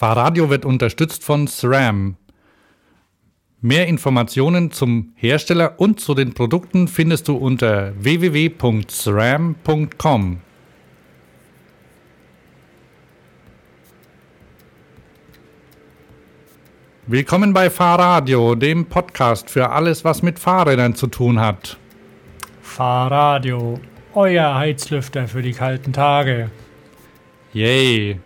Fahrradio 0.00 0.48
wird 0.48 0.64
unterstützt 0.64 1.22
von 1.24 1.46
SRAM. 1.46 2.16
Mehr 3.60 3.86
Informationen 3.86 4.70
zum 4.70 5.12
Hersteller 5.14 5.74
und 5.76 6.00
zu 6.00 6.14
den 6.14 6.32
Produkten 6.32 6.88
findest 6.88 7.28
du 7.28 7.36
unter 7.36 7.92
www.sram.com. 8.02 8.70
Willkommen 17.06 17.52
bei 17.52 17.68
Fahrradio, 17.68 18.54
dem 18.54 18.86
Podcast 18.86 19.50
für 19.50 19.68
alles, 19.68 20.02
was 20.02 20.22
mit 20.22 20.38
Fahrrädern 20.38 20.94
zu 20.94 21.08
tun 21.08 21.38
hat. 21.40 21.76
Fahrradio, 22.62 23.78
euer 24.14 24.54
Heizlüfter 24.54 25.28
für 25.28 25.42
die 25.42 25.52
kalten 25.52 25.92
Tage. 25.92 26.50
Yay! 27.52 28.18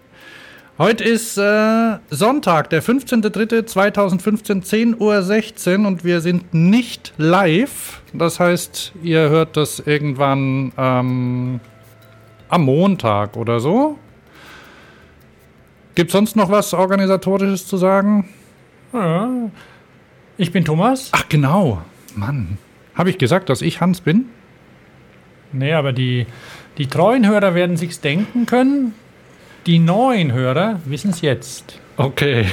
Heute 0.77 1.05
ist 1.05 1.39
äh, 1.39 1.99
Sonntag, 2.11 2.69
der 2.71 2.83
15.03.2015, 2.83 4.99
10.16 4.99 5.79
Uhr 5.79 5.87
und 5.87 6.03
wir 6.03 6.21
sind 6.21 6.53
nicht 6.53 7.13
live. 7.17 8.03
Das 8.13 8.41
heißt, 8.41 8.95
ihr 9.01 9.29
hört 9.29 9.57
das 9.57 9.79
irgendwann 9.79 10.73
ähm, 10.77 11.61
am 12.49 12.65
Montag 12.65 13.37
oder 13.37 13.61
so. 13.61 14.01
Gibt 15.95 16.11
sonst 16.11 16.35
noch 16.35 16.51
was 16.51 16.75
Organisatorisches 16.75 17.69
zu 17.69 17.77
sagen? 17.77 18.29
Ja. 18.93 19.31
Ich 20.37 20.51
bin 20.51 20.65
Thomas. 20.65 21.11
Ach 21.13 21.29
genau, 21.29 21.83
Mann. 22.17 22.59
Habe 22.97 23.11
ich 23.11 23.19
gesagt, 23.19 23.49
dass 23.49 23.63
ich 23.63 23.81
Hans 23.81 24.01
bin? 24.01 24.25
Nee, 25.53 25.73
aber 25.73 25.93
die, 25.93 26.27
die 26.79 26.89
treuen 26.89 27.29
Hörer 27.29 27.55
werden 27.55 27.77
sich's 27.77 28.01
denken 28.01 28.47
können. 28.47 28.93
Die 29.67 29.79
neuen 29.79 30.33
Hörer 30.33 30.81
wissen 30.85 31.11
es 31.11 31.23
jetzt. 31.23 31.79
Okay. 31.97 32.47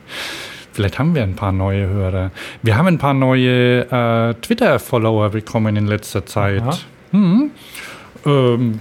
Vielleicht 0.72 0.98
haben 0.98 1.14
wir 1.14 1.22
ein 1.22 1.34
paar 1.34 1.52
neue 1.52 1.88
Hörer. 1.88 2.30
Wir 2.62 2.76
haben 2.76 2.86
ein 2.86 2.98
paar 2.98 3.12
neue 3.12 3.80
äh, 3.90 4.34
Twitter-Follower 4.34 5.30
bekommen 5.30 5.76
in 5.76 5.86
letzter 5.86 6.24
Zeit. 6.24 6.86
Hm. 7.10 7.50
Ähm, 8.24 8.80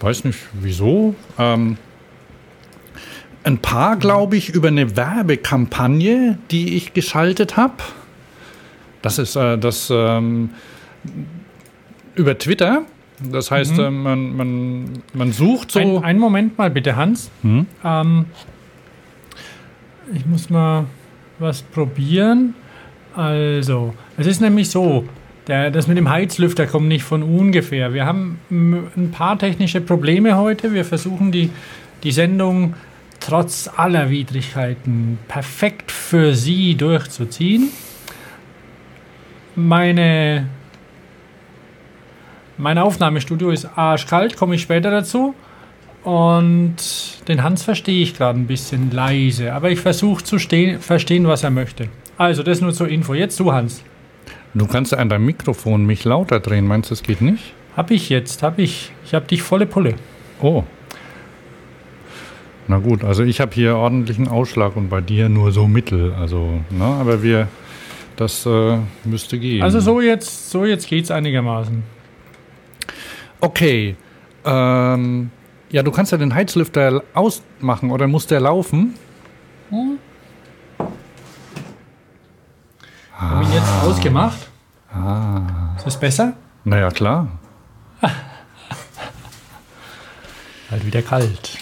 weiß 0.00 0.24
nicht 0.24 0.40
wieso. 0.52 1.14
Ähm, 1.38 1.78
ein 3.44 3.58
paar, 3.58 3.96
glaube 3.96 4.36
ich, 4.36 4.50
über 4.50 4.68
eine 4.68 4.96
Werbekampagne, 4.96 6.38
die 6.50 6.76
ich 6.76 6.92
geschaltet 6.92 7.56
habe. 7.56 7.74
Das 9.00 9.18
ist 9.18 9.36
äh, 9.36 9.56
das 9.56 9.90
ähm, 9.90 10.50
über 12.14 12.36
Twitter. 12.36 12.82
Das 13.20 13.50
heißt, 13.50 13.76
mhm. 13.76 14.02
man, 14.02 14.36
man, 14.36 14.84
man 15.12 15.32
sucht 15.32 15.70
so. 15.70 15.78
Ein, 15.78 16.04
einen 16.04 16.18
Moment 16.18 16.58
mal 16.58 16.70
bitte, 16.70 16.96
Hans. 16.96 17.30
Mhm. 17.42 17.66
Ähm, 17.84 18.24
ich 20.12 20.26
muss 20.26 20.50
mal 20.50 20.86
was 21.38 21.62
probieren. 21.62 22.54
Also, 23.14 23.94
es 24.16 24.26
ist 24.26 24.40
nämlich 24.40 24.70
so, 24.70 25.06
der, 25.46 25.70
das 25.70 25.86
mit 25.86 25.96
dem 25.96 26.08
Heizlüfter 26.08 26.66
kommt 26.66 26.88
nicht 26.88 27.04
von 27.04 27.22
ungefähr. 27.22 27.94
Wir 27.94 28.06
haben 28.06 28.38
ein 28.50 29.10
paar 29.12 29.38
technische 29.38 29.80
Probleme 29.80 30.36
heute. 30.36 30.72
Wir 30.72 30.84
versuchen 30.84 31.30
die, 31.30 31.50
die 32.02 32.12
Sendung 32.12 32.74
trotz 33.20 33.70
aller 33.76 34.10
Widrigkeiten 34.10 35.18
perfekt 35.28 35.90
für 35.90 36.34
Sie 36.34 36.74
durchzuziehen. 36.74 37.70
Meine 39.54 40.48
mein 42.58 42.78
Aufnahmestudio 42.78 43.50
ist 43.50 43.66
arschkalt, 43.76 44.36
komme 44.36 44.54
ich 44.54 44.62
später 44.62 44.90
dazu. 44.90 45.34
Und 46.04 46.76
den 47.28 47.42
Hans 47.42 47.62
verstehe 47.62 48.02
ich 48.02 48.16
gerade 48.16 48.38
ein 48.38 48.46
bisschen 48.46 48.90
leise, 48.90 49.54
aber 49.54 49.70
ich 49.70 49.80
versuche 49.80 50.22
zu 50.22 50.38
verstehen, 50.38 51.26
was 51.26 51.42
er 51.42 51.50
möchte. 51.50 51.88
Also, 52.18 52.42
das 52.42 52.60
nur 52.60 52.72
zur 52.72 52.88
Info. 52.88 53.14
Jetzt 53.14 53.40
du, 53.40 53.52
Hans. 53.52 53.82
Du 54.52 54.66
kannst 54.66 54.94
an 54.94 55.08
deinem 55.08 55.24
Mikrofon 55.24 55.84
mich 55.84 56.04
lauter 56.04 56.40
drehen. 56.40 56.66
Meinst 56.66 56.90
du, 56.90 56.94
es 56.94 57.02
geht 57.02 57.22
nicht? 57.22 57.54
Hab 57.76 57.90
ich 57.90 58.08
jetzt, 58.08 58.42
hab 58.42 58.58
ich. 58.58 58.92
Ich 59.04 59.14
hab 59.14 59.26
dich 59.26 59.42
volle 59.42 59.66
Pulle. 59.66 59.94
Oh. 60.40 60.62
Na 62.68 62.78
gut, 62.78 63.02
also 63.02 63.24
ich 63.24 63.40
habe 63.40 63.52
hier 63.52 63.76
ordentlichen 63.76 64.28
Ausschlag 64.28 64.76
und 64.76 64.88
bei 64.88 65.00
dir 65.00 65.28
nur 65.28 65.52
so 65.52 65.66
mittel. 65.66 66.12
Also, 66.12 66.60
ne, 66.70 66.84
aber 66.84 67.22
wir, 67.22 67.48
das 68.16 68.46
äh, 68.46 68.78
müsste 69.04 69.38
gehen. 69.38 69.62
Also 69.62 69.80
so 69.80 70.00
jetzt, 70.00 70.50
so 70.50 70.64
jetzt 70.64 70.86
geht's 70.86 71.10
einigermaßen. 71.10 71.82
Okay. 73.44 73.94
Ähm, 74.46 75.30
ja, 75.68 75.82
du 75.82 75.90
kannst 75.90 76.12
ja 76.12 76.18
den 76.18 76.34
Heizlüfter 76.34 77.02
ausmachen 77.12 77.90
oder 77.90 78.06
muss 78.08 78.26
der 78.26 78.40
laufen? 78.40 78.94
Hm? 79.68 79.98
Ah. 80.78 80.86
Habe 83.18 83.44
ich 83.44 83.52
jetzt 83.52 83.68
ausgemacht? 83.82 84.48
Ah. 84.90 85.74
Ist 85.76 85.86
das 85.86 86.00
besser? 86.00 86.32
Naja, 86.64 86.88
klar. 86.90 87.28
halt 90.70 90.86
wieder 90.86 91.02
kalt. 91.02 91.58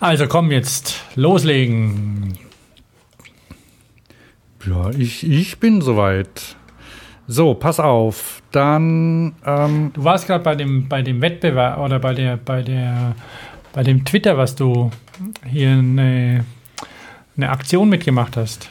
Also 0.00 0.26
komm 0.26 0.50
jetzt, 0.50 1.04
loslegen. 1.14 2.36
Ja, 4.66 4.90
ich, 4.90 5.24
ich 5.24 5.60
bin 5.60 5.80
soweit. 5.80 6.56
So, 7.32 7.54
pass 7.54 7.78
auf. 7.78 8.42
Dann. 8.50 9.36
Ähm 9.46 9.92
du 9.94 10.02
warst 10.02 10.26
gerade 10.26 10.42
bei 10.42 10.56
dem, 10.56 10.88
bei 10.88 11.00
dem 11.00 11.20
Wettbewerb 11.20 11.78
oder 11.78 12.00
bei 12.00 12.12
der, 12.12 12.36
bei 12.36 12.62
der, 12.62 13.14
bei 13.72 13.84
dem 13.84 14.04
Twitter, 14.04 14.36
was 14.36 14.56
du 14.56 14.90
hier 15.46 15.70
eine, 15.70 16.44
eine 17.36 17.50
Aktion 17.50 17.88
mitgemacht 17.88 18.36
hast. 18.36 18.68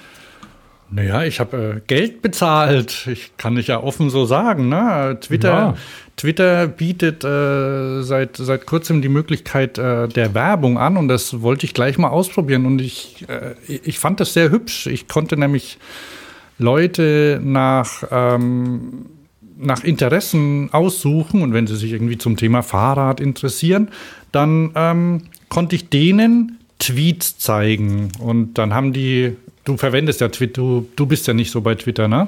Naja, 0.92 1.24
ich 1.24 1.40
habe 1.40 1.78
äh, 1.78 1.82
Geld 1.88 2.22
bezahlt. 2.22 3.08
Ich 3.08 3.38
kann 3.38 3.54
nicht 3.54 3.70
ja 3.70 3.82
offen 3.82 4.10
so 4.10 4.26
sagen. 4.26 4.68
Ne? 4.68 5.18
Twitter, 5.22 5.50
ja. 5.50 5.76
Twitter 6.18 6.68
bietet 6.68 7.24
äh, 7.24 8.02
seit, 8.02 8.36
seit 8.36 8.66
kurzem 8.66 9.02
die 9.02 9.08
Möglichkeit 9.08 9.78
äh, 9.78 10.10
der 10.10 10.34
Werbung 10.34 10.78
an 10.78 10.98
und 10.98 11.08
das 11.08 11.42
wollte 11.42 11.66
ich 11.66 11.74
gleich 11.74 11.98
mal 11.98 12.10
ausprobieren. 12.10 12.66
Und 12.66 12.82
ich, 12.82 13.26
äh, 13.30 13.54
ich 13.70 14.00
fand 14.00 14.20
das 14.20 14.34
sehr 14.34 14.52
hübsch. 14.52 14.88
Ich 14.88 15.08
konnte 15.08 15.38
nämlich 15.38 15.78
Leute 16.60 17.42
nach, 17.44 18.04
ähm, 18.12 19.08
nach 19.58 19.84
Interessen 19.84 20.70
aussuchen 20.72 21.42
und 21.42 21.54
wenn 21.54 21.66
sie 21.66 21.76
sich 21.76 21.92
irgendwie 21.92 22.18
zum 22.18 22.38
Thema 22.38 22.62
Fahrrad 22.62 23.20
interessieren, 23.20 23.90
dann 24.32 24.72
ähm, 24.76 25.22
konnte 25.48 25.76
ich 25.76 25.90
denen 25.90 26.60
Tweets 26.78 27.38
zeigen 27.40 28.12
und 28.20 28.54
dann 28.58 28.74
haben 28.74 28.94
die, 28.94 29.36
du 29.64 29.78
verwendest 29.78 30.22
ja 30.22 30.28
Twitter, 30.28 30.62
du, 30.62 30.90
du 30.96 31.06
bist 31.06 31.28
ja 31.28 31.34
nicht 31.34 31.52
so 31.52 31.62
bei 31.62 31.76
Twitter, 31.76 32.08
ne? 32.08 32.28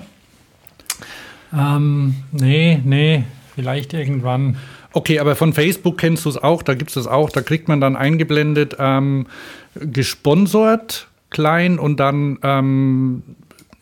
Ähm, 1.53 2.15
nee, 2.31 2.81
nee, 2.83 3.23
vielleicht 3.55 3.93
irgendwann. 3.93 4.57
Okay, 4.93 5.19
aber 5.19 5.35
von 5.35 5.53
Facebook 5.53 5.97
kennst 5.97 6.25
du 6.25 6.29
es 6.29 6.37
auch, 6.37 6.63
da 6.63 6.73
gibt 6.73 6.89
es 6.91 6.95
das 6.95 7.07
auch, 7.07 7.29
da 7.29 7.41
kriegt 7.41 7.67
man 7.67 7.79
dann 7.79 7.95
eingeblendet, 7.95 8.75
ähm, 8.79 9.27
gesponsert, 9.75 11.07
klein 11.29 11.79
und 11.79 11.99
dann 11.99 12.39
ähm, 12.43 13.23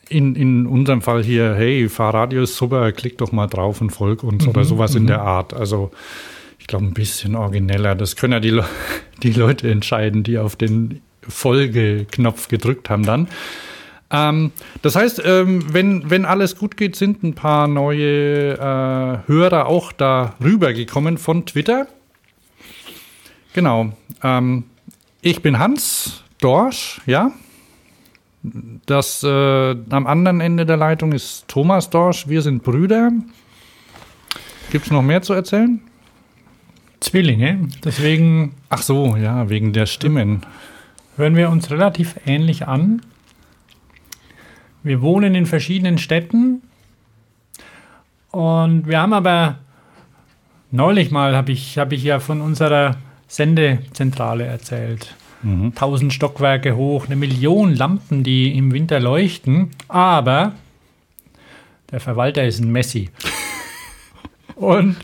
in, 0.09 0.35
in 0.35 0.65
unserem 0.65 1.01
Fall 1.01 1.23
hier, 1.23 1.55
hey, 1.55 1.87
Fahrradio 1.87 2.43
ist 2.43 2.55
super, 2.57 2.91
klick 2.91 3.17
doch 3.17 3.31
mal 3.31 3.47
drauf 3.47 3.81
und 3.81 3.91
folg 3.91 4.23
uns 4.23 4.43
mhm, 4.43 4.49
oder 4.49 4.63
sowas 4.65 4.95
in 4.95 5.03
mhm. 5.03 5.07
der 5.07 5.21
Art. 5.21 5.53
Also 5.53 5.91
ich 6.59 6.67
glaube, 6.67 6.85
ein 6.85 6.93
bisschen 6.93 7.35
origineller. 7.35 7.95
Das 7.95 8.15
können 8.15 8.33
ja 8.33 8.39
die, 8.39 8.49
Le 8.49 8.65
die 9.23 9.31
Leute 9.31 9.69
entscheiden, 9.71 10.23
die 10.23 10.37
auf 10.37 10.55
den 10.55 11.01
Folgeknopf 11.27 12.47
gedrückt 12.47 12.89
haben 12.89 13.05
dann. 13.05 13.27
Ähm, 14.11 14.51
das 14.81 14.95
heißt, 14.95 15.21
ähm, 15.23 15.73
wenn, 15.73 16.09
wenn 16.09 16.25
alles 16.25 16.57
gut 16.57 16.77
geht, 16.77 16.95
sind 16.95 17.23
ein 17.23 17.35
paar 17.35 17.67
neue 17.67 18.53
äh, 18.53 19.27
Hörer 19.27 19.67
auch 19.67 19.91
da 19.91 20.35
rübergekommen 20.43 21.17
von 21.17 21.45
Twitter. 21.45 21.87
Genau. 23.53 23.91
Ähm, 24.23 24.63
ich 25.21 25.41
bin 25.41 25.59
Hans 25.59 26.23
Dorsch, 26.39 27.01
ja. 27.05 27.31
Das 28.41 29.23
äh, 29.23 29.75
am 29.89 30.07
anderen 30.07 30.39
Ende 30.39 30.65
der 30.65 30.77
Leitung 30.77 31.11
ist 31.11 31.47
Thomas 31.47 31.89
Dorsch. 31.89 32.27
Wir 32.27 32.41
sind 32.41 32.63
Brüder. 32.63 33.11
Gibt 34.71 34.85
es 34.85 34.91
noch 34.91 35.01
mehr 35.01 35.21
zu 35.21 35.33
erzählen? 35.33 35.81
Zwillinge. 36.99 37.67
Deswegen. 37.83 38.55
Ach 38.69 38.81
so, 38.81 39.15
ja, 39.15 39.49
wegen 39.49 39.73
der 39.73 39.85
Stimmen. 39.85 40.41
Hören 41.17 41.35
wir 41.35 41.49
uns 41.49 41.69
relativ 41.69 42.15
ähnlich 42.25 42.67
an. 42.67 43.01
Wir 44.83 45.01
wohnen 45.01 45.35
in 45.35 45.45
verschiedenen 45.45 45.97
Städten. 45.97 46.61
Und 48.31 48.87
wir 48.87 49.01
haben 49.01 49.13
aber 49.13 49.57
neulich 50.71 51.11
mal, 51.11 51.35
habe 51.35 51.51
ich, 51.51 51.77
hab 51.77 51.91
ich 51.91 52.03
ja 52.03 52.19
von 52.19 52.41
unserer 52.41 52.95
Sendezentrale 53.27 54.45
erzählt. 54.45 55.15
Mhm. 55.41 55.67
1000 55.75 56.13
Stockwerke 56.13 56.75
hoch, 56.75 57.05
eine 57.05 57.15
Million 57.15 57.75
Lampen, 57.75 58.23
die 58.23 58.57
im 58.57 58.71
Winter 58.71 58.99
leuchten. 58.99 59.71
Aber 59.87 60.53
der 61.91 61.99
Verwalter 61.99 62.45
ist 62.45 62.59
ein 62.59 62.71
Messi. 62.71 63.09
Und 64.55 64.97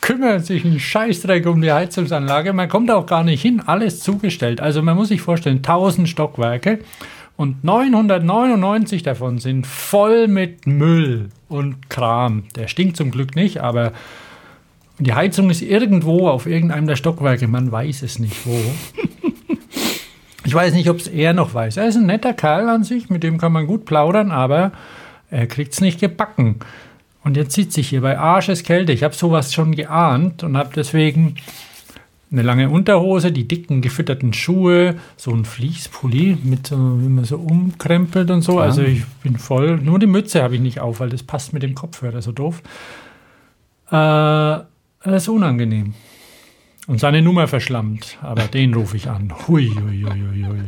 kümmert 0.00 0.46
sich 0.46 0.64
ein 0.64 0.78
Scheißdreck 0.78 1.46
um 1.46 1.60
die 1.60 1.72
Heizungsanlage. 1.72 2.52
Man 2.52 2.68
kommt 2.68 2.90
auch 2.90 3.06
gar 3.06 3.24
nicht 3.24 3.42
hin, 3.42 3.60
alles 3.64 4.00
zugestellt. 4.00 4.60
Also 4.60 4.80
man 4.80 4.96
muss 4.96 5.08
sich 5.08 5.20
vorstellen, 5.20 5.58
1000 5.58 6.08
Stockwerke 6.08 6.78
und 7.36 7.64
999 7.64 9.02
davon 9.02 9.38
sind 9.38 9.66
voll 9.66 10.28
mit 10.28 10.66
Müll 10.66 11.28
und 11.48 11.90
Kram. 11.90 12.44
Der 12.54 12.68
stinkt 12.68 12.96
zum 12.96 13.10
Glück 13.10 13.36
nicht, 13.36 13.60
aber 13.60 13.92
die 14.98 15.12
Heizung 15.12 15.50
ist 15.50 15.60
irgendwo 15.60 16.28
auf 16.28 16.46
irgendeinem 16.46 16.86
der 16.86 16.96
Stockwerke. 16.96 17.46
Man 17.48 17.70
weiß 17.70 18.02
es 18.02 18.18
nicht 18.18 18.46
wo. 18.46 18.58
Ich 20.46 20.54
weiß 20.54 20.74
nicht, 20.74 20.88
ob 20.88 20.98
es 20.98 21.08
er 21.08 21.32
noch 21.32 21.54
weiß. 21.54 21.76
Er 21.76 21.88
ist 21.88 21.96
ein 21.96 22.06
netter 22.06 22.32
Kerl 22.32 22.68
an 22.68 22.84
sich, 22.84 23.10
mit 23.10 23.24
dem 23.24 23.36
kann 23.36 23.52
man 23.52 23.66
gut 23.66 23.84
plaudern, 23.84 24.30
aber 24.30 24.70
er 25.28 25.48
kriegt 25.48 25.72
es 25.72 25.80
nicht 25.80 25.98
gebacken. 25.98 26.60
Und 27.24 27.36
jetzt 27.36 27.54
sitze 27.54 27.80
ich 27.80 27.88
hier 27.88 28.00
bei 28.00 28.16
Arscheskälte. 28.16 28.92
Ich 28.92 29.02
habe 29.02 29.12
sowas 29.12 29.52
schon 29.52 29.74
geahnt 29.74 30.44
und 30.44 30.56
habe 30.56 30.70
deswegen 30.76 31.34
eine 32.30 32.42
lange 32.42 32.70
Unterhose, 32.70 33.32
die 33.32 33.48
dicken 33.48 33.82
gefütterten 33.82 34.32
Schuhe, 34.32 34.94
so 35.16 35.32
ein 35.32 35.44
Fließpulli 35.44 36.38
mit 36.44 36.68
so, 36.68 36.76
wie 36.76 37.08
man 37.08 37.24
so 37.24 37.38
umkrempelt 37.38 38.30
und 38.30 38.42
so. 38.42 38.58
Ja. 38.58 38.66
Also 38.66 38.82
ich 38.82 39.04
bin 39.24 39.38
voll. 39.38 39.78
Nur 39.78 39.98
die 39.98 40.06
Mütze 40.06 40.44
habe 40.44 40.54
ich 40.54 40.60
nicht 40.60 40.78
auf, 40.78 41.00
weil 41.00 41.08
das 41.08 41.24
passt 41.24 41.52
mit 41.54 41.64
dem 41.64 41.74
Kopfhörer 41.74 42.22
so 42.22 42.30
doof. 42.30 42.62
Äh, 43.88 43.92
das 43.92 45.22
ist 45.22 45.28
unangenehm. 45.28 45.94
Und 46.86 47.00
seine 47.00 47.22
Nummer 47.22 47.48
verschlammt. 47.48 48.18
Aber 48.22 48.42
den 48.42 48.74
rufe 48.74 48.96
ich 48.96 49.08
an. 49.08 49.32
Hui, 49.48 49.68
hui, 49.68 50.04
hui, 50.04 50.44
hui. 50.44 50.58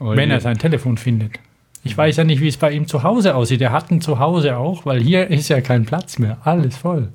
Oh 0.00 0.16
Wenn 0.16 0.30
er 0.30 0.40
sein 0.40 0.58
Telefon 0.58 0.96
findet. 0.96 1.38
Ich 1.84 1.96
weiß 1.96 2.16
ja 2.16 2.24
nicht, 2.24 2.40
wie 2.40 2.48
es 2.48 2.56
bei 2.56 2.72
ihm 2.72 2.86
zu 2.86 3.02
Hause 3.02 3.34
aussieht. 3.34 3.60
Er 3.60 3.72
hat 3.72 3.90
ein 3.90 4.00
Zuhause 4.00 4.56
auch, 4.56 4.86
weil 4.86 5.00
hier 5.00 5.28
ist 5.28 5.48
ja 5.48 5.60
kein 5.60 5.84
Platz 5.84 6.18
mehr. 6.18 6.38
Alles 6.44 6.76
voll. 6.76 7.12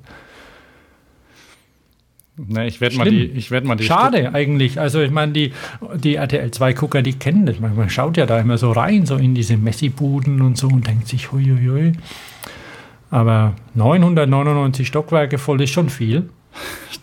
Na, 2.36 2.66
ich 2.66 2.80
werde 2.80 2.96
mal 2.96 3.08
die. 3.08 3.50
werd 3.50 3.64
mal 3.64 3.76
die 3.76 3.84
Schade 3.84 4.18
Stück 4.18 4.34
eigentlich. 4.34 4.80
Also, 4.80 5.00
ich 5.00 5.12
meine, 5.12 5.32
die, 5.32 5.52
die 5.94 6.16
RTL-2-Gucker, 6.16 7.02
die 7.02 7.12
kennen 7.12 7.46
das. 7.46 7.60
Man, 7.60 7.88
schaut 7.90 8.16
ja 8.16 8.26
da 8.26 8.40
immer 8.40 8.58
so 8.58 8.72
rein, 8.72 9.06
so 9.06 9.16
in 9.16 9.34
diese 9.34 9.56
Messi-Buden 9.56 10.40
und 10.40 10.58
so 10.58 10.66
und 10.66 10.86
denkt 10.86 11.06
sich, 11.06 11.30
huiuiui. 11.30 11.92
Aber 13.10 13.54
999 13.74 14.88
Stockwerke 14.88 15.38
voll 15.38 15.62
ist 15.62 15.70
schon 15.70 15.88
viel. 15.88 16.28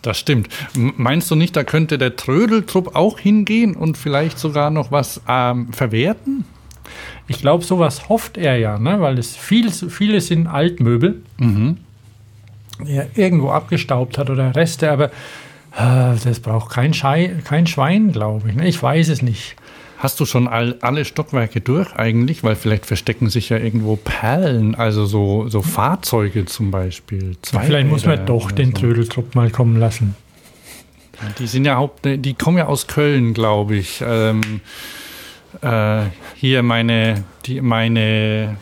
Das 0.02 0.18
stimmt. 0.18 0.48
Meinst 0.74 1.30
du 1.30 1.36
nicht, 1.36 1.54
da 1.54 1.62
könnte 1.62 1.96
der 1.96 2.16
Trödeltrupp 2.16 2.96
auch 2.96 3.18
hingehen 3.18 3.76
und 3.76 3.96
vielleicht 3.96 4.38
sogar 4.38 4.70
noch 4.70 4.90
was 4.90 5.20
ähm, 5.28 5.72
verwerten? 5.72 6.44
Ich 7.28 7.38
glaube, 7.38 7.64
sowas 7.64 8.08
hofft 8.08 8.36
er 8.36 8.58
ja, 8.58 8.78
ne? 8.78 9.00
weil 9.00 9.18
es 9.18 9.36
viel, 9.36 9.70
viele 9.70 10.20
sind 10.20 10.48
Altmöbel, 10.48 11.22
mhm. 11.38 11.78
die 12.84 12.92
er 12.92 13.06
irgendwo 13.14 13.50
abgestaubt 13.50 14.18
hat 14.18 14.28
oder 14.28 14.54
Reste, 14.56 14.90
aber 14.90 15.06
äh, 15.76 16.18
das 16.24 16.40
braucht 16.40 16.70
kein, 16.70 16.94
Schei 16.94 17.36
kein 17.44 17.66
Schwein, 17.66 18.12
glaube 18.12 18.50
ich. 18.50 18.56
Ne? 18.56 18.66
Ich 18.66 18.82
weiß 18.82 19.08
es 19.08 19.22
nicht. 19.22 19.56
Hast 20.02 20.18
du 20.18 20.26
schon 20.26 20.48
all, 20.48 20.78
alle 20.80 21.04
Stockwerke 21.04 21.60
durch 21.60 21.94
eigentlich? 21.94 22.42
Weil 22.42 22.56
vielleicht 22.56 22.86
verstecken 22.86 23.30
sich 23.30 23.50
ja 23.50 23.58
irgendwo 23.58 23.94
Perlen, 23.94 24.74
also 24.74 25.06
so, 25.06 25.48
so 25.48 25.62
Fahrzeuge 25.62 26.44
zum 26.44 26.72
Beispiel. 26.72 27.36
vielleicht 27.40 27.88
muss 27.88 28.04
man 28.04 28.26
doch 28.26 28.50
den 28.50 28.72
so. 28.72 28.80
Trödeltrupp 28.80 29.36
mal 29.36 29.48
kommen 29.52 29.78
lassen. 29.78 30.16
Die 31.38 31.46
sind 31.46 31.66
ja 31.66 31.76
Haupt, 31.76 32.04
die 32.04 32.34
kommen 32.34 32.58
ja 32.58 32.66
aus 32.66 32.88
Köln, 32.88 33.32
glaube 33.32 33.76
ich. 33.76 34.02
Ähm, 34.04 34.60
äh, 35.60 36.06
hier 36.34 36.64
meine, 36.64 37.22
die, 37.46 37.60
meine, 37.60 38.56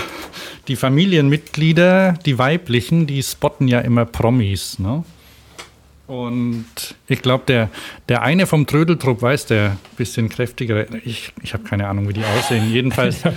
die 0.68 0.76
Familienmitglieder, 0.76 2.18
die 2.26 2.38
weiblichen, 2.38 3.06
die 3.06 3.22
spotten 3.22 3.66
ja 3.66 3.80
immer 3.80 4.04
Promis, 4.04 4.78
ne? 4.78 5.04
Und 6.06 6.66
ich 7.08 7.20
glaube, 7.20 7.44
der, 7.48 7.68
der 8.08 8.22
eine 8.22 8.46
vom 8.46 8.66
Trödeltrupp 8.66 9.22
weiß, 9.22 9.46
der 9.46 9.76
bisschen 9.96 10.28
kräftigere, 10.28 10.86
ich, 11.04 11.32
ich 11.42 11.52
habe 11.52 11.64
keine 11.64 11.88
Ahnung, 11.88 12.08
wie 12.08 12.12
die 12.12 12.24
aussehen. 12.24 12.70
Jedenfalls. 12.72 13.24
äh, 13.24 13.32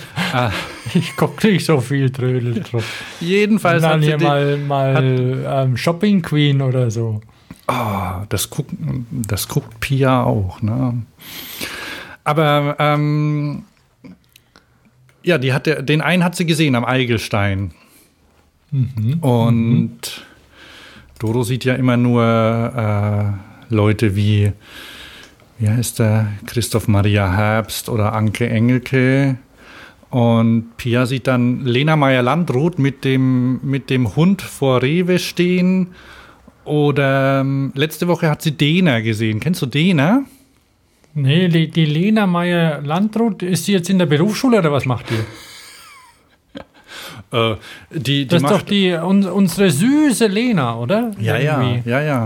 ich 0.93 1.15
gucke 1.15 1.47
nicht 1.47 1.65
so 1.65 1.81
viel 1.81 2.11
Trödeltrupp. 2.11 2.83
Jedenfalls. 3.19 3.81
Dann 3.81 4.01
hier 4.01 4.19
mal, 4.19 4.57
mal 4.57 5.43
ähm, 5.47 5.77
Shopping 5.77 6.21
Queen 6.21 6.61
oder 6.61 6.91
so. 6.91 7.21
Oh, 7.67 8.23
das 8.29 8.49
guckt, 8.49 8.71
das 9.11 9.47
guckt 9.47 9.79
Pia 9.79 10.23
auch, 10.23 10.61
ne? 10.61 11.03
Aber 12.23 12.75
ähm, 12.79 13.63
ja, 15.23 15.37
die 15.37 15.53
hat 15.53 15.67
den 15.67 16.01
einen 16.01 16.23
hat 16.23 16.35
sie 16.35 16.45
gesehen 16.45 16.75
am 16.75 16.85
Eigelstein. 16.85 17.71
Mhm. 18.71 19.19
Und 19.21 20.01
mhm. 20.01 20.28
Dodo 21.19 21.43
sieht 21.43 21.65
ja 21.65 21.75
immer 21.75 21.97
nur 21.97 22.23
äh, 22.23 23.73
Leute 23.73 24.15
wie, 24.15 24.51
wie 25.59 25.69
heißt 25.69 25.99
der, 25.99 26.27
Christoph 26.45 26.87
Maria 26.87 27.31
Herbst 27.31 27.89
oder 27.89 28.13
Anke 28.13 28.49
Engelke. 28.49 29.37
Und 30.09 30.77
Pia 30.77 31.05
sieht 31.05 31.27
dann 31.27 31.65
Lena 31.65 31.95
Meyer-Landrut 31.95 32.79
mit 32.79 33.03
dem, 33.03 33.59
mit 33.63 33.89
dem 33.89 34.15
Hund 34.15 34.41
vor 34.41 34.81
Rewe 34.81 35.19
stehen. 35.19 35.87
Oder 36.63 37.41
ähm, 37.41 37.73
letzte 37.75 38.07
Woche 38.07 38.29
hat 38.29 38.41
sie 38.41 38.51
Dena 38.51 39.01
gesehen. 39.01 39.39
Kennst 39.39 39.61
du 39.61 39.65
Dena? 39.65 40.23
Nee, 41.13 41.49
die, 41.49 41.69
die 41.69 41.85
Lena 41.85 42.27
Meyer-Landrut, 42.27 43.43
ist 43.43 43.65
sie 43.65 43.73
jetzt 43.73 43.89
in 43.89 43.99
der 43.99 44.05
Berufsschule 44.05 44.59
oder 44.59 44.71
was 44.71 44.85
macht 44.85 45.09
die? 45.09 45.48
Äh, 47.31 47.55
die, 47.91 47.99
die 47.99 48.27
das 48.27 48.43
ist 48.43 48.49
doch 48.49 48.61
die, 48.61 48.91
un, 48.91 49.25
unsere 49.25 49.69
süße 49.69 50.27
Lena, 50.27 50.77
oder? 50.77 51.11
Ja, 51.19 51.37
Irgendwie. 51.37 51.89
ja, 51.89 52.01
ja, 52.01 52.05
ja. 52.05 52.25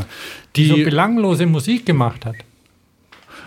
Die, 0.55 0.63
die 0.63 0.69
so 0.69 0.75
belanglose 0.75 1.45
Musik 1.45 1.85
gemacht 1.85 2.25
hat. 2.25 2.35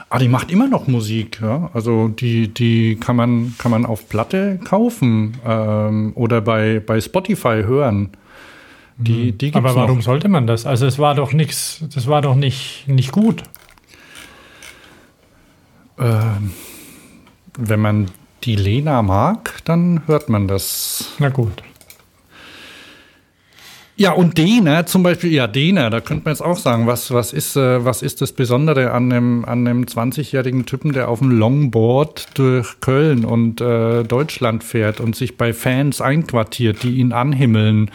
Ah, 0.09 0.19
die 0.19 0.29
macht 0.29 0.53
immer 0.53 0.69
noch 0.69 0.87
Musik, 0.87 1.41
ja. 1.43 1.71
Also 1.73 2.09
die, 2.09 2.49
die 2.49 2.97
kann 2.97 3.17
man, 3.17 3.55
kann 3.59 3.71
man 3.71 3.85
auf 3.85 4.09
Platte 4.09 4.61
kaufen 4.63 5.37
ähm, 5.45 6.13
oder 6.15 6.41
bei, 6.41 6.81
bei 6.85 7.01
Spotify 7.01 7.63
hören. 7.67 8.11
Die, 8.99 9.31
hm. 9.31 9.39
die 9.39 9.51
gibt's 9.51 9.57
Aber 9.57 9.75
warum 9.75 9.99
noch. 9.99 10.05
sollte 10.05 10.29
man 10.29 10.47
das? 10.47 10.65
Also 10.65 10.87
es 10.87 10.99
war 10.99 11.15
doch 11.15 11.33
nichts, 11.33 11.85
das 11.95 12.07
war 12.07 12.23
doch 12.23 12.37
nicht, 12.37 12.85
nicht 12.87 13.13
gut. 13.13 13.43
Ähm, 15.99 16.53
wenn 17.59 17.81
man 17.81 18.07
die 18.47 18.57
Lena 18.57 19.03
mag, 19.03 19.59
dann 19.65 20.03
hört 20.07 20.29
man 20.29 20.47
das. 20.47 21.11
Na 21.19 21.29
gut. 21.29 21.63
Ja, 23.99 24.13
und 24.13 24.37
Dena 24.37 24.85
zum 24.85 25.03
Beispiel, 25.03 25.33
ja, 25.33 25.47
Dena, 25.47 25.89
da 25.89 26.01
könnte 26.01 26.25
man 26.27 26.35
jetzt 26.35 26.43
auch 26.43 26.59
sagen, 26.59 26.87
was, 26.87 27.13
was, 27.13 27.33
ist, 27.33 27.57
äh, 27.57 27.83
was 27.83 28.03
ist 28.03 28.21
das 28.21 28.33
Besondere 28.33 28.93
an 28.93 29.11
einem, 29.11 29.45
an 29.47 29.67
einem 29.67 29.85
20-jährigen 29.85 30.67
Typen, 30.67 30.93
der 30.93 31.09
auf 31.09 31.21
dem 31.21 31.31
Longboard 31.31 32.29
durch 32.35 32.81
Köln 32.81 33.25
und 33.25 33.63
äh, 33.63 34.05
Deutschland 34.05 34.65
fährt 34.65 35.01
und 35.01 35.17
sich 35.17 35.39
bei 35.39 35.55
Fans 35.55 36.03
einquartiert, 36.03 36.83
die 36.83 36.97
ihn 36.97 37.13
anhimmeln. 37.15 37.91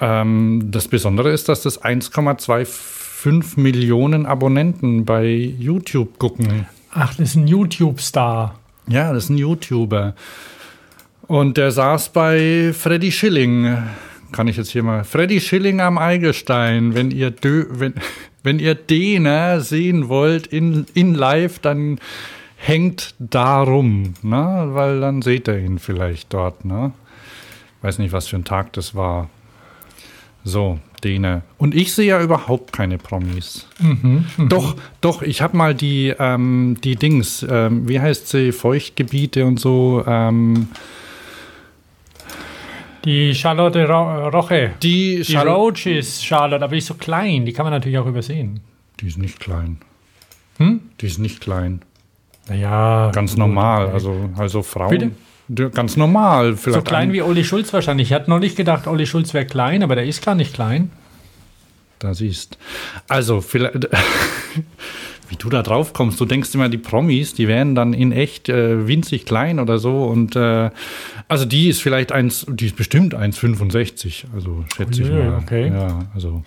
Ähm, 0.00 0.70
das 0.70 0.88
Besondere 0.88 1.30
ist, 1.30 1.50
dass 1.50 1.60
das 1.60 1.82
1,25 1.82 3.60
Millionen 3.60 4.24
Abonnenten 4.24 5.04
bei 5.04 5.26
YouTube 5.26 6.18
gucken. 6.18 6.66
Ach, 6.90 7.10
das 7.14 7.30
ist 7.30 7.36
ein 7.36 7.46
YouTube-Star. 7.46 8.54
Ja, 8.88 9.12
das 9.12 9.24
ist 9.24 9.30
ein 9.30 9.38
YouTuber. 9.38 10.14
Und 11.26 11.58
der 11.58 11.70
saß 11.70 12.08
bei 12.10 12.72
Freddy 12.72 13.12
Schilling. 13.12 13.76
Kann 14.32 14.48
ich 14.48 14.56
jetzt 14.56 14.70
hier 14.70 14.82
mal. 14.82 15.04
Freddy 15.04 15.40
Schilling 15.40 15.80
am 15.80 15.98
Eigelstein. 15.98 16.94
Wenn 16.94 17.10
ihr, 17.10 17.30
Dö 17.30 17.66
wenn, 17.70 17.94
wenn 18.42 18.58
ihr 18.58 18.74
den 18.74 19.28
sehen 19.60 20.08
wollt 20.08 20.46
in, 20.46 20.86
in 20.94 21.14
live, 21.14 21.58
dann 21.58 21.98
hängt 22.56 23.14
darum, 23.18 24.14
ne? 24.22 24.68
weil 24.72 25.00
dann 25.00 25.22
seht 25.22 25.48
ihr 25.48 25.58
ihn 25.58 25.78
vielleicht 25.78 26.32
dort. 26.32 26.64
Ne? 26.64 26.92
Weiß 27.82 27.98
nicht, 27.98 28.12
was 28.12 28.26
für 28.28 28.36
ein 28.36 28.44
Tag 28.44 28.72
das 28.72 28.94
war. 28.94 29.28
So, 30.44 30.78
Däne. 31.00 31.42
Und 31.58 31.74
ich 31.74 31.92
sehe 31.92 32.06
ja 32.06 32.22
überhaupt 32.22 32.72
keine 32.72 32.98
Promis. 32.98 33.66
Mhm, 33.78 34.26
mh. 34.36 34.48
Doch, 34.48 34.76
doch, 35.00 35.22
ich 35.22 35.42
habe 35.42 35.56
mal 35.56 35.74
die, 35.74 36.14
ähm, 36.18 36.76
die 36.82 36.96
Dings, 36.96 37.46
ähm, 37.48 37.88
wie 37.88 38.00
heißt 38.00 38.28
sie, 38.28 38.52
Feuchtgebiete 38.52 39.44
und 39.44 39.58
so. 39.60 40.02
Ähm, 40.06 40.68
die 43.04 43.34
Charlotte 43.34 43.86
Ro 43.88 44.28
Roche. 44.28 44.72
Die, 44.82 45.22
die 45.22 45.36
Roach 45.36 45.86
ist 45.86 46.24
Charlotte, 46.24 46.64
aber 46.64 46.72
die 46.72 46.78
ist 46.78 46.86
so 46.86 46.94
klein, 46.94 47.46
die 47.46 47.52
kann 47.52 47.64
man 47.64 47.72
natürlich 47.72 47.98
auch 47.98 48.06
übersehen. 48.06 48.60
Die 49.00 49.06
ist 49.06 49.18
nicht 49.18 49.40
klein. 49.40 49.78
Hm? 50.58 50.80
Die 51.00 51.06
ist 51.06 51.18
nicht 51.18 51.40
klein. 51.40 51.82
Naja. 52.48 53.10
Ganz 53.12 53.32
gut, 53.32 53.38
normal, 53.38 53.88
also, 53.88 54.30
also 54.36 54.62
Frauen. 54.62 54.90
Bitte? 54.90 55.10
Ganz 55.48 55.96
normal. 55.96 56.56
Vielleicht 56.56 56.78
so 56.78 56.82
klein 56.82 57.12
wie 57.12 57.22
Olli 57.22 57.44
Schulz 57.44 57.72
wahrscheinlich. 57.72 58.08
Ich 58.08 58.14
hatte 58.14 58.28
noch 58.28 58.38
nicht 58.38 58.56
gedacht, 58.56 58.86
Olli 58.86 59.06
Schulz 59.06 59.32
wäre 59.32 59.46
klein, 59.46 59.82
aber 59.82 59.94
der 59.94 60.04
ist 60.04 60.22
gar 60.24 60.34
nicht 60.34 60.52
klein. 60.52 60.90
Da 61.98 62.14
siehst. 62.14 62.58
Also, 63.08 63.40
vielleicht, 63.40 63.88
wie 65.28 65.36
du 65.36 65.48
da 65.48 65.62
drauf 65.62 65.94
kommst, 65.94 66.20
du 66.20 66.26
denkst 66.26 66.54
immer, 66.54 66.68
die 66.68 66.78
Promis, 66.78 67.34
die 67.34 67.48
wären 67.48 67.74
dann 67.74 67.94
in 67.94 68.12
echt 68.12 68.48
äh, 68.50 68.86
winzig 68.86 69.24
klein 69.24 69.58
oder 69.58 69.78
so. 69.78 70.04
Und 70.04 70.36
äh, 70.36 70.70
also 71.28 71.46
die 71.46 71.68
ist 71.68 71.82
vielleicht 71.82 72.12
eins, 72.12 72.46
die 72.48 72.66
ist 72.66 72.76
bestimmt 72.76 73.14
1,65, 73.14 74.24
also 74.34 74.64
schätze 74.76 75.02
oh, 75.02 75.06
ich 75.06 75.10
mal. 75.10 75.40
Okay. 75.42 75.68
Ja, 75.68 75.98
also. 76.14 76.42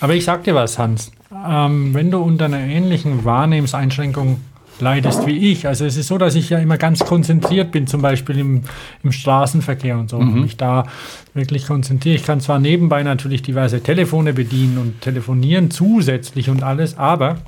Aber 0.00 0.14
ich 0.14 0.24
sag 0.24 0.44
dir 0.44 0.54
was, 0.54 0.78
Hans. 0.78 1.10
Ähm, 1.32 1.94
wenn 1.94 2.10
du 2.10 2.18
unter 2.18 2.44
einer 2.44 2.60
ähnlichen 2.60 3.24
Wahrnehmenseinschränkung 3.24 4.40
leidest 4.80 5.26
wie 5.26 5.52
ich, 5.52 5.66
also 5.66 5.84
es 5.84 5.96
ist 5.96 6.08
so, 6.08 6.18
dass 6.18 6.34
ich 6.34 6.50
ja 6.50 6.58
immer 6.58 6.78
ganz 6.78 7.00
konzentriert 7.04 7.72
bin, 7.72 7.86
zum 7.86 8.02
Beispiel 8.02 8.38
im, 8.38 8.62
im 9.02 9.12
Straßenverkehr 9.12 9.98
und 9.98 10.10
so, 10.10 10.20
mhm. 10.20 10.28
und 10.28 10.40
mich 10.42 10.56
da 10.56 10.86
wirklich 11.34 11.66
konzentriere. 11.66 12.16
Ich 12.16 12.24
kann 12.24 12.40
zwar 12.40 12.58
nebenbei 12.58 13.02
natürlich 13.02 13.42
diverse 13.42 13.82
Telefone 13.82 14.32
bedienen 14.32 14.78
und 14.78 15.00
telefonieren 15.00 15.70
zusätzlich 15.70 16.50
und 16.50 16.62
alles, 16.62 16.98
aber 16.98 17.38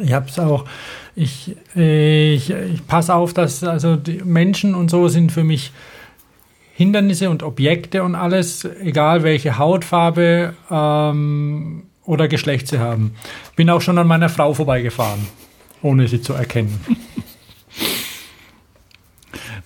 ich 0.00 0.12
habe 0.12 0.28
es 0.28 0.38
auch, 0.38 0.66
ich, 1.16 1.56
ich, 1.74 2.50
ich 2.50 2.86
passe 2.86 3.14
auf, 3.14 3.34
dass 3.34 3.64
also 3.64 3.96
die 3.96 4.22
Menschen 4.24 4.74
und 4.74 4.90
so 4.90 5.08
sind 5.08 5.32
für 5.32 5.42
mich 5.42 5.72
Hindernisse 6.74 7.28
und 7.28 7.42
Objekte 7.42 8.02
und 8.02 8.14
alles, 8.14 8.64
egal 8.64 9.22
welche 9.22 9.58
Hautfarbe 9.58 10.54
ähm, 10.70 11.82
oder 12.04 12.26
Geschlecht 12.26 12.68
sie 12.68 12.78
haben. 12.78 13.14
Bin 13.54 13.68
auch 13.68 13.82
schon 13.82 13.98
an 13.98 14.06
meiner 14.06 14.30
Frau 14.30 14.54
vorbeigefahren, 14.54 15.26
ohne 15.82 16.08
sie 16.08 16.20
zu 16.20 16.32
erkennen. 16.34 16.80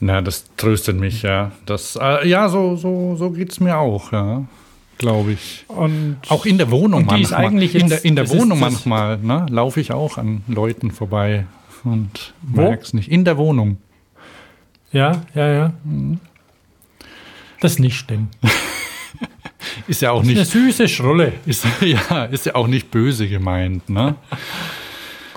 Na, 0.00 0.20
das 0.20 0.44
tröstet 0.56 0.98
mich, 0.98 1.22
ja. 1.22 1.52
Das, 1.66 1.96
äh, 2.00 2.28
ja, 2.28 2.48
so, 2.48 2.76
so, 2.76 3.16
so 3.16 3.30
geht 3.30 3.52
es 3.52 3.60
mir 3.60 3.78
auch, 3.78 4.12
ja. 4.12 4.44
Glaube 4.98 5.32
ich. 5.32 5.64
Und 5.68 6.18
auch 6.28 6.46
in 6.46 6.58
der 6.58 6.70
Wohnung 6.70 7.00
und 7.02 7.06
manchmal. 7.06 7.46
Eigentlich 7.46 7.74
in 7.74 7.88
der, 7.88 8.04
in 8.04 8.16
der 8.16 8.28
Wohnung 8.30 8.60
manchmal, 8.60 9.18
ne, 9.18 9.46
laufe 9.50 9.80
ich 9.80 9.92
auch 9.92 10.18
an 10.18 10.42
Leuten 10.46 10.90
vorbei 10.90 11.46
und 11.82 12.34
merke 12.42 12.82
es 12.82 12.92
nicht. 12.92 13.10
In 13.10 13.24
der 13.24 13.36
Wohnung. 13.36 13.78
Ja, 14.92 15.22
ja, 15.34 15.52
ja. 15.52 15.72
Mhm. 15.84 16.20
Das 17.60 17.78
nicht 17.78 18.08
denn. 18.10 18.28
ist 19.88 20.02
ja 20.02 20.12
auch 20.12 20.22
ist 20.22 20.28
nicht. 20.28 20.36
Eine 20.36 20.44
süße 20.46 20.88
Schrulle. 20.88 21.32
Ist, 21.46 21.66
ja, 21.80 22.26
ist 22.26 22.46
ja 22.46 22.54
auch 22.54 22.66
nicht 22.66 22.90
böse 22.90 23.28
gemeint, 23.28 23.88
ne? 23.88 24.14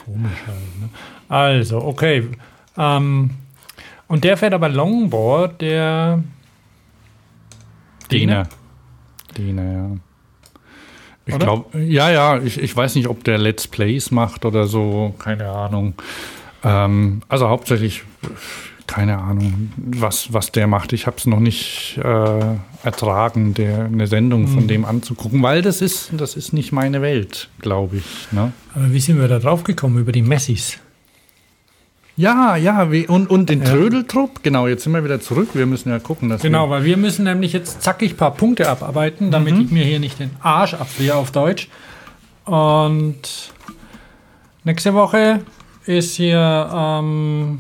Komisch 0.08 0.44
halt, 0.48 0.80
ne? 0.82 0.90
Also, 1.28 1.84
okay. 1.84 2.30
Ähm, 2.78 3.32
und 4.08 4.24
der 4.24 4.38
fährt 4.38 4.54
aber 4.54 4.70
Longboard, 4.70 5.62
der. 5.62 6.24
Dene. 8.10 8.48
Dene, 9.38 9.74
ja. 9.74 9.98
Ich 11.26 11.38
glaube, 11.40 11.78
ja, 11.78 12.10
ja, 12.10 12.38
ich, 12.42 12.58
ich 12.62 12.74
weiß 12.74 12.96
nicht, 12.96 13.10
ob 13.10 13.26
der 13.26 13.38
Let's 13.38 13.68
Plays 13.68 14.12
macht 14.12 14.46
oder 14.46 14.66
so, 14.66 15.14
keine 15.20 15.50
Ahnung. 15.50 15.94
Ähm, 16.64 17.22
also 17.28 17.50
hauptsächlich 17.50 18.04
keine 18.88 19.18
Ahnung, 19.18 19.72
was, 19.76 20.32
was 20.34 20.54
der 20.54 20.66
macht. 20.66 20.94
Ich 20.94 21.06
habe 21.06 21.18
es 21.18 21.26
noch 21.26 21.42
nicht 21.42 22.00
äh, 22.02 22.56
ertragen, 22.84 23.54
der, 23.54 23.86
eine 23.86 24.08
Sendung 24.08 24.48
von 24.48 24.64
mhm. 24.64 24.68
dem 24.68 24.86
anzugucken, 24.86 25.42
weil 25.42 25.62
das 25.62 25.82
ist, 25.82 26.10
das 26.14 26.36
ist 26.36 26.54
nicht 26.54 26.72
meine 26.72 27.02
Welt, 27.02 27.50
glaube 27.60 27.98
ich. 27.98 28.32
Ne? 28.32 28.52
Aber 28.76 28.92
wie 28.92 29.00
sind 29.00 29.20
wir 29.20 29.28
da 29.28 29.40
drauf 29.40 29.64
gekommen 29.64 30.00
über 30.00 30.12
die 30.12 30.22
Messis? 30.22 30.78
Ja, 32.16 32.56
ja, 32.56 32.92
wie, 32.92 33.08
und, 33.08 33.30
und 33.30 33.50
den 33.50 33.62
ja. 33.62 33.70
Trödeltrupp, 33.70 34.42
genau, 34.42 34.68
jetzt 34.68 34.84
sind 34.84 34.94
wir 34.94 35.04
wieder 35.04 35.22
zurück. 35.22 35.50
Wir 35.54 35.68
müssen 35.68 35.90
ja 35.90 36.00
gucken, 36.00 36.30
dass 36.30 36.42
Genau, 36.42 36.68
weil 36.70 36.84
wir 36.84 36.98
müssen 36.98 37.26
nämlich 37.26 37.54
jetzt 37.54 37.84
zackig 37.84 38.14
ein 38.14 38.18
paar 38.18 38.34
Punkte 38.34 38.68
abarbeiten, 38.68 39.30
damit 39.30 39.56
mhm. 39.56 39.62
ich 39.62 39.72
mir 39.72 39.84
hier 39.84 40.00
nicht 40.00 40.20
den 40.20 40.32
Arsch 40.42 40.74
abfriere 40.74 41.16
auf 41.16 41.30
Deutsch. 41.30 41.70
Und 42.46 43.22
nächste 44.64 44.96
Woche 44.96 45.42
ist 45.86 46.16
hier 46.16 46.70
ähm, 46.74 47.60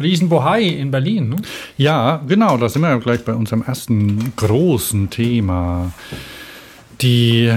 Riesenbohai 0.00 0.62
in 0.62 0.90
Berlin. 0.90 1.30
Ne? 1.30 1.36
Ja, 1.76 2.22
genau, 2.26 2.56
da 2.56 2.68
sind 2.68 2.82
wir 2.82 2.88
ja 2.88 2.98
gleich 2.98 3.24
bei 3.24 3.34
unserem 3.34 3.62
ersten 3.62 4.32
großen 4.36 5.10
Thema. 5.10 5.92
Die 7.00 7.52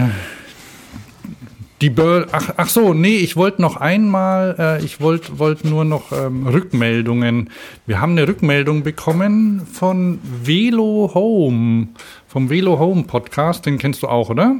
die 1.83 1.89
Bör 1.89 2.27
ach, 2.31 2.53
ach 2.55 2.69
so, 2.69 2.93
nee, 2.93 3.17
ich 3.17 3.35
wollte 3.35 3.62
noch 3.62 3.75
einmal, 3.75 4.55
äh, 4.57 4.85
ich 4.85 5.01
wollte 5.01 5.38
wollt 5.38 5.65
nur 5.65 5.83
noch 5.83 6.13
ähm, 6.13 6.47
Rückmeldungen. 6.47 7.50
Wir 7.85 8.00
haben 8.00 8.13
eine 8.13 8.25
Rückmeldung 8.25 8.83
bekommen 8.83 9.67
von 9.69 10.19
Velo 10.23 11.12
Home, 11.13 11.89
vom 12.25 12.50
Velo 12.50 12.79
Home 12.79 13.03
Podcast, 13.03 13.65
den 13.65 13.79
kennst 13.79 14.01
du 14.01 14.07
auch, 14.07 14.29
oder? 14.29 14.55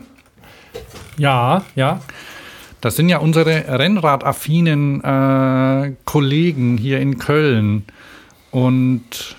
Ja, 1.18 1.64
ja. 1.76 2.02
Das 2.84 2.98
sind 2.98 3.08
ja 3.08 3.20
unsere 3.20 3.80
Rennradaffinen 3.80 5.02
äh, 5.02 5.94
Kollegen 6.04 6.78
hier 6.78 7.00
in 7.00 7.18
Köln. 7.18 7.86
Und 8.52 9.38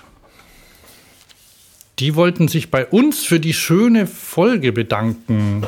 die 1.98 2.14
wollten 2.14 2.48
sich 2.48 2.70
bei 2.70 2.86
uns 2.86 3.26
für 3.26 3.40
die 3.40 3.52
schöne 3.52 4.06
Folge 4.06 4.72
bedanken. 4.72 5.62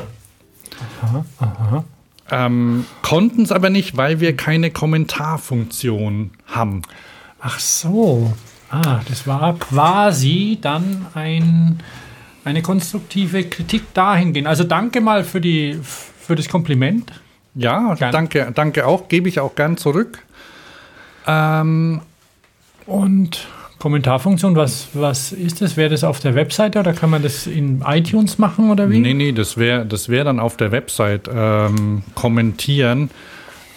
Aha, 1.03 1.25
aha. 1.37 1.83
Ähm, 2.31 2.85
Konnten 3.03 3.43
es 3.43 3.51
aber 3.51 3.69
nicht, 3.69 3.95
weil 3.95 4.19
wir 4.19 4.35
keine 4.35 4.71
Kommentarfunktion 4.71 6.31
haben. 6.47 6.81
Ach 7.39 7.59
so. 7.59 8.33
Ah, 8.71 9.01
das 9.07 9.27
war 9.27 9.55
quasi 9.59 10.57
dann 10.59 11.05
ein, 11.13 11.83
eine 12.43 12.63
konstruktive 12.63 13.43
Kritik 13.43 13.93
dahingehend. 13.93 14.47
Also 14.47 14.63
danke 14.63 14.99
mal 14.99 15.23
für, 15.23 15.41
die, 15.41 15.79
für 15.83 16.35
das 16.35 16.49
Kompliment. 16.49 17.11
Ja, 17.57 17.95
gern. 17.95 18.11
danke, 18.11 18.51
danke 18.53 18.85
auch. 18.85 19.07
Gebe 19.07 19.27
ich 19.29 19.39
auch 19.39 19.55
gern 19.55 19.77
zurück. 19.77 20.19
Ähm, 21.25 22.01
und 22.85 23.47
Kommentarfunktion, 23.79 24.55
was, 24.55 24.89
was 24.93 25.31
ist 25.31 25.61
das? 25.61 25.77
Wäre 25.77 25.89
das 25.89 26.03
auf 26.03 26.19
der 26.19 26.35
Webseite 26.35 26.79
oder 26.79 26.93
kann 26.93 27.09
man 27.09 27.21
das 27.21 27.45
in 27.45 27.83
iTunes 27.85 28.37
machen 28.37 28.71
oder 28.71 28.89
wie? 28.89 28.99
Nee, 28.99 29.13
nee, 29.13 29.31
das 29.31 29.57
wäre 29.57 29.85
das 29.85 30.09
wär 30.09 30.23
dann 30.23 30.39
auf 30.39 30.57
der 30.57 30.71
Website 30.71 31.29
ähm, 31.31 32.03
kommentieren. 32.15 33.11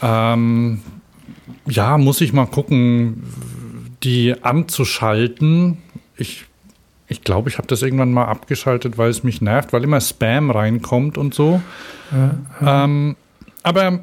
Ähm, 0.02 0.80
ja, 1.66 1.98
muss 1.98 2.20
ich 2.20 2.32
mal 2.32 2.46
gucken, 2.46 3.24
die 4.02 4.34
anzuschalten. 4.42 5.78
Ich 6.16 6.46
ich 7.08 7.24
glaube, 7.24 7.48
ich 7.48 7.58
habe 7.58 7.66
das 7.66 7.82
irgendwann 7.82 8.12
mal 8.12 8.26
abgeschaltet, 8.26 8.96
weil 8.96 9.10
es 9.10 9.24
mich 9.24 9.42
nervt, 9.42 9.72
weil 9.72 9.82
immer 9.82 10.00
Spam 10.00 10.50
reinkommt 10.52 11.18
und 11.18 11.34
so. 11.34 11.60
Ja, 12.12 12.34
ja. 12.60 12.84
Ähm, 12.84 13.16
aber 13.62 14.00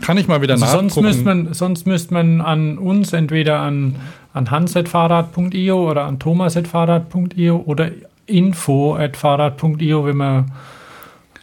kann 0.00 0.16
ich 0.16 0.28
mal 0.28 0.40
wieder 0.40 0.54
also 0.54 0.64
nachgucken. 0.64 0.90
Sonst 0.90 1.04
müsste 1.04 1.24
man, 1.24 1.52
sonst 1.54 1.86
müsste 1.86 2.14
man 2.14 2.40
an 2.40 2.78
uns 2.78 3.12
entweder 3.12 3.60
an, 3.60 3.96
an 4.32 4.50
hans.fahrrad.io 4.50 5.90
oder 5.90 6.04
an 6.04 6.18
thomas.fahrrad.io 6.18 7.62
oder 7.66 7.90
info.fahrrad.io, 8.26 10.06
wenn 10.06 10.16
man 10.16 10.52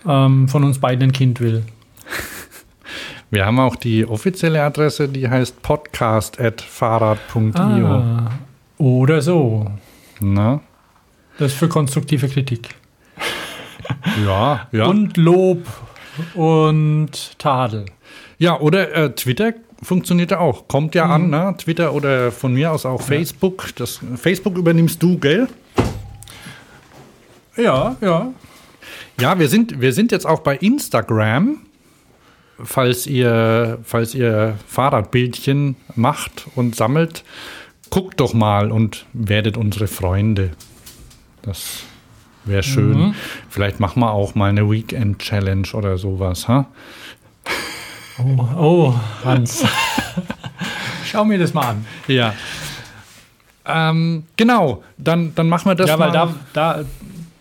ähm, 0.08 0.48
von 0.48 0.64
uns 0.64 0.80
beiden 0.80 1.10
ein 1.10 1.12
Kind 1.12 1.40
will. 1.40 1.64
Wir 3.30 3.46
haben 3.46 3.60
auch 3.60 3.76
die 3.76 4.04
offizielle 4.06 4.64
Adresse, 4.64 5.08
die 5.08 5.30
heißt 5.30 5.62
podcast.fahrrad.io. 5.62 7.88
Ah, 7.88 8.32
oder 8.78 9.22
so. 9.22 9.68
Na? 10.20 10.62
Das 11.38 11.54
ist 11.54 11.60
für 11.60 11.70
konstruktive 11.70 12.28
Kritik. 12.28 12.76
Ja, 14.26 14.68
ja. 14.72 14.86
Und 14.86 15.18
Lob 15.18 15.66
und 16.34 17.38
Tadel. 17.40 17.86
Ja, 18.38 18.60
oder 18.60 18.94
äh, 18.94 19.16
Twitter 19.16 19.54
funktioniert 19.82 20.32
ja 20.32 20.40
auch. 20.40 20.68
Kommt 20.68 20.96
ja 20.96 21.06
mhm. 21.06 21.12
an, 21.12 21.30
ne? 21.30 21.56
Twitter 21.58 21.94
oder 21.94 22.32
von 22.32 22.54
mir 22.54 22.72
aus 22.72 22.86
auch 22.86 23.02
Facebook. 23.02 23.76
Das, 23.76 24.00
Facebook 24.16 24.58
übernimmst 24.58 25.02
du, 25.02 25.18
gell? 25.18 25.48
Ja, 27.58 27.96
ja. 28.02 28.34
Ja, 29.20 29.38
wir 29.38 29.50
sind, 29.50 29.82
wir 29.82 29.94
sind 29.94 30.12
jetzt 30.12 30.26
auch 30.26 30.40
bei 30.40 30.58
Instagram. 30.58 31.60
Falls 32.64 33.08
ihr, 33.08 33.80
falls 33.84 34.14
ihr 34.14 34.56
Fahrradbildchen 34.68 35.76
macht 35.96 36.46
und 36.56 36.76
sammelt, 36.76 37.24
guckt 37.90 38.20
doch 38.20 38.34
mal 38.34 38.72
und 38.72 39.06
werdet 39.14 39.58
unsere 39.58 39.88
Freunde. 39.88 40.52
Das 41.42 41.84
Wäre 42.46 42.64
schön. 42.64 42.98
Mhm. 42.98 43.16
Vielleicht 43.50 43.80
machen 43.80 44.02
wir 44.02 44.12
auch 44.12 44.36
mal 44.36 44.50
eine 44.50 44.70
Weekend-Challenge 44.70 45.68
oder 45.74 45.98
sowas, 45.98 46.48
ha? 46.48 46.68
Oh, 48.20 48.48
oh 48.58 48.96
Hans. 49.24 49.64
Schau 51.06 51.26
mir 51.26 51.38
das 51.38 51.54
mal 51.54 51.70
an. 51.70 51.86
Ja. 52.08 52.34
Ähm, 53.66 54.24
genau, 54.38 54.84
dann, 54.98 55.36
dann 55.36 55.50
machen 55.50 55.70
wir 55.70 55.76
das 55.76 55.90
ja, 55.90 55.98
mal. 55.98 56.14
Ja, 56.14 56.28
weil 56.28 56.36
da, 56.54 56.76
da, 56.80 56.86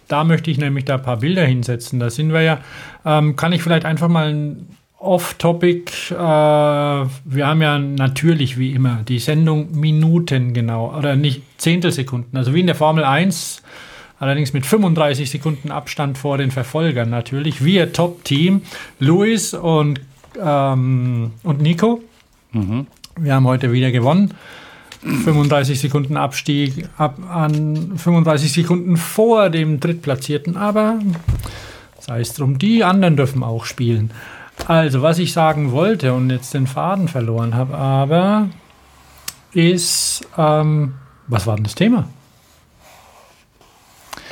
da 0.09 0.25
möchte 0.25 0.51
ich 0.51 0.59
nämlich 0.59 0.85
da 0.85 0.97
ein 0.97 1.03
paar 1.03 1.19
Bilder 1.19 1.45
hinsetzen. 1.45 1.99
Da 1.99 2.11
sind 2.11 2.33
wir 2.33 2.43
ja, 2.43 2.59
ähm, 3.05 3.37
kann 3.37 3.53
ich 3.53 3.63
vielleicht 3.63 3.85
einfach 3.85 4.09
mal 4.09 4.29
ein 4.33 4.67
Off-Topic, 5.01 6.13
äh, 6.13 6.15
wir 6.15 7.47
haben 7.47 7.63
ja 7.63 7.79
natürlich 7.79 8.59
wie 8.59 8.73
immer 8.73 9.01
die 9.09 9.19
Sendung 9.19 9.73
Minuten 9.73 10.53
genau, 10.53 10.95
oder 10.95 11.17
nicht 11.17 11.43
Zehntelsekunden, 11.57 12.37
also 12.37 12.53
wie 12.53 12.61
in 12.61 12.67
der 12.67 12.75
Formel 12.75 13.05
1 13.05 13.63
allerdings 14.21 14.53
mit 14.53 14.65
35 14.65 15.29
Sekunden 15.29 15.73
Abstand 15.73 16.17
vor 16.17 16.39
den 16.39 16.53
Verfolgern 16.53 17.11
natürlich. 17.11 17.65
Wir 17.65 17.93
Top-Team, 17.93 18.63
Luis 19.01 19.53
und, 19.53 20.01
ähm, 20.41 21.33
und 21.43 21.61
Nico. 21.61 22.01
Mhm. 22.53 22.87
Wir 23.19 23.35
haben 23.35 23.47
heute 23.47 23.73
wieder 23.73 23.91
gewonnen. 23.91 24.35
35 25.03 25.81
Sekunden 25.81 26.17
Abstieg 26.17 26.89
ab 26.99 27.19
an 27.29 27.95
35 27.97 28.53
Sekunden 28.53 28.97
vor 28.99 29.51
dem 29.51 29.81
Drittplatzierten, 29.81 30.57
aber 30.57 30.99
Sei 32.01 32.21
es 32.21 32.33
drum, 32.33 32.59
die 32.59 32.83
anderen 32.83 33.17
dürfen 33.17 33.45
auch 33.45 33.67
spielen. 33.67 34.11
Also, 34.67 35.03
was 35.03 35.19
ich 35.19 35.33
sagen 35.33 35.71
wollte 35.71 36.15
und 36.15 36.31
jetzt 36.31 36.55
den 36.55 36.67
Faden 36.67 37.09
verloren 37.09 37.55
habe, 37.55 37.77
aber 37.77 38.49
ist, 39.53 40.27
ähm, 40.37 40.95
was 41.29 41.47
war 41.47 41.57
denn 41.57 41.65
das 41.65 41.75
Thema? 41.75 42.09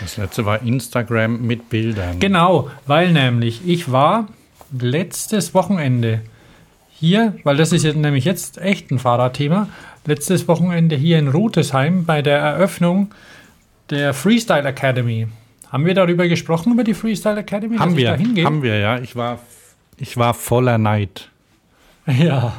Das 0.01 0.17
letzte 0.17 0.45
war 0.45 0.63
Instagram 0.63 1.43
mit 1.43 1.69
Bildern. 1.71 2.21
Genau, 2.21 2.71
weil 2.87 3.13
nämlich 3.13 3.67
ich 3.67 3.91
war 3.91 4.29
letztes 4.79 5.55
Wochenende 5.55 6.21
hier, 6.91 7.35
weil 7.45 7.57
das 7.57 7.73
ist 7.73 7.85
jetzt 7.85 7.97
nämlich 7.97 8.25
jetzt 8.25 8.59
echt 8.59 8.91
ein 8.91 8.99
Fahrradthema, 8.99 9.69
letztes 10.05 10.49
Wochenende 10.49 10.97
hier 10.97 11.19
in 11.19 11.29
Rutesheim 11.29 12.05
bei 12.05 12.23
der 12.23 12.39
Eröffnung 12.39 13.13
der 13.91 14.15
Freestyle 14.15 14.69
Academy. 14.69 15.29
Haben 15.71 15.85
wir 15.85 15.95
darüber 15.95 16.29
gesprochen, 16.29 16.73
über 16.73 16.85
die 16.85 16.95
Freestyle 16.95 17.39
Academy? 17.41 17.77
Haben 17.77 17.97
wir, 17.97 18.13
haben 18.13 18.63
wir, 18.63 18.79
ja. 18.79 18.99
Ich 18.99 19.17
war, 19.17 19.39
ich 19.97 20.17
war 20.17 20.35
voller 20.35 20.79
Neid. 20.79 21.31
Ja, 22.07 22.55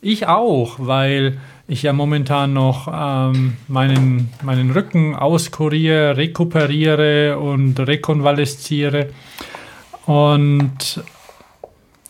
ich 0.00 0.28
auch, 0.28 0.76
weil 0.78 1.38
ich 1.68 1.82
ja 1.82 1.92
momentan 1.92 2.54
noch 2.54 2.88
ähm, 2.90 3.58
meinen, 3.68 4.30
meinen 4.42 4.70
Rücken 4.70 5.14
auskuriere, 5.14 6.16
rekuperiere 6.16 7.38
und 7.38 7.78
rekonvalesziere. 7.78 9.10
Und 10.06 11.02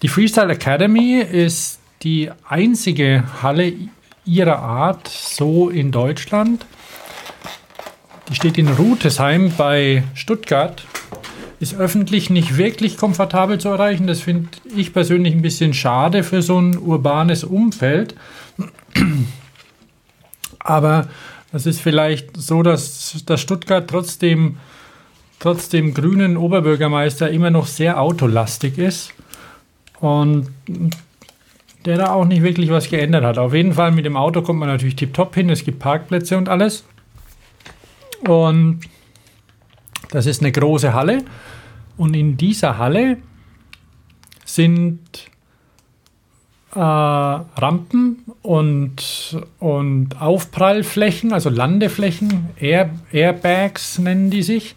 die 0.01 0.09
Freestyle 0.09 0.53
Academy 0.53 1.19
ist 1.21 1.81
die 2.03 2.31
einzige 2.49 3.25
Halle 3.43 3.73
ihrer 4.25 4.61
Art 4.61 5.09
so 5.09 5.71
in 5.71 5.91
Deutschland. 5.91 6.65
Die 8.29 8.37
steht 8.37 8.59
in 8.59 8.69
Rutesheim 8.69 9.53
bei 9.57 10.05
Stuttgart. 10.15 10.87
Ist 11.59 11.75
öffentlich 11.75 12.31
nicht 12.31 12.57
wirklich 12.57 12.97
komfortabel 12.97 13.59
zu 13.59 13.71
erreichen. 13.71 14.07
Das 14.07 14.21
finde 14.21 14.51
ich 14.77 14.93
persönlich 14.93 15.35
ein 15.35 15.43
bisschen 15.43 15.75
schade 15.75 16.23
für 16.23 16.43
so 16.43 16.61
ein 16.61 16.79
urbanes 16.79 17.43
Umfeld. 17.43 18.15
Aber 20.69 21.09
es 21.51 21.65
ist 21.65 21.81
vielleicht 21.81 22.37
so, 22.37 22.63
dass, 22.63 23.23
dass 23.25 23.41
Stuttgart 23.41 23.89
trotzdem, 23.89 24.59
trotz 25.39 25.71
dem 25.71 25.95
grünen 25.95 26.37
Oberbürgermeister 26.37 27.31
immer 27.31 27.51
noch 27.51 27.67
sehr 27.67 27.99
autolastig 27.99 28.77
ist 28.77 29.15
und 30.01 30.51
der 31.87 31.97
da 31.97 32.13
auch 32.13 32.27
nicht 32.27 32.43
wirklich 32.43 32.69
was 32.69 32.91
geändert 32.91 33.25
hat. 33.25 33.39
Auf 33.39 33.55
jeden 33.55 33.73
Fall 33.73 33.93
mit 33.93 34.05
dem 34.05 34.15
Auto 34.19 34.43
kommt 34.43 34.59
man 34.59 34.69
natürlich 34.69 34.97
tiptop 34.97 35.35
hin, 35.35 35.49
es 35.49 35.65
gibt 35.65 35.79
Parkplätze 35.79 36.37
und 36.37 36.51
alles. 36.51 36.85
Und 38.27 38.81
das 40.11 40.27
ist 40.27 40.43
eine 40.43 40.53
große 40.53 40.93
Halle 40.93 41.25
und 41.97 42.15
in 42.15 42.37
dieser 42.37 42.77
Halle 42.77 43.17
sind 44.45 45.01
äh, 46.75 46.79
Rampen 46.79 48.25
und, 48.43 49.39
und 49.59 50.21
Aufprallflächen, 50.21 51.33
also 51.33 51.51
Landeflächen, 51.51 52.51
Air, 52.59 52.91
Airbags 53.13 53.99
nennen 53.99 54.31
die 54.31 54.43
sich. 54.43 54.75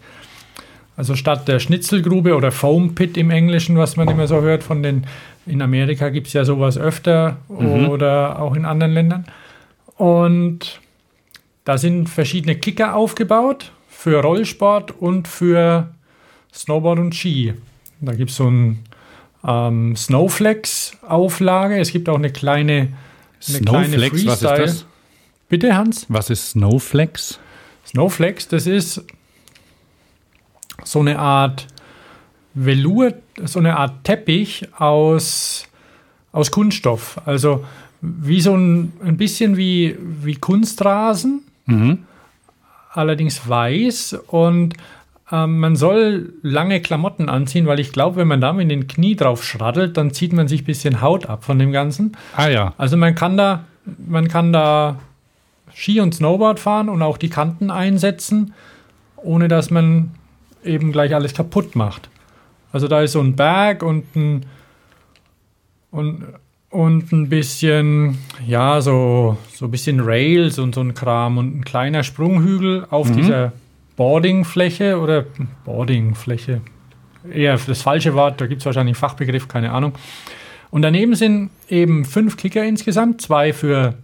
Also 0.96 1.16
statt 1.16 1.48
der 1.48 1.58
Schnitzelgrube 1.58 2.36
oder 2.36 2.52
Foam 2.52 2.94
Pit 2.94 3.16
im 3.16 3.30
Englischen, 3.30 3.76
was 3.76 3.96
man 3.96 4.08
immer 4.08 4.26
so 4.26 4.40
hört 4.40 4.62
von 4.62 4.82
den, 4.82 5.06
in 5.46 5.62
Amerika 5.62 6.10
gibt 6.10 6.28
es 6.28 6.32
ja 6.34 6.44
sowas 6.44 6.78
öfter 6.78 7.38
mhm. 7.48 7.88
oder 7.88 8.38
auch 8.40 8.54
in 8.54 8.64
anderen 8.64 8.92
Ländern. 8.92 9.24
Und 9.96 10.80
da 11.64 11.78
sind 11.78 12.08
verschiedene 12.08 12.56
Kicker 12.56 12.94
aufgebaut 12.94 13.72
für 13.88 14.20
Rollsport 14.20 14.90
und 14.90 15.28
für 15.28 15.88
Snowboard 16.52 16.98
und 16.98 17.14
Ski. 17.14 17.54
Da 18.00 18.12
gibt 18.14 18.30
es 18.30 18.36
so 18.36 18.48
ein 18.48 18.80
ähm, 19.46 19.96
Snowflex-Auflage. 19.96 21.78
Es 21.78 21.92
gibt 21.92 22.08
auch 22.08 22.16
eine 22.16 22.30
kleine, 22.30 22.74
eine 23.48 23.58
Snowflex, 23.58 24.22
kleine 24.22 24.26
was 24.26 24.42
ist 24.42 24.44
das? 24.44 24.86
Bitte, 25.48 25.76
Hans? 25.76 26.06
Was 26.08 26.30
ist 26.30 26.50
Snowflex? 26.50 27.38
Snowflex, 27.86 28.48
das 28.48 28.66
ist 28.66 29.04
so 30.84 31.00
eine 31.00 31.18
Art 31.18 31.66
Velour, 32.54 33.14
so 33.44 33.58
eine 33.58 33.76
Art 33.76 34.04
Teppich 34.04 34.68
aus, 34.78 35.66
aus 36.32 36.50
Kunststoff. 36.50 37.20
Also 37.24 37.64
wie 38.00 38.40
so 38.40 38.56
ein, 38.56 38.92
ein 39.04 39.16
bisschen 39.16 39.56
wie, 39.56 39.96
wie 40.00 40.34
Kunstrasen, 40.34 41.42
mhm. 41.66 42.04
allerdings 42.90 43.48
weiß 43.48 44.16
und 44.26 44.74
ähm, 45.30 45.60
man 45.60 45.76
soll 45.76 46.32
lange 46.42 46.80
Klamotten 46.80 47.28
anziehen, 47.28 47.66
weil 47.66 47.80
ich 47.80 47.92
glaube, 47.92 48.16
wenn 48.16 48.28
man 48.28 48.40
da 48.40 48.52
mit 48.52 48.70
den 48.70 48.86
Knie 48.86 49.16
drauf 49.16 49.44
schraddelt, 49.44 49.96
dann 49.96 50.12
zieht 50.12 50.32
man 50.32 50.48
sich 50.48 50.62
ein 50.62 50.66
bisschen 50.66 51.00
Haut 51.00 51.26
ab 51.26 51.44
von 51.44 51.58
dem 51.58 51.72
Ganzen. 51.72 52.16
Ah 52.36 52.48
ja. 52.48 52.74
Also 52.76 52.96
man 52.96 53.14
kann 53.14 53.36
da, 53.36 53.64
man 54.06 54.28
kann 54.28 54.52
da 54.52 54.98
Ski 55.74 56.00
und 56.00 56.14
Snowboard 56.14 56.60
fahren 56.60 56.88
und 56.88 57.02
auch 57.02 57.18
die 57.18 57.30
Kanten 57.30 57.70
einsetzen, 57.70 58.52
ohne 59.16 59.48
dass 59.48 59.70
man 59.70 60.10
eben 60.64 60.92
gleich 60.92 61.14
alles 61.14 61.34
kaputt 61.34 61.76
macht. 61.76 62.10
Also 62.72 62.88
da 62.88 63.02
ist 63.02 63.12
so 63.12 63.20
ein 63.20 63.36
Berg 63.36 63.82
und 63.82 64.16
ein, 64.16 64.46
und, 65.90 66.24
und 66.70 67.12
ein 67.12 67.28
bisschen, 67.28 68.18
ja, 68.46 68.80
so, 68.80 69.36
so 69.54 69.66
ein 69.66 69.70
bisschen 69.70 70.00
Rails 70.00 70.58
und 70.58 70.74
so 70.74 70.80
ein 70.80 70.94
Kram 70.94 71.38
und 71.38 71.56
ein 71.56 71.64
kleiner 71.64 72.02
Sprunghügel 72.02 72.86
auf 72.90 73.10
mhm. 73.10 73.16
dieser 73.16 73.52
Boardingfläche 74.02 74.98
oder 74.98 75.26
Boardingfläche, 75.64 76.60
eher 77.32 77.56
das 77.56 77.82
falsche 77.82 78.14
Wort, 78.14 78.40
da 78.40 78.48
gibt 78.48 78.62
es 78.62 78.66
wahrscheinlich 78.66 78.96
einen 78.96 79.00
Fachbegriff, 79.00 79.46
keine 79.46 79.70
Ahnung. 79.70 79.92
Und 80.72 80.82
daneben 80.82 81.14
sind 81.14 81.50
eben 81.68 82.04
fünf 82.04 82.36
Kicker 82.36 82.64
insgesamt, 82.64 83.20
zwei 83.20 83.52
für, 83.52 83.94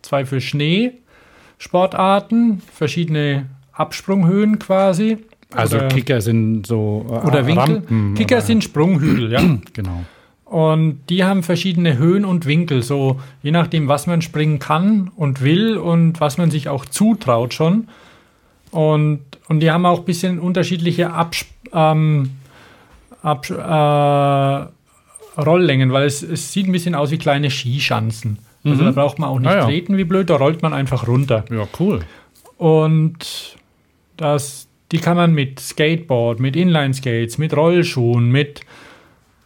zwei 0.00 0.24
für 0.24 0.40
Schneesportarten, 0.40 2.62
verschiedene 2.72 3.50
Absprunghöhen 3.72 4.58
quasi. 4.58 5.18
Also 5.52 5.76
oder, 5.76 5.88
Kicker 5.88 6.22
sind 6.22 6.66
so 6.66 7.04
äh, 7.10 7.26
oder 7.26 7.46
Winkel. 7.46 7.74
Rampen, 7.74 8.14
Kicker 8.14 8.36
oder? 8.36 8.46
sind 8.46 8.64
Sprunghügel, 8.64 9.32
ja. 9.32 9.42
genau. 9.74 10.02
Und 10.46 11.00
die 11.10 11.24
haben 11.24 11.42
verschiedene 11.42 11.98
Höhen 11.98 12.24
und 12.24 12.46
Winkel, 12.46 12.82
so 12.82 13.20
je 13.42 13.50
nachdem, 13.50 13.88
was 13.88 14.06
man 14.06 14.22
springen 14.22 14.60
kann 14.60 15.10
und 15.14 15.42
will 15.42 15.76
und 15.76 16.22
was 16.22 16.38
man 16.38 16.50
sich 16.50 16.70
auch 16.70 16.86
zutraut 16.86 17.52
schon. 17.52 17.88
Und, 18.72 19.20
und 19.48 19.60
die 19.60 19.70
haben 19.70 19.86
auch 19.86 20.00
ein 20.00 20.04
bisschen 20.04 20.40
unterschiedliche 20.40 21.12
Abs 21.12 21.46
ähm, 21.72 22.30
Ab 23.22 23.48
äh, 23.48 25.40
Rolllängen, 25.40 25.92
weil 25.92 26.06
es, 26.06 26.22
es 26.22 26.52
sieht 26.52 26.66
ein 26.66 26.72
bisschen 26.72 26.96
aus 26.96 27.12
wie 27.12 27.18
kleine 27.18 27.50
Skischanzen. 27.50 28.38
Also 28.64 28.82
mhm. 28.82 28.86
da 28.86 28.92
braucht 28.92 29.18
man 29.18 29.28
auch 29.28 29.38
nicht 29.38 29.48
ah, 29.48 29.58
ja. 29.58 29.64
treten 29.64 29.96
wie 29.96 30.04
blöd, 30.04 30.28
da 30.28 30.36
rollt 30.36 30.62
man 30.62 30.72
einfach 30.72 31.06
runter. 31.06 31.44
Ja, 31.50 31.68
cool. 31.78 32.00
Und 32.58 33.56
das, 34.16 34.68
die 34.90 34.98
kann 34.98 35.16
man 35.16 35.32
mit 35.34 35.60
Skateboard, 35.60 36.40
mit 36.40 36.56
Inline-Skates, 36.56 37.38
mit 37.38 37.56
Rollschuhen, 37.56 38.30
mit 38.30 38.62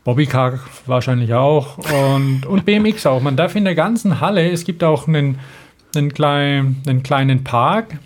Bobbycar 0.04 0.60
wahrscheinlich 0.86 1.34
auch 1.34 1.78
und, 1.78 2.46
und 2.46 2.64
BMX 2.64 3.06
auch. 3.06 3.20
Man 3.20 3.36
darf 3.36 3.56
in 3.56 3.64
der 3.64 3.74
ganzen 3.74 4.20
Halle, 4.20 4.50
es 4.50 4.64
gibt 4.64 4.84
auch 4.84 5.08
einen, 5.08 5.38
einen, 5.94 6.12
klein, 6.12 6.76
einen 6.86 7.02
kleinen 7.02 7.42
Park, 7.42 7.98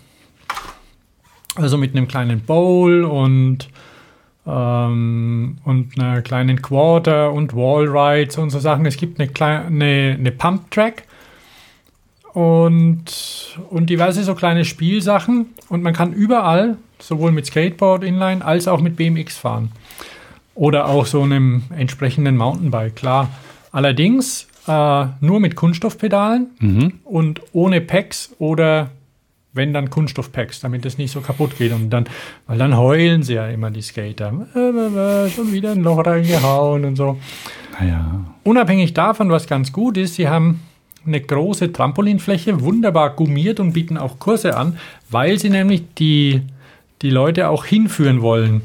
also 1.55 1.77
mit 1.77 1.95
einem 1.95 2.07
kleinen 2.07 2.41
Bowl 2.41 3.03
und, 3.03 3.69
ähm, 4.45 5.57
und 5.63 5.99
einer 5.99 6.21
kleinen 6.21 6.61
Quarter 6.61 7.31
und 7.31 7.55
Wallrides 7.55 8.37
und 8.37 8.49
so 8.49 8.59
Sachen. 8.59 8.85
Es 8.85 8.97
gibt 8.97 9.19
eine, 9.19 9.29
kleine 9.29 10.17
eine 10.17 10.31
Pump-Track 10.31 11.03
und, 12.33 13.57
und 13.69 13.89
diverse 13.89 14.23
so 14.23 14.35
kleine 14.35 14.65
Spielsachen. 14.65 15.47
Und 15.69 15.83
man 15.83 15.93
kann 15.93 16.13
überall, 16.13 16.77
sowohl 16.99 17.31
mit 17.31 17.45
Skateboard 17.45 18.03
Inline 18.03 18.43
als 18.43 18.67
auch 18.67 18.81
mit 18.81 18.95
BMX 18.95 19.37
fahren. 19.37 19.71
Oder 20.55 20.87
auch 20.87 21.05
so 21.05 21.21
einem 21.21 21.63
entsprechenden 21.75 22.37
Mountainbike, 22.37 22.95
klar. 22.95 23.29
Allerdings 23.71 24.47
äh, 24.67 25.05
nur 25.21 25.39
mit 25.39 25.55
Kunststoffpedalen 25.55 26.47
mhm. 26.59 26.93
und 27.03 27.41
ohne 27.53 27.81
Packs 27.81 28.35
oder 28.37 28.91
wenn 29.53 29.73
dann 29.73 29.89
Kunststoffpacks, 29.89 30.61
damit 30.61 30.85
es 30.85 30.97
nicht 30.97 31.11
so 31.11 31.21
kaputt 31.21 31.57
geht. 31.57 31.73
Und 31.73 31.89
dann, 31.89 32.05
weil 32.47 32.57
dann 32.57 32.77
heulen 32.77 33.23
sie 33.23 33.33
ja 33.33 33.47
immer 33.47 33.69
die 33.69 33.81
Skater. 33.81 34.47
Äh, 34.55 35.29
schon 35.29 35.51
wieder 35.51 35.71
ein 35.71 35.83
Loch 35.83 36.05
reingehauen 36.05 36.85
und 36.85 36.95
so. 36.95 37.17
Naja. 37.79 38.25
Unabhängig 38.43 38.93
davon, 38.93 39.29
was 39.29 39.47
ganz 39.47 39.71
gut 39.71 39.97
ist, 39.97 40.15
sie 40.15 40.27
haben 40.27 40.61
eine 41.05 41.19
große 41.19 41.73
Trampolinfläche, 41.73 42.61
wunderbar 42.61 43.15
gummiert 43.15 43.59
und 43.59 43.73
bieten 43.73 43.97
auch 43.97 44.19
Kurse 44.19 44.55
an, 44.55 44.77
weil 45.09 45.39
sie 45.39 45.49
nämlich 45.49 45.83
die, 45.97 46.41
die 47.01 47.09
Leute 47.09 47.49
auch 47.49 47.65
hinführen 47.65 48.21
wollen 48.21 48.61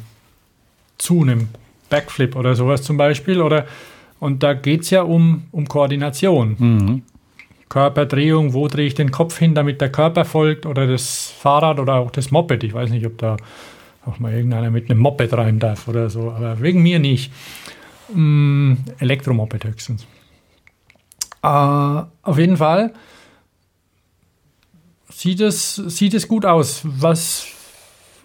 zu 0.99 1.23
einem 1.23 1.49
Backflip 1.89 2.37
oder 2.37 2.55
sowas 2.55 2.83
zum 2.83 2.97
Beispiel. 2.97 3.41
Oder, 3.41 3.67
und 4.21 4.43
da 4.43 4.55
geht 4.55 4.83
es 4.83 4.91
ja 4.91 5.03
um, 5.03 5.45
um 5.51 5.67
Koordination. 5.67 6.57
Mhm. 6.59 7.03
Körperdrehung, 7.69 8.53
wo 8.53 8.69
drehe 8.69 8.87
ich 8.87 8.95
den 8.95 9.11
Kopf 9.11 9.39
hin, 9.39 9.55
damit 9.55 9.81
der 9.81 9.91
Körper 9.91 10.25
folgt 10.25 10.67
oder 10.67 10.87
das 10.87 11.33
Fahrrad 11.39 11.81
oder 11.81 11.95
auch 11.95 12.11
das 12.11 12.31
Moped. 12.31 12.63
Ich 12.63 12.75
weiß 12.75 12.91
nicht, 12.91 13.07
ob 13.07 13.19
da 13.19 13.37
auch 14.05 14.19
mal 14.21 14.33
irgendeiner 14.33 14.71
mit 14.71 14.89
einem 14.89 15.01
Moped 15.01 15.33
rein 15.33 15.59
darf 15.59 15.89
oder 15.89 16.09
so, 16.09 16.31
aber 16.31 16.61
wegen 16.61 16.83
mir 16.83 16.99
nicht. 16.99 17.33
Mm, 18.13 18.75
Elektromoped 19.01 19.65
höchstens. 19.65 20.07
Äh, 21.43 21.49
auf 21.49 22.39
jeden 22.39 22.57
Fall 22.57 22.93
sieht 25.11 25.41
es, 25.41 25.75
sieht 25.75 26.15
es 26.15 26.29
gut 26.29 26.45
aus. 26.45 26.83
Was 26.85 27.47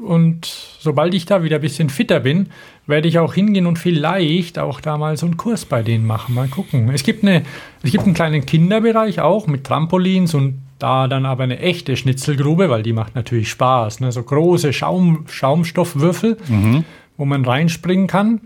und 0.02 0.46
sobald 0.80 1.14
ich 1.14 1.26
da 1.26 1.44
wieder 1.44 1.58
ein 1.58 1.62
bisschen 1.62 1.90
fitter 1.90 2.20
bin, 2.20 2.50
werde 2.88 3.08
ich 3.08 3.20
auch 3.20 3.34
hingehen 3.34 3.68
und 3.68 3.78
vielleicht 3.78 4.58
auch 4.58 4.82
da 4.82 4.98
mal 4.98 5.16
so 5.16 5.26
einen 5.26 5.38
Kurs 5.38 5.66
bei 5.66 5.84
denen 5.84 6.06
machen. 6.06 6.36
Mal 6.36 6.48
gucken. 6.48 6.90
Es 6.90 7.04
gibt, 7.04 7.24
eine, 7.24 7.44
es 7.84 7.92
gibt 7.92 8.06
einen 8.06 8.14
kleinen 8.14 8.46
Kinderbereich 8.46 9.22
auch 9.22 9.48
mit 9.48 9.64
Trampolins 9.64 10.34
und 10.34 10.62
da 10.80 11.08
dann 11.08 11.26
aber 11.26 11.44
eine 11.44 11.60
echte 11.60 11.96
Schnitzelgrube, 11.96 12.70
weil 12.70 12.82
die 12.82 12.94
macht 12.94 13.14
natürlich 13.16 13.50
Spaß. 13.50 14.00
Ne? 14.00 14.12
So 14.12 14.24
große 14.24 14.74
Schaum, 14.74 15.26
Schaumstoffwürfel, 15.30 16.38
mhm. 16.48 16.84
wo 17.18 17.26
man 17.26 17.46
reinspringen 17.46 18.08
kann 18.08 18.42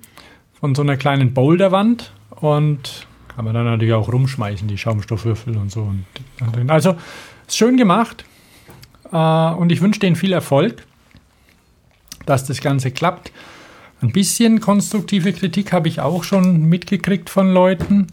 von 0.59 0.75
so 0.75 0.81
einer 0.81 0.97
kleinen 0.97 1.33
Boulderwand 1.33 2.11
und 2.29 3.07
kann 3.33 3.45
man 3.45 3.53
dann 3.53 3.65
natürlich 3.65 3.93
auch 3.93 4.11
rumschmeißen, 4.11 4.67
die 4.67 4.77
Schaumstoffwürfel 4.77 5.55
und 5.57 5.71
so. 5.71 5.93
Also 6.67 6.95
ist 7.47 7.57
schön 7.57 7.77
gemacht 7.77 8.25
äh, 9.11 9.17
und 9.17 9.71
ich 9.71 9.81
wünsche 9.81 9.99
denen 9.99 10.15
viel 10.15 10.33
Erfolg 10.33 10.83
dass 12.25 12.45
das 12.45 12.61
Ganze 12.61 12.91
klappt. 12.91 13.31
Ein 14.01 14.11
bisschen 14.11 14.59
konstruktive 14.59 15.33
Kritik 15.33 15.71
habe 15.71 15.87
ich 15.87 15.99
auch 15.99 16.23
schon 16.23 16.63
mitgekriegt 16.63 17.29
von 17.29 17.51
Leuten, 17.51 18.07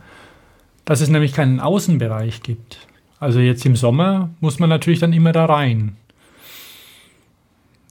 dass 0.84 1.00
es 1.00 1.08
nämlich 1.08 1.32
keinen 1.32 1.60
Außenbereich 1.60 2.42
gibt. 2.42 2.78
Also 3.20 3.40
jetzt 3.40 3.64
im 3.66 3.76
Sommer 3.76 4.30
muss 4.40 4.58
man 4.58 4.68
natürlich 4.68 5.00
dann 5.00 5.12
immer 5.12 5.32
da 5.32 5.44
rein. 5.46 5.96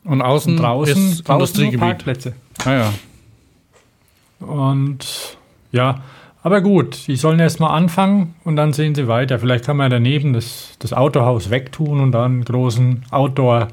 Und 0.04 0.22
außen 0.22 0.54
und 0.54 0.62
draußen, 0.62 1.12
ist 1.12 1.28
draußen 1.28 1.78
Parkplätze. 1.78 2.34
Ah 2.66 2.74
ja. 2.74 2.94
Und 4.40 5.38
ja, 5.72 6.02
aber 6.44 6.62
gut, 6.62 7.08
die 7.08 7.16
sollen 7.16 7.40
erst 7.40 7.60
mal 7.60 7.70
anfangen 7.70 8.34
und 8.44 8.56
dann 8.56 8.74
sehen 8.74 8.96
sie 8.96 9.08
weiter. 9.08 9.38
Vielleicht 9.38 9.66
kann 9.66 9.78
man 9.78 9.92
daneben 9.92 10.34
das, 10.34 10.76
das 10.80 10.92
Autohaus 10.92 11.52
wegtun 11.52 12.00
und 12.00 12.12
dann 12.14 12.32
einen 12.32 12.46
großen 12.46 13.06
Outdoor- 13.12 13.68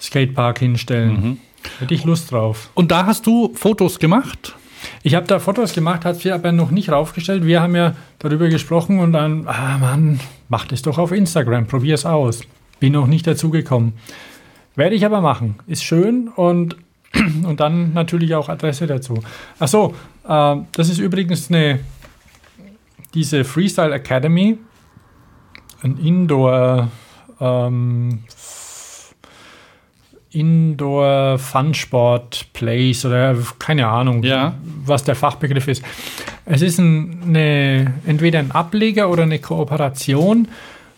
Skatepark 0.00 0.58
hinstellen. 0.58 1.12
Mhm. 1.12 1.38
Hätte 1.78 1.94
ich 1.94 2.04
Lust 2.04 2.32
drauf. 2.32 2.70
Und 2.74 2.90
da 2.90 3.06
hast 3.06 3.26
du 3.26 3.52
Fotos 3.54 3.98
gemacht? 3.98 4.54
Ich 5.02 5.14
habe 5.14 5.26
da 5.26 5.38
Fotos 5.38 5.74
gemacht, 5.74 6.04
hat 6.04 6.16
sie 6.16 6.32
aber 6.32 6.52
noch 6.52 6.70
nicht 6.70 6.90
raufgestellt. 6.90 7.44
Wir 7.44 7.60
haben 7.60 7.76
ja 7.76 7.94
darüber 8.18 8.48
gesprochen 8.48 8.98
und 8.98 9.12
dann, 9.12 9.46
ah 9.46 9.78
Mann, 9.78 10.20
mach 10.48 10.66
das 10.66 10.82
doch 10.82 10.98
auf 10.98 11.12
Instagram, 11.12 11.66
probier 11.66 11.94
es 11.94 12.06
aus. 12.06 12.40
Bin 12.80 12.94
noch 12.94 13.06
nicht 13.06 13.26
dazu 13.26 13.50
gekommen. 13.50 13.94
Werde 14.76 14.94
ich 14.94 15.04
aber 15.04 15.20
machen. 15.20 15.56
Ist 15.66 15.84
schön 15.84 16.28
und, 16.28 16.76
und 17.44 17.60
dann 17.60 17.92
natürlich 17.92 18.34
auch 18.34 18.48
Adresse 18.48 18.86
dazu. 18.86 19.22
Achso, 19.58 19.94
äh, 20.26 20.56
das 20.72 20.88
ist 20.88 20.98
übrigens 20.98 21.50
eine, 21.50 21.80
diese 23.12 23.44
Freestyle 23.44 23.94
Academy, 23.94 24.58
ein 25.82 25.98
Indoor 25.98 26.90
ähm, 27.40 28.20
Indoor 30.32 31.38
Fun 31.38 31.74
Sport 31.74 32.46
Place 32.52 33.04
oder 33.04 33.36
keine 33.58 33.88
Ahnung, 33.88 34.22
ja. 34.22 34.54
was 34.84 35.02
der 35.02 35.16
Fachbegriff 35.16 35.66
ist. 35.66 35.82
Es 36.44 36.62
ist 36.62 36.78
ein, 36.78 37.22
eine, 37.26 37.94
entweder 38.06 38.38
ein 38.38 38.52
Ableger 38.52 39.10
oder 39.10 39.24
eine 39.24 39.40
Kooperation 39.40 40.48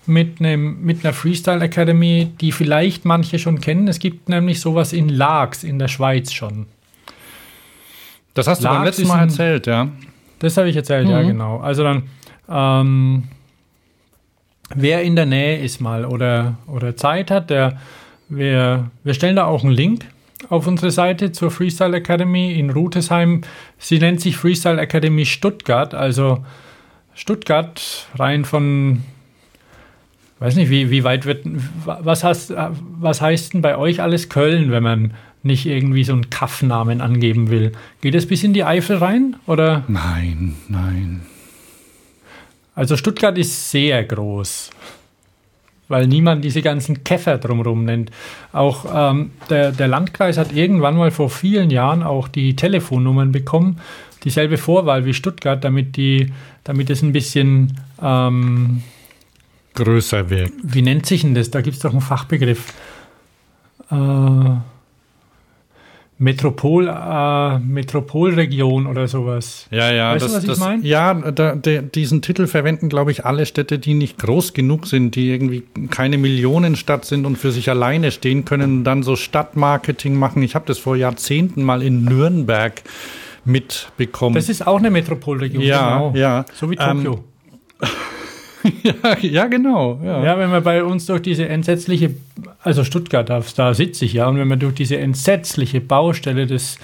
mit, 0.06 0.40
einem, 0.40 0.82
mit 0.82 1.04
einer 1.04 1.14
Freestyle 1.14 1.62
Academy, 1.62 2.30
die 2.40 2.52
vielleicht 2.52 3.04
manche 3.04 3.38
schon 3.38 3.60
kennen. 3.60 3.88
Es 3.88 3.98
gibt 3.98 4.28
nämlich 4.28 4.60
sowas 4.60 4.92
in 4.92 5.08
Laax 5.08 5.64
in 5.64 5.78
der 5.78 5.88
Schweiz 5.88 6.32
schon. 6.32 6.66
Das 8.34 8.46
hast 8.46 8.60
du 8.60 8.64
Laax 8.64 8.76
beim 8.76 8.84
letzten 8.84 9.06
Mal 9.06 9.18
ein, 9.18 9.28
erzählt, 9.28 9.66
ja? 9.66 9.88
Das 10.40 10.56
habe 10.56 10.68
ich 10.68 10.76
erzählt, 10.76 11.06
mhm. 11.06 11.12
ja, 11.12 11.22
genau. 11.22 11.58
Also 11.58 11.84
dann, 11.84 12.02
ähm, 12.50 13.24
wer 14.74 15.02
in 15.02 15.16
der 15.16 15.26
Nähe 15.26 15.58
ist 15.58 15.80
mal 15.80 16.04
oder, 16.04 16.56
oder 16.66 16.96
Zeit 16.96 17.30
hat, 17.30 17.48
der 17.48 17.78
wir, 18.36 18.90
wir 19.04 19.14
stellen 19.14 19.36
da 19.36 19.44
auch 19.44 19.64
einen 19.64 19.72
Link 19.72 20.06
auf 20.48 20.66
unsere 20.66 20.90
Seite 20.90 21.32
zur 21.32 21.50
Freestyle 21.50 21.96
Academy 21.96 22.52
in 22.58 22.70
Rutesheim. 22.70 23.42
Sie 23.78 23.98
nennt 23.98 24.20
sich 24.20 24.36
Freestyle 24.36 24.80
Academy 24.80 25.24
Stuttgart, 25.24 25.94
also 25.94 26.44
Stuttgart 27.14 28.06
rein 28.18 28.44
von, 28.44 29.02
weiß 30.40 30.56
nicht, 30.56 30.70
wie, 30.70 30.90
wie 30.90 31.04
weit 31.04 31.26
wird, 31.26 31.44
was 31.84 32.24
heißt, 32.24 32.54
was 32.98 33.20
heißt 33.20 33.54
denn 33.54 33.62
bei 33.62 33.76
euch 33.76 34.00
alles 34.00 34.28
Köln, 34.28 34.70
wenn 34.70 34.82
man 34.82 35.14
nicht 35.44 35.66
irgendwie 35.66 36.04
so 36.04 36.12
einen 36.12 36.30
Kaffnamen 36.30 37.00
angeben 37.00 37.50
will? 37.50 37.72
Geht 38.00 38.14
es 38.14 38.26
bis 38.26 38.42
in 38.44 38.52
die 38.52 38.64
Eifel 38.64 38.96
rein, 38.96 39.36
oder? 39.46 39.84
Nein, 39.88 40.56
nein. 40.68 41.22
Also 42.74 42.96
Stuttgart 42.96 43.36
ist 43.36 43.70
sehr 43.70 44.02
groß 44.02 44.70
weil 45.88 46.06
niemand 46.06 46.44
diese 46.44 46.62
ganzen 46.62 47.04
Käfer 47.04 47.38
drumherum 47.38 47.84
nennt. 47.84 48.10
Auch 48.52 48.86
ähm, 48.92 49.32
der, 49.50 49.72
der 49.72 49.88
Landkreis 49.88 50.38
hat 50.38 50.52
irgendwann 50.52 50.96
mal 50.96 51.10
vor 51.10 51.30
vielen 51.30 51.70
Jahren 51.70 52.02
auch 52.02 52.28
die 52.28 52.56
Telefonnummern 52.56 53.32
bekommen, 53.32 53.78
dieselbe 54.24 54.56
Vorwahl 54.56 55.04
wie 55.04 55.14
Stuttgart, 55.14 55.62
damit, 55.62 55.96
die, 55.96 56.32
damit 56.64 56.90
es 56.90 57.02
ein 57.02 57.12
bisschen 57.12 57.78
ähm, 58.00 58.82
größer 59.74 60.30
wird. 60.30 60.52
Wie 60.62 60.82
nennt 60.82 61.06
sich 61.06 61.22
denn 61.22 61.34
das? 61.34 61.50
Da 61.50 61.60
gibt 61.60 61.76
es 61.76 61.82
doch 61.82 61.92
einen 61.92 62.00
Fachbegriff. 62.00 62.72
Äh, 63.90 64.56
Metropol, 66.22 66.87
äh, 66.87 67.58
Metropolregion 67.58 68.87
oder 68.87 69.08
sowas. 69.08 69.66
Ja, 69.72 69.92
ja, 69.92 70.14
weißt 70.14 70.24
das, 70.24 70.30
du, 70.30 70.37
was 70.37 70.44
das, 70.44 70.58
ich 70.58 70.64
meine? 70.64 70.87
Ja, 70.87 71.14
da, 71.14 71.56
de, 71.56 71.82
diesen 71.82 72.22
Titel 72.22 72.46
verwenden, 72.46 72.88
glaube 72.88 73.11
ich, 73.11 73.24
alle 73.24 73.44
Städte, 73.44 73.80
die 73.80 73.94
nicht 73.94 74.18
groß 74.18 74.52
genug 74.52 74.87
sind, 74.87 75.16
die 75.16 75.30
irgendwie 75.30 75.64
keine 75.90 76.18
Millionenstadt 76.18 77.04
sind 77.06 77.26
und 77.26 77.38
für 77.38 77.50
sich 77.50 77.68
alleine 77.68 78.12
stehen 78.12 78.44
können 78.44 78.78
und 78.78 78.85
dann 78.85 79.02
so 79.02 79.16
Stadtmarketing 79.16 80.14
machen. 80.14 80.44
Ich 80.44 80.54
habe 80.54 80.64
das 80.64 80.78
vor 80.78 80.94
Jahrzehnten 80.94 81.64
mal 81.64 81.82
in 81.82 82.04
Nürnberg 82.04 82.82
mitbekommen. 83.44 84.37
Das 84.37 84.48
ist 84.48 84.64
auch 84.64 84.78
eine 84.78 84.90
Metropolregion, 84.90 85.64
ja, 85.64 85.94
genau. 85.94 86.12
Ja, 86.14 86.44
so 86.54 86.70
wie 86.70 86.76
Tokio. 86.76 87.24
Ähm, 87.82 87.88
ja, 88.83 89.18
ja, 89.20 89.46
genau. 89.46 90.01
Ja. 90.05 90.25
ja. 90.25 90.38
wenn 90.38 90.51
man 90.51 90.62
bei 90.62 90.85
uns 90.85 91.07
durch 91.07 91.22
diese 91.22 91.48
entsetzliche, 91.48 92.14
also 92.62 92.85
Stuttgart, 92.85 93.29
da, 93.29 93.42
da 93.57 93.75
sitze 93.75 94.05
ich 94.05 94.12
ja, 94.12 94.29
und 94.29 94.38
wenn 94.38 94.48
man 94.48 94.59
durch 94.59 94.75
diese 94.75 94.98
entsetzliche 94.98 95.81
Baustelle 95.81 96.46
des 96.46 96.79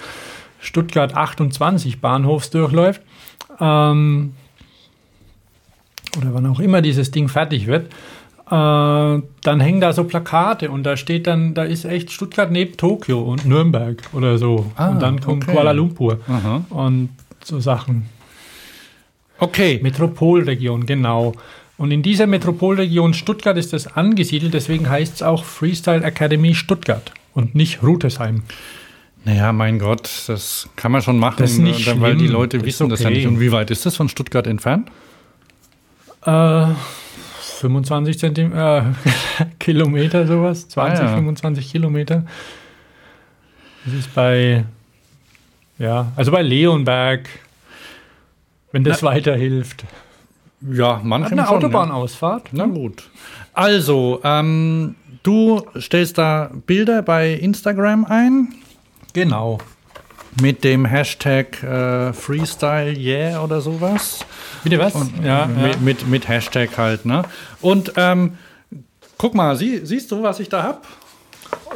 Stuttgart 0.59 1.15
28 1.15 2.01
Bahnhofs 2.01 2.49
durchläuft, 2.49 3.01
ähm, 3.59 4.33
oder 6.17 6.33
wann 6.33 6.45
auch 6.47 6.59
immer 6.59 6.81
dieses 6.81 7.11
Ding 7.11 7.29
fertig 7.29 7.67
wird, 7.67 7.91
äh, 8.47 8.51
dann 8.51 9.59
hängen 9.59 9.79
da 9.79 9.93
so 9.93 10.05
Plakate 10.05 10.71
und 10.71 10.83
da 10.83 10.97
steht 10.97 11.27
dann, 11.27 11.53
da 11.53 11.63
ist 11.63 11.85
echt 11.85 12.11
Stuttgart 12.11 12.51
neben 12.51 12.77
Tokio 12.77 13.21
und 13.21 13.45
Nürnberg 13.45 14.01
oder 14.13 14.37
so. 14.37 14.71
Ah, 14.75 14.89
und 14.89 15.01
dann 15.01 15.21
kommt 15.21 15.43
okay. 15.43 15.53
Kuala 15.53 15.71
Lumpur 15.71 16.19
Aha. 16.27 16.63
und 16.69 17.09
so 17.43 17.59
Sachen. 17.59 18.09
Okay. 19.37 19.79
Metropolregion, 19.81 20.85
genau. 20.85 21.33
Und 21.79 21.91
in 21.91 22.03
dieser 22.03 22.27
Metropolregion 22.27 23.13
Stuttgart 23.13 23.55
ist 23.55 23.71
das 23.71 23.87
angesiedelt, 23.87 24.53
deswegen 24.53 24.89
heißt 24.89 25.15
es 25.15 25.23
auch 25.23 25.45
Freestyle 25.45 26.03
Academy 26.03 26.53
Stuttgart 26.53 27.13
und 27.33 27.55
nicht 27.55 27.81
Rutesheim. 27.81 28.43
Naja, 29.23 29.53
mein 29.53 29.79
Gott, 29.79 30.25
das 30.27 30.67
kann 30.75 30.91
man 30.91 31.01
schon 31.01 31.17
machen, 31.17 31.37
das 31.39 31.57
nicht 31.57 32.01
weil 32.01 32.17
die 32.17 32.27
Leute 32.27 32.65
wissen 32.65 32.83
okay. 32.83 32.91
das 32.91 33.03
ja 33.03 33.09
nicht. 33.09 33.27
Und 33.27 33.39
wie 33.39 33.53
weit 33.53 33.71
ist 33.71 33.85
das 33.85 33.95
von 33.95 34.09
Stuttgart 34.09 34.45
entfernt? 34.45 34.89
Äh, 36.25 36.67
25 37.59 38.19
Zentimeter, 38.19 38.93
äh, 39.39 39.45
Kilometer 39.59 40.27
sowas, 40.27 40.67
20, 40.67 40.99
ah, 40.99 41.03
ja. 41.05 41.15
25 41.15 41.71
Kilometer. 41.71 42.25
Das 43.85 43.93
ist 43.93 44.13
bei, 44.13 44.65
ja, 45.77 46.11
also 46.17 46.33
bei 46.33 46.41
Leonberg, 46.41 47.29
wenn 48.73 48.83
das 48.83 49.01
Na, 49.01 49.11
weiterhilft. 49.11 49.85
Ja, 50.61 50.99
manchmal. 51.03 51.39
Eine 51.39 51.49
Autobahnausfahrt. 51.49 52.49
Na 52.51 52.65
gut. 52.65 53.09
Also, 53.53 54.19
ähm, 54.23 54.95
du 55.23 55.61
stellst 55.79 56.17
da 56.17 56.51
Bilder 56.65 57.01
bei 57.01 57.33
Instagram 57.33 58.05
ein. 58.05 58.53
Genau. 59.13 59.59
Mit 60.41 60.63
dem 60.63 60.85
Hashtag 60.85 61.63
äh, 61.63 62.13
Freestyle 62.13 62.93
Yeah 62.97 63.43
oder 63.43 63.61
sowas. 63.61 64.25
Bitte 64.63 64.77
was? 64.77 64.93
Und, 64.95 65.23
ja, 65.23 65.45
mit, 65.45 65.73
ja. 65.73 65.79
Mit, 65.79 66.07
mit, 66.07 66.27
Hashtag 66.27 66.77
halt, 66.77 67.05
ne? 67.05 67.23
Und 67.61 67.93
ähm, 67.95 68.37
guck 69.17 69.33
mal, 69.33 69.55
sie, 69.55 69.85
siehst 69.85 70.11
du, 70.11 70.21
was 70.21 70.39
ich 70.39 70.49
da 70.49 70.63
hab? 70.63 70.85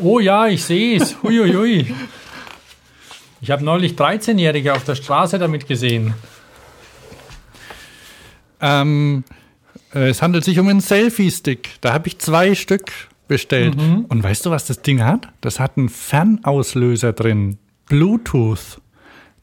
Oh 0.02 0.20
ja, 0.20 0.48
ich 0.48 0.64
sehe 0.64 1.02
es. 1.02 1.22
Huiuiui. 1.24 1.94
Ich 3.42 3.52
habe 3.52 3.64
neulich 3.64 3.94
13-Jährige 3.94 4.74
auf 4.74 4.84
der 4.84 4.96
Straße 4.96 5.40
damit 5.40 5.68
gesehen. 5.68 6.14
Ähm, 8.64 9.24
äh, 9.94 10.10
es 10.10 10.22
handelt 10.22 10.44
sich 10.44 10.58
um 10.58 10.68
einen 10.68 10.82
Selfie-Stick. 10.82 11.70
Da 11.82 11.94
habe 11.94 12.08
ich 12.08 12.18
zwei 12.20 12.56
Stück 12.56 12.92
bestellt. 13.28 13.76
Mhm. 13.78 14.06
Und 14.06 14.24
weißt 14.24 14.46
du, 14.46 14.52
was 14.52 14.66
das 14.66 14.82
Ding 14.82 15.04
hat? 15.04 15.28
Das 15.42 15.60
hat 15.60 15.78
einen 15.78 15.90
Fernauslöser 15.90 17.14
drin. 17.14 17.58
Bluetooth. 17.88 18.80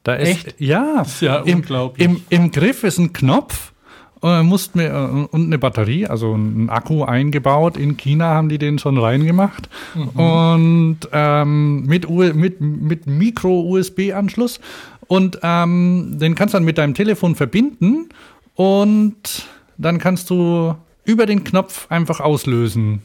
Da 0.03 0.15
ist, 0.15 0.47
Echt? 0.47 0.61
Ja, 0.61 1.03
ist 1.03 1.21
ja 1.21 1.39
im, 1.41 1.59
unglaublich. 1.59 2.07
Im, 2.07 2.23
Im 2.31 2.51
Griff 2.51 2.85
ist 2.85 2.99
ein 2.99 3.13
Knopf 3.13 3.73
und, 4.21 4.47
mussten 4.47 4.79
wir, 4.79 4.91
äh, 4.91 5.35
und 5.35 5.47
eine 5.47 5.59
Batterie, 5.59 6.07
also 6.07 6.35
ein 6.35 6.71
Akku 6.71 7.05
eingebaut. 7.05 7.77
In 7.77 7.97
China 7.97 8.27
haben 8.27 8.49
die 8.49 8.59
den 8.59 8.79
schon 8.79 8.99
reingemacht. 8.99 9.69
Mhm. 9.95 10.09
Und 10.21 10.99
ähm, 11.13 11.85
mit, 11.87 12.09
mit, 12.09 12.61
mit 12.61 13.07
Micro-USB-Anschluss. 13.07 14.61
Und 15.07 15.41
ähm, 15.43 16.19
den 16.19 16.35
kannst 16.35 16.55
du 16.55 16.57
dann 16.57 16.65
mit 16.65 16.79
deinem 16.79 16.95
Telefon 16.95 17.35
verbinden 17.35 18.09
und 18.55 19.47
dann 19.79 19.99
kannst 19.99 20.31
du 20.31 20.75
über 21.05 21.27
den 21.27 21.45
Knopf 21.45 21.91
einfach 21.91 22.21
auslösen 22.21 23.03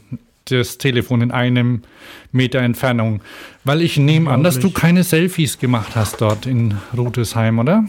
das 0.50 0.78
Telefon 0.78 1.22
in 1.22 1.30
einem 1.30 1.82
Meter 2.32 2.60
Entfernung. 2.60 3.20
Weil 3.64 3.82
ich 3.82 3.96
nehme 3.96 4.30
an, 4.30 4.42
dass 4.42 4.58
du 4.58 4.70
keine 4.70 5.02
Selfies 5.02 5.58
gemacht 5.58 5.96
hast 5.96 6.20
dort 6.20 6.46
in 6.46 6.74
Rudesheim, 6.96 7.58
oder? 7.58 7.84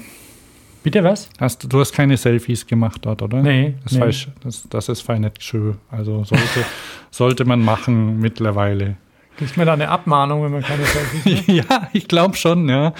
Bitte 0.83 1.03
was? 1.03 1.29
Hast, 1.39 1.71
du 1.71 1.79
hast 1.79 1.91
keine 1.91 2.17
Selfies 2.17 2.65
gemacht 2.65 3.01
dort, 3.01 3.21
oder? 3.21 3.41
Nee. 3.41 3.75
Das, 3.83 3.93
nee. 3.93 3.99
Falsch, 3.99 4.27
das, 4.43 4.67
das 4.69 4.89
ist 4.89 5.01
fein 5.01 5.21
nicht 5.21 5.43
schön. 5.43 5.75
Also 5.91 6.23
sollte, 6.23 6.65
sollte 7.11 7.45
man 7.45 7.61
machen 7.61 8.19
mittlerweile. 8.19 8.97
Kriegt 9.37 9.57
man 9.57 9.67
da 9.67 9.73
eine 9.73 9.89
Abmahnung, 9.89 10.43
wenn 10.43 10.51
man 10.51 10.63
keine 10.63 10.85
Selfies 10.85 11.47
macht? 11.47 11.47
ja, 11.69 11.89
ich 11.93 12.07
glaube 12.07 12.35
schon, 12.37 12.69
ja. 12.69 12.93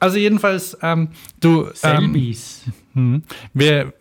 Also 0.00 0.16
jedenfalls, 0.16 0.78
ähm, 0.82 1.08
du. 1.40 1.68
Selfies. 1.74 2.62
Ähm, 2.66 2.72
wer, 3.54 3.92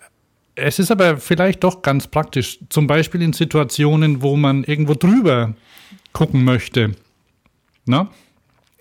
es 0.56 0.80
ist 0.80 0.92
aber 0.92 1.18
vielleicht 1.18 1.64
doch 1.64 1.82
ganz 1.82 2.08
praktisch, 2.08 2.60
zum 2.70 2.88
Beispiel 2.88 3.22
in 3.22 3.34
Situationen, 3.34 4.22
wo 4.22 4.36
man 4.36 4.64
irgendwo 4.64 4.94
drüber 4.94 5.54
gucken 6.14 6.44
möchte. 6.44 6.92
Na? 7.86 8.10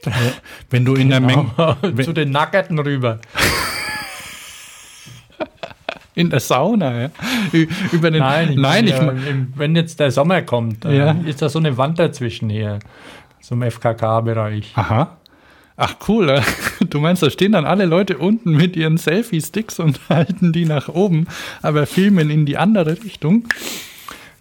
Wenn 0.70 0.85
du 0.85 0.94
in 0.94 1.11
genau. 1.11 1.55
der 1.61 1.77
Menge. 1.83 2.05
Zu 2.05 2.12
den 2.12 2.31
Nackerten 2.31 2.79
rüber. 2.79 3.20
in 6.14 6.31
der 6.31 6.40
Sauna, 6.40 7.03
ja. 7.03 7.11
Über 7.92 8.11
den, 8.11 8.20
nein, 8.20 8.55
nein 8.57 8.85
ich, 8.85 8.90
ja, 8.90 9.14
wenn 9.55 9.77
jetzt 9.77 10.01
der 10.01 10.11
Sommer 10.11 10.42
kommt, 10.42 10.85
ja. 10.85 11.12
ist 11.25 11.40
da 11.40 11.49
so 11.49 11.59
eine 11.59 11.77
Wand 11.77 11.99
dazwischen 11.99 12.51
hier, 12.51 12.79
so 13.40 13.55
im 13.55 13.62
FKK-Bereich. 13.62 14.73
Aha. 14.75 15.16
Ach 15.77 15.94
cool, 16.09 16.42
du 16.94 17.00
meinst, 17.00 17.22
da 17.22 17.31
stehen 17.31 17.53
dann 17.53 17.64
alle 17.64 17.87
Leute 17.87 18.18
unten 18.18 18.53
mit 18.53 18.76
ihren 18.76 18.98
Selfie-Sticks 18.98 19.79
und 19.79 20.00
halten 20.09 20.53
die 20.53 20.64
nach 20.64 20.88
oben, 20.88 21.26
aber 21.62 21.87
filmen 21.87 22.31
in 22.31 22.46
die 22.46 22.57
andere 22.57 23.03
Richtung. 23.03 23.44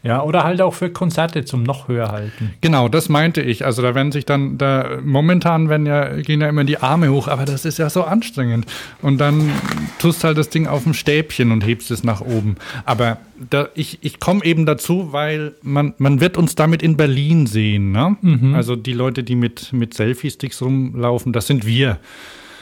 Ja, 0.01 0.23
oder 0.23 0.45
halt 0.45 0.61
auch 0.61 0.73
für 0.73 0.89
Konzerte 0.89 1.43
zum 1.43 1.63
noch 1.63 1.89
höher 1.89 2.09
halten. 2.09 2.53
Genau, 2.61 2.87
das 2.87 3.09
meinte 3.09 3.41
ich. 3.41 3.65
Also 3.65 3.81
da 3.81 3.95
werden 3.95 4.13
sich 4.13 4.25
dann, 4.25 4.57
da 4.57 4.97
momentan 5.03 5.67
werden 5.67 5.85
ja, 5.85 6.15
gehen 6.21 6.39
ja 6.39 6.47
immer 6.47 6.63
die 6.63 6.77
Arme 6.77 7.11
hoch, 7.11 7.27
aber 7.27 7.43
das 7.43 7.65
ist 7.65 7.79
ja 7.79 7.89
so 7.89 8.03
anstrengend. 8.05 8.65
Und 9.01 9.17
dann 9.17 9.51
tust 9.99 10.23
halt 10.23 10.37
das 10.37 10.49
Ding 10.49 10.67
auf 10.67 10.83
dem 10.83 10.93
Stäbchen 10.93 11.51
und 11.51 11.65
hebst 11.65 11.91
es 11.91 12.05
nach 12.05 12.21
oben. 12.21 12.55
Aber 12.85 13.17
da, 13.49 13.67
ich, 13.75 13.99
ich 14.01 14.21
komme 14.21 14.45
eben 14.45 14.65
dazu, 14.65 15.11
weil 15.11 15.53
man, 15.63 15.93
man 15.97 16.21
wird 16.21 16.37
uns 16.37 16.55
damit 16.55 16.81
in 16.81 16.95
Berlin 16.95 17.45
sehen. 17.45 17.91
Ne? 17.91 18.15
Mhm. 18.21 18.55
Also 18.55 18.77
die 18.77 18.93
Leute, 18.93 19.23
die 19.23 19.35
mit, 19.35 19.73
mit 19.73 19.93
Selfie-Sticks 19.93 20.61
rumlaufen, 20.61 21.33
das 21.33 21.47
sind 21.47 21.65
wir. 21.65 21.99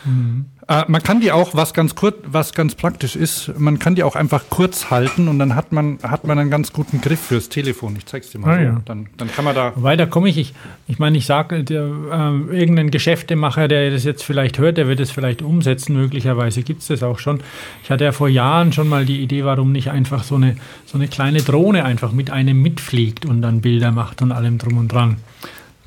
Mhm. 0.07 0.45
Äh, 0.69 0.83
man 0.87 1.01
kann 1.01 1.21
die 1.21 1.31
auch, 1.31 1.53
was 1.53 1.73
ganz 1.73 1.95
kurz, 1.95 2.15
was 2.25 2.53
ganz 2.53 2.75
praktisch 2.75 3.15
ist, 3.15 3.57
man 3.57 3.79
kann 3.79 3.95
die 3.95 4.03
auch 4.03 4.15
einfach 4.15 4.45
kurz 4.49 4.91
halten 4.91 5.29
und 5.29 5.39
dann 5.39 5.55
hat 5.55 5.71
man, 5.71 5.97
hat 6.03 6.25
man 6.25 6.37
einen 6.37 6.49
ganz 6.49 6.73
guten 6.73 6.99
Griff 6.99 7.21
fürs 7.21 7.47
Telefon. 7.47 7.95
Ich 7.95 8.05
zeig's 8.05 8.31
dir 8.31 8.39
mal. 8.39 8.53
Ah, 8.53 8.57
so. 8.57 8.63
ja. 8.63 8.81
dann, 8.83 9.07
dann 9.15 9.31
kann 9.31 9.45
man 9.45 9.55
da. 9.55 9.71
Weiter 9.75 10.07
komme 10.07 10.27
ich. 10.27 10.37
Ich, 10.37 10.53
ich 10.87 10.99
meine, 10.99 11.17
ich 11.17 11.25
sage, 11.25 11.57
äh, 11.57 11.73
irgendein 11.73 12.91
Geschäftemacher, 12.91 13.69
der 13.69 13.91
das 13.91 14.03
jetzt 14.03 14.23
vielleicht 14.23 14.57
hört, 14.57 14.77
der 14.77 14.87
wird 14.87 14.99
es 14.99 15.11
vielleicht 15.11 15.41
umsetzen. 15.41 15.95
Möglicherweise 15.95 16.63
gibt 16.63 16.81
es 16.81 16.87
das 16.87 17.01
auch 17.01 17.19
schon. 17.19 17.39
Ich 17.83 17.89
hatte 17.89 18.03
ja 18.03 18.11
vor 18.11 18.27
Jahren 18.27 18.73
schon 18.73 18.89
mal 18.89 19.05
die 19.05 19.21
Idee, 19.21 19.45
warum 19.45 19.71
nicht 19.71 19.91
einfach 19.91 20.23
so 20.23 20.35
eine, 20.35 20.57
so 20.85 20.97
eine 20.97 21.07
kleine 21.07 21.39
Drohne 21.39 21.85
einfach 21.85 22.11
mit 22.11 22.29
einem 22.29 22.61
mitfliegt 22.61 23.25
und 23.25 23.41
dann 23.41 23.61
Bilder 23.61 23.93
macht 23.93 24.21
und 24.21 24.33
allem 24.33 24.57
drum 24.57 24.77
und 24.77 24.91
dran. 24.91 25.17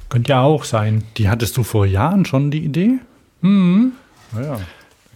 Könnte 0.09 0.31
ja 0.31 0.41
auch 0.41 0.65
sein. 0.65 1.05
Die 1.19 1.29
hattest 1.29 1.57
du 1.59 1.63
vor 1.63 1.85
Jahren 1.85 2.25
schon 2.25 2.51
die 2.51 2.65
Idee? 2.65 2.99
Mhm. 3.43 3.93
Ja. 4.37 4.61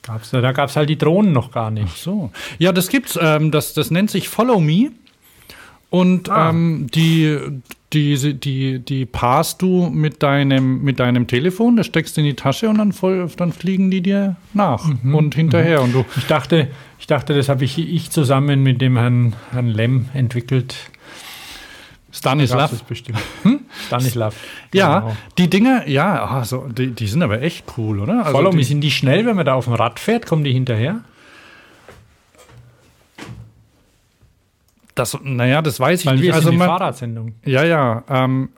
Gab's, 0.03 0.31
da 0.31 0.53
gab 0.53 0.68
es 0.68 0.77
halt 0.77 0.90
die 0.90 0.98
Drohnen 0.98 1.33
noch 1.33 1.50
gar 1.50 1.70
nicht. 1.70 1.88
Ach 1.90 1.96
so. 1.96 2.31
Ja, 2.59 2.72
das 2.72 2.88
gibt's. 2.88 3.18
Ähm, 3.20 3.50
das, 3.50 3.72
das 3.72 3.90
nennt 3.90 4.11
sich 4.11 4.29
Follow 4.29 4.61
Me. 4.61 4.90
Und 5.88 6.29
ah. 6.29 6.50
ähm, 6.50 6.88
die, 6.92 7.38
die, 7.92 8.35
die, 8.35 8.81
die 8.81 9.07
passt 9.07 9.62
du 9.62 9.88
mit 9.88 10.22
deinem, 10.22 10.83
mit 10.83 10.98
deinem 10.98 11.27
Telefon, 11.27 11.77
das 11.77 11.87
steckst 11.87 12.16
du 12.16 12.20
in 12.20 12.27
die 12.27 12.35
Tasche 12.35 12.68
und 12.68 12.79
dann, 12.79 12.92
voll, 12.92 13.31
dann 13.37 13.53
fliegen 13.53 13.90
die 13.90 14.00
dir 14.00 14.37
nach 14.53 14.87
mhm. 14.87 15.14
und 15.14 15.35
hinterher. 15.35 15.79
Mhm. 15.79 15.85
Und 15.85 15.92
du 15.92 16.05
ich, 16.16 16.27
dachte, 16.27 16.68
ich 16.98 17.07
dachte, 17.07 17.35
das 17.35 17.48
habe 17.48 17.64
ich, 17.64 17.79
ich 17.79 18.11
zusammen 18.11 18.62
mit 18.62 18.81
dem 18.81 18.96
Herrn, 18.96 19.35
Herrn 19.53 19.68
Lem 19.68 20.07
entwickelt. 20.14 20.74
Stanislav. 22.14 22.70
Das 22.70 22.83
bestimmt. 22.83 23.18
Hm? 23.42 23.61
Stanislav. 23.87 24.37
Ja, 24.72 25.00
genau. 25.00 25.16
die 25.37 25.50
Dinger, 25.50 25.88
ja, 25.88 26.24
also, 26.24 26.68
die, 26.68 26.92
die 26.92 27.07
sind 27.07 27.22
aber 27.22 27.42
echt 27.42 27.64
cool, 27.77 28.00
oder? 28.00 28.20
Also 28.20 28.33
Follow 28.33 28.53
me, 28.53 28.62
sind 28.62 28.81
die 28.81 28.90
schnell, 28.90 29.27
wenn 29.27 29.37
man 29.37 29.44
da 29.44 29.55
auf 29.55 29.64
dem 29.64 29.74
Rad 29.74 29.98
fährt? 29.98 30.24
Kommen 30.24 30.44
die 30.44 30.53
hinterher? 30.53 31.00
Das, 34.94 35.18
naja, 35.22 35.61
das 35.61 35.81
weiß 35.81 36.00
ich 36.00 36.07
Weil 36.07 36.14
nicht. 36.14 36.24
Wir 36.24 36.35
also 36.35 36.50
sind 36.50 36.59
man, 36.59 36.68
Fahrradsendung. 36.68 37.35
Ja, 37.44 37.64
ja. 37.64 38.05
Ähm, 38.09 38.50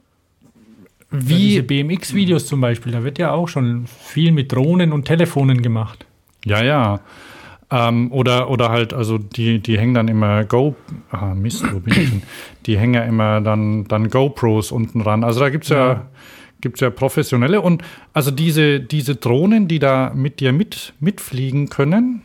wie 1.10 1.54
ja, 1.54 1.62
diese 1.62 1.62
BMX-Videos 1.62 2.46
zum 2.46 2.60
Beispiel, 2.60 2.92
da 2.92 3.02
wird 3.02 3.18
ja 3.18 3.32
auch 3.32 3.48
schon 3.48 3.86
viel 3.86 4.32
mit 4.32 4.52
Drohnen 4.52 4.92
und 4.92 5.06
Telefonen 5.06 5.62
gemacht. 5.62 6.04
Ja, 6.44 6.62
ja. 6.62 7.00
Ähm, 7.68 8.12
oder, 8.12 8.48
oder 8.48 8.70
halt, 8.70 8.94
also 8.94 9.18
die, 9.18 9.58
die 9.58 9.78
hängen 9.78 9.94
dann 9.94 10.08
immer 10.08 10.44
Go, 10.44 10.76
ah 11.10 11.34
Mist, 11.34 11.64
wo 11.72 11.80
bin 11.80 12.00
ich 12.00 12.10
denn? 12.10 12.22
Die 12.66 12.78
hängen 12.78 12.94
ja 12.94 13.02
immer 13.02 13.40
dann, 13.40 13.84
dann 13.84 14.08
GoPros 14.08 14.70
unten 14.72 15.00
ran. 15.00 15.24
Also 15.24 15.40
da 15.40 15.50
gibt's 15.50 15.68
ja, 15.68 15.86
ja 15.86 16.06
gibt's 16.60 16.80
ja 16.80 16.90
professionelle 16.90 17.60
und 17.60 17.82
also 18.12 18.30
diese, 18.30 18.80
diese 18.80 19.16
Drohnen, 19.16 19.68
die 19.68 19.78
da 19.78 20.12
mit 20.14 20.40
dir 20.40 20.52
mit, 20.52 20.94
mitfliegen 21.00 21.68
können, 21.68 22.22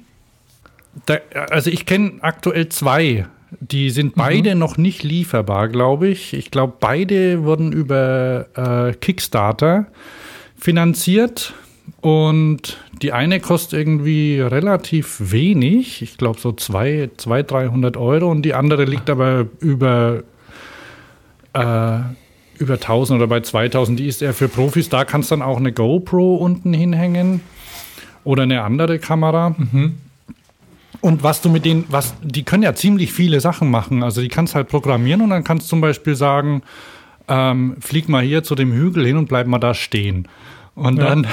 da, 1.06 1.17
also 1.49 1.69
ich 1.69 1.86
kenne 1.86 2.13
aktuell 2.21 2.69
zwei. 2.69 3.27
Die 3.60 3.89
sind 3.89 4.15
mhm. 4.15 4.21
beide 4.21 4.54
mhm. 4.56 4.60
noch 4.60 4.77
nicht 4.77 5.04
lieferbar, 5.04 5.67
glaube 5.67 6.08
ich. 6.08 6.34
Ich 6.34 6.51
glaube, 6.51 6.73
beide 6.80 7.43
wurden 7.43 7.71
über 7.71 8.47
äh, 8.56 8.93
Kickstarter 8.93 9.88
finanziert. 10.58 11.54
Und 12.01 12.77
die 13.01 13.11
eine 13.11 13.39
kostet 13.39 13.79
irgendwie 13.79 14.39
relativ 14.39 15.17
wenig, 15.31 16.01
ich 16.01 16.17
glaube 16.17 16.39
so 16.39 16.51
200, 16.51 17.51
300 17.51 17.97
Euro 17.97 18.29
und 18.29 18.41
die 18.43 18.53
andere 18.53 18.85
liegt 18.85 19.09
aber 19.09 19.45
über, 19.59 20.23
äh, 21.53 21.99
über 22.57 22.73
1000 22.73 23.17
oder 23.19 23.27
bei 23.27 23.41
2000. 23.41 23.99
Die 23.99 24.07
ist 24.07 24.21
eher 24.21 24.33
für 24.33 24.47
Profis. 24.47 24.89
Da 24.89 25.05
kannst 25.05 25.29
du 25.31 25.35
dann 25.35 25.43
auch 25.43 25.57
eine 25.57 25.71
GoPro 25.71 26.35
unten 26.35 26.73
hinhängen 26.73 27.41
oder 28.23 28.43
eine 28.43 28.63
andere 28.63 28.97
Kamera. 28.99 29.55
Mhm. 29.57 29.97
Und 31.01 31.23
was 31.23 31.41
du 31.41 31.49
mit 31.49 31.65
denen, 31.65 31.85
was, 31.89 32.13
die 32.21 32.43
können 32.43 32.63
ja 32.63 32.75
ziemlich 32.75 33.11
viele 33.11 33.41
Sachen 33.41 33.71
machen. 33.71 34.03
Also 34.03 34.21
die 34.21 34.27
kannst 34.27 34.53
halt 34.53 34.69
programmieren 34.69 35.21
und 35.21 35.31
dann 35.31 35.43
kannst 35.43 35.65
du 35.65 35.69
zum 35.69 35.81
Beispiel 35.81 36.15
sagen, 36.15 36.61
ähm, 37.27 37.77
flieg 37.79 38.09
mal 38.09 38.23
hier 38.23 38.43
zu 38.43 38.55
dem 38.55 38.71
Hügel 38.71 39.05
hin 39.05 39.17
und 39.17 39.27
bleib 39.27 39.47
mal 39.47 39.59
da 39.59 39.73
stehen. 39.73 40.27
Und 40.75 40.97
ja. 40.97 41.09
dann 41.09 41.27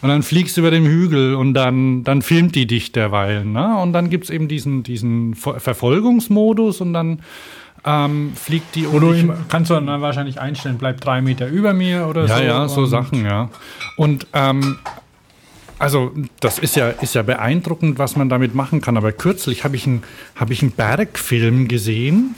und 0.00 0.08
dann 0.08 0.22
fliegst 0.22 0.56
du 0.56 0.60
über 0.60 0.70
den 0.70 0.84
Hügel 0.84 1.34
und 1.34 1.54
dann, 1.54 2.04
dann 2.04 2.22
filmt 2.22 2.54
die 2.54 2.66
dich 2.66 2.92
derweil. 2.92 3.44
Ne? 3.44 3.76
Und 3.78 3.92
dann 3.92 4.10
gibt 4.10 4.24
es 4.24 4.30
eben 4.30 4.48
diesen, 4.48 4.82
diesen 4.82 5.34
Verfolgungsmodus 5.34 6.80
und 6.80 6.92
dann 6.92 7.20
ähm, 7.84 8.32
fliegt 8.34 8.74
die. 8.74 8.82
Du 8.82 9.12
ihm, 9.12 9.32
kannst 9.48 9.70
du 9.70 9.74
dann 9.74 9.86
wahrscheinlich 10.00 10.40
einstellen, 10.40 10.78
bleibt 10.78 11.04
drei 11.04 11.20
Meter 11.20 11.48
über 11.48 11.74
mir 11.74 12.06
oder 12.08 12.26
ja, 12.26 12.36
so. 12.36 12.42
Ja, 12.42 12.48
ja, 12.48 12.68
so 12.68 12.86
Sachen, 12.86 13.24
ja. 13.24 13.50
Und 13.96 14.26
ähm, 14.32 14.78
also 15.78 16.12
das 16.40 16.58
ist 16.58 16.76
ja, 16.76 16.88
ist 16.88 17.14
ja 17.14 17.22
beeindruckend, 17.22 17.98
was 17.98 18.16
man 18.16 18.28
damit 18.28 18.54
machen 18.54 18.80
kann. 18.80 18.96
Aber 18.96 19.12
kürzlich 19.12 19.64
habe 19.64 19.76
ich, 19.76 19.86
ein, 19.86 20.02
hab 20.36 20.50
ich 20.50 20.62
einen 20.62 20.70
Bergfilm 20.70 21.68
gesehen 21.68 22.34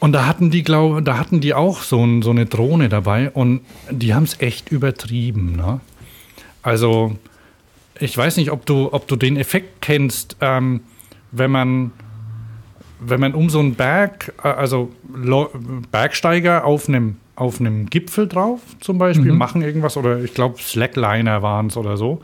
und 0.00 0.12
da 0.12 0.26
hatten 0.26 0.50
die, 0.50 0.62
glaube 0.62 1.02
da 1.02 1.18
hatten 1.18 1.40
die 1.40 1.54
auch 1.54 1.82
so, 1.82 2.04
ein, 2.04 2.22
so 2.22 2.30
eine 2.30 2.46
Drohne 2.46 2.88
dabei 2.88 3.30
und 3.30 3.60
die 3.90 4.14
haben 4.14 4.24
es 4.24 4.40
echt 4.40 4.72
übertrieben. 4.72 5.56
Ne? 5.56 5.80
Also, 6.62 7.16
ich 7.98 8.16
weiß 8.16 8.38
nicht, 8.38 8.50
ob 8.50 8.66
du, 8.66 8.92
ob 8.92 9.06
du 9.06 9.16
den 9.16 9.36
Effekt 9.36 9.82
kennst, 9.82 10.36
ähm, 10.40 10.80
wenn 11.32 11.50
man, 11.50 11.92
wenn 12.98 13.20
man 13.20 13.34
um 13.34 13.50
so 13.50 13.60
einen 13.60 13.74
Berg, 13.74 14.32
also 14.42 14.90
Bergsteiger 15.92 16.64
auf 16.64 16.88
einem 16.88 17.16
auf 17.36 17.58
einem 17.58 17.86
Gipfel 17.86 18.28
drauf 18.28 18.60
zum 18.80 18.98
Beispiel, 18.98 19.32
mhm. 19.32 19.38
machen 19.38 19.62
irgendwas 19.62 19.96
oder 19.96 20.22
ich 20.22 20.34
glaube 20.34 20.60
Slackliner 20.60 21.40
waren 21.40 21.68
es 21.68 21.76
oder 21.78 21.96
so. 21.96 22.20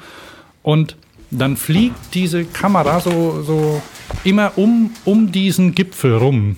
Und 0.63 0.97
dann 1.31 1.57
fliegt 1.57 2.15
diese 2.15 2.45
Kamera 2.45 3.01
so, 3.01 3.43
so 3.43 3.81
immer 4.25 4.53
um, 4.57 4.91
um 5.07 5.33
diesen 5.33 5.75
Gipfel 5.75 6.17
rum. 6.17 6.57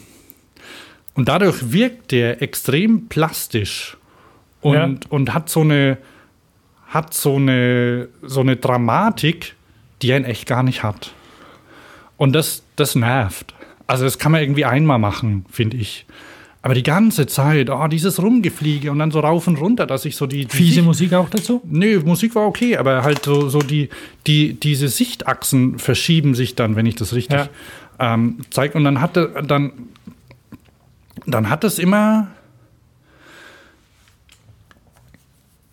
Und 1.18 1.28
dadurch 1.28 1.72
wirkt 1.72 2.12
der 2.12 2.42
extrem 2.42 3.08
plastisch 3.08 3.96
und, 4.60 4.74
ja. 4.74 4.88
und 5.08 5.34
hat 5.34 5.48
so 5.48 5.62
eine, 5.62 5.98
hat 6.86 7.12
so 7.12 7.34
eine, 7.34 8.06
so 8.22 8.38
eine 8.38 8.54
Dramatik, 8.54 9.56
die 10.00 10.12
er 10.12 10.18
in 10.18 10.24
echt 10.24 10.46
gar 10.46 10.62
nicht 10.62 10.84
hat. 10.84 11.12
Und 12.18 12.34
das, 12.34 12.62
das 12.76 12.94
nervt. 12.94 13.52
Also 13.88 14.04
das 14.04 14.20
kann 14.20 14.30
man 14.30 14.42
irgendwie 14.42 14.64
einmal 14.64 15.00
machen, 15.00 15.44
finde 15.50 15.78
ich. 15.78 16.06
Aber 16.62 16.74
die 16.74 16.84
ganze 16.84 17.26
Zeit, 17.26 17.68
oh, 17.68 17.88
dieses 17.88 18.22
Rumgefliege 18.22 18.92
und 18.92 19.00
dann 19.00 19.10
so 19.10 19.18
rauf 19.18 19.48
und 19.48 19.60
runter, 19.60 19.88
dass 19.88 20.04
ich 20.04 20.14
so 20.14 20.28
die. 20.28 20.44
die 20.44 20.56
Fiese 20.56 20.74
Sicht 20.74 20.84
Musik 20.84 21.14
auch 21.14 21.30
dazu? 21.30 21.62
Nee, 21.64 21.96
Musik 21.96 22.36
war 22.36 22.46
okay, 22.46 22.76
aber 22.76 23.02
halt 23.02 23.24
so, 23.24 23.48
so 23.48 23.58
die, 23.58 23.88
die, 24.28 24.54
diese 24.54 24.86
Sichtachsen 24.86 25.80
verschieben 25.80 26.36
sich 26.36 26.54
dann, 26.54 26.76
wenn 26.76 26.86
ich 26.86 26.94
das 26.94 27.12
richtig 27.12 27.40
ja. 27.98 28.14
ähm, 28.14 28.36
zeige. 28.50 28.78
Und 28.78 28.84
dann 28.84 29.00
hatte, 29.00 29.42
dann, 29.44 29.72
dann 31.26 31.50
hat 31.50 31.64
es 31.64 31.78
immer. 31.78 32.28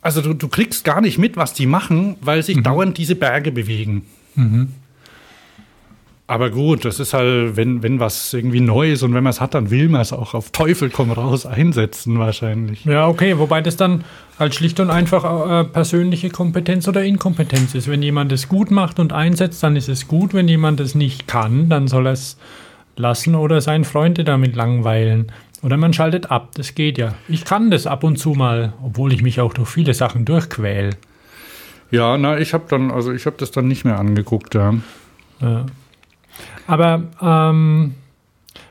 Also 0.01 0.21
du, 0.21 0.34
du 0.34 0.47
kriegst 0.47 0.84
gar 0.84 1.01
nicht 1.01 1.17
mit, 1.17 1.36
was 1.36 1.53
die 1.53 1.65
machen, 1.65 2.15
weil 2.21 2.43
sich 2.43 2.58
mhm. 2.58 2.63
dauernd 2.63 2.97
diese 2.97 3.15
Berge 3.15 3.51
bewegen. 3.51 4.05
Mhm. 4.36 4.69
Aber 6.27 6.49
gut, 6.49 6.86
das 6.86 6.99
ist 6.99 7.13
halt, 7.13 7.55
wenn, 7.55 7.84
wenn 7.84 7.99
was 7.99 8.34
irgendwie 8.34 8.60
neu 8.60 8.91
ist 8.93 9.03
und 9.03 9.13
wenn 9.13 9.23
man 9.23 9.29
es 9.29 9.39
hat, 9.39 9.53
dann 9.53 9.69
will 9.69 9.89
man 9.89 10.01
es 10.01 10.12
auch 10.12 10.34
auf 10.34 10.49
Teufel 10.49 10.89
komm 10.89 11.12
raus 11.12 11.45
einsetzen 11.45 12.17
wahrscheinlich. 12.17 12.84
Ja, 12.86 13.08
okay, 13.08 13.38
wobei 13.38 13.62
das 13.62 13.77
dann 13.77 14.03
halt 14.39 14.55
schlicht 14.55 14.79
und 14.79 14.89
einfach 14.89 15.62
äh, 15.62 15.63
persönliche 15.65 16.31
Kompetenz 16.31 16.88
oder 16.88 17.03
Inkompetenz 17.03 17.75
ist. 17.75 17.88
Wenn 17.88 18.01
jemand 18.01 18.31
es 18.31 18.49
gut 18.49 18.71
macht 18.71 18.99
und 18.99 19.13
einsetzt, 19.13 19.62
dann 19.62 19.75
ist 19.75 19.88
es 19.88 20.08
gut. 20.08 20.34
Wenn 20.34 20.47
jemand 20.47 20.79
es 20.79 20.95
nicht 20.95 21.27
kann, 21.27 21.69
dann 21.69 21.88
soll 21.88 22.08
er 22.08 22.13
es 22.13 22.38
lassen 22.95 23.36
oder 23.36 23.62
seinen 23.62 23.84
Freunde 23.84 24.23
damit 24.23 24.55
langweilen. 24.55 25.31
Oder 25.62 25.77
man 25.77 25.93
schaltet 25.93 26.29
ab, 26.31 26.51
das 26.55 26.75
geht 26.75 26.97
ja. 26.97 27.15
Ich 27.27 27.45
kann 27.45 27.71
das 27.71 27.88
ab 27.88 28.03
und 28.03 28.17
zu 28.17 28.31
mal, 28.31 28.73
obwohl 28.84 29.13
ich 29.13 29.21
mich 29.21 29.41
auch 29.41 29.53
durch 29.53 29.69
viele 29.69 29.93
Sachen 29.93 30.25
durchquäle. 30.25 30.91
Ja, 31.91 32.17
na, 32.17 32.38
ich 32.38 32.53
habe 32.53 32.65
dann, 32.69 32.91
also 32.91 33.12
ich 33.12 33.25
habe 33.25 33.38
das 33.39 33.51
dann 33.51 33.67
nicht 33.67 33.86
mehr 33.86 33.97
angeguckt, 33.97 34.55
ja. 34.55 34.73
ja. 35.41 35.65
Aber 36.67 37.03
ähm, 37.21 37.95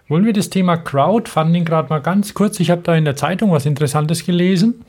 wollen 0.08 0.24
wir 0.24 0.32
das 0.32 0.50
Thema 0.50 0.76
Crowdfunding 0.76 1.64
gerade 1.64 1.88
mal 1.88 2.00
ganz 2.00 2.34
kurz, 2.34 2.60
ich 2.60 2.70
habe 2.70 2.82
da 2.82 2.94
in 2.94 3.04
der 3.04 3.16
Zeitung 3.16 3.50
was 3.52 3.66
Interessantes 3.66 4.24
gelesen. 4.26 4.84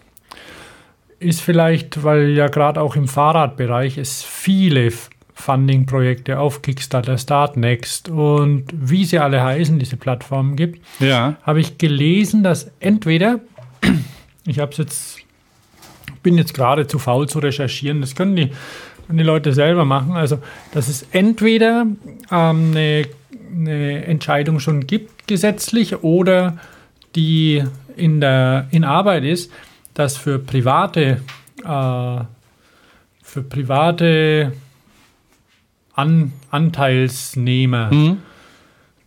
Ist 1.19 1.41
vielleicht, 1.41 2.03
weil 2.03 2.29
ja 2.31 2.47
gerade 2.47 2.81
auch 2.81 2.95
im 2.95 3.07
Fahrradbereich 3.07 3.97
es 3.97 4.21
viele 4.23 4.91
Funding-Projekte 5.35 6.39
auf 6.39 6.61
Kickstarter, 6.61 7.17
Startnext 7.17 8.09
und 8.09 8.65
wie 8.73 9.05
sie 9.05 9.19
alle 9.19 9.43
heißen, 9.43 9.77
diese 9.77 9.97
Plattformen 9.97 10.55
gibt, 10.55 10.81
ja. 10.99 11.35
habe 11.43 11.59
ich 11.59 11.77
gelesen, 11.77 12.41
dass 12.41 12.71
entweder, 12.79 13.41
ich 14.47 14.59
habe 14.59 14.71
es 14.71 14.77
jetzt, 14.77 15.17
bin 16.23 16.37
jetzt 16.37 16.53
gerade 16.53 16.87
zu 16.87 16.97
faul 16.97 17.29
zu 17.29 17.39
recherchieren, 17.39 18.01
das 18.01 18.15
können 18.15 18.35
die 18.35 18.51
die 19.09 19.23
Leute 19.23 19.53
selber 19.53 19.85
machen. 19.85 20.13
Also, 20.13 20.39
dass 20.73 20.87
es 20.87 21.05
entweder 21.11 21.85
ähm, 22.31 22.71
eine, 22.71 23.05
eine, 23.55 24.05
Entscheidung 24.05 24.59
schon 24.59 24.87
gibt 24.87 25.27
gesetzlich 25.27 26.03
oder 26.03 26.57
die 27.15 27.63
in, 27.95 28.19
der, 28.19 28.67
in 28.71 28.83
Arbeit 28.83 29.23
ist, 29.23 29.51
dass 29.93 30.17
für 30.17 30.39
private, 30.39 31.21
äh, 31.63 32.19
für 33.21 33.41
private 33.47 34.53
An 35.95 36.33
Anteilsnehmer 36.51 37.93
mhm. 37.93 38.17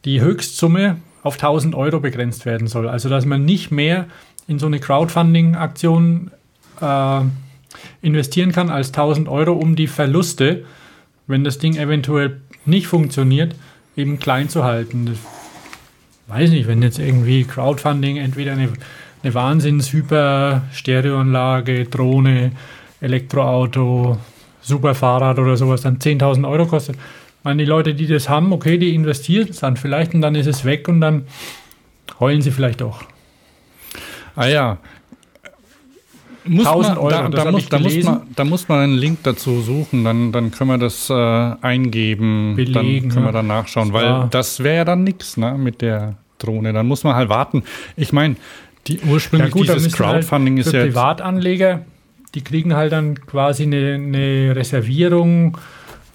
die 0.05 0.21
Höchstsumme 0.21 0.97
auf 1.23 1.35
1000 1.35 1.75
Euro 1.75 2.01
begrenzt 2.01 2.47
werden 2.47 2.67
soll. 2.67 2.89
Also, 2.89 3.09
dass 3.09 3.27
man 3.27 3.45
nicht 3.45 3.71
mehr 3.71 4.07
in 4.47 4.59
so 4.59 4.67
eine 4.67 4.81
Crowdfunding-Aktion 4.81 6.31
äh, 6.81 7.21
investieren 8.03 8.53
kann 8.53 8.71
als 8.71 8.89
1000 8.89 9.29
Euro, 9.29 9.53
um 9.53 9.77
die 9.77 9.87
Verluste, 9.87 10.65
wenn 11.27 11.45
das 11.45 11.59
Ding 11.59 11.77
eventuell 11.77 12.41
nicht 12.65 12.87
funktioniert, 12.87 13.55
eben 13.97 14.19
klein 14.19 14.49
zu 14.49 14.65
halten. 14.65 15.05
Das 15.07 15.19
weiß 16.29 16.51
nicht, 16.51 16.67
wenn 16.67 16.83
jetzt 16.83 16.99
irgendwie 16.99 17.45
Crowdfunding 17.45 18.17
entweder 18.17 18.53
eine, 18.53 18.71
eine 19.23 19.35
Wahnsinns-Hyper-Stereoanlage, 19.35 21.85
Drohne, 21.85 22.53
Elektroauto, 23.01 24.19
Superfahrrad 24.69 25.39
oder 25.39 25.57
sowas 25.57 25.83
dann 25.83 25.99
10.000 25.99 26.49
Euro 26.49 26.67
kostet. 26.67 26.97
Ich 26.97 27.45
meine, 27.45 27.63
die 27.63 27.69
Leute, 27.69 27.95
die 27.95 28.07
das 28.07 28.29
haben, 28.29 28.53
okay, 28.53 28.79
die 28.79 28.95
investieren 28.95 29.49
es 29.51 29.61
dann 29.61 29.77
vielleicht 29.77 30.15
und 30.15 30.21
dann 30.21 30.35
ist 30.35 30.47
es 30.47 30.65
weg 30.65 30.89
und 30.89 31.01
dann 31.01 31.27
heulen 32.21 32.43
sie 32.43 32.51
vielleicht 32.51 32.83
auch. 32.83 33.03
Ah 34.37 34.47
ja, 34.47 34.79
muss 36.49 36.67
1000 36.67 36.89
man, 36.89 36.99
Euro. 36.99 37.11
Da, 37.11 37.45
da, 37.45 37.51
muss, 37.51 37.69
da, 37.69 37.79
muss 37.79 38.03
man, 38.03 38.21
da 38.35 38.45
muss 38.45 38.69
man 38.69 38.79
einen 38.81 38.95
Link 38.95 39.19
dazu 39.23 39.61
suchen, 39.61 40.05
dann, 40.05 40.33
dann 40.33 40.51
können 40.51 40.71
wir 40.71 40.79
das 40.79 41.11
äh, 41.11 41.15
eingeben. 41.15 42.55
Belegen, 42.57 43.09
dann 43.09 43.09
können 43.11 43.27
wir 43.27 43.33
dann 43.33 43.47
nachschauen, 43.47 43.93
weil 43.93 44.29
das 44.31 44.63
wäre 44.63 44.77
ja 44.77 44.85
dann 44.85 45.05
nichts 45.05 45.37
ne, 45.37 45.57
mit 45.59 45.83
der 45.83 46.15
Drohne. 46.39 46.73
Dann 46.73 46.87
muss 46.87 47.05
man 47.05 47.15
halt 47.15 47.29
warten. 47.29 47.63
Ich 47.97 48.13
meine, 48.13 48.37
die 48.87 49.01
ursprünglich 49.01 49.51
ja 49.51 49.53
gut, 49.53 49.69
dieses 49.69 49.85
halt 49.85 49.95
Crowdfunding 49.95 50.57
halt 50.57 50.67
ist 50.67 50.73
ja. 50.73 50.83
Privatanleger, 50.85 51.81
die 52.35 52.43
kriegen 52.43 52.75
halt 52.75 52.93
dann 52.93 53.15
quasi 53.27 53.65
eine, 53.65 53.95
eine 53.95 54.57
Reservierung 54.57 55.59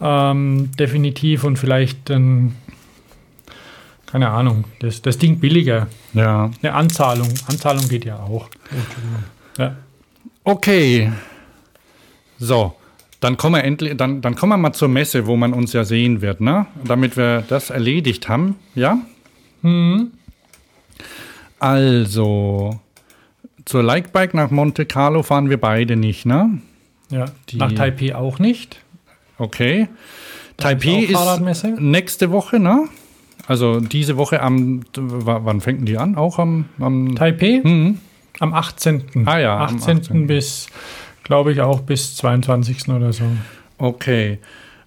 ähm, 0.01 0.71
definitiv 0.77 1.43
und 1.43 1.57
vielleicht 1.57 2.09
dann 2.09 2.53
keine 4.13 4.29
Ahnung, 4.29 4.65
das, 4.77 5.01
das 5.01 5.17
Ding 5.17 5.39
billiger. 5.39 5.87
Ja. 6.13 6.51
Eine 6.61 6.73
Anzahlung. 6.75 7.29
Anzahlung 7.47 7.87
geht 7.89 8.05
ja 8.05 8.17
auch. 8.17 8.47
Ja. 9.57 9.75
Okay. 10.43 11.11
So, 12.37 12.75
dann 13.19 13.37
kommen 13.37 13.55
wir 13.55 13.63
endlich, 13.63 13.97
dann, 13.97 14.21
dann 14.21 14.35
kommen 14.35 14.51
wir 14.51 14.57
mal 14.57 14.73
zur 14.73 14.87
Messe, 14.87 15.25
wo 15.25 15.35
man 15.35 15.51
uns 15.51 15.73
ja 15.73 15.83
sehen 15.83 16.21
wird, 16.21 16.41
ne? 16.41 16.67
Damit 16.83 17.17
wir 17.17 17.43
das 17.47 17.71
erledigt 17.71 18.29
haben, 18.29 18.57
ja? 18.75 18.99
Mhm. 19.63 20.11
Also, 21.57 22.79
zur 23.65 23.83
Likebike 23.83 24.35
nach 24.35 24.51
Monte 24.51 24.85
Carlo 24.85 25.23
fahren 25.23 25.49
wir 25.49 25.59
beide 25.59 25.95
nicht, 25.95 26.25
ne? 26.25 26.59
Ja, 27.09 27.25
Die, 27.49 27.57
nach 27.57 27.71
Taipei 27.71 28.15
auch 28.15 28.39
nicht. 28.39 28.79
Okay. 29.37 29.87
Da 30.57 30.69
Taipei 30.75 31.03
ist, 31.03 31.63
ist 31.63 31.79
nächste 31.79 32.31
Woche, 32.31 32.59
ne? 32.59 32.87
Also 33.47 33.79
diese 33.79 34.17
Woche 34.17 34.41
am, 34.41 34.81
wann 34.95 35.61
fängt 35.61 35.87
die 35.87 35.97
an? 35.97 36.15
Auch 36.15 36.39
am, 36.39 36.65
am 36.79 37.15
Taipei? 37.15 37.61
Mhm. 37.63 37.99
Am 38.39 38.53
18. 38.53 39.25
Ah 39.25 39.37
ja. 39.37 39.57
18. 39.59 39.97
18. 39.99 40.27
bis, 40.27 40.67
glaube 41.23 41.51
ich, 41.51 41.61
auch 41.61 41.81
bis 41.81 42.15
22. 42.15 42.89
oder 42.89 43.13
so. 43.13 43.25
Okay. 43.77 44.39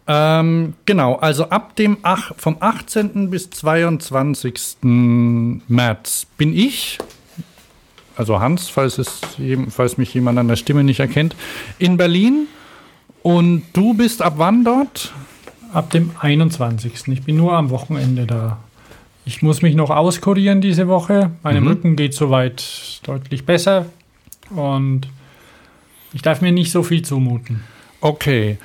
Ähm, 0.09 0.75
genau, 0.85 1.17
also 1.17 1.51
ab 1.51 1.75
dem 1.77 1.99
ach, 2.03 2.33
vom 2.37 2.57
18. 2.61 3.31
bis 3.31 3.51
22. 3.51 4.77
März 4.83 6.27
bin 6.39 6.57
ich, 6.57 6.99
also 8.17 8.41
Hans, 8.41 8.69
falls, 8.69 8.99
es, 8.99 9.21
falls 9.69 9.99
mich 9.99 10.13
jemand 10.15 10.39
an 10.39 10.49
der 10.49 10.57
Stimme 10.57 10.85
nicht 10.85 11.01
erkennt, 11.01 11.37
in 11.79 11.97
Berlin. 11.97 12.49
Und 13.23 13.65
du 13.73 13.95
bist 13.95 14.23
ab 14.23 14.35
wann 14.37 14.65
dort? 14.65 15.13
Ab 15.73 15.91
dem 15.91 16.13
21. 16.21 17.09
Ich 17.09 17.23
bin 17.23 17.37
nur 17.37 17.55
am 17.55 17.71
Wochenende 17.71 18.27
da. 18.27 18.59
Ich 19.25 19.43
muss 19.43 19.63
mich 19.63 19.75
noch 19.75 19.91
auskurieren 19.91 20.61
diese 20.61 20.87
Woche. 20.87 21.33
Meinem 21.43 21.65
mhm. 21.65 21.69
Rücken 21.69 21.97
geht 21.97 22.15
soweit 22.15 23.01
deutlich 23.03 23.45
besser 23.45 23.87
und 24.51 25.09
ich 26.13 26.23
darf 26.23 26.41
mir 26.41 26.53
nicht 26.53 26.71
so 26.71 26.83
viel 26.83 27.03
zumuten. 27.03 27.65
Okay, 28.01 28.59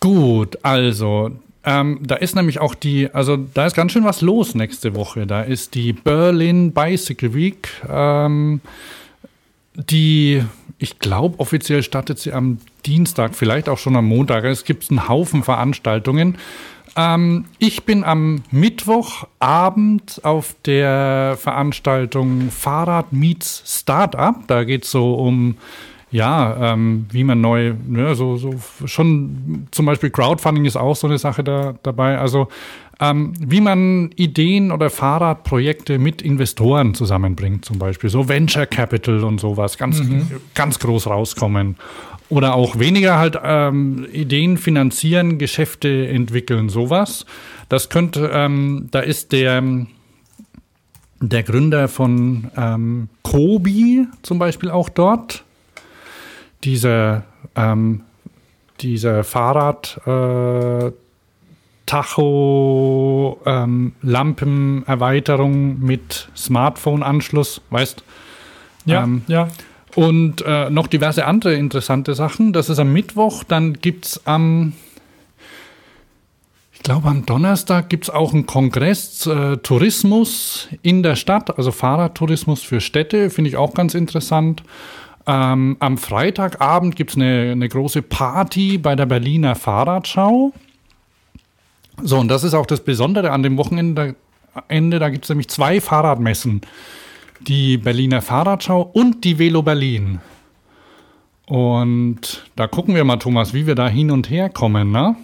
gut. 0.00 0.58
Also, 0.64 1.30
ähm, 1.64 1.98
da 2.02 2.14
ist 2.16 2.36
nämlich 2.36 2.60
auch 2.60 2.74
die, 2.74 3.12
also 3.12 3.36
da 3.36 3.66
ist 3.66 3.74
ganz 3.74 3.92
schön 3.92 4.04
was 4.04 4.22
los 4.22 4.54
nächste 4.54 4.94
Woche. 4.94 5.26
Da 5.26 5.42
ist 5.42 5.74
die 5.74 5.92
Berlin 5.92 6.72
Bicycle 6.72 7.34
Week. 7.34 7.68
Ähm, 7.88 8.60
die, 9.74 10.42
ich 10.78 10.98
glaube, 10.98 11.38
offiziell 11.38 11.82
startet 11.82 12.18
sie 12.18 12.32
am 12.32 12.58
Dienstag, 12.86 13.34
vielleicht 13.34 13.68
auch 13.68 13.78
schon 13.78 13.96
am 13.96 14.06
Montag. 14.06 14.44
Es 14.44 14.64
gibt 14.64 14.90
einen 14.90 15.08
Haufen 15.08 15.42
Veranstaltungen. 15.42 16.38
Ähm, 16.96 17.44
ich 17.58 17.84
bin 17.84 18.04
am 18.04 18.42
Mittwochabend 18.50 20.20
auf 20.24 20.56
der 20.64 21.36
Veranstaltung 21.38 22.50
Fahrrad 22.50 23.12
Meets 23.12 23.62
Startup. 23.66 24.36
Da 24.46 24.64
geht 24.64 24.84
es 24.84 24.90
so 24.90 25.14
um 25.14 25.56
ja, 26.10 26.72
ähm, 26.72 27.06
wie 27.10 27.24
man 27.24 27.40
neu, 27.40 27.74
ne, 27.86 28.14
so, 28.14 28.36
so 28.36 28.54
schon 28.84 29.66
zum 29.70 29.86
Beispiel 29.86 30.10
Crowdfunding 30.10 30.64
ist 30.64 30.76
auch 30.76 30.96
so 30.96 31.06
eine 31.06 31.18
Sache 31.18 31.44
da, 31.44 31.74
dabei. 31.82 32.18
Also 32.18 32.48
ähm, 33.00 33.32
wie 33.38 33.60
man 33.60 34.10
Ideen 34.16 34.72
oder 34.72 34.90
Fahrradprojekte 34.90 35.98
mit 35.98 36.20
Investoren 36.20 36.94
zusammenbringt, 36.94 37.64
zum 37.64 37.78
Beispiel 37.78 38.10
so 38.10 38.28
Venture 38.28 38.66
Capital 38.66 39.24
und 39.24 39.40
sowas, 39.40 39.78
ganz, 39.78 40.00
mhm. 40.00 40.26
ganz 40.54 40.78
groß 40.78 41.06
rauskommen 41.06 41.76
oder 42.28 42.54
auch 42.54 42.78
weniger 42.78 43.18
halt 43.18 43.38
ähm, 43.42 44.06
Ideen 44.12 44.56
finanzieren, 44.56 45.38
Geschäfte 45.38 46.08
entwickeln, 46.08 46.68
sowas. 46.68 47.24
Das 47.68 47.88
könnte, 47.88 48.30
ähm, 48.32 48.88
da 48.90 49.00
ist 49.00 49.32
der 49.32 49.62
der 51.22 51.42
Gründer 51.42 51.88
von 51.88 52.50
ähm, 52.56 53.08
Kobi 53.22 54.06
zum 54.22 54.38
Beispiel 54.38 54.70
auch 54.70 54.88
dort. 54.88 55.44
Dieser, 56.64 57.24
ähm, 57.56 58.02
dieser 58.80 59.24
Fahrrad 59.24 60.00
äh, 60.06 60.92
Tacho 61.90 63.40
ähm, 63.44 63.94
Lampenerweiterung 64.02 65.80
mit 65.80 66.28
Smartphone-Anschluss, 66.36 67.62
weißt? 67.70 68.04
Ja, 68.84 69.02
ähm, 69.02 69.22
ja. 69.26 69.48
Und 69.96 70.42
äh, 70.46 70.70
noch 70.70 70.86
diverse 70.86 71.26
andere 71.26 71.54
interessante 71.54 72.14
Sachen. 72.14 72.52
Das 72.52 72.68
ist 72.68 72.78
am 72.78 72.92
Mittwoch. 72.92 73.42
Dann 73.42 73.74
gibt 73.74 74.06
es 74.06 74.24
am, 74.24 74.74
ich 76.72 76.84
glaube 76.84 77.08
am 77.08 77.26
Donnerstag 77.26 77.88
gibt 77.88 78.04
es 78.04 78.10
auch 78.10 78.32
einen 78.32 78.46
Kongress 78.46 79.26
äh, 79.26 79.56
Tourismus 79.56 80.68
in 80.82 81.02
der 81.02 81.16
Stadt, 81.16 81.58
also 81.58 81.72
Fahrradtourismus 81.72 82.62
für 82.62 82.80
Städte, 82.80 83.30
finde 83.30 83.50
ich 83.50 83.56
auch 83.56 83.74
ganz 83.74 83.94
interessant. 83.94 84.62
Ähm, 85.26 85.76
am 85.80 85.98
Freitagabend 85.98 86.96
gibt 86.96 87.10
es 87.10 87.16
eine, 87.16 87.52
eine 87.52 87.68
große 87.68 88.02
Party 88.02 88.78
bei 88.78 88.96
der 88.96 89.06
Berliner 89.06 89.54
Fahrradschau. 89.54 90.52
So, 92.02 92.18
und 92.18 92.28
das 92.28 92.44
ist 92.44 92.54
auch 92.54 92.66
das 92.66 92.80
Besondere 92.82 93.30
an 93.30 93.42
dem 93.42 93.56
Wochenende. 93.58 94.16
Da 94.68 95.08
gibt 95.10 95.24
es 95.24 95.28
nämlich 95.28 95.48
zwei 95.48 95.80
Fahrradmessen 95.80 96.62
die 97.40 97.78
Berliner 97.78 98.22
Fahrradschau 98.22 98.82
und 98.82 99.24
die 99.24 99.38
Velo 99.38 99.62
Berlin. 99.62 100.20
Und 101.46 102.44
da 102.54 102.66
gucken 102.66 102.94
wir 102.94 103.04
mal, 103.04 103.16
Thomas, 103.16 103.54
wie 103.54 103.66
wir 103.66 103.74
da 103.74 103.88
hin 103.88 104.10
und 104.10 104.30
her 104.30 104.50
kommen, 104.50 104.92
ne? 104.92 105.16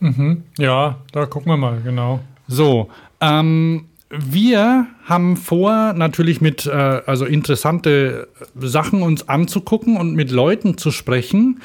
Mhm. 0.00 0.44
Ja, 0.58 0.96
da 1.12 1.26
gucken 1.26 1.52
wir 1.52 1.56
mal, 1.56 1.80
genau. 1.82 2.20
So, 2.46 2.88
ähm, 3.20 3.86
wir 4.16 4.86
haben 5.04 5.36
vor, 5.36 5.92
natürlich 5.92 6.40
mit 6.40 6.66
äh, 6.66 6.70
also 6.70 7.24
interessante 7.24 8.28
Sachen 8.54 9.02
uns 9.02 9.28
anzugucken 9.28 9.96
und 9.96 10.14
mit 10.14 10.30
Leuten 10.30 10.78
zu 10.78 10.90
sprechen. 10.90 11.60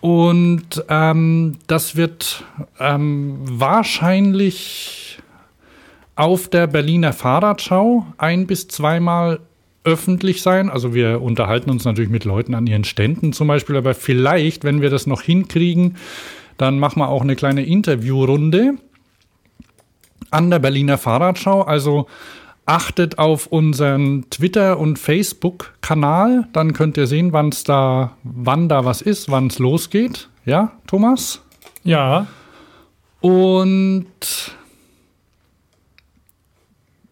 Und 0.00 0.84
ähm, 0.88 1.56
das 1.66 1.96
wird 1.96 2.44
ähm, 2.78 3.38
wahrscheinlich 3.42 5.18
auf 6.16 6.48
der 6.48 6.66
Berliner 6.66 7.12
Fahrradschau 7.12 8.06
ein 8.18 8.46
bis 8.46 8.68
zweimal 8.68 9.40
öffentlich 9.84 10.42
sein. 10.42 10.68
Also 10.70 10.94
wir 10.94 11.22
unterhalten 11.22 11.70
uns 11.70 11.84
natürlich 11.84 12.10
mit 12.10 12.24
Leuten 12.24 12.54
an 12.54 12.66
ihren 12.66 12.84
Ständen 12.84 13.32
zum 13.32 13.46
Beispiel, 13.48 13.76
aber 13.76 13.94
vielleicht, 13.94 14.64
wenn 14.64 14.82
wir 14.82 14.90
das 14.90 15.06
noch 15.06 15.22
hinkriegen, 15.22 15.96
dann 16.58 16.78
machen 16.78 17.00
wir 17.00 17.08
auch 17.08 17.22
eine 17.22 17.36
kleine 17.36 17.64
Interviewrunde 17.64 18.74
an 20.30 20.50
der 20.50 20.58
Berliner 20.58 20.98
Fahrradschau. 20.98 21.62
Also 21.62 22.06
achtet 22.66 23.18
auf 23.18 23.46
unseren 23.46 24.28
Twitter- 24.30 24.78
und 24.78 24.98
Facebook-Kanal, 24.98 26.48
dann 26.52 26.72
könnt 26.72 26.96
ihr 26.96 27.06
sehen, 27.06 27.32
wann's 27.32 27.64
da, 27.64 28.16
wann 28.24 28.68
da 28.68 28.84
was 28.84 29.00
ist, 29.00 29.30
wann 29.30 29.46
es 29.46 29.58
losgeht. 29.58 30.28
Ja, 30.44 30.72
Thomas? 30.86 31.42
Ja. 31.84 32.26
Und 33.20 34.06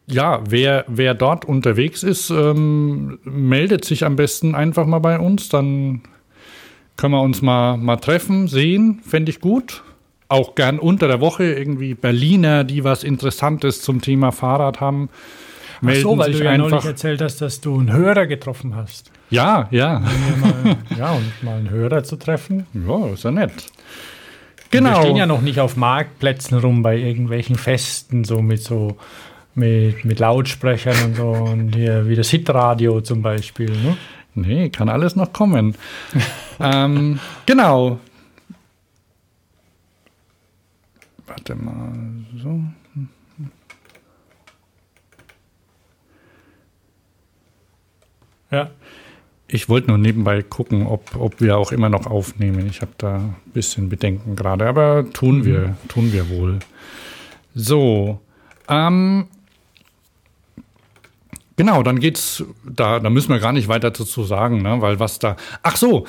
ja, 0.07 0.41
wer, 0.49 0.85
wer 0.89 1.15
dort 1.15 1.45
unterwegs 1.45 2.03
ist, 2.03 2.31
ähm, 2.31 3.19
meldet 3.25 3.85
sich 3.85 4.05
am 4.05 4.17
besten 4.17 4.55
einfach 4.55 4.87
mal 4.87 4.99
bei 4.99 5.19
uns. 5.19 5.49
Dann 5.49 6.03
können 6.97 7.15
wir 7.15 7.23
uns 7.23 7.43
mal, 7.43 7.77
mal 7.77 7.97
treffen, 7.97 8.49
sehen. 8.49 9.01
Fände 9.05 9.31
ich 9.31 9.41
gut. 9.41 9.83
Auch 10.29 10.55
gern 10.55 10.79
unter 10.79 11.09
der 11.09 11.21
Woche 11.21 11.45
irgendwie 11.45 11.95
Berliner, 11.95 12.65
die 12.65 12.85
was 12.85 13.05
Interessantes 13.05 13.83
zum 13.83 14.01
Thema 14.01 14.33
Fahrrad 14.33 14.81
haben. 14.81 15.09
Melden 15.81 16.01
Ach 16.01 16.11
so, 16.11 16.19
weil 16.19 16.31
sich 16.31 16.39
du 16.39 16.45
ja 16.45 16.51
einfach. 16.53 16.71
neulich 16.71 16.85
erzählt 16.87 17.21
hast, 17.21 17.41
dass 17.41 17.61
du 17.61 17.79
einen 17.79 17.93
Hörer 17.93 18.27
getroffen 18.27 18.75
hast. 18.75 19.11
Ja, 19.31 19.69
ja. 19.71 20.01
Mal, 20.41 20.77
ja, 20.99 21.13
und 21.13 21.43
mal 21.43 21.59
einen 21.59 21.71
Hörer 21.71 22.05
zu 22.05 22.17
treffen. 22.17 22.67
Ja, 22.73 23.09
ist 23.09 23.25
ja 23.25 23.31
nett. 23.31 23.53
Genau. 24.71 24.91
Wir 24.91 25.03
stehen 25.03 25.17
ja 25.17 25.27
noch 25.27 25.41
nicht 25.41 25.61
auf 25.61 25.77
Marktplätzen 25.77 26.59
rum 26.59 26.83
bei 26.83 26.97
irgendwelchen 26.97 27.57
Festen, 27.57 28.25
so 28.25 28.41
mit 28.43 28.63
so 28.63 28.97
mit, 29.55 30.05
mit 30.05 30.19
Lautsprechern 30.19 30.97
und 31.05 31.17
so 31.17 31.29
und 31.31 31.77
hier 31.77 32.09
wie 32.09 32.17
das 32.17 32.31
Hitradio 32.31 33.01
zum 33.01 33.23
Beispiel. 33.23 33.71
Ne? 33.71 33.97
Nee, 34.35 34.71
kann 34.71 34.89
alles 34.89 35.15
noch 35.15 35.33
kommen. 35.33 35.77
ähm, 36.61 37.21
genau. 37.47 38.01
Warte 41.27 41.55
mal, 41.55 41.93
so. 42.37 42.61
Ja. 48.51 48.71
Ich 49.47 49.69
wollte 49.69 49.89
nur 49.89 49.99
nebenbei 49.99 50.43
gucken, 50.43 50.87
ob, 50.87 51.17
ob 51.17 51.41
wir 51.41 51.59
auch 51.59 51.71
immer 51.71 51.89
noch 51.89 52.07
aufnehmen. 52.07 52.67
Ich 52.67 52.81
habe 52.81 52.93
da 52.99 53.17
ein 53.17 53.37
bisschen 53.53 53.89
Bedenken 53.89 54.37
gerade, 54.37 54.67
aber 54.67 55.11
tun 55.13 55.39
mhm. 55.39 55.45
wir, 55.45 55.77
tun 55.89 56.13
wir 56.13 56.29
wohl. 56.29 56.59
So, 57.55 58.21
ähm, 58.69 59.29
Genau, 61.57 61.85
dann 61.85 62.01
geht's 62.01 62.43
da, 62.65 62.99
da 62.99 63.11
müssen 63.11 63.29
wir 63.29 63.39
gar 63.39 63.53
nicht 63.53 63.69
weiter 63.69 63.93
dazu 63.93 64.25
sagen, 64.25 64.63
ne? 64.63 64.81
weil 64.81 64.99
was 64.99 65.21
da. 65.21 65.37
Ach 65.63 65.77
so, 65.77 66.05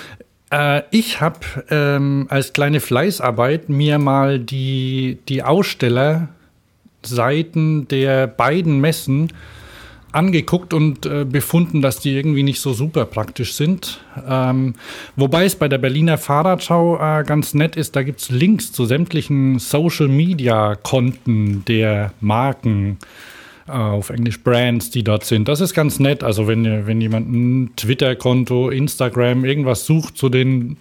äh, 0.55 0.83
ich 0.91 1.21
habe 1.21 1.39
ähm, 1.69 2.27
als 2.29 2.53
kleine 2.53 2.79
Fleißarbeit 2.79 3.67
mir 3.67 3.99
mal 3.99 4.39
die, 4.39 5.17
die 5.27 5.43
Ausstellerseiten 5.43 7.89
der 7.89 8.27
beiden 8.27 8.79
Messen 8.79 9.33
angeguckt 10.13 10.73
und 10.73 11.05
äh, 11.05 11.25
befunden, 11.25 11.81
dass 11.81 11.99
die 11.99 12.15
irgendwie 12.15 12.43
nicht 12.43 12.61
so 12.61 12.71
super 12.71 13.03
praktisch 13.03 13.53
sind. 13.53 13.99
Ähm, 14.27 14.75
wobei 15.17 15.43
es 15.43 15.57
bei 15.57 15.67
der 15.67 15.77
Berliner 15.77 16.17
Fahrradschau 16.17 16.95
äh, 16.95 17.25
ganz 17.25 17.53
nett 17.53 17.75
ist, 17.75 17.97
da 17.97 18.03
gibt 18.03 18.21
es 18.21 18.29
Links 18.29 18.71
zu 18.71 18.85
sämtlichen 18.85 19.59
Social-Media-Konten 19.59 21.65
der 21.65 22.13
Marken. 22.21 22.97
Äh, 23.67 23.71
auf 23.71 24.11
Englisch 24.11 24.43
Brands, 24.43 24.91
die 24.91 25.03
dort 25.03 25.25
sind. 25.25 25.47
Das 25.47 25.59
ist 25.59 25.73
ganz 25.73 25.99
nett. 25.99 26.23
Also 26.23 26.47
wenn, 26.47 26.85
wenn 26.85 27.01
jemand 27.01 27.31
ein 27.31 27.75
Twitter-Konto, 27.75 28.69
Instagram, 28.69 29.43
irgendwas 29.43 29.85
sucht 29.87 30.17
zu 30.17 30.29
den 30.29 30.77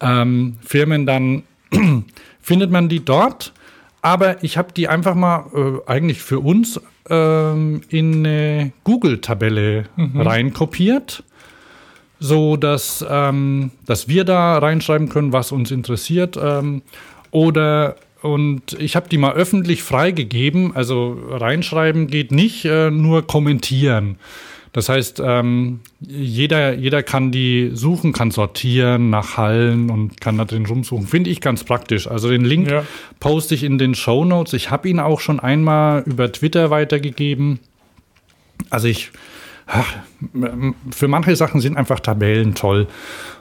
ähm, 0.00 0.56
Firmen, 0.64 1.04
dann 1.04 1.42
findet 2.40 2.70
man 2.70 2.88
die 2.88 3.04
dort. 3.04 3.52
Aber 4.00 4.42
ich 4.42 4.56
habe 4.56 4.72
die 4.72 4.88
einfach 4.88 5.14
mal 5.14 5.44
äh, 5.54 5.90
eigentlich 5.90 6.22
für 6.22 6.40
uns 6.40 6.80
ähm, 7.10 7.82
in 7.90 8.24
eine 8.24 8.72
Google-Tabelle 8.84 9.84
mhm. 9.96 10.20
reinkopiert, 10.20 11.24
so 12.18 12.56
dass, 12.56 13.04
ähm, 13.08 13.72
dass 13.84 14.08
wir 14.08 14.24
da 14.24 14.56
reinschreiben 14.56 15.10
können, 15.10 15.34
was 15.34 15.52
uns 15.52 15.70
interessiert. 15.70 16.38
Ähm, 16.42 16.80
oder 17.30 17.96
und 18.22 18.74
ich 18.78 18.96
habe 18.96 19.08
die 19.08 19.18
mal 19.18 19.32
öffentlich 19.32 19.82
freigegeben. 19.82 20.74
Also 20.76 21.18
reinschreiben 21.28 22.06
geht 22.06 22.32
nicht, 22.32 22.64
äh, 22.64 22.90
nur 22.90 23.26
kommentieren. 23.26 24.16
Das 24.72 24.88
heißt, 24.88 25.20
ähm, 25.22 25.80
jeder, 26.00 26.74
jeder 26.74 27.02
kann 27.02 27.30
die 27.30 27.72
suchen, 27.74 28.12
kann 28.12 28.30
sortieren 28.30 29.10
nach 29.10 29.36
Hallen 29.36 29.90
und 29.90 30.20
kann 30.20 30.38
da 30.38 30.46
drin 30.46 30.64
rumsuchen. 30.64 31.06
Finde 31.06 31.28
ich 31.28 31.42
ganz 31.42 31.62
praktisch. 31.64 32.06
Also 32.06 32.30
den 32.30 32.44
Link 32.44 32.70
ja. 32.70 32.84
poste 33.20 33.54
ich 33.54 33.64
in 33.64 33.76
den 33.76 33.94
Show 33.94 34.24
Notes. 34.24 34.54
Ich 34.54 34.70
habe 34.70 34.88
ihn 34.88 34.98
auch 34.98 35.20
schon 35.20 35.40
einmal 35.40 36.02
über 36.06 36.32
Twitter 36.32 36.70
weitergegeben. 36.70 37.58
Also 38.70 38.88
ich, 38.88 39.10
ach, 39.66 39.94
für 40.90 41.08
manche 41.08 41.36
Sachen 41.36 41.60
sind 41.60 41.76
einfach 41.76 42.00
Tabellen 42.00 42.54
toll. 42.54 42.86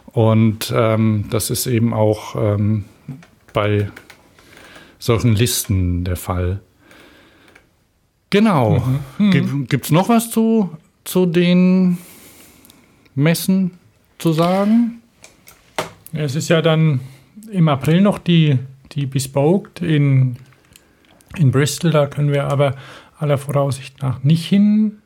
Und 0.07 0.73
ähm, 0.75 1.25
das 1.29 1.49
ist 1.49 1.65
eben 1.65 1.93
auch 1.93 2.36
ähm, 2.36 2.84
bei 3.53 3.89
solchen 5.02 5.36
Listen 5.36 6.04
der 6.04 6.16
Fall. 6.16 6.62
Genau. 8.30 8.84
Mhm. 9.18 9.34
Hm. 9.34 9.68
Gibt 9.68 9.86
es 9.86 9.91
noch 9.91 10.08
was 10.08 10.32
zu, 10.32 10.70
zu 11.04 11.26
den 11.26 11.97
Messen 13.16 13.72
zu 14.20 14.32
sagen? 14.32 15.02
Es 16.14 16.36
ist 16.36 16.49
ja 16.49 16.62
dann 16.62 17.02
im 17.52 17.68
April 17.68 18.02
noch 18.02 18.20
die, 18.20 18.60
die 18.93 19.08
Bespoke 19.08 19.86
in, 19.86 20.38
in 21.36 21.52
Bristol. 21.52 21.91
Da 21.91 22.06
können 22.06 22.32
wir 22.32 22.45
aber 22.45 22.76
aller 23.18 23.38
Voraussicht 23.38 24.02
nach 24.02 24.24
nicht 24.24 24.45
hin. 24.45 24.99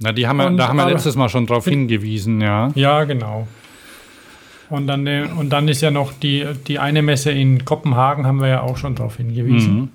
Na, 0.00 0.12
die 0.12 0.26
haben 0.26 0.36
wir, 0.36 0.50
da 0.50 0.68
haben 0.68 0.76
wir 0.76 0.90
letztes 0.90 1.16
Mal 1.16 1.28
schon 1.28 1.46
drauf 1.46 1.64
hingewiesen, 1.64 2.40
ja. 2.40 2.70
Ja, 2.74 3.04
genau. 3.04 3.48
Und 4.70 4.86
dann, 4.86 5.06
äh, 5.06 5.28
und 5.36 5.50
dann 5.50 5.68
ist 5.68 5.82
ja 5.82 5.90
noch 5.90 6.12
die, 6.12 6.46
die 6.66 6.78
eine 6.78 7.02
Messe 7.02 7.30
in 7.30 7.64
Kopenhagen, 7.64 8.26
haben 8.26 8.40
wir 8.40 8.48
ja 8.48 8.60
auch 8.62 8.76
schon 8.76 8.94
darauf 8.94 9.16
hingewiesen. 9.16 9.74
Mhm. 9.74 9.88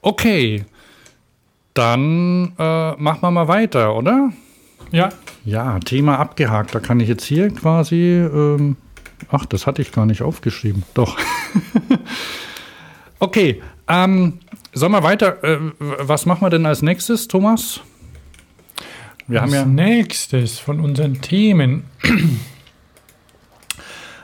Okay, 0.00 0.64
dann 1.74 2.52
äh, 2.58 2.92
machen 2.92 3.20
wir 3.20 3.30
mal 3.30 3.48
weiter, 3.48 3.94
oder? 3.94 4.30
Ja. 4.90 5.10
Ja, 5.44 5.78
Thema 5.80 6.18
abgehakt. 6.18 6.74
Da 6.74 6.80
kann 6.80 7.00
ich 7.00 7.08
jetzt 7.08 7.24
hier 7.24 7.50
quasi. 7.50 7.96
Ähm, 7.96 8.76
ach, 9.30 9.46
das 9.46 9.66
hatte 9.66 9.82
ich 9.82 9.92
gar 9.92 10.06
nicht 10.06 10.22
aufgeschrieben. 10.22 10.82
Doch. 10.94 11.16
Okay, 13.20 13.60
ähm, 13.88 14.38
sollen 14.72 14.92
wir 14.92 15.02
weiter? 15.02 15.42
Äh, 15.42 15.58
was 15.78 16.26
machen 16.26 16.42
wir 16.42 16.50
denn 16.50 16.66
als 16.66 16.82
nächstes, 16.82 17.26
Thomas? 17.26 17.80
Wir 19.26 19.42
als 19.42 19.54
haben 19.54 19.76
ja 19.76 19.86
nächstes 19.86 20.58
von 20.58 20.80
unseren 20.80 21.20
Themen. 21.20 21.84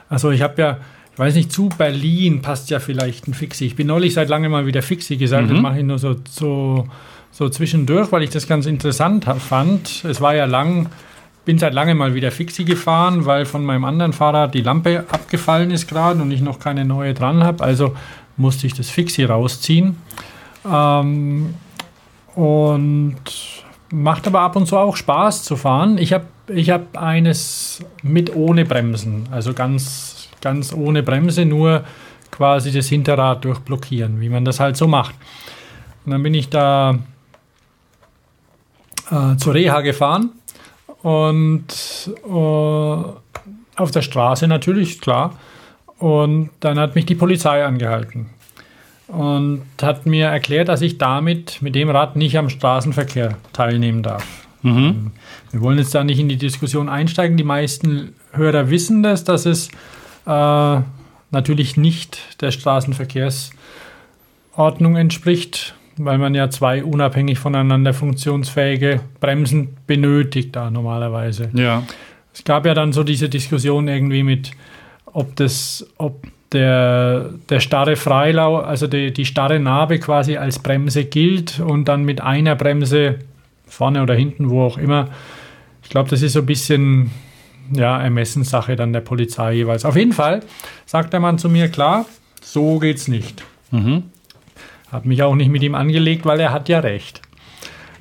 Also 0.09 0.31
ich 0.31 0.41
habe 0.41 0.61
ja, 0.61 0.77
ich 1.13 1.19
weiß 1.19 1.35
nicht, 1.35 1.51
zu 1.51 1.69
Berlin 1.69 2.41
passt 2.41 2.69
ja 2.69 2.79
vielleicht 2.79 3.27
ein 3.27 3.33
Fixie. 3.33 3.65
Ich 3.65 3.75
bin 3.75 3.87
neulich 3.87 4.13
seit 4.13 4.29
langem 4.29 4.51
mal 4.51 4.65
wieder 4.65 4.81
Fixie 4.81 5.17
gesagt, 5.17 5.47
mhm. 5.47 5.53
das 5.53 5.61
mache 5.61 5.79
ich 5.79 5.85
nur 5.85 5.99
so, 5.99 6.15
so, 6.29 6.87
so 7.31 7.49
zwischendurch, 7.49 8.11
weil 8.11 8.23
ich 8.23 8.29
das 8.29 8.47
ganz 8.47 8.65
interessant 8.65 9.25
fand. 9.25 10.03
Es 10.05 10.21
war 10.21 10.35
ja 10.35 10.45
lang, 10.45 10.89
bin 11.45 11.57
seit 11.57 11.73
langem 11.73 11.97
mal 11.97 12.13
wieder 12.13 12.31
Fixie 12.31 12.65
gefahren, 12.65 13.25
weil 13.25 13.45
von 13.45 13.63
meinem 13.63 13.85
anderen 13.85 14.13
Fahrrad 14.13 14.53
die 14.53 14.61
Lampe 14.61 15.05
abgefallen 15.09 15.71
ist 15.71 15.87
gerade 15.87 16.21
und 16.21 16.31
ich 16.31 16.41
noch 16.41 16.59
keine 16.59 16.85
neue 16.85 17.13
dran 17.13 17.43
habe. 17.43 17.63
Also 17.63 17.95
musste 18.37 18.67
ich 18.67 18.73
das 18.73 18.89
Fixie 18.89 19.23
rausziehen. 19.23 19.97
Ähm, 20.69 21.55
und 22.35 23.15
macht 23.91 24.27
aber 24.27 24.41
ab 24.41 24.55
und 24.55 24.67
zu 24.67 24.77
auch 24.77 24.95
Spaß 24.95 25.43
zu 25.43 25.55
fahren. 25.55 25.97
Ich 25.97 26.13
habe 26.13 26.25
ich 26.47 26.69
hab 26.69 26.97
eines 26.97 27.83
mit 28.03 28.35
ohne 28.35 28.65
Bremsen, 28.65 29.27
also 29.31 29.53
ganz, 29.53 30.29
ganz 30.41 30.73
ohne 30.73 31.03
Bremse, 31.03 31.45
nur 31.45 31.83
quasi 32.31 32.71
das 32.71 32.87
Hinterrad 32.87 33.45
durchblockieren, 33.45 34.19
wie 34.19 34.29
man 34.29 34.45
das 34.45 34.59
halt 34.59 34.77
so 34.77 34.87
macht. 34.87 35.15
Und 36.05 36.11
dann 36.11 36.23
bin 36.23 36.33
ich 36.33 36.49
da 36.49 36.99
äh, 39.09 39.37
zur 39.37 39.53
Reha 39.53 39.81
gefahren 39.81 40.31
und 41.01 41.65
äh, 42.27 42.29
auf 42.29 43.91
der 43.91 44.01
Straße 44.01 44.47
natürlich, 44.47 45.01
klar. 45.01 45.37
Und 45.97 46.49
dann 46.59 46.77
hat 46.77 46.95
mich 46.95 47.05
die 47.05 47.15
Polizei 47.15 47.63
angehalten 47.63 48.29
und 49.07 49.63
hat 49.81 50.05
mir 50.05 50.27
erklärt, 50.27 50.67
dass 50.67 50.81
ich 50.81 50.97
damit 50.97 51.61
mit 51.61 51.75
dem 51.75 51.89
Rad 51.89 52.15
nicht 52.15 52.37
am 52.37 52.49
Straßenverkehr 52.49 53.37
teilnehmen 53.53 54.03
darf. 54.03 54.44
Mhm. 54.65 54.77
Ähm, 54.77 55.11
wir 55.51 55.61
wollen 55.61 55.77
jetzt 55.77 55.95
da 55.95 56.03
nicht 56.03 56.19
in 56.19 56.27
die 56.27 56.37
Diskussion 56.37 56.89
einsteigen. 56.89 57.37
Die 57.37 57.43
meisten 57.43 58.15
Hörer 58.33 58.69
wissen 58.69 59.03
das, 59.03 59.23
dass 59.23 59.45
es 59.45 59.69
äh, 60.25 60.79
natürlich 61.31 61.77
nicht 61.77 62.41
der 62.41 62.51
Straßenverkehrsordnung 62.51 64.95
entspricht, 64.95 65.75
weil 65.97 66.17
man 66.17 66.33
ja 66.33 66.49
zwei 66.49 66.83
unabhängig 66.83 67.37
voneinander 67.39 67.93
funktionsfähige 67.93 69.01
Bremsen 69.19 69.77
benötigt 69.87 70.55
da 70.55 70.71
normalerweise. 70.71 71.49
Ja. 71.53 71.83
Es 72.33 72.43
gab 72.43 72.65
ja 72.65 72.73
dann 72.73 72.91
so 72.91 73.03
diese 73.03 73.29
Diskussion 73.29 73.87
irgendwie 73.87 74.23
mit, 74.23 74.51
ob 75.05 75.35
das, 75.37 75.87
ob 75.97 76.27
der, 76.51 77.29
der 77.49 77.59
starre 77.59 77.95
Freilau, 77.95 78.57
also 78.57 78.87
die, 78.87 79.13
die 79.13 79.25
starre 79.25 79.59
Narbe 79.59 79.99
quasi 79.99 80.37
als 80.37 80.59
Bremse 80.59 81.05
gilt 81.05 81.59
und 81.59 81.85
dann 81.85 82.03
mit 82.03 82.21
einer 82.21 82.55
Bremse 82.55 83.19
vorne 83.75 84.01
oder 84.01 84.15
hinten, 84.15 84.49
wo 84.49 84.63
auch 84.63 84.77
immer. 84.77 85.09
Ich 85.83 85.89
glaube, 85.89 86.09
das 86.09 86.21
ist 86.21 86.33
so 86.33 86.39
ein 86.39 86.45
bisschen 86.45 87.11
ja, 87.73 88.01
Ermessenssache 88.01 88.75
dann 88.75 88.93
der 88.93 89.01
Polizei 89.01 89.53
jeweils. 89.53 89.85
Auf 89.85 89.95
jeden 89.95 90.13
Fall 90.13 90.41
sagt 90.85 91.13
der 91.13 91.19
Mann 91.19 91.37
zu 91.37 91.49
mir, 91.49 91.69
klar, 91.69 92.05
so 92.41 92.79
geht's 92.79 93.07
nicht. 93.07 93.43
Mhm. 93.71 94.03
Hat 94.91 95.05
mich 95.05 95.23
auch 95.23 95.35
nicht 95.35 95.49
mit 95.49 95.63
ihm 95.63 95.75
angelegt, 95.75 96.25
weil 96.25 96.39
er 96.39 96.51
hat 96.51 96.69
ja 96.69 96.79
recht. 96.79 97.21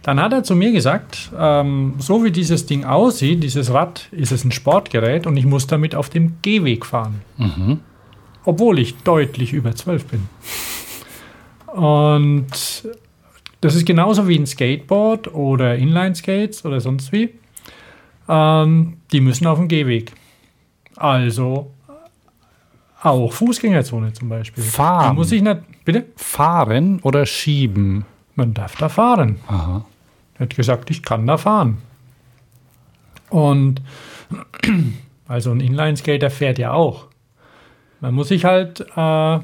Dann 0.02 0.20
hat 0.20 0.32
er 0.34 0.44
zu 0.44 0.54
mir 0.54 0.70
gesagt, 0.72 1.30
ähm, 1.38 1.94
so 1.98 2.24
wie 2.24 2.30
dieses 2.30 2.66
Ding 2.66 2.84
aussieht, 2.84 3.42
dieses 3.42 3.72
Rad, 3.72 4.08
ist 4.12 4.32
es 4.32 4.44
ein 4.44 4.52
Sportgerät 4.52 5.26
und 5.26 5.36
ich 5.36 5.46
muss 5.46 5.66
damit 5.66 5.94
auf 5.94 6.10
dem 6.10 6.36
Gehweg 6.42 6.84
fahren. 6.84 7.22
Mhm 7.38 7.80
obwohl 8.44 8.78
ich 8.78 8.96
deutlich 8.98 9.52
über 9.52 9.74
12 9.74 10.04
bin. 10.06 10.28
Und 11.74 12.46
das 13.64 13.74
ist 13.74 13.86
genauso 13.86 14.28
wie 14.28 14.38
ein 14.38 14.46
Skateboard 14.46 15.32
oder 15.32 15.76
Inline-Skates 15.76 16.66
oder 16.66 16.80
sonst 16.80 17.12
wie. 17.12 17.30
Ähm, 18.28 18.98
die 19.10 19.22
müssen 19.22 19.46
auf 19.46 19.56
dem 19.56 19.68
Gehweg. 19.68 20.12
Also 20.96 21.70
auch 23.02 23.32
Fußgängerzone 23.32 24.12
zum 24.12 24.28
Beispiel. 24.28 24.62
Fahren. 24.62 25.04
Da 25.04 25.12
muss 25.14 25.32
ich 25.32 25.40
nicht, 25.40 25.60
bitte? 25.86 26.04
Fahren 26.16 27.00
oder 27.00 27.24
schieben? 27.24 28.04
Man 28.34 28.52
darf 28.52 28.76
da 28.76 28.90
fahren. 28.90 29.40
Aha. 29.46 29.86
Er 30.34 30.40
hat 30.40 30.54
gesagt, 30.54 30.90
ich 30.90 31.02
kann 31.02 31.26
da 31.26 31.38
fahren. 31.38 31.78
Und 33.30 33.80
also 35.26 35.52
ein 35.52 35.60
Inline-Skater 35.60 36.28
fährt 36.28 36.58
ja 36.58 36.72
auch. 36.72 37.06
Man 38.02 38.12
muss 38.12 38.28
sich 38.28 38.44
halt, 38.44 38.80
äh, 38.94 39.38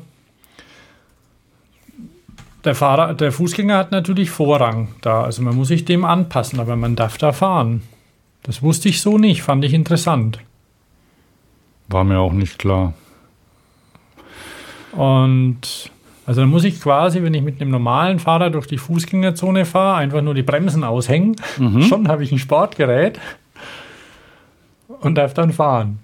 der 2.65 2.75
Fahrer, 2.75 3.15
der 3.15 3.33
Fußgänger 3.33 3.77
hat 3.77 3.93
natürlich 3.93 4.31
Vorrang 4.31 4.89
da, 5.01 5.23
also 5.23 5.43
man 5.43 5.57
muss 5.57 5.69
sich 5.69 5.85
dem 5.85 6.05
anpassen, 6.05 6.61
aber 6.61 6.77
man 6.77 6.97
darf 6.97 7.19
da 7.19 7.33
fahren. 7.33 7.83
Das 8.43 8.63
wusste 8.63 8.89
ich 8.89 9.01
so 9.01 9.19
nicht, 9.19 9.43
fand 9.43 9.65
ich 9.65 9.75
interessant. 9.75 10.39
War 11.89 12.05
mir 12.05 12.19
auch 12.19 12.33
nicht 12.33 12.59
klar. 12.59 12.95
Und 14.93 15.91
also 16.27 16.41
dann 16.43 16.51
muss 16.51 16.65
ich 16.65 16.81
quasi, 16.81 17.23
wenn 17.23 17.35
ich 17.35 17.43
mit 17.43 17.61
einem 17.61 17.71
normalen 17.71 18.19
Fahrer 18.19 18.51
durch 18.51 18.67
die 18.67 18.79
Fußgängerzone 18.79 19.65
fahre, 19.65 19.99
einfach 19.99 20.23
nur 20.23 20.35
die 20.35 20.43
Bremsen 20.43 20.85
aushängen. 20.85 21.37
Mhm. 21.59 21.83
Schon 21.89 22.09
habe 22.09 22.25
ich 22.25 22.33
ein 22.33 22.39
Sportgerät 22.39 23.19
und 25.01 25.17
darf 25.17 25.35
dann 25.35 25.53
fahren 25.53 25.99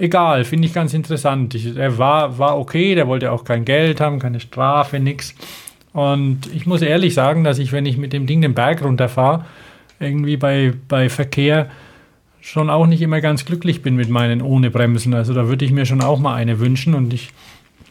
egal, 0.00 0.44
finde 0.44 0.66
ich 0.66 0.74
ganz 0.74 0.94
interessant. 0.94 1.54
Ich, 1.54 1.76
er 1.76 1.98
war, 1.98 2.38
war 2.38 2.58
okay, 2.58 2.94
der 2.94 3.06
wollte 3.06 3.30
auch 3.30 3.44
kein 3.44 3.64
Geld 3.64 4.00
haben, 4.00 4.18
keine 4.18 4.40
Strafe, 4.40 4.98
nichts. 4.98 5.34
Und 5.92 6.40
ich 6.54 6.66
muss 6.66 6.82
ehrlich 6.82 7.14
sagen, 7.14 7.44
dass 7.44 7.58
ich, 7.58 7.72
wenn 7.72 7.86
ich 7.86 7.96
mit 7.96 8.12
dem 8.12 8.26
Ding 8.26 8.40
den 8.40 8.54
Berg 8.54 8.82
runterfahre, 8.82 9.44
irgendwie 9.98 10.36
bei, 10.36 10.72
bei 10.88 11.08
Verkehr 11.08 11.70
schon 12.40 12.70
auch 12.70 12.86
nicht 12.86 13.02
immer 13.02 13.20
ganz 13.20 13.44
glücklich 13.44 13.82
bin 13.82 13.96
mit 13.96 14.08
meinen 14.08 14.40
ohne 14.40 14.70
Bremsen. 14.70 15.14
Also 15.14 15.34
da 15.34 15.48
würde 15.48 15.64
ich 15.64 15.72
mir 15.72 15.84
schon 15.84 16.02
auch 16.02 16.18
mal 16.18 16.34
eine 16.34 16.58
wünschen 16.58 16.94
und 16.94 17.12
ich 17.12 17.30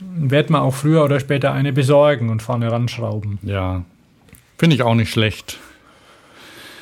werde 0.02 0.54
mir 0.54 0.62
auch 0.62 0.74
früher 0.74 1.04
oder 1.04 1.20
später 1.20 1.54
eine 1.54 1.74
besorgen 1.74 2.30
und 2.30 2.42
vorne 2.42 2.72
ranschrauben. 2.72 3.38
Ja, 3.44 3.84
finde 4.58 4.76
ich 4.76 4.82
auch 4.82 4.96
nicht 4.96 5.12
schlecht. 5.12 5.60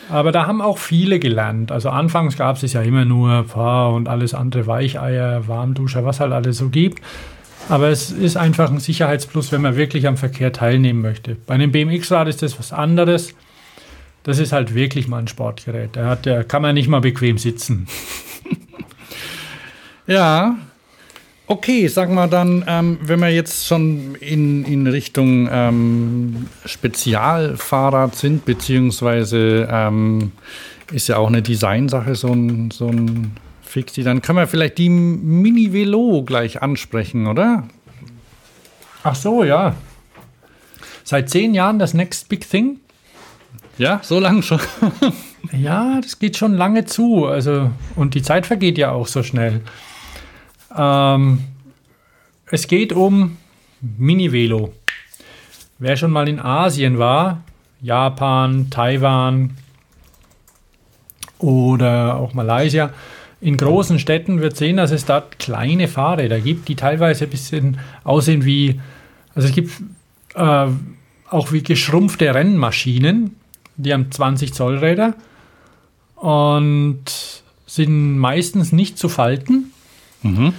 Aber 0.10 0.32
da 0.32 0.48
haben 0.48 0.62
auch 0.62 0.78
viele 0.78 1.20
gelernt. 1.20 1.72
Also 1.72 1.90
anfangs 1.90 2.38
gab 2.38 2.62
es 2.62 2.74
ja 2.74 2.82
immer 2.82 3.06
nur 3.06 3.44
Pfarr 3.46 3.94
und 3.94 4.08
alles 4.08 4.34
andere, 4.34 4.68
Weicheier, 4.68 5.48
Warmduscher, 5.48 6.06
was 6.06 6.20
halt 6.20 6.32
alles 6.32 6.58
so 6.58 6.70
gibt. 6.70 7.02
Aber 7.70 7.90
es 7.90 8.12
ist 8.12 8.38
einfach 8.38 8.72
ein 8.72 8.80
Sicherheitsplus, 8.80 9.52
wenn 9.52 9.62
man 9.62 9.76
wirklich 9.76 10.08
am 10.08 10.16
Verkehr 10.16 10.54
teilnehmen 10.54 11.02
möchte. 11.02 11.36
Bei 11.36 11.56
einem 11.56 11.72
BMX-Rad 11.72 12.28
ist 12.30 12.42
das 12.42 12.58
was 12.58 12.72
anderes. 12.72 13.34
Das 14.24 14.40
ist 14.40 14.54
halt 14.54 14.74
wirklich 14.74 15.08
mal 15.08 15.20
ein 15.20 15.28
Sportgerät. 15.28 15.92
Da, 15.94 16.10
hat, 16.10 16.26
da 16.26 16.44
kann 16.44 16.62
man 16.62 16.76
nicht 16.76 16.88
mal 16.88 17.02
bequem 17.02 17.38
sitzen. 17.38 17.88
ja, 20.08 20.56
Okay, 21.50 21.88
sag 21.88 22.12
mal 22.12 22.28
dann, 22.28 22.66
ähm, 22.68 23.00
wenn 23.02 23.22
wir 23.22 23.30
jetzt 23.30 23.68
schon 23.68 24.16
in, 24.16 24.66
in 24.66 24.86
Richtung 24.86 25.48
ähm, 25.50 26.48
Spezialfahrrad 26.66 28.16
sind, 28.16 28.44
beziehungsweise 28.44 29.66
ähm, 29.72 30.34
ist 30.92 31.08
ja 31.08 31.16
auch 31.16 31.28
eine 31.28 31.42
Designsache, 31.42 32.16
so 32.16 32.34
ein, 32.34 32.70
so 32.72 32.90
ein 32.90 33.32
Fixie, 33.62 34.04
dann 34.04 34.22
können 34.22 34.40
wir 34.40 34.48
vielleicht 34.48 34.78
die 34.78 34.90
Mini-Velo 34.90 36.24
gleich 36.24 36.62
ansprechen, 36.62 37.28
oder? 37.28 37.64
Ach 39.04 39.16
so, 39.16 39.46
ja. 39.46 39.74
Seit 41.06 41.30
zehn 41.30 41.54
Jahren 41.54 41.80
das 41.80 41.94
Next 41.94 42.28
Big 42.28 42.50
Thing? 42.50 42.82
Ja, 43.78 44.02
so 44.04 44.20
lange 44.20 44.44
schon. 44.44 44.60
ja, 45.54 46.02
das 46.02 46.20
geht 46.20 46.36
schon 46.36 46.56
lange 46.56 46.84
zu. 46.84 47.26
Also, 47.26 47.72
und 47.96 48.16
die 48.16 48.22
Zeit 48.22 48.46
vergeht 48.46 48.78
ja 48.78 48.92
auch 48.92 49.08
so 49.08 49.24
schnell. 49.24 49.62
Ähm, 50.78 51.40
es 52.50 52.68
geht 52.68 52.94
um 52.94 53.38
Mini-Velo. 53.82 54.74
Wer 55.80 55.98
schon 55.98 56.12
mal 56.12 56.28
in 56.28 56.40
Asien 56.40 56.98
war, 56.98 57.44
Japan, 57.82 58.70
Taiwan 58.70 59.58
oder 61.40 62.16
auch 62.16 62.34
Malaysia, 62.34 62.92
in 63.40 63.58
großen 63.58 64.00
Städten 64.00 64.42
wird 64.42 64.58
sehen, 64.58 64.78
dass 64.78 64.92
es 64.92 65.06
dort 65.06 65.38
kleine 65.38 65.88
Fahrräder 65.88 66.40
gibt, 66.40 66.68
die 66.68 66.76
teilweise 66.76 67.26
ein 67.26 67.30
bisschen 67.30 67.80
aussehen 68.04 68.46
wie, 68.46 68.80
also 69.36 69.48
es 69.48 69.54
gibt 69.54 69.72
äh, 70.34 70.68
auch 71.30 71.52
wie 71.52 71.62
geschrumpfte 71.62 72.34
Rennmaschinen, 72.34 73.36
die 73.76 73.94
haben 73.94 74.12
20 74.12 74.54
Zoll 74.54 74.78
Räder 74.80 75.14
und 76.16 77.04
sind 77.68 78.18
meistens 78.18 78.72
nicht 78.72 78.98
zu 78.98 79.08
falten. 79.08 79.72
Mhm. 80.24 80.54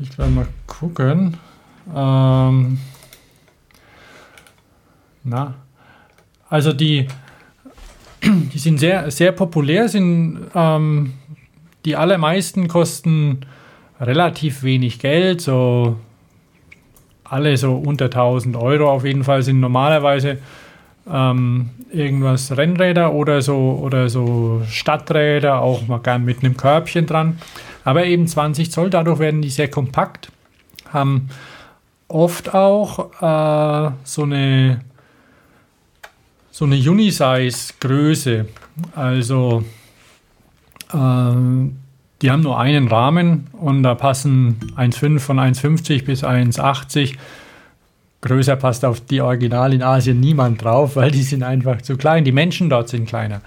Ich 0.00 0.16
werde 0.16 0.30
mal 0.30 0.46
gucken. 0.66 1.36
Ähm, 1.94 2.78
na, 5.24 5.54
also 6.48 6.72
die, 6.72 7.08
die 8.24 8.58
sind 8.58 8.78
sehr, 8.78 9.10
sehr 9.10 9.32
populär, 9.32 9.88
sind 9.88 10.46
ähm, 10.54 11.14
die 11.84 11.96
allermeisten 11.96 12.68
kosten 12.68 13.40
relativ 14.00 14.62
wenig 14.62 14.98
Geld, 15.00 15.40
so 15.40 15.96
alle 17.24 17.56
so 17.56 17.74
unter 17.74 18.06
1000 18.06 18.56
Euro 18.56 18.90
auf 18.90 19.04
jeden 19.04 19.24
Fall 19.24 19.42
sind 19.42 19.60
normalerweise 19.60 20.38
ähm, 21.10 21.70
irgendwas 21.90 22.56
Rennräder 22.56 23.12
oder 23.12 23.42
so 23.42 23.80
oder 23.82 24.08
so 24.08 24.62
Stadträder, 24.68 25.60
auch 25.60 25.86
mal 25.88 25.98
gern 25.98 26.24
mit 26.24 26.44
einem 26.44 26.56
Körbchen 26.56 27.06
dran. 27.06 27.38
Aber 27.88 28.04
eben 28.04 28.26
20 28.26 28.70
Zoll, 28.70 28.90
dadurch 28.90 29.18
werden 29.18 29.40
die 29.40 29.48
sehr 29.48 29.70
kompakt, 29.70 30.30
haben 30.92 31.30
oft 32.06 32.52
auch 32.52 33.14
äh, 33.22 33.92
so 34.04 34.24
eine 34.24 34.80
so 36.50 36.66
eine 36.66 36.76
Unisize-Größe. 36.76 38.44
Also 38.94 39.64
äh, 40.92 40.96
die 42.20 42.30
haben 42.30 42.42
nur 42.42 42.60
einen 42.60 42.88
Rahmen 42.88 43.46
und 43.52 43.82
da 43.82 43.94
passen 43.94 44.56
1,5 44.76 45.18
von 45.20 45.38
1,50 45.38 46.04
bis 46.04 46.24
1,80. 46.24 47.14
Größer 48.20 48.56
passt 48.56 48.84
auf 48.84 49.00
die 49.00 49.22
Original 49.22 49.72
in 49.72 49.82
Asien 49.82 50.20
niemand 50.20 50.62
drauf, 50.62 50.96
weil 50.96 51.10
die 51.10 51.22
sind 51.22 51.42
einfach 51.42 51.80
zu 51.80 51.96
klein. 51.96 52.24
Die 52.24 52.32
Menschen 52.32 52.68
dort 52.68 52.90
sind 52.90 53.08
kleiner. 53.08 53.40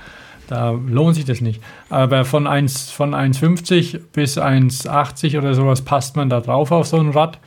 Da 0.52 0.72
lohnt 0.72 1.16
sich 1.16 1.26
das 1.26 1.42
nicht. 1.42 1.62
Aber 1.90 2.26
von 2.26 2.46
1,50 2.48 2.94
von 2.94 3.16
1,50 3.16 4.00
bis 4.14 4.38
1,80 4.38 5.38
oder 5.38 5.56
sowas 5.56 5.82
passt 5.82 6.16
man 6.16 6.30
da 6.30 6.42
drauf 6.42 6.72
auf 6.72 6.88
so 6.88 6.98
ein 6.98 7.10
Rad. 7.10 7.40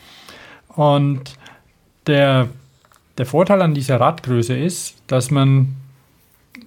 Und 0.68 1.34
der, 2.06 2.48
der 3.18 3.26
Vorteil 3.26 3.62
an 3.62 3.74
dieser 3.74 4.00
Radgröße 4.00 4.56
ist, 4.56 4.96
dass 5.06 5.30
man 5.30 5.76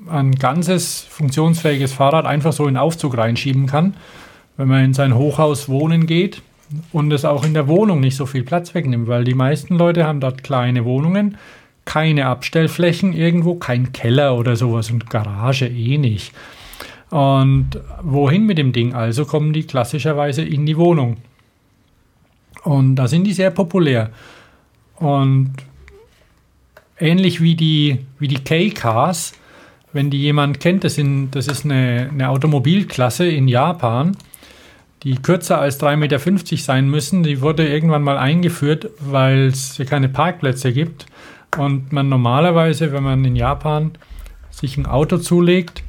ein 0.09 0.35
ganzes 0.35 1.01
funktionsfähiges 1.09 1.91
Fahrrad 1.91 2.25
einfach 2.25 2.53
so 2.53 2.67
in 2.67 2.77
Aufzug 2.77 3.17
reinschieben 3.17 3.65
kann 3.65 3.95
wenn 4.57 4.67
man 4.67 4.83
in 4.83 4.93
sein 4.93 5.15
Hochhaus 5.15 5.69
wohnen 5.69 6.07
geht 6.07 6.41
und 6.91 7.11
es 7.13 7.23
auch 7.23 7.45
in 7.45 7.53
der 7.53 7.67
Wohnung 7.67 7.99
nicht 7.99 8.17
so 8.17 8.25
viel 8.25 8.43
Platz 8.43 8.73
wegnimmt, 8.73 9.07
weil 9.07 9.23
die 9.23 9.35
meisten 9.35 9.77
Leute 9.77 10.05
haben 10.05 10.19
dort 10.19 10.43
kleine 10.43 10.83
Wohnungen, 10.83 11.37
keine 11.87 12.27
Abstellflächen 12.27 13.13
irgendwo, 13.13 13.55
kein 13.55 13.93
Keller 13.93 14.37
oder 14.37 14.55
sowas 14.55 14.91
und 14.91 15.09
Garage 15.09 15.65
eh 15.65 15.97
nicht. 15.97 16.33
Und 17.09 17.69
wohin 18.03 18.45
mit 18.45 18.59
dem 18.59 18.73
Ding? 18.73 18.93
Also 18.93 19.25
kommen 19.25 19.53
die 19.53 19.63
klassischerweise 19.63 20.43
in 20.43 20.65
die 20.65 20.77
Wohnung. 20.77 21.17
Und 22.63 22.97
da 22.97 23.07
sind 23.07 23.23
die 23.23 23.33
sehr 23.33 23.49
populär. 23.49 24.11
Und 24.97 25.53
ähnlich 26.99 27.41
wie 27.41 27.55
die, 27.55 28.05
wie 28.19 28.27
die 28.27 28.43
K-Cars, 28.43 29.33
wenn 29.93 30.09
die 30.09 30.21
jemand 30.21 30.59
kennt, 30.59 30.83
das, 30.83 30.95
sind, 30.95 31.31
das 31.31 31.47
ist 31.47 31.63
eine, 31.63 32.09
eine 32.11 32.29
Automobilklasse 32.29 33.27
in 33.27 33.47
Japan 33.47 34.17
die 35.03 35.15
kürzer 35.15 35.59
als 35.59 35.79
3,50 35.79 35.95
Meter 35.95 36.57
sein 36.57 36.89
müssen. 36.89 37.23
Die 37.23 37.41
wurde 37.41 37.67
irgendwann 37.67 38.03
mal 38.03 38.17
eingeführt, 38.17 38.89
weil 38.99 39.47
es 39.47 39.75
hier 39.75 39.85
keine 39.85 40.09
Parkplätze 40.09 40.73
gibt. 40.73 41.05
Und 41.55 41.91
man 41.91 42.09
normalerweise, 42.09 42.91
wenn 42.91 43.03
man 43.03 43.23
in 43.25 43.35
Japan 43.35 43.91
sich 44.51 44.77
ein 44.77 44.85
Auto 44.85 45.17
zulegt, 45.17 45.83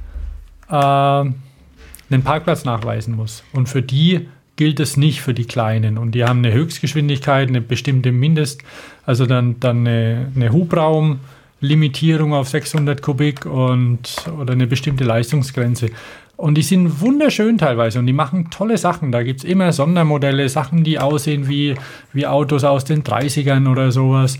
äh, 0.70 0.74
einen 0.74 2.22
Parkplatz 2.24 2.64
nachweisen 2.64 3.16
muss. 3.16 3.42
Und 3.52 3.68
für 3.68 3.82
die 3.82 4.28
gilt 4.56 4.80
es 4.80 4.96
nicht 4.96 5.22
für 5.22 5.34
die 5.34 5.44
Kleinen. 5.44 5.98
Und 5.98 6.14
die 6.14 6.24
haben 6.24 6.38
eine 6.38 6.52
Höchstgeschwindigkeit, 6.52 7.48
eine 7.48 7.60
bestimmte 7.60 8.12
Mindest, 8.12 8.62
also 9.06 9.24
dann, 9.24 9.60
dann 9.60 9.86
eine, 9.86 10.32
eine 10.34 10.52
Hubraumlimitierung 10.52 12.34
auf 12.34 12.48
600 12.48 13.00
Kubik 13.00 13.46
und 13.46 14.16
oder 14.38 14.52
eine 14.52 14.66
bestimmte 14.66 15.04
Leistungsgrenze. 15.04 15.90
Und 16.36 16.54
die 16.54 16.62
sind 16.62 17.00
wunderschön 17.00 17.58
teilweise 17.58 17.98
und 17.98 18.06
die 18.06 18.12
machen 18.12 18.50
tolle 18.50 18.78
Sachen. 18.78 19.10
Da 19.10 19.22
gibt 19.22 19.40
es 19.40 19.44
immer 19.44 19.72
Sondermodelle, 19.72 20.48
Sachen, 20.48 20.84
die 20.84 20.98
aussehen 20.98 21.48
wie, 21.48 21.74
wie 22.12 22.26
Autos 22.26 22.64
aus 22.64 22.84
den 22.84 23.02
30ern 23.02 23.68
oder 23.68 23.90
sowas. 23.90 24.38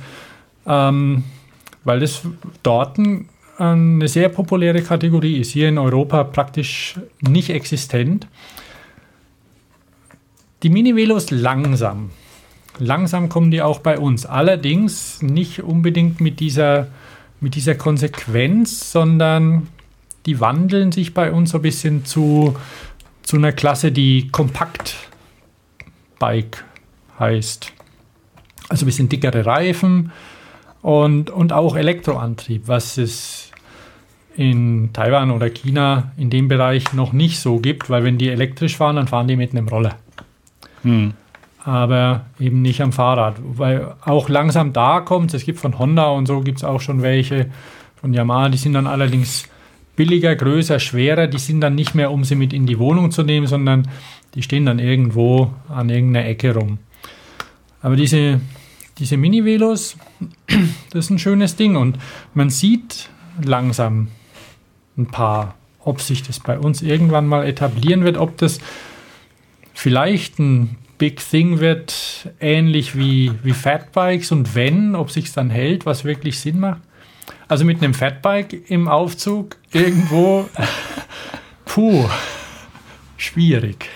Ähm, 0.68 1.24
weil 1.84 2.00
das 2.00 2.22
dort 2.62 2.98
eine 3.58 4.08
sehr 4.08 4.28
populäre 4.28 4.82
Kategorie 4.82 5.38
ist. 5.38 5.52
Hier 5.52 5.68
in 5.68 5.78
Europa 5.78 6.24
praktisch 6.24 6.96
nicht 7.20 7.50
existent. 7.50 8.26
Die 10.62 10.68
Mini-Velos 10.68 11.30
langsam. 11.30 12.10
Langsam 12.78 13.28
kommen 13.28 13.50
die 13.50 13.60
auch 13.62 13.80
bei 13.80 13.98
uns. 13.98 14.24
Allerdings 14.26 15.22
nicht 15.22 15.62
unbedingt 15.62 16.20
mit 16.20 16.40
dieser, 16.40 16.88
mit 17.40 17.54
dieser 17.54 17.74
Konsequenz, 17.74 18.92
sondern 18.92 19.68
die 20.26 20.40
wandeln 20.40 20.92
sich 20.92 21.14
bei 21.14 21.32
uns 21.32 21.50
so 21.50 21.58
ein 21.58 21.62
bisschen 21.62 22.04
zu, 22.04 22.54
zu 23.22 23.36
einer 23.36 23.52
Klasse, 23.52 23.92
die 23.92 24.28
Kompakt-Bike 24.28 26.64
heißt. 27.18 27.72
Also 28.68 28.84
ein 28.84 28.86
bisschen 28.86 29.08
dickere 29.08 29.46
Reifen 29.46 30.12
und, 30.82 31.30
und 31.30 31.52
auch 31.52 31.76
Elektroantrieb, 31.76 32.68
was 32.68 32.98
es 32.98 33.50
in 34.36 34.90
Taiwan 34.92 35.30
oder 35.32 35.50
China 35.50 36.12
in 36.16 36.30
dem 36.30 36.46
Bereich 36.48 36.92
noch 36.92 37.12
nicht 37.12 37.40
so 37.40 37.58
gibt, 37.58 37.90
weil 37.90 38.04
wenn 38.04 38.18
die 38.18 38.28
elektrisch 38.28 38.76
fahren, 38.76 38.96
dann 38.96 39.08
fahren 39.08 39.26
die 39.26 39.36
mit 39.36 39.50
einem 39.50 39.68
Roller. 39.68 39.96
Hm. 40.82 41.14
Aber 41.64 42.26
eben 42.38 42.62
nicht 42.62 42.80
am 42.80 42.92
Fahrrad. 42.92 43.36
Weil 43.42 43.94
auch 44.04 44.28
langsam 44.28 44.72
da 44.72 45.00
kommt, 45.00 45.34
es 45.34 45.44
gibt 45.44 45.58
von 45.58 45.78
Honda 45.78 46.10
und 46.10 46.26
so 46.26 46.40
gibt 46.40 46.58
es 46.58 46.64
auch 46.64 46.80
schon 46.80 47.02
welche, 47.02 47.46
von 48.00 48.14
Yamaha, 48.14 48.48
die 48.48 48.58
sind 48.58 48.74
dann 48.74 48.86
allerdings 48.86 49.48
billiger, 49.96 50.36
größer, 50.36 50.78
schwerer. 50.78 51.26
Die 51.26 51.38
sind 51.38 51.60
dann 51.60 51.74
nicht 51.74 51.96
mehr, 51.96 52.12
um 52.12 52.22
sie 52.22 52.36
mit 52.36 52.52
in 52.52 52.66
die 52.66 52.78
Wohnung 52.78 53.10
zu 53.10 53.24
nehmen, 53.24 53.48
sondern 53.48 53.88
die 54.34 54.42
stehen 54.42 54.64
dann 54.64 54.78
irgendwo 54.78 55.50
an 55.68 55.90
irgendeiner 55.90 56.26
Ecke 56.26 56.54
rum. 56.54 56.78
Aber 57.82 57.96
diese, 57.96 58.40
diese 58.98 59.16
Mini-Velos, 59.16 59.96
das 60.90 61.04
ist 61.06 61.10
ein 61.10 61.18
schönes 61.18 61.56
Ding 61.56 61.76
und 61.76 61.98
man 62.34 62.50
sieht 62.50 63.08
langsam 63.42 64.08
ein 64.96 65.06
paar, 65.06 65.54
ob 65.80 66.00
sich 66.00 66.22
das 66.22 66.40
bei 66.40 66.58
uns 66.58 66.82
irgendwann 66.82 67.26
mal 67.26 67.46
etablieren 67.46 68.04
wird, 68.04 68.16
ob 68.16 68.36
das 68.38 68.58
vielleicht 69.74 70.38
ein 70.38 70.76
Big 70.98 71.20
Thing 71.20 71.60
wird, 71.60 72.28
ähnlich 72.40 72.98
wie, 72.98 73.30
wie 73.44 73.52
Fatbikes 73.52 74.32
und 74.32 74.56
wenn, 74.56 74.96
ob 74.96 75.12
sich 75.12 75.26
es 75.26 75.32
dann 75.32 75.48
hält, 75.48 75.86
was 75.86 76.04
wirklich 76.04 76.40
Sinn 76.40 76.58
macht. 76.58 76.80
Also 77.46 77.64
mit 77.64 77.82
einem 77.82 77.94
Fatbike 77.94 78.68
im 78.68 78.88
Aufzug 78.88 79.56
irgendwo, 79.72 80.48
puh, 81.64 82.04
schwierig. 83.16 83.88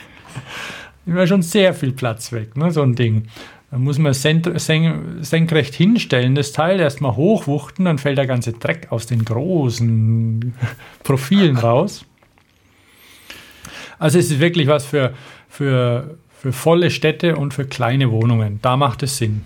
Immer 1.05 1.27
schon 1.27 1.43
sehr 1.43 1.75
viel 1.75 1.93
Platz 1.93 2.31
weg, 2.31 2.57
ne, 2.57 2.71
so 2.71 2.83
ein 2.83 2.95
Ding. 2.95 3.27
Da 3.73 3.79
muss 3.79 3.99
man 3.99 4.13
senkrecht 4.13 5.75
hinstellen, 5.75 6.35
das 6.35 6.53
Teil 6.53 6.79
erstmal 6.79 7.17
hochwuchten, 7.17 7.87
dann 7.87 7.97
fällt 7.97 8.19
der 8.19 8.27
ganze 8.27 8.53
Dreck 8.53 8.89
aus 8.91 9.07
den 9.07 9.25
großen 9.25 10.53
Profilen 11.03 11.57
raus. 11.57 12.05
Also 13.99 14.19
es 14.19 14.31
ist 14.31 14.41
wirklich 14.41 14.67
was 14.69 14.85
für, 14.85 15.15
für, 15.49 16.19
für 16.39 16.53
volle 16.53 16.91
Städte 16.91 17.37
und 17.37 17.55
für 17.55 17.65
kleine 17.65 18.11
Wohnungen. 18.11 18.59
Da 18.61 18.77
macht 18.77 19.03
es 19.05 19.17
Sinn. 19.17 19.41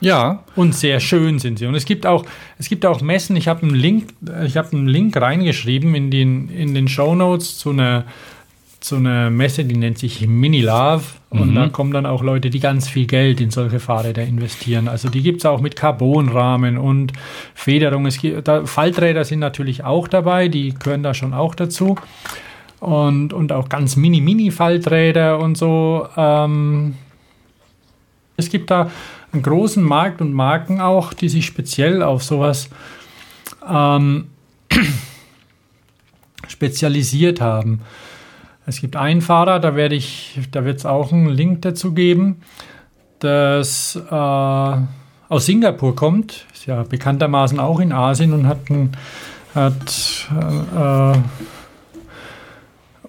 Ja. 0.00 0.42
Und 0.56 0.74
sehr 0.74 0.98
schön 0.98 1.38
sind 1.38 1.60
sie. 1.60 1.66
Und 1.66 1.76
es 1.76 1.84
gibt 1.84 2.06
auch, 2.06 2.26
es 2.58 2.68
gibt 2.68 2.84
auch 2.84 3.00
Messen. 3.00 3.36
Ich 3.36 3.46
habe 3.46 3.62
einen 3.62 3.76
Link, 3.76 4.08
ich 4.44 4.56
habe 4.56 4.76
einen 4.76 4.88
Link 4.88 5.16
reingeschrieben 5.16 5.94
in 5.94 6.10
den, 6.10 6.48
in 6.48 6.74
den 6.74 6.88
Show 6.88 7.14
Notes 7.14 7.58
zu 7.58 7.70
einer, 7.70 8.06
zu 8.84 8.96
einer 8.96 9.30
Messe, 9.30 9.64
die 9.64 9.78
nennt 9.78 9.96
sich 9.96 10.26
Mini 10.26 10.60
Love. 10.60 11.04
Und 11.30 11.52
mhm. 11.52 11.54
da 11.54 11.68
kommen 11.70 11.90
dann 11.90 12.04
auch 12.04 12.22
Leute, 12.22 12.50
die 12.50 12.60
ganz 12.60 12.86
viel 12.86 13.06
Geld 13.06 13.40
in 13.40 13.50
solche 13.50 13.80
Fahrräder 13.80 14.22
investieren. 14.22 14.88
Also 14.88 15.08
die 15.08 15.22
gibt 15.22 15.38
es 15.40 15.46
auch 15.46 15.62
mit 15.62 15.74
Carbonrahmen 15.74 16.76
und 16.76 17.14
Federung. 17.54 18.04
Es 18.04 18.18
gibt, 18.18 18.46
da, 18.46 18.66
Falträder 18.66 19.24
sind 19.24 19.38
natürlich 19.38 19.84
auch 19.84 20.06
dabei, 20.06 20.48
die 20.48 20.74
gehören 20.74 21.02
da 21.02 21.14
schon 21.14 21.32
auch 21.32 21.54
dazu. 21.54 21.96
Und, 22.78 23.32
und 23.32 23.52
auch 23.52 23.70
ganz 23.70 23.96
mini-mini-Falträder 23.96 25.38
und 25.38 25.56
so. 25.56 26.06
Ähm, 26.18 26.96
es 28.36 28.50
gibt 28.50 28.70
da 28.70 28.90
einen 29.32 29.42
großen 29.42 29.82
Markt 29.82 30.20
und 30.20 30.34
Marken 30.34 30.82
auch, 30.82 31.14
die 31.14 31.30
sich 31.30 31.46
speziell 31.46 32.02
auf 32.02 32.22
sowas 32.22 32.68
ähm, 33.66 34.26
spezialisiert 36.48 37.40
haben. 37.40 37.80
Es 38.66 38.80
gibt 38.80 38.96
einen 38.96 39.20
Fahrer, 39.20 39.60
da 39.60 39.76
werde 39.76 39.94
ich, 39.94 40.38
da 40.50 40.64
wird 40.64 40.78
es 40.78 40.86
auch 40.86 41.12
einen 41.12 41.28
Link 41.28 41.62
dazu 41.62 41.92
geben, 41.92 42.40
das 43.18 43.96
äh, 43.96 44.14
aus 44.14 45.46
Singapur 45.46 45.94
kommt, 45.94 46.46
ist 46.52 46.66
ja 46.66 46.82
bekanntermaßen 46.82 47.58
auch 47.60 47.80
in 47.80 47.92
Asien 47.92 48.32
und 48.32 48.46
hat, 48.46 48.70
ein, 48.70 48.92
hat 49.54 50.28
äh, 50.30 51.18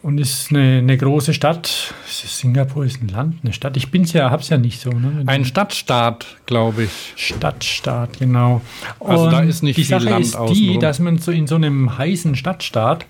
und 0.01 0.19
ist 0.19 0.51
eine, 0.51 0.77
eine 0.77 0.97
große 0.97 1.33
Stadt. 1.33 1.93
Singapur 2.05 2.85
ist 2.85 3.01
ein 3.01 3.07
Land, 3.07 3.37
eine 3.43 3.53
Stadt. 3.53 3.75
Ich 3.75 3.89
bin's 3.89 4.13
ja, 4.13 4.29
hab's 4.29 4.49
ja 4.49 4.57
nicht 4.57 4.79
so. 4.79 4.91
Ne? 4.91 5.23
Ein 5.25 5.45
Stadtstaat, 5.45 6.25
glaube 6.45 6.83
ich. 6.83 7.13
Stadtstaat, 7.15 8.19
genau. 8.19 8.61
Also 8.99 9.23
und 9.23 9.31
da 9.31 9.39
ist 9.41 9.63
nicht 9.63 9.77
die 9.77 9.83
viel 9.83 9.99
Sache 9.99 10.09
Land 10.09 10.25
ist 10.25 10.37
die, 10.51 10.77
dass 10.77 10.99
man 10.99 11.17
so 11.17 11.31
in 11.31 11.47
so 11.47 11.55
einem 11.55 11.97
heißen 11.97 12.35
Stadtstaat 12.35 13.05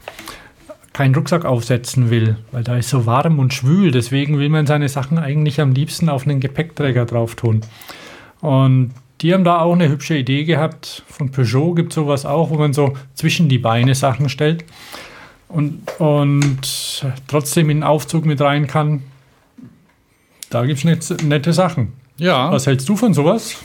keinen 0.95 1.13
Rucksack 1.13 1.43
aufsetzen 1.43 2.09
will, 2.09 2.37
weil 2.53 2.63
da 2.63 2.77
ist 2.77 2.87
so 2.87 3.05
warm 3.05 3.37
und 3.37 3.53
schwül. 3.53 3.91
Deswegen 3.91 4.39
will 4.39 4.47
man 4.47 4.65
seine 4.65 4.87
Sachen 4.87 5.17
eigentlich 5.17 5.59
am 5.59 5.73
liebsten 5.73 6.07
auf 6.07 6.25
einen 6.25 6.39
Gepäckträger 6.39 7.05
drauf 7.05 7.35
tun. 7.35 7.61
Und 8.39 8.93
die 9.19 9.33
haben 9.33 9.43
da 9.43 9.59
auch 9.59 9.73
eine 9.73 9.89
hübsche 9.89 10.15
Idee 10.15 10.45
gehabt. 10.45 11.03
Von 11.07 11.31
Peugeot 11.31 11.73
gibt 11.73 11.91
es 11.91 11.95
sowas 11.95 12.25
auch, 12.25 12.49
wo 12.49 12.55
man 12.55 12.71
so 12.71 12.93
zwischen 13.13 13.49
die 13.49 13.57
Beine 13.57 13.93
Sachen 13.93 14.29
stellt 14.29 14.63
und, 15.49 15.81
und 15.99 17.05
trotzdem 17.27 17.69
in 17.69 17.79
den 17.79 17.83
Aufzug 17.83 18.25
mit 18.25 18.39
rein 18.39 18.65
kann. 18.65 19.03
Da 20.49 20.65
gibt 20.65 20.85
es 20.85 21.23
nette 21.23 21.51
Sachen. 21.51 21.91
Ja. 22.15 22.53
Was 22.53 22.67
hältst 22.67 22.87
du 22.87 22.95
von 22.95 23.13
sowas? 23.13 23.57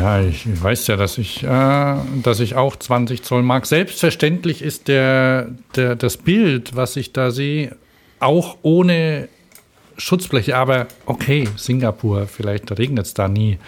Ja, 0.00 0.20
ich 0.20 0.46
weiß 0.62 0.86
ja, 0.88 0.96
dass 0.96 1.18
ich, 1.18 1.42
äh, 1.44 1.94
dass 2.22 2.40
ich 2.40 2.56
auch 2.56 2.76
20 2.76 3.22
Zoll 3.22 3.42
mag. 3.42 3.66
Selbstverständlich 3.66 4.62
ist 4.62 4.88
der, 4.88 5.48
der, 5.76 5.96
das 5.96 6.16
Bild, 6.16 6.76
was 6.76 6.96
ich 6.96 7.12
da 7.12 7.30
sehe, 7.30 7.76
auch 8.18 8.56
ohne 8.62 9.28
Schutzbleche. 9.96 10.56
Aber 10.56 10.86
okay, 11.06 11.48
Singapur, 11.56 12.26
vielleicht 12.26 12.76
regnet 12.78 13.06
es 13.06 13.14
da 13.14 13.28
nie. 13.28 13.58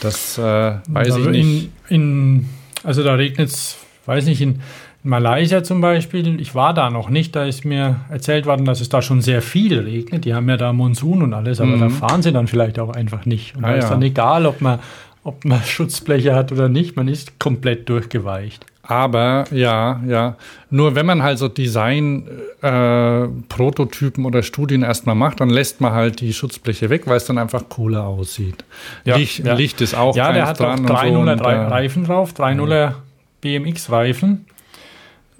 Das 0.00 0.38
äh, 0.38 0.42
weiß 0.88 1.16
ich 1.16 1.26
nicht. 1.26 1.70
In, 1.88 1.96
in, 1.96 2.48
also 2.84 3.02
da 3.02 3.14
regnet 3.14 3.48
es, 3.48 3.76
weiß 4.06 4.26
nicht, 4.26 4.40
in 4.40 4.60
Malaysia 5.04 5.64
zum 5.64 5.80
Beispiel, 5.80 6.40
ich 6.40 6.54
war 6.54 6.74
da 6.74 6.88
noch 6.88 7.10
nicht, 7.10 7.34
da 7.34 7.44
ist 7.44 7.64
mir 7.64 7.96
erzählt 8.08 8.46
worden, 8.46 8.64
dass 8.64 8.80
es 8.80 8.88
da 8.88 9.02
schon 9.02 9.20
sehr 9.20 9.42
viel 9.42 9.80
regnet. 9.80 10.24
Die 10.24 10.34
haben 10.34 10.48
ja 10.48 10.56
da 10.56 10.72
Monsun 10.72 11.22
und 11.22 11.34
alles, 11.34 11.60
aber 11.60 11.76
mhm. 11.76 11.80
da 11.80 11.88
fahren 11.88 12.22
sie 12.22 12.32
dann 12.32 12.46
vielleicht 12.46 12.78
auch 12.78 12.90
einfach 12.90 13.26
nicht. 13.26 13.56
Und 13.56 13.64
ah, 13.64 13.70
da 13.70 13.74
ist 13.74 13.84
ja. 13.84 13.90
dann 13.90 14.02
egal, 14.02 14.46
ob 14.46 14.60
man, 14.60 14.78
ob 15.24 15.44
man 15.44 15.62
Schutzbleche 15.64 16.34
hat 16.34 16.50
oder 16.52 16.68
nicht, 16.68 16.96
man 16.96 17.08
ist 17.08 17.38
komplett 17.38 17.88
durchgeweicht. 17.88 18.66
Aber 18.84 19.44
ja, 19.52 20.00
ja. 20.08 20.36
Nur 20.68 20.96
wenn 20.96 21.06
man 21.06 21.22
halt 21.22 21.38
so 21.38 21.46
Design-Prototypen 21.46 24.24
äh, 24.24 24.26
oder 24.26 24.42
Studien 24.42 24.82
erstmal 24.82 25.14
macht, 25.14 25.38
dann 25.40 25.50
lässt 25.50 25.80
man 25.80 25.92
halt 25.92 26.20
die 26.20 26.32
Schutzbleche 26.32 26.90
weg, 26.90 27.06
weil 27.06 27.18
es 27.18 27.26
dann 27.26 27.38
einfach 27.38 27.68
cooler 27.68 28.04
aussieht. 28.04 28.64
Ja, 29.04 29.14
Licht, 29.16 29.46
ja. 29.46 29.54
Licht 29.54 29.80
ist 29.80 29.94
auch 29.94 30.16
Ja, 30.16 30.32
der 30.32 30.48
hat 30.48 30.60
auch 30.60 30.74
3,0er 30.74 31.38
so 31.38 31.44
Reifen 31.44 32.02
drauf, 32.04 32.32
3,0er 32.32 32.94
BMX-Reifen 33.40 34.46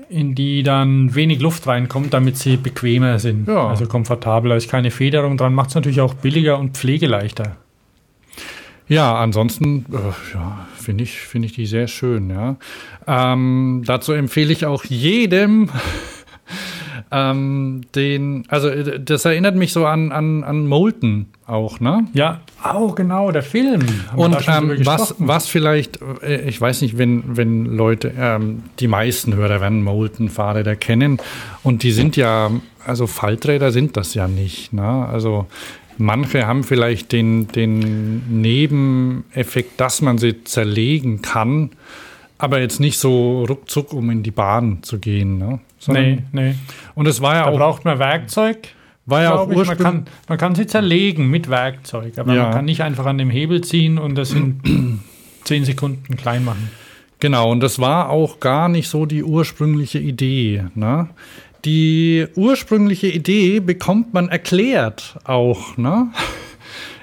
in 0.09 0.35
die 0.35 0.63
dann 0.63 1.15
wenig 1.15 1.41
Luft 1.41 1.67
reinkommt, 1.67 2.13
damit 2.13 2.37
sie 2.37 2.59
bequemer 2.59 3.19
sind. 3.19 3.49
Ja. 3.49 3.69
Also 3.69 3.87
komfortabler. 3.87 4.57
Ist 4.57 4.71
keine 4.71 4.91
Federung 4.91 5.39
dran, 5.39 5.55
macht 5.55 5.71
es 5.71 5.75
natürlich 5.75 6.03
auch 6.03 6.13
billiger 6.15 6.59
und 6.59 6.77
pflegeleichter. 6.77 7.57
Ja, 8.93 9.15
ansonsten 9.15 9.87
äh, 9.91 10.35
ja, 10.35 10.67
finde 10.77 11.05
ich, 11.05 11.19
find 11.19 11.47
ich 11.47 11.55
die 11.55 11.65
sehr 11.65 11.89
schön. 11.89 12.29
Ja. 12.29 12.57
Ähm, 13.07 13.83
dazu 13.87 14.13
empfehle 14.13 14.53
ich 14.53 14.67
auch 14.67 14.85
jedem, 14.85 15.71
ähm, 17.11 17.81
den, 17.95 18.45
also 18.49 18.69
äh, 18.69 19.01
das 19.01 19.25
erinnert 19.25 19.57
mich 19.57 19.73
so 19.73 19.87
an, 19.87 20.13
an, 20.13 20.45
an 20.45 20.67
Molten 20.67 21.29
auch, 21.47 21.81
ne? 21.81 22.07
Ja, 22.13 22.41
auch 22.63 22.95
genau, 22.95 23.33
der 23.33 23.43
Film. 23.43 23.81
Und 24.15 24.37
ähm, 24.47 24.77
was, 24.85 25.15
was 25.19 25.47
vielleicht, 25.47 25.99
äh, 26.23 26.47
ich 26.47 26.61
weiß 26.61 26.83
nicht, 26.83 26.99
wenn, 26.99 27.37
wenn 27.37 27.65
Leute, 27.65 28.13
ähm, 28.15 28.63
die 28.79 28.89
meisten 28.89 29.35
Hörer 29.35 29.63
werden 29.63 29.83
Molten-Fahrräder 29.83 30.77
kennen 30.77 31.17
und 31.63 31.83
die 31.83 31.93
sind 31.93 32.17
ja, 32.17 32.51
also 32.85 33.07
Falträder 33.07 33.73
sind 33.73 33.97
das 33.97 34.13
ja 34.13 34.29
nicht, 34.29 34.75
ne? 34.75 35.07
Also 35.07 35.47
manche 35.99 36.47
haben 36.47 36.65
vielleicht 36.65 37.13
den, 37.13 37.49
den 37.49 38.41
Nebeneffekt, 38.41 39.81
dass 39.81 40.03
man 40.03 40.19
sie 40.19 40.45
zerlegen 40.45 41.23
kann, 41.23 41.71
aber 42.39 42.61
jetzt 42.61 42.81
nicht 42.81 42.99
so 42.99 43.45
ruckzuck, 43.45 43.93
um 43.93 44.11
in 44.11 44.23
die 44.23 44.31
Bahn 44.31 44.83
zu 44.83 44.99
gehen, 44.99 45.39
ne? 45.39 45.61
Sondern, 45.79 46.05
nee, 46.05 46.23
nee. 46.33 46.55
Und 46.95 47.07
es 47.07 47.21
war 47.21 47.35
ja 47.35 47.45
da 47.45 47.51
auch. 47.51 47.57
braucht 47.57 47.85
man 47.85 47.99
Werkzeug. 47.99 48.69
War 49.05 49.23
ja 49.23 49.35
auch 49.35 49.51
ich, 49.51 49.67
man, 49.67 49.79
kann, 49.79 50.07
man 50.29 50.39
kann 50.39 50.55
sie 50.55 50.67
zerlegen 50.67 51.29
mit 51.29 51.51
Werkzeug, 51.51 52.19
aber 52.19 52.35
ja. 52.35 52.45
man 52.45 52.53
kann 52.53 52.65
nicht 52.65 52.83
einfach 52.83 53.07
an 53.07 53.19
dem 53.19 53.31
Hebel 53.31 53.63
ziehen 53.63 53.99
und 53.99 54.15
das 54.15 54.33
in 54.33 55.01
zehn 55.45 55.65
Sekunden 55.65 56.17
klein 56.17 56.45
machen. 56.45 56.71
Genau, 57.19 57.51
und 57.51 57.61
das 57.61 57.79
war 57.79 58.11
auch 58.11 58.41
gar 58.41 58.69
nicht 58.69 58.89
so 58.89 59.07
die 59.07 59.23
ursprüngliche 59.23 59.99
Idee. 59.99 60.65
Ne? 60.75 61.09
Die 61.65 62.27
ursprüngliche 62.35 63.07
Idee 63.07 63.61
bekommt 63.61 64.13
man 64.15 64.29
erklärt 64.29 65.19
auch 65.25 65.77
ne? 65.77 66.09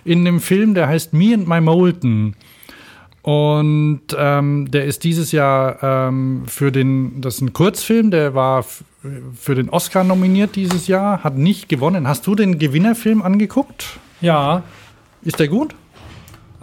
in 0.03 0.26
dem 0.26 0.41
Film, 0.41 0.74
der 0.74 0.88
heißt 0.88 1.14
Me 1.14 1.34
and 1.34 1.47
My 1.47 1.62
Molten. 1.62 2.36
Und 3.22 4.01
ähm, 4.18 4.72
der 4.72 4.86
ist 4.86 5.03
dieses 5.03 5.32
Jahr 5.32 5.84
ähm, 5.84 6.43
für 6.47 6.72
den, 6.72 7.22
das 7.22 7.36
ist 7.36 7.41
ein 7.41 7.53
Kurzfilm, 7.53 8.12
der 8.12 8.34
war 8.34 8.66
für 9.34 9.55
den 9.55 9.70
Oscar 9.70 10.03
nominiert 10.03 10.55
dieses 10.55 10.88
Jahr, 10.88 11.24
hat 11.24 11.38
nicht 11.38 11.70
gewonnen. 11.70 12.07
Hast 12.07 12.28
du 12.28 12.36
den 12.36 12.60
Gewinnerfilm 12.60 13.22
angeguckt? 13.22 13.99
Ja. 14.20 14.64
Ist 15.22 15.39
der 15.39 15.47
gut? 15.47 15.76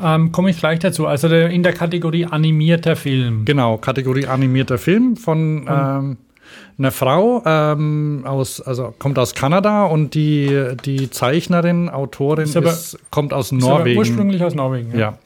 Ähm, 0.03 0.33
Komme 0.33 0.51
ich 0.51 0.59
gleich 0.59 0.79
dazu. 0.81 1.07
Also 1.07 1.29
der, 1.29 1.51
in 1.51 1.63
der 1.63 1.73
Kategorie 1.73 2.27
animierter 2.27 2.97
Film. 2.97 3.45
Genau, 3.45 3.79
Kategorie 3.79 4.27
animierter 4.27 4.79
Film 4.79 5.17
von 5.17 6.17
einer 6.79 6.91
Frau 6.91 7.43
ähm, 7.47 8.25
aus, 8.27 8.61
also 8.61 8.95
kommt 8.99 9.19
aus 9.19 9.35
Kanada 9.35 9.85
und 9.85 10.15
die, 10.15 10.69
die 10.85 11.11
Zeichnerin, 11.11 11.89
Autorin 11.89 12.45
ist 12.45 12.57
aber, 12.57 12.71
ist, 12.71 12.99
kommt 13.11 13.33
aus 13.33 13.53
Norwegen. 13.53 13.99
ursprünglich 13.99 14.43
aus 14.43 14.55
Norwegen. 14.55 14.93
Ja. 14.93 14.99
ja. 14.99 15.19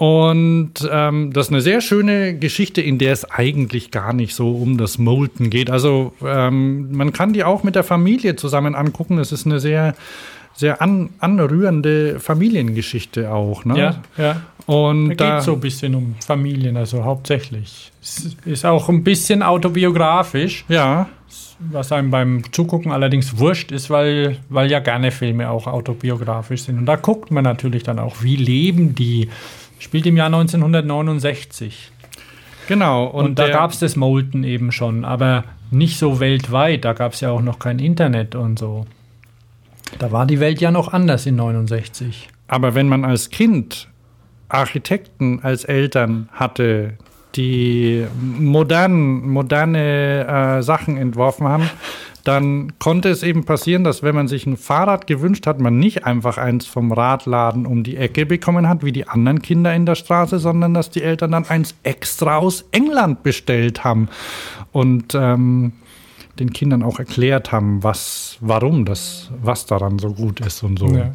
Und 0.00 0.72
ähm, 0.90 1.30
das 1.34 1.48
ist 1.48 1.52
eine 1.52 1.60
sehr 1.60 1.82
schöne 1.82 2.34
Geschichte, 2.34 2.80
in 2.80 2.96
der 2.96 3.12
es 3.12 3.30
eigentlich 3.30 3.90
gar 3.90 4.14
nicht 4.14 4.34
so 4.34 4.52
um 4.52 4.78
das 4.78 4.96
Molten 4.96 5.50
geht. 5.50 5.68
Also 5.68 6.14
ähm, 6.24 6.90
man 6.90 7.12
kann 7.12 7.34
die 7.34 7.44
auch 7.44 7.64
mit 7.64 7.74
der 7.74 7.84
Familie 7.84 8.34
zusammen 8.34 8.74
angucken. 8.74 9.18
Es 9.18 9.30
ist 9.30 9.44
eine 9.44 9.60
sehr, 9.60 9.94
sehr 10.54 10.80
an, 10.80 11.10
anrührende 11.18 12.18
Familiengeschichte 12.18 13.30
auch. 13.30 13.66
Ne? 13.66 13.78
Ja, 13.78 14.02
ja. 14.16 14.40
Und 14.70 15.16
da 15.16 15.36
geht 15.36 15.44
so 15.44 15.54
ein 15.54 15.60
bisschen 15.60 15.96
um 15.96 16.14
Familien, 16.24 16.76
also 16.76 17.02
hauptsächlich. 17.02 17.90
Es 18.00 18.36
ist 18.44 18.64
auch 18.64 18.88
ein 18.88 19.02
bisschen 19.02 19.42
autobiografisch. 19.42 20.64
Ja. 20.68 21.08
Was 21.58 21.90
einem 21.90 22.10
beim 22.10 22.44
Zugucken 22.52 22.92
allerdings 22.92 23.36
wurscht 23.36 23.72
ist, 23.72 23.90
weil, 23.90 24.36
weil 24.48 24.70
ja 24.70 24.78
gerne 24.78 25.10
Filme 25.10 25.50
auch 25.50 25.66
autobiografisch 25.66 26.62
sind. 26.62 26.78
Und 26.78 26.86
da 26.86 26.94
guckt 26.94 27.32
man 27.32 27.42
natürlich 27.42 27.82
dann 27.82 27.98
auch, 27.98 28.22
wie 28.22 28.36
leben 28.36 28.94
die 28.94 29.28
Spielt 29.80 30.06
im 30.06 30.16
Jahr 30.16 30.26
1969. 30.26 31.90
Genau. 32.68 33.06
Und, 33.06 33.24
und 33.24 33.38
da 33.38 33.48
gab 33.48 33.72
es 33.72 33.80
das 33.80 33.96
Molten 33.96 34.44
eben 34.44 34.70
schon, 34.70 35.04
aber 35.04 35.44
nicht 35.72 35.98
so 35.98 36.20
weltweit. 36.20 36.84
Da 36.84 36.92
gab 36.92 37.14
es 37.14 37.20
ja 37.20 37.30
auch 37.30 37.42
noch 37.42 37.58
kein 37.58 37.80
Internet 37.80 38.36
und 38.36 38.58
so. 38.58 38.86
Da 39.98 40.12
war 40.12 40.26
die 40.26 40.38
Welt 40.38 40.60
ja 40.60 40.70
noch 40.70 40.92
anders 40.92 41.26
in 41.26 41.36
69. 41.36 42.28
Aber 42.46 42.74
wenn 42.74 42.88
man 42.88 43.04
als 43.04 43.30
Kind 43.30 43.88
Architekten 44.50 45.40
als 45.42 45.64
Eltern 45.64 46.28
hatte, 46.32 46.94
die 47.36 48.06
modern, 48.20 49.28
moderne 49.28 50.26
äh, 50.58 50.62
Sachen 50.62 50.96
entworfen 50.96 51.46
haben, 51.46 51.70
dann 52.24 52.78
konnte 52.78 53.08
es 53.08 53.22
eben 53.22 53.44
passieren, 53.44 53.84
dass 53.84 54.02
wenn 54.02 54.14
man 54.14 54.28
sich 54.28 54.46
ein 54.46 54.56
Fahrrad 54.56 55.06
gewünscht 55.06 55.46
hat, 55.46 55.60
man 55.60 55.78
nicht 55.78 56.04
einfach 56.04 56.38
eins 56.38 56.66
vom 56.66 56.92
Radladen 56.92 57.66
um 57.66 57.82
die 57.82 57.96
Ecke 57.96 58.26
bekommen 58.26 58.68
hat, 58.68 58.84
wie 58.84 58.92
die 58.92 59.08
anderen 59.08 59.42
Kinder 59.42 59.74
in 59.74 59.86
der 59.86 59.94
Straße, 59.94 60.38
sondern 60.38 60.74
dass 60.74 60.90
die 60.90 61.02
Eltern 61.02 61.32
dann 61.32 61.46
eins 61.46 61.74
extra 61.82 62.36
aus 62.36 62.66
England 62.72 63.22
bestellt 63.22 63.84
haben. 63.84 64.08
Und 64.72 65.14
ähm, 65.14 65.72
den 66.40 66.52
Kindern 66.52 66.82
auch 66.82 66.98
erklärt 66.98 67.52
haben, 67.52 67.82
was, 67.82 68.38
warum 68.40 68.84
das, 68.84 69.30
was 69.42 69.66
daran 69.66 69.98
so 69.98 70.12
gut 70.12 70.40
ist 70.40 70.62
und 70.62 70.78
so. 70.78 70.88
Ja. 70.88 71.12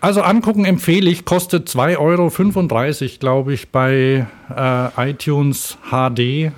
Also 0.00 0.22
angucken 0.22 0.64
empfehle 0.64 1.10
ich, 1.10 1.24
kostet 1.24 1.68
2,35 1.68 1.98
Euro, 1.98 3.18
glaube 3.18 3.54
ich, 3.54 3.70
bei 3.70 4.26
äh, 4.54 5.10
iTunes 5.10 5.78
HD. 5.90 6.20
Äh, 6.20 6.52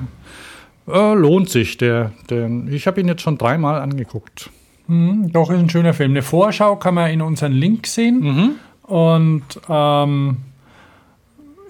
lohnt 0.87 1.49
sich. 1.49 1.79
Der, 1.79 2.13
der, 2.29 2.51
ich 2.69 2.87
habe 2.87 3.01
ihn 3.01 3.09
jetzt 3.09 3.23
schon 3.23 3.39
dreimal 3.39 3.81
angeguckt. 3.81 4.51
Mhm, 4.89 5.33
doch, 5.33 5.51
ist 5.51 5.59
ein 5.59 5.71
schöner 5.71 5.95
Film. 5.95 6.11
Eine 6.11 6.23
Vorschau 6.23 6.77
kann 6.77 6.95
man 6.95 7.11
in 7.11 7.23
unseren 7.23 7.53
Link 7.53 7.87
sehen. 7.87 8.21
Mhm. 8.21 8.51
Und 8.83 9.45
ähm, 9.69 10.39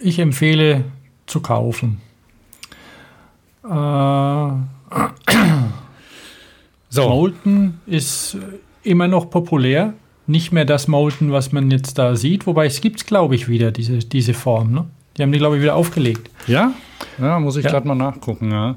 ich 0.00 0.18
empfehle 0.18 0.84
zu 1.26 1.40
kaufen. 1.40 2.00
Äh, 3.64 3.68
so. 6.92 7.08
Molten 7.08 7.80
ist 7.86 8.36
immer 8.82 9.08
noch 9.08 9.30
populär. 9.30 9.94
Nicht 10.26 10.52
mehr 10.52 10.64
das 10.64 10.88
Molten, 10.88 11.32
was 11.32 11.50
man 11.50 11.70
jetzt 11.70 11.98
da 11.98 12.16
sieht. 12.16 12.46
Wobei 12.46 12.66
es 12.66 12.80
gibt 12.80 13.06
glaube 13.06 13.34
ich, 13.34 13.48
wieder, 13.48 13.70
diese, 13.70 13.98
diese 13.98 14.34
Form. 14.34 14.72
Ne? 14.72 14.84
Die 15.16 15.22
haben 15.22 15.32
die, 15.32 15.38
glaube 15.38 15.56
ich, 15.56 15.62
wieder 15.62 15.74
aufgelegt. 15.74 16.30
Ja? 16.46 16.72
Ja, 17.18 17.40
muss 17.40 17.56
ich 17.56 17.64
ja. 17.64 17.70
gerade 17.70 17.88
mal 17.88 17.94
nachgucken, 17.94 18.50
ja. 18.50 18.76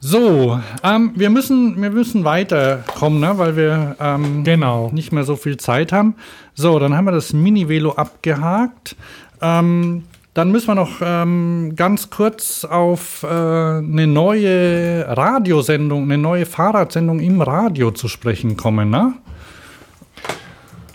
So, 0.00 0.60
ähm, 0.82 1.12
wir, 1.14 1.30
müssen, 1.30 1.80
wir 1.80 1.90
müssen 1.90 2.24
weiterkommen, 2.24 3.18
ne, 3.18 3.38
weil 3.38 3.56
wir 3.56 3.96
ähm, 3.98 4.44
genau. 4.44 4.90
nicht 4.92 5.10
mehr 5.10 5.24
so 5.24 5.36
viel 5.36 5.56
Zeit 5.56 5.90
haben. 5.90 6.16
So, 6.54 6.78
dann 6.78 6.94
haben 6.94 7.06
wir 7.06 7.12
das 7.12 7.32
Mini-Velo 7.32 7.92
abgehakt. 7.92 8.94
Ähm, 9.40 10.04
dann 10.36 10.52
müssen 10.52 10.68
wir 10.68 10.74
noch 10.74 11.00
ähm, 11.00 11.72
ganz 11.76 12.10
kurz 12.10 12.64
auf 12.64 13.22
äh, 13.22 13.26
eine 13.26 14.06
neue 14.06 15.06
Radiosendung, 15.08 16.04
eine 16.04 16.18
neue 16.18 16.46
Fahrradsendung 16.46 17.20
im 17.20 17.40
Radio 17.40 17.90
zu 17.90 18.06
sprechen 18.08 18.56
kommen. 18.56 18.90
Ne? 18.90 19.14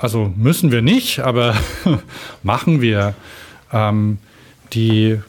also 0.02 0.34
müssen 0.36 0.72
wir 0.72 0.82
nicht, 0.82 1.20
aber 1.20 1.56
machen 2.44 2.82
wir. 2.82 3.14
Ähm, 3.72 4.18
die 4.74 5.20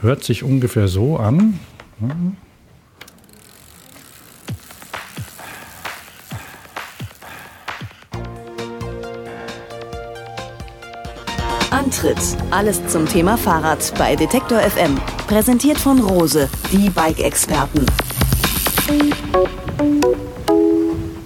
hört 0.00 0.24
sich 0.24 0.42
ungefähr 0.42 0.88
so 0.88 1.16
an. 1.16 1.60
Antritt. 11.88 12.18
Alles 12.50 12.86
zum 12.88 13.06
Thema 13.06 13.38
Fahrrad 13.38 13.94
bei 13.96 14.14
Detektor 14.14 14.58
FM. 14.60 14.96
Präsentiert 15.26 15.78
von 15.78 15.98
Rose, 16.00 16.50
die 16.70 16.90
Bike-Experten. 16.90 17.86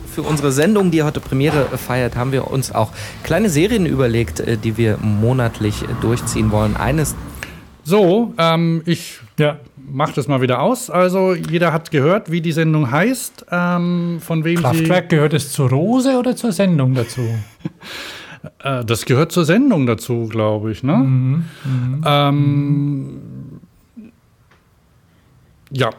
Für 0.07 0.23
unsere 0.23 0.53
Sendung, 0.53 0.93
die 0.93 1.03
heute 1.03 1.19
Premiere 1.19 1.67
feiert, 1.77 2.15
haben 2.15 2.31
wir 2.31 2.49
uns 2.49 2.71
auch 2.71 2.93
kleine 3.25 3.51
Serien 3.51 3.87
überlegt, 3.87 4.39
äh, 4.39 4.57
die 4.57 4.77
wir 4.77 4.99
monatlich 4.99 5.83
durchziehen 6.01 6.53
wollen. 6.53 6.77
Eines. 6.77 7.17
So, 7.83 8.33
ähm, 8.39 8.83
ich 8.87 9.19
ja. 9.41 9.59
mache 9.77 10.13
das 10.15 10.29
mal 10.29 10.43
wieder 10.43 10.63
aus. 10.63 10.91
Also, 10.91 11.35
jeder 11.35 11.73
hat 11.73 11.91
gehört, 11.91 12.31
wie 12.31 12.41
die 12.41 12.53
Sendung 12.53 12.89
heißt. 12.89 13.47
Ähm, 13.51 14.19
von 14.21 14.45
wem 14.45 14.61
Kraftwerk 14.61 15.09
gehört 15.09 15.33
es 15.33 15.51
zur 15.51 15.71
Rose 15.71 16.17
oder 16.17 16.37
zur 16.37 16.53
Sendung 16.53 16.95
dazu? 16.95 17.23
Äh, 18.63 18.85
das 18.85 19.05
gehört 19.05 19.33
zur 19.33 19.45
Sendung 19.45 19.87
dazu, 19.87 20.29
glaube 20.29 20.73
ich. 20.73 20.83
Ne? 20.83 20.97
Mhm, 20.97 21.45
mhm. 21.65 22.05
ähm, 22.05 23.21
ja, 25.71 25.91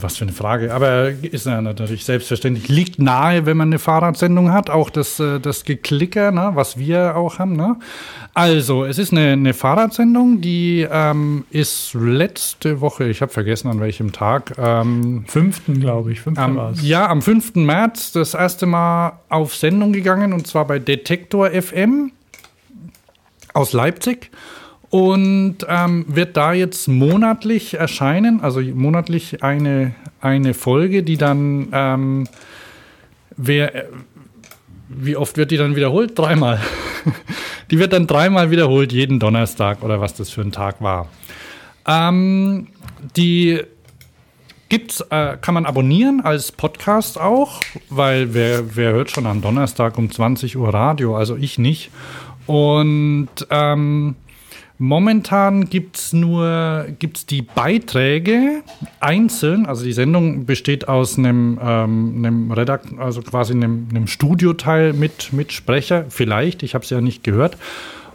was 0.00 0.16
für 0.16 0.24
eine 0.24 0.32
Frage. 0.32 0.72
Aber 0.72 1.10
ist 1.10 1.46
ja 1.46 1.60
natürlich 1.60 2.04
selbstverständlich. 2.04 2.68
Liegt 2.68 2.98
nahe, 2.98 3.46
wenn 3.46 3.56
man 3.56 3.68
eine 3.68 3.78
Fahrradsendung 3.78 4.52
hat, 4.52 4.70
auch 4.70 4.90
das, 4.90 5.20
äh, 5.20 5.40
das 5.40 5.64
Geklicker, 5.64 6.30
ne, 6.30 6.52
was 6.54 6.78
wir 6.78 7.16
auch 7.16 7.38
haben. 7.38 7.54
Ne? 7.54 7.76
Also, 8.34 8.84
es 8.84 8.98
ist 8.98 9.12
eine, 9.12 9.32
eine 9.32 9.54
Fahrradsendung, 9.54 10.40
die 10.40 10.86
ähm, 10.90 11.44
ist 11.50 11.94
letzte 11.94 12.80
Woche, 12.80 13.08
ich 13.08 13.22
habe 13.22 13.32
vergessen 13.32 13.68
an 13.68 13.80
welchem 13.80 14.12
Tag. 14.12 14.54
Ähm, 14.58 15.24
fünften, 15.26 15.80
glaube 15.80 16.12
ich. 16.12 16.20
Fünften 16.20 16.42
am, 16.42 16.74
ja, 16.82 17.08
am 17.08 17.22
5. 17.22 17.56
März 17.56 18.12
das 18.12 18.34
erste 18.34 18.66
Mal 18.66 19.20
auf 19.28 19.54
Sendung 19.54 19.92
gegangen 19.92 20.32
und 20.32 20.46
zwar 20.46 20.66
bei 20.66 20.78
Detektor 20.78 21.50
FM 21.50 22.12
aus 23.52 23.72
Leipzig 23.72 24.30
und 24.90 25.58
ähm, 25.68 26.04
wird 26.08 26.36
da 26.36 26.52
jetzt 26.52 26.88
monatlich 26.88 27.74
erscheinen, 27.74 28.40
also 28.40 28.60
monatlich 28.60 29.42
eine, 29.42 29.94
eine 30.20 30.52
Folge, 30.52 31.04
die 31.04 31.16
dann, 31.16 31.68
ähm, 31.72 32.28
wer, 33.36 33.86
wie 34.88 35.16
oft 35.16 35.36
wird 35.36 35.52
die 35.52 35.56
dann 35.56 35.76
wiederholt? 35.76 36.18
Dreimal. 36.18 36.60
die 37.70 37.78
wird 37.78 37.92
dann 37.92 38.08
dreimal 38.08 38.50
wiederholt, 38.50 38.92
jeden 38.92 39.20
Donnerstag 39.20 39.84
oder 39.84 40.00
was 40.00 40.14
das 40.14 40.30
für 40.30 40.40
ein 40.40 40.52
Tag 40.52 40.82
war. 40.82 41.08
Ähm, 41.86 42.66
die 43.16 43.60
gibt's, 44.68 45.00
äh, 45.10 45.36
kann 45.40 45.54
man 45.54 45.66
abonnieren 45.66 46.20
als 46.20 46.50
Podcast 46.50 47.18
auch, 47.18 47.60
weil 47.90 48.34
wer, 48.34 48.74
wer 48.74 48.92
hört 48.92 49.12
schon 49.12 49.26
am 49.26 49.40
Donnerstag 49.40 49.96
um 49.98 50.10
20 50.10 50.56
Uhr 50.56 50.74
Radio, 50.74 51.16
also 51.16 51.36
ich 51.36 51.58
nicht. 51.58 51.90
Und 52.46 53.28
ähm, 53.50 54.16
Momentan 54.82 55.68
gibt 55.68 55.98
es 55.98 56.14
nur 56.14 56.86
gibt's 56.98 57.26
die 57.26 57.42
Beiträge 57.42 58.62
einzeln. 58.98 59.66
Also 59.66 59.84
die 59.84 59.92
Sendung 59.92 60.46
besteht 60.46 60.88
aus 60.88 61.18
einem, 61.18 61.60
ähm, 61.62 62.14
einem 62.16 62.50
Redakt, 62.50 62.86
also 62.98 63.20
quasi 63.20 63.52
einem, 63.52 63.88
einem 63.90 64.06
Studioteil 64.06 64.94
mit, 64.94 65.34
mit 65.34 65.52
Sprecher, 65.52 66.06
vielleicht, 66.08 66.62
ich 66.62 66.72
habe 66.72 66.82
es 66.82 66.88
ja 66.88 67.02
nicht 67.02 67.22
gehört, 67.24 67.58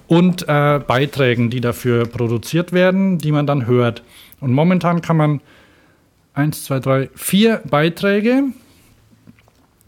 und 0.07 0.49
äh, 0.49 0.80
Beiträgen, 0.80 1.51
die 1.51 1.61
dafür 1.61 2.07
produziert 2.07 2.74
werden, 2.74 3.20
die 3.20 3.32
man 3.32 3.45
dann 3.45 3.68
hört. 3.68 4.01
Und 4.39 4.51
momentan 4.51 5.03
kann 5.03 5.18
man 5.18 5.41
eins, 6.34 6.63
zwei, 6.66 6.80
drei, 6.80 7.11
vier 7.13 7.61
Beiträge 7.70 8.41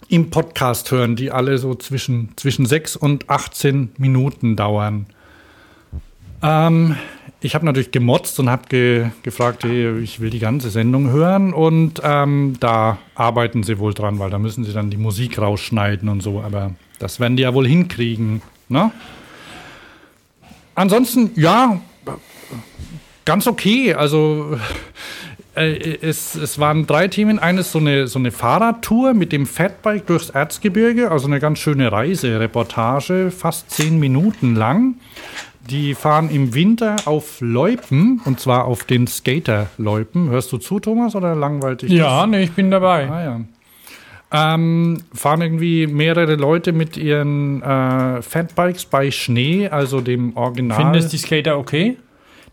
im 0.09 0.30
Podcast 0.30 0.91
hören, 0.91 1.15
die 1.15 1.32
alle 1.32 1.57
so 1.57 1.73
zwischen, 1.73 2.34
zwischen 2.36 2.67
6 2.67 2.97
und 2.97 3.32
18 3.32 3.93
Minuten 3.97 4.55
dauern. 4.55 5.07
Ähm, 6.42 6.96
ich 7.40 7.56
habe 7.56 7.66
natürlich 7.66 7.92
gemotzt 7.92 8.40
und 8.40 8.50
habe 8.50 8.64
ge 8.68 9.10
gefragt, 9.24 9.64
hey, 9.64 10.00
ich 10.00 10.20
will 10.20 10.30
die 10.30 10.40
ganze 10.40 10.70
Sendung 10.70 11.10
hören 11.12 11.54
und 11.54 12.02
ähm, 12.04 12.56
da 12.60 12.98
arbeiten 13.16 13.64
sie 13.64 13.80
wohl 13.80 13.94
dran, 13.94 14.20
weil 14.20 14.30
da 14.30 14.40
müssen 14.40 14.64
sie 14.64 14.74
dann 14.74 14.90
die 14.90 14.98
Musik 14.98 15.40
rausschneiden 15.40 16.10
und 16.10 16.22
so, 16.22 16.42
aber 16.42 16.74
das 17.00 17.20
werden 17.20 17.38
die 17.38 17.44
ja 17.44 17.54
wohl 17.54 17.68
hinkriegen. 17.68 18.42
Ne? 18.70 18.92
Ansonsten, 20.74 21.32
ja, 21.36 21.80
ganz 23.26 23.48
okay. 23.48 23.94
Also 23.94 24.58
äh, 25.56 25.98
es, 26.02 26.36
es 26.36 26.60
waren 26.60 26.88
drei 26.88 27.08
Themen. 27.08 27.40
Eines 27.40 27.72
so 27.72 27.80
eine, 27.80 28.08
so 28.08 28.20
eine 28.20 28.32
Fahrradtour 28.32 29.14
mit 29.14 29.32
dem 29.32 29.46
Fatbike 29.46 30.06
durchs 30.06 30.30
Erzgebirge, 30.30 31.12
also 31.12 31.28
eine 31.28 31.40
ganz 31.40 31.60
schöne 31.60 31.92
Reisereportage, 31.92 33.32
fast 33.32 33.72
zehn 33.72 34.00
Minuten 34.00 34.56
lang. 34.56 34.96
Die 35.70 35.95
fahren 35.95 36.30
im 36.30 36.53
Winter 36.53 36.95
auf 37.05 37.41
Loipen 37.41 38.22
und 38.26 38.39
zwar 38.39 38.65
auf 38.65 38.86
den 38.86 39.07
Skater-Loipen. 39.07 40.30
Hörst 40.30 40.51
du 40.51 40.57
zu, 40.57 40.80
Thomas, 40.80 41.15
oder 41.15 41.36
langweilt 41.36 41.82
dich 41.82 41.91
Ja, 41.91 42.26
nee, 42.26 42.43
ich 42.43 42.51
bin 42.51 42.72
dabei. 42.72 43.09
Ah, 43.09 43.24
ja. 43.24 43.41
Ähm, 44.30 44.97
fahren 45.13 45.41
irgendwie 45.41 45.88
mehrere 45.88 46.36
Leute 46.36 46.74
mit 46.74 46.97
ihren 46.97 47.61
äh, 47.61 48.22
Fatbikes 48.22 48.86
bei 48.86 49.09
Schnee, 49.11 49.70
also 49.70 50.01
dem 50.01 50.36
Original. 50.36 50.78
Finden 50.78 50.95
es 50.95 51.07
die 51.07 51.18
Skater 51.18 51.57
okay? 51.57 51.97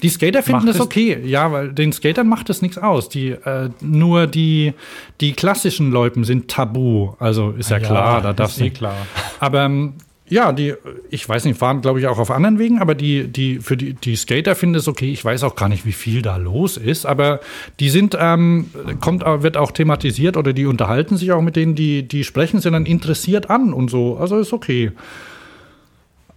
Die 0.02 0.08
Skater 0.08 0.42
finden 0.42 0.66
das 0.66 0.80
okay, 0.80 1.18
ja, 1.24 1.50
weil 1.50 1.72
den 1.72 1.92
Skatern 1.92 2.28
macht 2.28 2.48
das 2.48 2.62
nichts 2.62 2.78
aus. 2.78 3.08
Die, 3.08 3.30
äh, 3.30 3.70
nur 3.80 4.26
die, 4.26 4.74
die 5.20 5.32
klassischen 5.32 5.90
Loipen 5.90 6.24
sind 6.24 6.48
tabu. 6.48 7.14
Also 7.18 7.50
ist 7.50 7.70
ja, 7.70 7.78
ja 7.78 7.86
klar, 7.86 8.20
da 8.20 8.32
darfst 8.32 8.60
du. 8.60 8.64
Eh 8.64 8.70
klar. 8.70 8.94
Aber 9.40 9.64
ähm, 9.64 9.94
ja, 10.26 10.52
die, 10.52 10.74
ich 11.10 11.28
weiß 11.28 11.44
nicht, 11.44 11.58
fahren 11.58 11.82
glaube 11.82 12.00
ich 12.00 12.06
auch 12.06 12.18
auf 12.18 12.30
anderen 12.30 12.58
Wegen, 12.58 12.78
aber 12.78 12.94
die, 12.94 13.28
die, 13.28 13.58
für 13.58 13.76
die, 13.76 13.92
die 13.92 14.16
Skater 14.16 14.54
finden 14.54 14.76
es 14.76 14.88
okay. 14.88 15.12
Ich 15.12 15.24
weiß 15.24 15.42
auch 15.42 15.54
gar 15.54 15.68
nicht, 15.68 15.84
wie 15.84 15.92
viel 15.92 16.22
da 16.22 16.36
los 16.36 16.78
ist, 16.78 17.04
aber 17.04 17.40
die 17.78 17.90
sind, 17.90 18.16
ähm, 18.18 18.70
kommt, 19.00 19.22
wird 19.24 19.58
auch 19.58 19.70
thematisiert 19.70 20.38
oder 20.38 20.54
die 20.54 20.64
unterhalten 20.64 21.18
sich 21.18 21.32
auch 21.32 21.42
mit 21.42 21.56
denen, 21.56 21.74
die, 21.74 22.08
die 22.08 22.24
sprechen, 22.24 22.60
sind 22.60 22.72
dann 22.72 22.86
interessiert 22.86 23.50
an 23.50 23.74
und 23.74 23.90
so. 23.90 24.16
Also 24.16 24.38
ist 24.38 24.54
okay. 24.54 24.92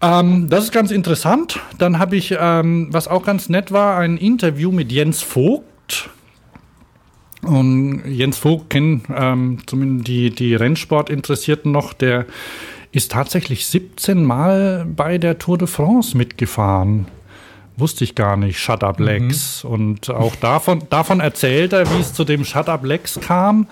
Ähm, 0.02 0.50
das 0.50 0.66
ist 0.66 0.72
ganz 0.72 0.92
interessant. 0.92 1.60
Dann 1.78 1.98
habe 1.98 2.18
ich, 2.18 2.36
ähm, 2.38 2.90
was 2.92 3.08
auch 3.08 3.24
ganz 3.24 3.48
nett 3.48 3.72
war, 3.72 3.98
ein 3.98 4.18
Interview 4.18 4.72
mit 4.72 4.92
Jens 4.92 5.22
Vogt. 5.22 6.10
Und 7.42 8.04
Jens 8.06 8.38
Vogt 8.38 8.70
kennen 8.70 9.04
ähm, 9.16 9.60
zumindest 9.66 10.08
die, 10.08 10.30
die 10.32 10.56
Rennsport-Interessierten 10.56 11.72
noch, 11.72 11.94
der 11.94 12.26
ist 12.98 13.12
tatsächlich 13.12 13.68
17 13.68 14.24
Mal 14.24 14.86
bei 14.86 15.20
der 15.20 15.38
Tour 15.38 15.60
de 15.60 15.68
France 15.68 16.18
mitgefahren. 16.18 17.08
Wusste 17.78 18.04
ich 18.04 18.16
gar 18.16 18.38
nicht, 18.38 18.60
Shut 18.60 18.84
Up 18.84 19.00
Legs. 19.00 19.64
Mhm. 19.64 19.70
Und 19.70 20.10
auch 20.10 20.36
davon, 20.36 20.82
davon 20.90 21.20
erzählt 21.20 21.74
er, 21.74 21.88
wie 21.92 22.02
es 22.02 22.14
zu 22.14 22.24
dem 22.24 22.44
Shut 22.44 22.68
Up 22.68 22.84
Legs 22.84 23.20
kam. 23.22 23.68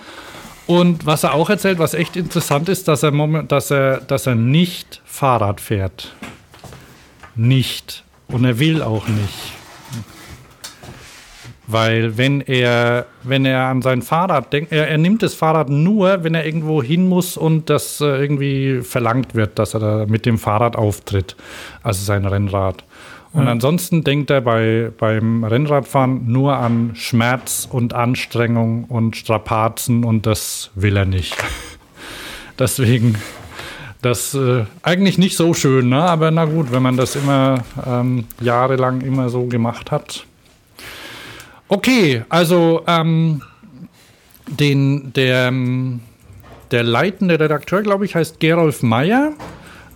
Und 0.68 1.06
was 1.06 1.24
er 1.24 1.34
auch 1.34 1.50
erzählt, 1.50 1.80
was 1.80 1.94
echt 1.94 2.14
interessant 2.14 2.68
ist, 2.68 2.86
dass 2.86 3.02
er, 3.02 3.10
dass 3.42 3.70
er, 3.72 4.00
dass 4.00 4.26
er 4.26 4.36
nicht 4.36 5.02
Fahrrad 5.04 5.60
fährt. 5.60 6.14
Nicht. 7.34 8.04
Und 8.28 8.44
er 8.44 8.60
will 8.60 8.80
auch 8.80 9.08
nicht. 9.08 9.55
Weil 11.68 12.16
wenn 12.16 12.40
er, 12.42 13.06
wenn 13.24 13.44
er 13.44 13.64
an 13.64 13.82
sein 13.82 14.02
Fahrrad 14.02 14.52
denkt, 14.52 14.70
er, 14.70 14.88
er 14.88 14.98
nimmt 14.98 15.22
das 15.22 15.34
Fahrrad 15.34 15.68
nur, 15.68 16.22
wenn 16.22 16.34
er 16.34 16.46
irgendwo 16.46 16.82
hin 16.82 17.08
muss 17.08 17.36
und 17.36 17.68
das 17.70 18.00
äh, 18.00 18.04
irgendwie 18.04 18.82
verlangt 18.82 19.34
wird, 19.34 19.58
dass 19.58 19.74
er 19.74 19.80
da 19.80 20.06
mit 20.06 20.26
dem 20.26 20.38
Fahrrad 20.38 20.76
auftritt, 20.76 21.34
also 21.82 22.04
sein 22.04 22.24
Rennrad. 22.24 22.84
Und 23.32 23.44
ja. 23.44 23.50
ansonsten 23.50 24.04
denkt 24.04 24.30
er 24.30 24.40
bei, 24.40 24.92
beim 24.96 25.44
Rennradfahren 25.44 26.30
nur 26.30 26.56
an 26.56 26.92
Schmerz 26.94 27.68
und 27.70 27.92
Anstrengung 27.92 28.84
und 28.84 29.16
Strapazen 29.16 30.04
und 30.04 30.24
das 30.24 30.70
will 30.74 30.96
er 30.96 31.04
nicht. 31.04 31.36
Deswegen, 32.58 33.16
das 34.00 34.34
äh, 34.34 34.64
eigentlich 34.82 35.18
nicht 35.18 35.36
so 35.36 35.52
schön, 35.52 35.88
ne? 35.88 36.00
aber 36.00 36.30
na 36.30 36.44
gut, 36.44 36.70
wenn 36.70 36.82
man 36.82 36.96
das 36.96 37.16
immer 37.16 37.64
ähm, 37.84 38.24
jahrelang 38.40 39.00
immer 39.00 39.28
so 39.28 39.44
gemacht 39.46 39.90
hat, 39.90 40.24
Okay, 41.68 42.24
also 42.28 42.84
ähm, 42.86 43.42
den, 44.46 45.12
der, 45.14 45.48
ähm, 45.48 46.00
der 46.70 46.84
leitende 46.84 47.40
Redakteur, 47.40 47.82
glaube 47.82 48.04
ich, 48.04 48.14
heißt 48.14 48.38
Gerolf 48.38 48.82
Meyer. 48.82 49.32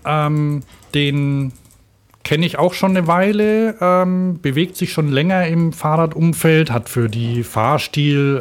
Ähm, 0.04 0.62
den 0.94 1.52
kenne 2.24 2.44
ich 2.44 2.58
auch 2.58 2.74
schon 2.74 2.96
eine 2.96 3.06
Weile, 3.06 3.76
ähm, 3.80 4.40
bewegt 4.42 4.76
sich 4.76 4.92
schon 4.92 5.10
länger 5.10 5.46
im 5.46 5.72
Fahrradumfeld, 5.72 6.70
hat 6.70 6.88
für 6.88 7.08
die 7.08 7.44
Fahrstil 7.44 8.40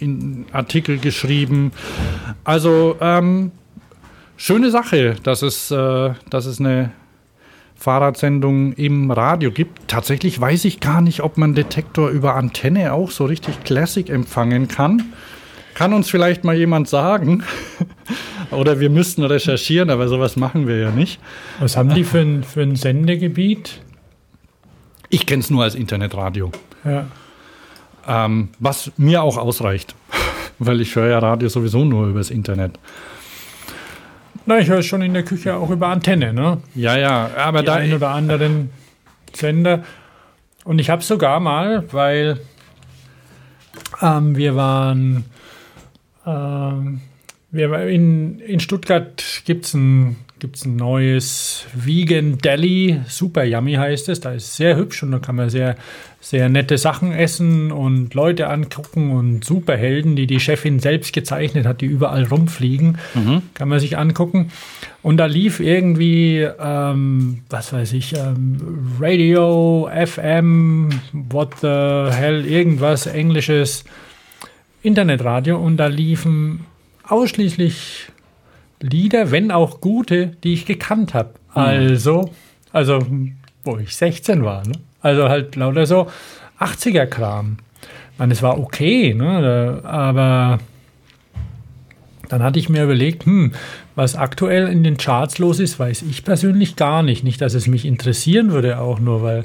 äh, 0.00 0.52
Artikel 0.52 0.98
geschrieben. 0.98 1.72
Also 2.44 2.96
ähm, 3.00 3.52
schöne 4.36 4.70
Sache, 4.70 5.16
dass 5.22 5.42
es, 5.42 5.70
äh, 5.70 6.10
dass 6.30 6.46
es 6.46 6.60
eine 6.60 6.92
Fahrradsendung 7.78 8.72
im 8.72 9.10
Radio 9.10 9.52
gibt. 9.52 9.86
Tatsächlich 9.88 10.40
weiß 10.40 10.64
ich 10.64 10.80
gar 10.80 11.00
nicht, 11.00 11.22
ob 11.22 11.38
man 11.38 11.54
Detektor 11.54 12.10
über 12.10 12.34
Antenne 12.34 12.92
auch 12.92 13.12
so 13.12 13.24
richtig 13.24 13.62
Classic 13.62 14.08
empfangen 14.10 14.66
kann. 14.66 15.12
Kann 15.74 15.92
uns 15.92 16.10
vielleicht 16.10 16.42
mal 16.42 16.56
jemand 16.56 16.88
sagen? 16.88 17.44
Oder 18.50 18.80
wir 18.80 18.90
müssten 18.90 19.22
recherchieren, 19.22 19.90
aber 19.90 20.08
sowas 20.08 20.34
machen 20.34 20.66
wir 20.66 20.78
ja 20.78 20.90
nicht. 20.90 21.20
Was 21.60 21.76
haben 21.76 21.94
die 21.94 22.02
für 22.02 22.18
ein, 22.18 22.42
für 22.42 22.62
ein 22.62 22.74
Sendegebiet? 22.74 23.80
Ich 25.08 25.24
kenne 25.24 25.40
es 25.40 25.50
nur 25.50 25.62
als 25.62 25.76
Internetradio. 25.76 26.50
Ja. 26.84 27.06
Ähm, 28.08 28.48
was 28.58 28.90
mir 28.96 29.22
auch 29.22 29.36
ausreicht, 29.36 29.94
weil 30.58 30.80
ich 30.80 30.96
höre 30.96 31.10
ja 31.10 31.18
Radio 31.20 31.48
sowieso 31.48 31.84
nur 31.84 32.08
übers 32.08 32.30
Internet. 32.30 32.72
Na, 34.48 34.58
ich 34.60 34.68
höre 34.68 34.78
es 34.78 34.86
schon 34.86 35.02
in 35.02 35.12
der 35.12 35.24
Küche 35.24 35.56
auch 35.56 35.68
über 35.68 35.88
Antenne, 35.88 36.32
ne? 36.32 36.62
Ja, 36.74 36.96
ja, 36.96 37.28
aber 37.36 37.60
Die 37.60 37.66
da. 37.66 37.74
ein 37.74 37.92
oder 37.92 38.08
anderen 38.08 38.70
Sender. 39.34 39.84
Und 40.64 40.78
ich 40.78 40.88
habe 40.88 41.02
sogar 41.02 41.38
mal, 41.38 41.84
weil 41.92 42.40
ähm, 44.00 44.36
wir 44.36 44.56
waren, 44.56 45.26
ähm, 46.24 47.02
wir 47.50 47.70
waren 47.70 47.88
in, 47.88 48.40
in 48.40 48.58
Stuttgart 48.58 49.22
gibt 49.44 49.66
es 49.66 49.76
ein, 50.38 50.40
gibt's 50.40 50.64
ein 50.64 50.76
neues 50.76 51.66
Vegan 51.74 52.38
Deli, 52.38 53.00
super 53.08 53.44
yummy 53.44 53.74
heißt 53.74 54.08
es. 54.08 54.20
Da 54.20 54.32
ist 54.32 54.56
sehr 54.56 54.76
hübsch 54.76 55.02
und 55.02 55.12
da 55.12 55.18
kann 55.18 55.36
man 55.36 55.50
sehr, 55.50 55.76
sehr 56.20 56.48
nette 56.48 56.78
Sachen 56.78 57.12
essen 57.12 57.72
und 57.72 58.14
Leute 58.14 58.48
angucken 58.48 59.10
und 59.10 59.44
Superhelden, 59.44 60.16
die 60.16 60.26
die 60.26 60.40
Chefin 60.40 60.78
selbst 60.78 61.12
gezeichnet 61.12 61.66
hat, 61.66 61.80
die 61.80 61.86
überall 61.86 62.24
rumfliegen, 62.24 62.98
kann 63.54 63.68
man 63.68 63.80
sich 63.80 63.98
angucken. 63.98 64.50
Und 65.02 65.16
da 65.18 65.26
lief 65.26 65.60
irgendwie, 65.60 66.46
ähm, 66.60 67.40
was 67.50 67.72
weiß 67.72 67.92
ich, 67.92 68.14
ähm, 68.14 68.58
Radio, 69.00 69.88
FM, 69.92 70.90
what 71.12 71.60
the 71.60 72.16
hell, 72.16 72.44
irgendwas 72.44 73.06
Englisches, 73.06 73.84
Internetradio 74.82 75.56
und 75.56 75.76
da 75.76 75.86
liefen 75.86 76.60
ausschließlich 77.04 78.10
Lieder, 78.80 79.30
wenn 79.30 79.50
auch 79.50 79.80
gute, 79.80 80.28
die 80.44 80.52
ich 80.54 80.66
gekannt 80.66 81.14
habe. 81.14 81.30
Also, 81.52 82.30
also, 82.72 83.04
wo 83.64 83.78
ich 83.78 83.94
16 83.96 84.44
war, 84.44 84.66
ne? 84.66 84.74
Also 85.00 85.28
halt 85.28 85.56
lauter 85.56 85.86
so 85.86 86.08
80er-Kram. 86.58 87.58
Ich 88.12 88.18
meine, 88.18 88.32
es 88.32 88.42
war 88.42 88.58
okay, 88.58 89.14
ne? 89.14 89.80
Aber 89.84 90.58
dann 92.28 92.42
hatte 92.42 92.58
ich 92.58 92.68
mir 92.68 92.84
überlegt, 92.84 93.24
hm, 93.24 93.52
was 93.94 94.16
aktuell 94.16 94.68
in 94.68 94.84
den 94.84 94.96
Charts 94.96 95.38
los 95.38 95.60
ist, 95.60 95.78
weiß 95.78 96.02
ich 96.02 96.24
persönlich 96.24 96.76
gar 96.76 97.02
nicht. 97.02 97.24
Nicht, 97.24 97.40
dass 97.40 97.54
es 97.54 97.66
mich 97.66 97.84
interessieren 97.84 98.52
würde, 98.52 98.78
auch 98.78 98.98
nur, 98.98 99.22
weil 99.22 99.44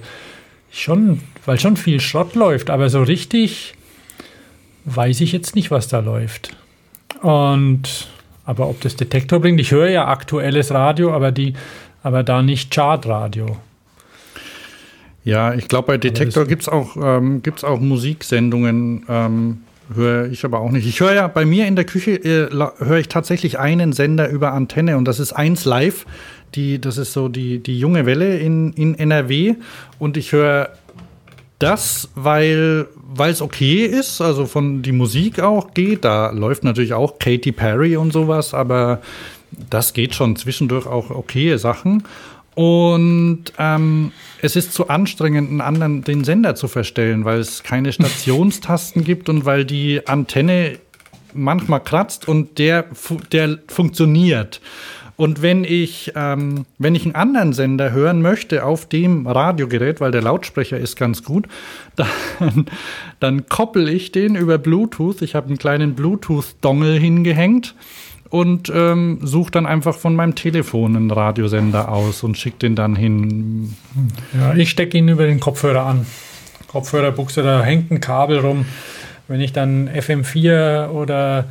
schon, 0.72 1.22
weil 1.46 1.60
schon 1.60 1.78
viel 1.78 2.00
Schrott 2.00 2.36
läuft, 2.36 2.70
aber 2.70 2.90
so 2.90 3.02
richtig 3.02 3.74
weiß 4.86 5.22
ich 5.22 5.32
jetzt 5.32 5.56
nicht, 5.56 5.72
was 5.72 5.88
da 5.88 6.00
läuft. 6.00 6.56
Und 7.22 8.10
aber 8.46 8.68
ob 8.68 8.82
das 8.82 8.96
Detektor 8.96 9.40
bringt, 9.40 9.60
ich 9.60 9.72
höre 9.72 9.90
ja 9.90 10.08
aktuelles 10.08 10.72
Radio, 10.72 11.14
aber 11.14 11.32
die, 11.32 11.54
aber 12.02 12.24
da 12.24 12.42
nicht 12.42 12.74
Chartradio. 12.74 13.58
Ja, 15.24 15.54
ich 15.54 15.70
glaube, 15.70 15.88
bei 15.88 15.98
Detektor 15.98 16.46
gibt 16.46 16.64
es 16.64 16.70
auch, 16.70 16.98
ähm, 16.98 17.42
gibt's 17.42 17.64
auch 17.64 17.80
Musiksendungen, 17.80 19.06
ähm, 19.08 19.62
höre 19.94 20.30
ich 20.30 20.44
aber 20.44 20.60
auch 20.60 20.72
nicht. 20.72 20.86
Ich 20.86 21.00
höre 21.00 21.14
ja 21.14 21.28
bei 21.28 21.46
mir 21.46 21.66
in 21.66 21.78
der 21.78 21.86
Küche, 21.86 22.12
äh, 22.12 22.50
höre 22.52 22.98
ich 22.98 23.08
tatsächlich 23.08 23.58
einen 23.58 23.94
Sender 23.94 24.30
über 24.30 24.52
Antenne 24.52 24.98
und 24.98 25.06
das 25.06 25.20
ist 25.20 25.32
1 25.32 25.64
Live. 25.66 26.06
Die, 26.56 26.80
das 26.80 26.98
ist 26.98 27.14
so 27.14 27.30
die, 27.30 27.64
die 27.64 27.80
junge 27.80 28.06
Welle 28.06 28.38
in, 28.38 28.74
in 28.74 28.94
NRW 28.94 29.56
und 29.98 30.18
ich 30.18 30.34
höre 30.34 30.70
das, 31.60 32.10
weil 32.16 32.88
es 33.20 33.42
okay 33.42 33.86
ist, 33.86 34.22
also 34.22 34.46
von 34.46 34.82
die 34.82 34.92
Musik 34.92 35.40
auch 35.40 35.74
geht. 35.74 36.04
Da 36.04 36.32
läuft 36.32 36.64
natürlich 36.64 36.94
auch 36.94 37.20
Katy 37.20 37.52
Perry 37.52 37.96
und 37.96 38.12
sowas, 38.12 38.54
aber 38.54 39.02
das 39.70 39.94
geht 39.94 40.16
schon 40.16 40.36
zwischendurch 40.36 40.86
auch 40.86 41.10
okaye 41.10 41.58
Sachen. 41.58 42.04
Und 42.56 43.46
ähm, 43.58 44.12
es 44.42 44.56
ist 44.56 44.74
zu 44.74 44.88
anstrengend, 44.88 45.50
einen 45.50 45.62
anderen 45.62 46.04
den 46.04 46.24
Sender 46.24 46.56
zu 46.56 46.68
verstellen, 46.68 47.26
weil 47.26 47.40
es 47.40 47.64
keine 47.64 47.92
Stationstasten 47.92 49.04
gibt 49.06 49.30
und 49.30 49.46
weil 49.46 49.66
die 49.66 50.08
Antenne 50.08 50.78
manchmal 51.34 51.80
kratzt 51.80 52.28
und 52.28 52.60
der, 52.60 52.86
der 53.32 53.58
funktioniert. 53.68 54.62
Und 55.16 55.42
wenn 55.42 55.64
ich, 55.64 56.12
ähm, 56.16 56.66
wenn 56.80 56.96
ich 56.96 57.06
einen 57.06 57.16
anderen 57.16 57.54
Sender 57.54 57.92
hören 57.92 58.22
möchte 58.22 58.66
auf 58.66 58.88
dem 58.88 59.28
Radiogerät, 59.28 60.02
weil 60.02 60.12
der 60.12 60.24
Lautsprecher 60.24 60.78
ist 60.78 60.96
ganz 60.96 61.24
gut, 61.24 61.48
dann, 61.96 62.66
dann 63.20 63.46
koppel 63.48 63.90
ich 63.90 64.12
den 64.12 64.36
über 64.36 64.58
Bluetooth. 64.58 65.22
Ich 65.22 65.36
habe 65.36 65.48
einen 65.48 65.58
kleinen 65.58 65.94
Bluetooth-Dongle 65.94 66.94
hingehängt 66.94 67.76
und 68.30 68.72
ähm, 68.74 69.20
suche 69.22 69.52
dann 69.52 69.68
einfach 69.68 69.96
von 69.96 70.16
meinem 70.16 70.34
Telefon 70.34 70.96
einen 70.96 71.12
Radiosender 71.12 71.92
aus 71.92 72.24
und 72.24 72.36
schicke 72.36 72.58
den 72.58 72.76
dann 72.76 72.96
hin. 72.96 73.76
Ja, 74.34 74.56
ich 74.56 74.72
stecke 74.72 74.98
ihn 74.98 75.08
über 75.08 75.28
den 75.28 75.40
Kopfhörer 75.40 75.86
an. 75.86 76.08
Kopfhörerbuchse, 76.68 77.44
da 77.44 77.62
hängt 77.62 77.92
ein 77.92 78.02
Kabel 78.02 78.40
rum. 78.40 78.66
Wenn 79.28 79.40
ich 79.40 79.54
dann 79.54 79.88
FM4 79.88 80.90
oder, 80.90 81.46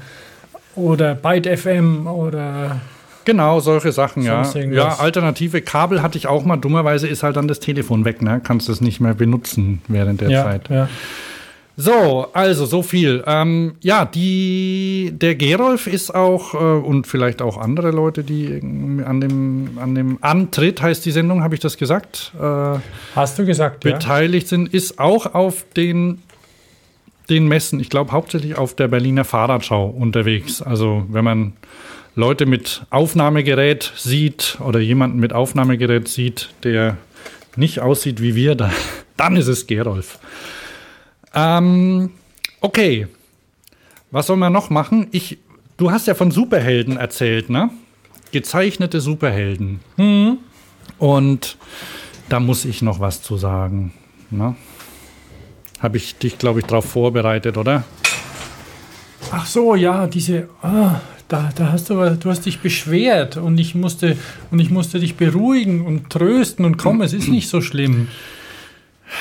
oder 0.74 1.14
Byte 1.14 1.56
FM 1.56 2.08
oder 2.08 2.80
Genau, 3.24 3.60
solche 3.60 3.92
Sachen, 3.92 4.22
ja. 4.22 4.42
Ja, 4.54 4.98
alternative 4.98 5.60
Kabel 5.62 6.02
hatte 6.02 6.18
ich 6.18 6.26
auch 6.26 6.44
mal. 6.44 6.56
Dummerweise 6.56 7.08
ist 7.08 7.22
halt 7.22 7.36
dann 7.36 7.48
das 7.48 7.60
Telefon 7.60 8.04
weg, 8.04 8.22
ne? 8.22 8.40
Kannst 8.42 8.68
es 8.68 8.80
nicht 8.80 9.00
mehr 9.00 9.14
benutzen 9.14 9.82
während 9.88 10.20
der 10.20 10.30
ja, 10.30 10.44
Zeit. 10.44 10.68
ja. 10.68 10.88
So, 11.76 12.28
also 12.34 12.66
so 12.66 12.82
viel. 12.82 13.24
Ähm, 13.26 13.74
ja, 13.80 14.04
die, 14.04 15.12
der 15.14 15.34
Gerolf 15.34 15.86
ist 15.86 16.14
auch, 16.14 16.54
äh, 16.54 16.58
und 16.58 17.06
vielleicht 17.06 17.40
auch 17.40 17.56
andere 17.56 17.90
Leute, 17.90 18.24
die 18.24 18.60
an 18.62 19.20
dem, 19.20 19.78
an 19.80 19.94
dem 19.94 20.18
Antritt, 20.20 20.82
heißt 20.82 21.04
die 21.06 21.10
Sendung, 21.10 21.42
habe 21.42 21.54
ich 21.54 21.60
das 21.60 21.78
gesagt, 21.78 22.32
äh, 22.38 22.78
Hast 23.14 23.38
du 23.38 23.46
gesagt, 23.46 23.84
ja? 23.84 23.92
beteiligt 23.92 24.48
sind, 24.48 24.72
ist 24.72 24.98
auch 24.98 25.34
auf 25.34 25.64
den, 25.74 26.18
den 27.30 27.48
Messen, 27.48 27.80
ich 27.80 27.88
glaube 27.88 28.12
hauptsächlich 28.12 28.58
auf 28.58 28.76
der 28.76 28.88
Berliner 28.88 29.24
Fahrradschau 29.24 29.86
unterwegs. 29.86 30.60
Also 30.60 31.06
wenn 31.08 31.24
man 31.24 31.54
Leute 32.14 32.46
mit 32.46 32.82
Aufnahmegerät 32.90 33.92
sieht 33.96 34.58
oder 34.60 34.80
jemanden 34.80 35.18
mit 35.18 35.32
Aufnahmegerät 35.32 36.08
sieht, 36.08 36.50
der 36.62 36.98
nicht 37.56 37.80
aussieht 37.80 38.20
wie 38.20 38.34
wir, 38.34 38.54
dann, 38.54 38.72
dann 39.16 39.36
ist 39.36 39.48
es 39.48 39.66
Gerolf. 39.66 40.18
Ähm, 41.34 42.10
okay. 42.60 43.06
Was 44.10 44.26
soll 44.26 44.36
man 44.36 44.52
noch 44.52 44.68
machen? 44.68 45.08
Ich, 45.10 45.38
du 45.78 45.90
hast 45.90 46.06
ja 46.06 46.14
von 46.14 46.30
Superhelden 46.30 46.98
erzählt, 46.98 47.48
ne? 47.48 47.70
Gezeichnete 48.30 49.00
Superhelden. 49.00 49.80
Und 50.98 51.56
da 52.28 52.40
muss 52.40 52.64
ich 52.64 52.82
noch 52.82 53.00
was 53.00 53.22
zu 53.22 53.36
sagen. 53.36 53.92
Ne? 54.30 54.54
Habe 55.80 55.96
ich 55.96 56.16
dich, 56.16 56.38
glaube 56.38 56.60
ich, 56.60 56.66
darauf 56.66 56.84
vorbereitet, 56.86 57.56
oder? 57.56 57.84
Ach 59.30 59.46
so, 59.46 59.74
ja, 59.74 60.06
diese, 60.06 60.48
ah, 60.62 61.00
da, 61.32 61.50
da 61.54 61.72
hast 61.72 61.88
du, 61.88 61.94
du 62.16 62.30
hast 62.30 62.44
dich 62.44 62.60
beschwert 62.60 63.38
und 63.38 63.58
ich 63.58 63.74
musste, 63.74 64.18
und 64.50 64.58
ich 64.58 64.70
musste 64.70 65.00
dich 65.00 65.16
beruhigen 65.16 65.84
und 65.86 66.10
trösten 66.10 66.64
und 66.66 66.76
komm, 66.76 67.00
es 67.00 67.14
ist 67.14 67.28
nicht 67.28 67.48
so 67.48 67.62
schlimm. 67.62 68.08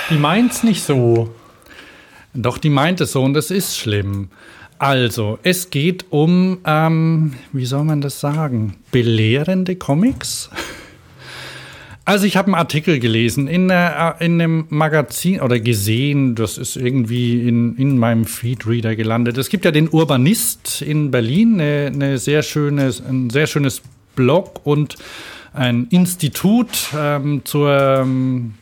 Die 0.10 0.18
meint's 0.18 0.64
nicht 0.64 0.84
so. 0.84 1.34
Doch, 2.34 2.58
die 2.58 2.70
meint 2.70 3.00
es 3.00 3.14
so 3.14 3.24
und 3.24 3.36
es 3.38 3.50
ist 3.50 3.78
schlimm. 3.78 4.30
Also, 4.78 5.40
es 5.44 5.70
geht 5.70 6.06
um, 6.10 6.58
ähm, 6.66 7.34
wie 7.54 7.66
soll 7.66 7.86
man 7.86 8.02
das 8.02 8.20
sagen, 8.20 8.76
belehrende 8.92 9.76
Comics? 9.78 10.50
Also 12.12 12.26
ich 12.26 12.36
habe 12.36 12.48
einen 12.48 12.56
Artikel 12.56 13.00
gelesen 13.00 13.48
in, 13.48 13.70
der, 13.70 14.18
in 14.20 14.42
einem 14.42 14.66
Magazin 14.68 15.40
oder 15.40 15.62
gesehen, 15.62 16.36
das 16.36 16.58
ist 16.58 16.76
irgendwie 16.76 17.48
in, 17.48 17.78
in 17.78 17.98
meinem 17.98 18.26
Feedreader 18.26 18.98
gelandet. 18.98 19.38
Es 19.38 19.48
gibt 19.48 19.64
ja 19.64 19.72
den 19.72 19.88
Urbanist 19.88 20.82
in 20.82 21.10
Berlin, 21.10 21.62
eine, 21.62 21.90
eine 21.94 22.18
sehr 22.18 22.44
schönes, 22.44 23.00
ein 23.00 23.30
sehr 23.30 23.48
schönes 23.48 23.82
Blog 24.14 24.60
und 24.66 24.98
ein 25.54 25.88
Institut 25.90 26.90
ähm, 26.94 27.44
zur 27.46 28.02
ähm, 28.02 28.56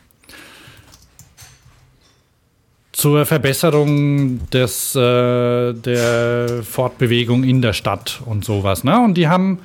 zur 2.92 3.26
Verbesserung 3.26 4.48
des, 4.50 4.94
äh, 4.94 5.72
der 5.72 6.62
Fortbewegung 6.62 7.42
in 7.42 7.62
der 7.62 7.72
Stadt 7.72 8.22
und 8.26 8.44
sowas. 8.44 8.84
Ne? 8.84 9.00
Und 9.00 9.14
die 9.14 9.26
haben, 9.26 9.58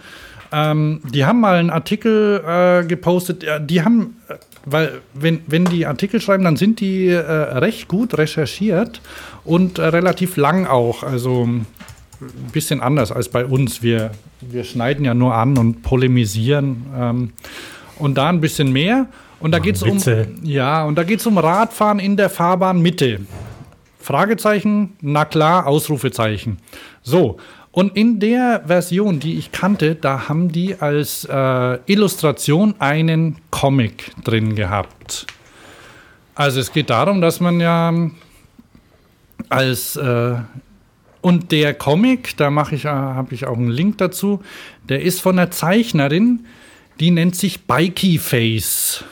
ähm, 0.56 1.02
die 1.04 1.26
haben 1.26 1.42
mal 1.42 1.56
einen 1.56 1.70
Artikel 1.70 2.42
äh, 2.48 2.86
gepostet, 2.86 3.46
die 3.70 3.84
haben, 3.84 4.16
äh, 4.30 4.36
weil 4.66 5.02
wenn, 5.14 5.42
wenn 5.48 5.66
die 5.66 5.86
Artikel 5.86 6.22
schreiben, 6.22 6.46
dann 6.46 6.56
sind 6.56 6.80
die 6.80 7.10
äh, 7.10 7.20
recht 7.20 7.90
gut 7.90 8.18
recherchiert 8.18 9.02
und 9.44 9.80
äh, 9.80 9.88
relativ 9.88 10.38
lang 10.38 10.66
auch. 10.66 11.04
Also 11.04 11.44
ein 11.46 11.68
bisschen 12.54 12.80
anders 12.80 13.12
als 13.12 13.28
bei 13.28 13.46
uns. 13.46 13.84
Wir, 13.84 14.12
wir 14.40 14.64
schneiden 14.64 15.04
ja 15.04 15.14
nur 15.14 15.36
an 15.36 15.58
und 15.58 15.84
polemisieren. 15.84 16.86
Ähm, 16.98 17.34
und 18.00 18.18
da 18.18 18.30
ein 18.30 18.40
bisschen 18.40 18.72
mehr. 18.72 19.08
Und 19.42 19.52
da 19.52 19.60
geht 19.60 19.76
es 19.76 19.84
um 19.84 20.00
ja, 20.44 20.86
und 20.86 20.96
da 20.96 21.04
geht's 21.04 21.26
um 21.28 21.38
Radfahren 21.38 22.00
in 22.00 22.16
der 22.16 22.30
Fahrbahnmitte. 22.30 23.20
Fragezeichen, 24.00 24.94
na 25.02 25.26
klar, 25.26 25.68
Ausrufezeichen. 25.68 26.60
So, 27.04 27.38
und 27.76 27.98
in 27.98 28.22
der 28.22 28.64
Version, 28.66 29.20
die 29.20 29.38
ich 29.38 29.52
kannte, 29.52 29.96
da 29.96 30.30
haben 30.30 30.50
die 30.50 30.80
als 30.80 31.26
äh, 31.26 31.80
Illustration 31.92 32.74
einen 32.80 33.36
Comic 33.52 34.14
drin 34.24 34.56
gehabt. 34.56 35.28
Also 36.36 36.62
es 36.62 36.72
geht 36.72 36.90
darum, 36.90 37.20
dass 37.20 37.42
man 37.42 37.60
ja 37.60 37.94
als 39.50 39.98
äh, 39.98 40.36
und 41.20 41.52
der 41.52 41.74
Comic, 41.74 42.38
da 42.38 42.50
mache 42.50 42.76
ich, 42.76 42.86
äh, 42.86 42.88
habe 42.88 43.36
ich 43.36 43.46
auch 43.46 43.58
einen 43.58 43.72
Link 43.72 43.98
dazu, 43.98 44.42
der 44.88 45.02
ist 45.02 45.20
von 45.20 45.38
einer 45.38 45.52
Zeichnerin, 45.52 46.46
die 47.02 47.12
nennt 47.12 47.36
sich 47.36 47.66
Bikey 47.66 48.20
Face. 48.20 49.04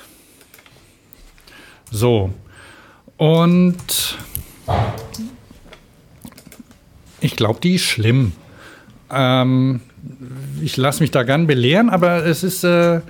So. 1.91 2.34
Und 3.18 4.18
ich 7.20 7.36
glaube, 7.36 7.59
die 7.59 7.76
ist 7.76 7.84
schlimm. 7.84 8.32
Ähm, 9.14 9.82
ich 10.61 10.78
lasse 10.78 11.01
mich 11.01 11.11
da 11.11 11.24
gern 11.24 11.47
belehren, 11.47 11.89
aber 11.89 12.26
es 12.26 12.43
ist 12.43 12.64
äh, 12.64 13.01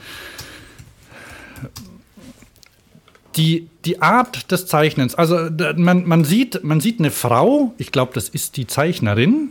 die, 3.35 3.67
die 3.85 4.01
Art 4.01 4.51
des 4.51 4.67
Zeichnens. 4.67 5.15
Also 5.15 5.49
man, 5.75 6.07
man, 6.07 6.23
sieht, 6.23 6.63
man 6.63 6.79
sieht 6.81 6.99
eine 6.99 7.11
Frau, 7.11 7.73
ich 7.77 7.91
glaube, 7.91 8.11
das 8.13 8.29
ist 8.29 8.57
die 8.57 8.67
Zeichnerin, 8.67 9.49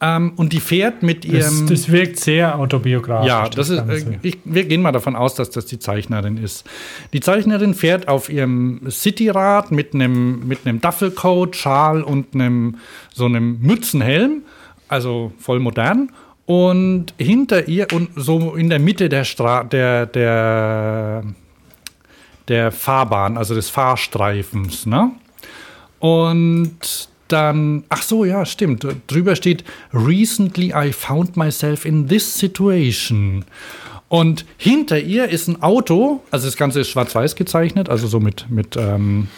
ähm, 0.00 0.32
und 0.36 0.52
die 0.52 0.60
fährt 0.60 1.02
mit 1.02 1.24
ihrem. 1.24 1.66
Das, 1.66 1.82
das 1.82 1.90
wirkt 1.90 2.18
sehr 2.18 2.58
autobiografisch. 2.58 3.28
Ja, 3.28 3.48
das, 3.48 3.68
das 3.68 3.88
ist, 3.88 4.06
äh, 4.06 4.18
ich, 4.22 4.38
wir 4.44 4.64
gehen 4.64 4.82
mal 4.82 4.92
davon 4.92 5.16
aus, 5.16 5.34
dass 5.34 5.50
das 5.50 5.66
die 5.66 5.78
Zeichnerin 5.78 6.36
ist. 6.36 6.64
Die 7.12 7.20
Zeichnerin 7.20 7.74
fährt 7.74 8.08
auf 8.08 8.28
ihrem 8.28 8.82
Cityrad 8.90 9.70
mit 9.70 9.94
einem 9.94 10.46
mit 10.46 10.66
einem 10.66 10.80
Duffelcoat, 10.80 11.56
Schal 11.56 12.02
und 12.02 12.34
einem 12.34 12.76
so 13.14 13.24
einem 13.24 13.60
Mützenhelm, 13.60 14.42
also 14.88 15.32
voll 15.38 15.60
modern. 15.60 16.10
Und 16.46 17.14
hinter 17.16 17.68
ihr 17.68 17.86
und 17.92 18.10
so 18.16 18.54
in 18.54 18.68
der 18.68 18.78
Mitte 18.78 19.08
der 19.08 19.24
Stra 19.24 19.64
der 19.64 20.06
der 20.06 21.24
der 22.48 22.72
Fahrbahn, 22.72 23.38
also 23.38 23.54
des 23.54 23.70
Fahrstreifens, 23.70 24.84
ne? 24.84 25.12
Und 25.98 27.08
dann, 27.28 27.84
ach 27.88 28.02
so, 28.02 28.24
ja, 28.24 28.44
stimmt. 28.44 28.86
Drüber 29.06 29.34
steht, 29.34 29.64
Recently 29.92 30.74
I 30.74 30.92
found 30.92 31.36
myself 31.36 31.86
in 31.86 32.06
this 32.08 32.36
situation. 32.36 33.44
Und 34.08 34.44
hinter 34.58 35.00
ihr 35.00 35.28
ist 35.28 35.48
ein 35.48 35.62
Auto, 35.62 36.22
also 36.30 36.46
das 36.46 36.56
Ganze 36.56 36.80
ist 36.80 36.90
schwarz-weiß 36.90 37.34
gezeichnet, 37.36 37.88
also 37.88 38.06
so 38.06 38.20
mit, 38.20 38.48
mit, 38.50 38.76
ähm, 38.76 39.28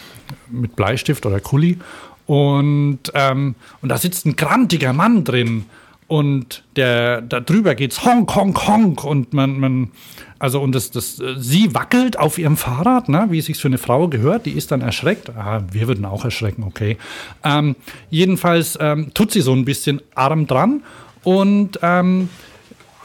mit 0.51 0.75
Bleistift 0.75 1.25
oder 1.25 1.41
Kuli. 1.41 1.79
Und, 2.27 3.01
ähm, 3.15 3.55
und 3.83 3.89
da 3.89 3.99
sitzt 3.99 4.27
ein 4.27 4.37
grantiger 4.37 4.93
Mann 4.93 5.25
drin. 5.25 5.67
Und 6.09 6.63
der, 6.77 7.21
da 7.21 7.41
drüber 7.41 7.75
geht's 7.75 8.05
Honk, 8.05 8.35
Honk, 8.35 8.67
Honk. 8.67 9.05
Und 9.05 9.33
man, 9.33 9.59
man, 9.59 9.91
also, 10.39 10.61
und 10.61 10.75
das, 10.75 10.91
das, 10.91 11.21
sie 11.37 11.75
wackelt 11.75 12.19
auf 12.19 12.39
ihrem 12.39 12.57
Fahrrad, 12.57 13.09
ne, 13.09 13.27
wie 13.31 13.39
es 13.39 13.47
sich 13.47 13.59
für 13.59 13.69
eine 13.69 13.79
Frau 13.79 14.09
gehört. 14.09 14.47
Die 14.47 14.53
ist 14.53 14.71
dann 14.71 14.83
erschreckt. 14.83 15.31
Ah, 15.31 15.63
wir 15.71 15.89
würden 15.89 16.05
auch 16.05 16.25
erschrecken, 16.25 16.63
okay. 16.63 16.97
Ähm, 17.43 17.75
jedenfalls 18.11 18.79
ähm, 18.81 19.13
tut 19.15 19.33
sie 19.33 19.41
so 19.41 19.53
ein 19.53 19.65
bisschen 19.65 20.01
arm 20.15 20.47
dran. 20.47 20.83
Und 21.25 21.81
ähm, 21.83 22.29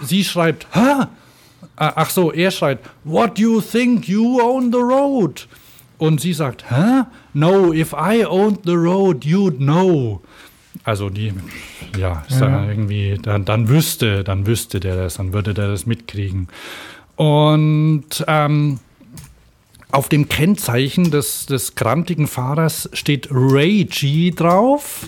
sie 0.01 0.23
schreibt, 0.23 0.67
ha! 0.75 1.09
Ah, 1.75 1.93
ach 1.95 2.09
so, 2.11 2.31
er 2.31 2.51
schreit, 2.51 2.79
What 3.03 3.39
do 3.39 3.41
you 3.41 3.61
think 3.61 4.07
you 4.07 4.39
own 4.39 4.71
the 4.71 4.77
road? 4.77 5.47
Und 6.01 6.19
sie 6.19 6.33
sagt, 6.33 6.71
hä? 6.71 7.03
No, 7.35 7.71
if 7.71 7.93
I 7.93 8.25
owned 8.25 8.61
the 8.65 8.73
road, 8.73 9.23
you'd 9.23 9.57
know. 9.57 10.19
Also 10.83 11.11
die, 11.11 11.31
ja, 11.95 12.23
ist 12.27 12.41
ja. 12.41 12.65
irgendwie, 12.67 13.19
dann, 13.21 13.45
dann 13.45 13.69
wüsste, 13.69 14.23
dann 14.23 14.47
wüsste 14.47 14.79
der 14.79 14.95
das, 14.95 15.17
dann 15.17 15.31
würde 15.31 15.53
der 15.53 15.67
das 15.67 15.85
mitkriegen. 15.85 16.47
Und 17.17 18.25
ähm, 18.27 18.79
auf 19.91 20.09
dem 20.09 20.27
Kennzeichen 20.27 21.11
des, 21.11 21.45
des 21.45 21.75
grantigen 21.75 22.25
Fahrers 22.25 22.89
steht 22.93 23.27
Ray 23.29 23.85
G 23.85 24.31
drauf. 24.31 25.07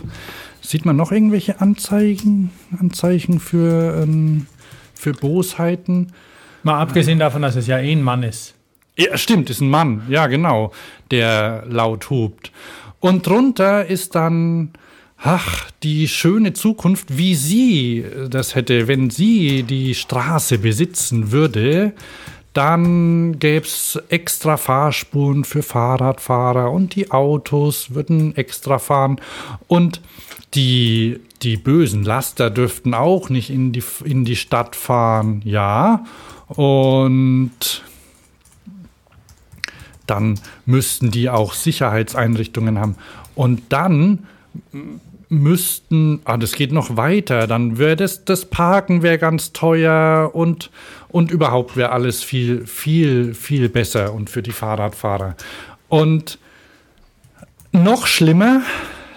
Sieht 0.61 0.85
man 0.85 0.95
noch 0.95 1.11
irgendwelche 1.11 1.59
Anzeichen, 1.59 2.51
Anzeichen 2.79 3.39
für, 3.39 4.03
ähm, 4.03 4.45
für 4.93 5.13
Bosheiten? 5.13 6.13
Mal 6.61 6.79
abgesehen 6.79 7.17
davon, 7.17 7.41
dass 7.41 7.55
es 7.55 7.65
ja 7.65 7.79
eh 7.79 7.93
ein 7.93 8.03
Mann 8.03 8.21
ist. 8.21 8.53
Ja, 8.95 9.17
stimmt, 9.17 9.49
ist 9.49 9.61
ein 9.61 9.69
Mann, 9.69 10.03
ja 10.09 10.27
genau, 10.27 10.71
der 11.09 11.63
laut 11.67 12.09
hupt. 12.09 12.51
Und 12.99 13.25
drunter 13.25 13.85
ist 13.85 14.15
dann 14.15 14.73
ach, 15.23 15.71
die 15.83 16.07
schöne 16.07 16.53
Zukunft, 16.53 17.17
wie 17.17 17.33
sie 17.33 18.05
das 18.29 18.55
hätte, 18.55 18.87
wenn 18.87 19.09
sie 19.09 19.63
die 19.63 19.95
Straße 19.95 20.59
besitzen 20.59 21.31
würde, 21.31 21.93
dann 22.51 23.39
gäbe 23.39 23.65
es 23.65 23.99
extra 24.09 24.57
Fahrspuren 24.57 25.43
für 25.43 25.63
Fahrradfahrer 25.63 26.71
und 26.71 26.93
die 26.95 27.09
Autos 27.09 27.95
würden 27.95 28.35
extra 28.35 28.77
fahren 28.77 29.19
und 29.67 30.01
die, 30.53 31.19
die 31.41 31.57
bösen 31.57 32.03
Laster 32.03 32.51
dürften 32.51 32.93
auch 32.93 33.29
nicht 33.29 33.49
in 33.49 33.71
die, 33.71 33.83
in 34.03 34.23
die 34.23 34.35
Stadt 34.35 34.75
fahren, 34.75 35.41
ja. 35.45 36.05
Und 36.47 37.81
dann 40.07 40.39
müssten 40.65 41.11
die 41.11 41.29
auch 41.29 41.53
Sicherheitseinrichtungen 41.53 42.79
haben. 42.79 42.95
Und 43.35 43.61
dann 43.69 44.27
müssten, 45.29 46.21
ah, 46.25 46.37
das 46.37 46.53
geht 46.53 46.71
noch 46.71 46.95
weiter, 46.95 47.47
dann 47.47 47.77
wäre 47.77 47.95
das, 47.95 48.23
das 48.23 48.45
Parken 48.45 49.01
wäre 49.01 49.17
ganz 49.17 49.51
teuer 49.51 50.31
und, 50.33 50.69
und 51.09 51.31
überhaupt 51.31 51.75
wäre 51.75 51.91
alles 51.91 52.23
viel, 52.23 52.67
viel, 52.67 53.33
viel 53.33 53.69
besser 53.69 54.13
und 54.13 54.29
für 54.29 54.43
die 54.43 54.51
Fahrradfahrer. 54.51 55.35
Und 55.89 56.37
noch 57.71 58.05
schlimmer, 58.05 58.61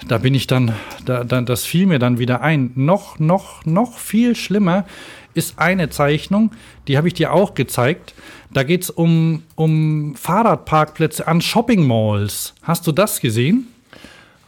da 0.09 0.19
bin 0.19 0.35
ich 0.35 0.47
dann, 0.47 0.73
da, 1.05 1.25
da, 1.25 1.43
das 1.43 1.65
fiel 1.65 1.87
mir 1.87 1.99
dann 1.99 2.19
wieder 2.19 2.41
ein, 2.41 2.73
noch, 2.75 3.19
noch, 3.19 3.65
noch 3.67 3.99
viel 3.99 4.35
schlimmer 4.35 4.87
ist 5.35 5.59
eine 5.59 5.91
Zeichnung, 5.91 6.53
die 6.89 6.97
habe 6.97 7.09
ich 7.09 7.15
dir 7.15 7.33
auch 7.33 7.55
gezeigt. 7.55 8.15
Da 8.57 8.63
geht 8.63 8.85
es 8.85 8.89
um, 8.89 9.43
um 9.55 10.15
Fahrradparkplätze 10.15 11.29
an 11.29 11.43
Shopping 11.43 11.87
Malls. 11.87 12.55
Hast 12.63 12.87
du 12.87 12.93
das 12.93 13.21
gesehen? 13.21 13.67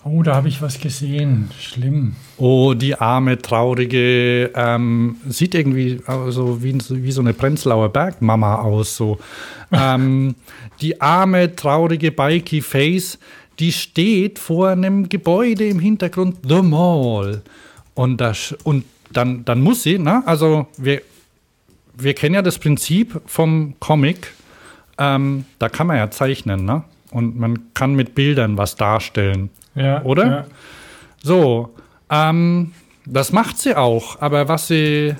Oh, 0.02 0.22
da 0.22 0.34
habe 0.34 0.48
ich 0.48 0.62
was 0.62 0.80
gesehen. 0.80 1.50
Schlimm. 1.60 2.16
Oh, 2.38 2.72
die 2.72 2.94
arme, 2.94 3.36
traurige, 3.36 4.50
ähm, 4.54 5.16
sieht 5.28 5.54
irgendwie 5.54 6.00
so 6.30 6.62
wie, 6.62 6.78
wie 6.88 7.12
so 7.12 7.20
eine 7.20 7.34
Prenzlauer 7.34 7.90
Bergmama 7.90 8.54
aus. 8.62 8.96
So. 8.96 9.18
ähm, 9.72 10.36
die 10.80 10.98
arme, 11.02 11.54
traurige 11.54 12.10
Bikey 12.10 12.62
Face, 12.62 13.18
die 13.58 13.72
steht 13.72 14.38
vor 14.38 14.70
einem 14.70 15.10
Gebäude 15.10 15.68
im 15.68 15.80
Hintergrund, 15.80 16.38
The 16.48 16.62
Mall. 16.62 17.42
Und, 17.92 18.22
das, 18.22 18.56
und 18.64 18.86
dann, 19.12 19.44
dann 19.44 19.60
muss 19.60 19.82
sie, 19.82 19.98
ne? 19.98 20.22
also 20.24 20.66
wir, 20.78 21.02
wir 21.98 22.14
kennen 22.14 22.34
ja 22.34 22.42
das 22.42 22.58
Prinzip 22.58 23.20
vom 23.26 23.74
Comic, 23.80 24.32
ähm, 24.98 25.44
da 25.58 25.68
kann 25.68 25.86
man 25.86 25.96
ja 25.96 26.10
zeichnen, 26.10 26.64
ne? 26.64 26.84
Und 27.10 27.38
man 27.38 27.72
kann 27.72 27.94
mit 27.94 28.14
Bildern 28.14 28.58
was 28.58 28.76
darstellen. 28.76 29.50
Ja, 29.74 30.02
oder? 30.02 30.26
Ja. 30.26 30.46
So, 31.22 31.74
ähm, 32.10 32.72
das 33.06 33.32
macht 33.32 33.58
sie 33.58 33.74
auch, 33.74 34.20
aber 34.20 34.48
was 34.48 34.68
sie 34.68 35.14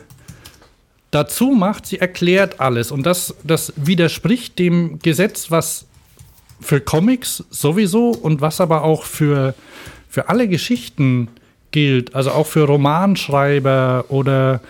dazu 1.11 1.53
macht, 1.53 1.87
sie 1.87 1.99
erklärt 1.99 2.61
alles. 2.61 2.91
Und 2.91 3.05
das, 3.05 3.35
das 3.45 3.73
widerspricht 3.77 4.59
dem 4.59 4.99
Gesetz, 4.99 5.51
was 5.51 5.87
für 6.61 6.81
Comics 6.81 7.45
sowieso 7.51 8.11
und 8.11 8.41
was 8.41 8.61
aber 8.61 8.85
auch 8.85 9.05
für, 9.05 9.55
für 10.09 10.29
alle 10.29 10.49
Geschichten 10.49 11.29
gilt. 11.71 12.15
Also 12.15 12.33
auch 12.33 12.47
für 12.47 12.65
Romanschreiber 12.65 14.07
oder 14.09 14.61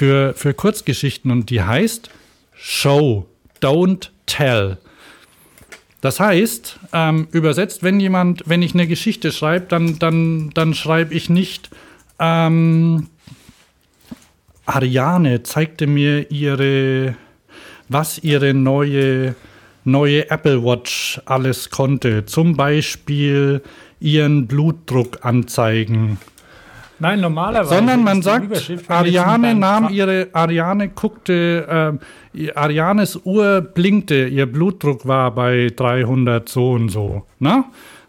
für, 0.00 0.32
für 0.34 0.54
Kurzgeschichten. 0.54 1.30
Und 1.30 1.50
die 1.50 1.60
heißt 1.60 2.08
Show, 2.54 3.26
Don't 3.60 4.08
Tell. 4.24 4.78
Das 6.00 6.18
heißt, 6.18 6.80
ähm, 6.94 7.28
übersetzt, 7.32 7.82
wenn 7.82 8.00
jemand, 8.00 8.44
wenn 8.46 8.62
ich 8.62 8.72
eine 8.72 8.86
Geschichte 8.86 9.30
schreibe, 9.30 9.66
dann, 9.66 9.98
dann, 9.98 10.52
dann 10.54 10.72
schreibe 10.72 11.12
ich 11.12 11.28
nicht, 11.28 11.68
ähm, 12.18 13.08
Ariane 14.64 15.42
zeigte 15.42 15.86
mir 15.86 16.30
ihre, 16.30 17.14
was 17.90 18.20
ihre 18.24 18.54
neue, 18.54 19.34
neue 19.84 20.30
Apple 20.30 20.64
Watch 20.64 21.20
alles 21.26 21.68
konnte. 21.68 22.24
Zum 22.24 22.56
Beispiel 22.56 23.60
ihren 24.00 24.46
Blutdruck 24.46 25.26
anzeigen. 25.26 26.16
Nein, 27.00 27.20
normalerweise. 27.20 27.74
Sondern 27.74 28.04
man 28.04 28.22
sagt, 28.22 28.70
Ariane 28.88 29.54
nahm 29.54 29.88
ihre, 29.88 30.28
Ariane 30.32 30.90
guckte, 30.90 31.98
äh, 32.34 32.50
Arianes 32.52 33.20
Uhr 33.24 33.62
blinkte, 33.62 34.26
ihr 34.26 34.46
Blutdruck 34.46 35.06
war 35.06 35.34
bei 35.34 35.72
300 35.74 36.48
so 36.48 36.72
und 36.72 36.90
so. 36.90 37.26
Na? 37.38 37.64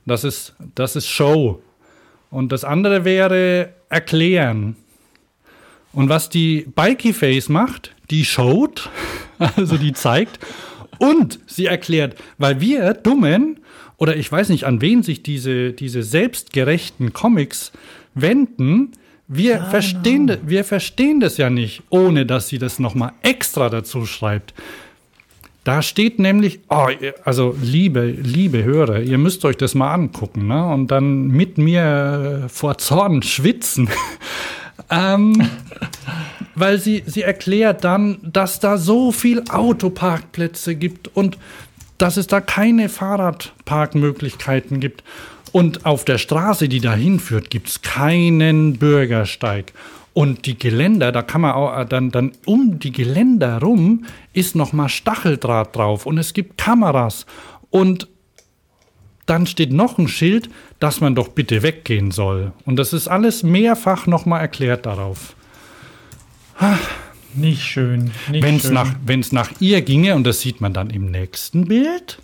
Das 0.05 0.23
ist, 0.23 0.55
das 0.75 0.95
ist 0.95 1.07
Show. 1.07 1.61
Und 2.29 2.51
das 2.51 2.63
andere 2.63 3.05
wäre 3.05 3.69
erklären. 3.89 4.75
Und 5.93 6.09
was 6.09 6.29
die 6.29 6.67
Bikey 6.75 7.13
Face 7.13 7.49
macht, 7.49 7.93
die 8.09 8.25
showt, 8.25 8.89
also 9.55 9.77
die 9.77 9.93
zeigt, 9.93 10.39
und 10.99 11.39
sie 11.47 11.65
erklärt, 11.65 12.15
weil 12.37 12.61
wir 12.61 12.93
Dummen, 12.93 13.59
oder 13.97 14.15
ich 14.15 14.31
weiß 14.31 14.49
nicht, 14.49 14.65
an 14.65 14.81
wen 14.81 15.03
sich 15.03 15.23
diese, 15.23 15.73
diese 15.73 16.03
selbstgerechten 16.03 17.13
Comics 17.13 17.71
wenden, 18.13 18.91
wir, 19.27 19.55
ja, 19.57 19.65
verstehen, 19.65 20.27
genau. 20.27 20.39
wir 20.45 20.63
verstehen 20.63 21.19
das 21.19 21.37
ja 21.37 21.49
nicht, 21.49 21.83
ohne 21.89 22.25
dass 22.25 22.49
sie 22.49 22.57
das 22.57 22.79
nochmal 22.79 23.13
extra 23.21 23.69
dazu 23.69 24.05
schreibt. 24.05 24.53
Da 25.63 25.83
steht 25.83 26.17
nämlich, 26.17 26.59
oh, 26.69 26.87
also 27.23 27.55
liebe, 27.61 28.05
liebe 28.05 28.63
Hörer, 28.63 28.99
ihr 29.01 29.19
müsst 29.19 29.45
euch 29.45 29.57
das 29.57 29.75
mal 29.75 29.93
angucken 29.93 30.47
ne? 30.47 30.65
und 30.65 30.89
dann 30.89 31.27
mit 31.27 31.59
mir 31.59 32.47
vor 32.49 32.79
Zorn 32.79 33.21
schwitzen. 33.21 33.87
ähm, 34.89 35.49
weil 36.55 36.79
sie, 36.79 37.03
sie 37.05 37.21
erklärt 37.21 37.83
dann, 37.83 38.17
dass 38.23 38.59
da 38.59 38.77
so 38.77 39.11
viel 39.11 39.43
Autoparkplätze 39.49 40.75
gibt 40.75 41.15
und 41.15 41.37
dass 41.97 42.17
es 42.17 42.25
da 42.27 42.41
keine 42.41 42.89
Fahrradparkmöglichkeiten 42.89 44.79
gibt. 44.79 45.03
Und 45.51 45.85
auf 45.85 46.05
der 46.05 46.17
Straße, 46.17 46.69
die 46.69 46.79
dahin 46.79 47.19
führt, 47.19 47.49
gibt 47.49 47.69
es 47.69 47.81
keinen 47.81 48.77
Bürgersteig. 48.77 49.73
Und 50.13 50.45
die 50.45 50.57
Geländer, 50.57 51.11
da 51.11 51.21
kann 51.21 51.41
man 51.41 51.51
auch 51.51 51.77
äh, 51.77 51.85
dann, 51.85 52.11
dann 52.11 52.33
um 52.45 52.79
die 52.79 52.91
Geländer 52.91 53.59
rum 53.59 54.05
ist 54.33 54.55
nochmal 54.55 54.89
Stacheldraht 54.89 55.75
drauf 55.75 56.05
und 56.05 56.17
es 56.17 56.33
gibt 56.33 56.57
Kameras. 56.57 57.25
Und 57.69 58.07
dann 59.25 59.47
steht 59.47 59.71
noch 59.71 59.97
ein 59.97 60.09
Schild, 60.09 60.49
dass 60.79 60.99
man 60.99 61.15
doch 61.15 61.29
bitte 61.29 61.63
weggehen 61.63 62.11
soll. 62.11 62.51
Und 62.65 62.75
das 62.75 62.91
ist 62.91 63.07
alles 63.07 63.43
mehrfach 63.43 64.05
nochmal 64.07 64.41
erklärt 64.41 64.85
darauf. 64.85 65.35
Nicht 67.33 67.61
schön. 67.61 68.11
Wenn 68.29 68.57
es 68.57 68.69
nach, 68.69 68.93
nach 69.31 69.51
ihr 69.61 69.81
ginge, 69.81 70.15
und 70.15 70.25
das 70.25 70.41
sieht 70.41 70.59
man 70.59 70.73
dann 70.73 70.89
im 70.89 71.09
nächsten 71.09 71.65
Bild, 71.65 72.19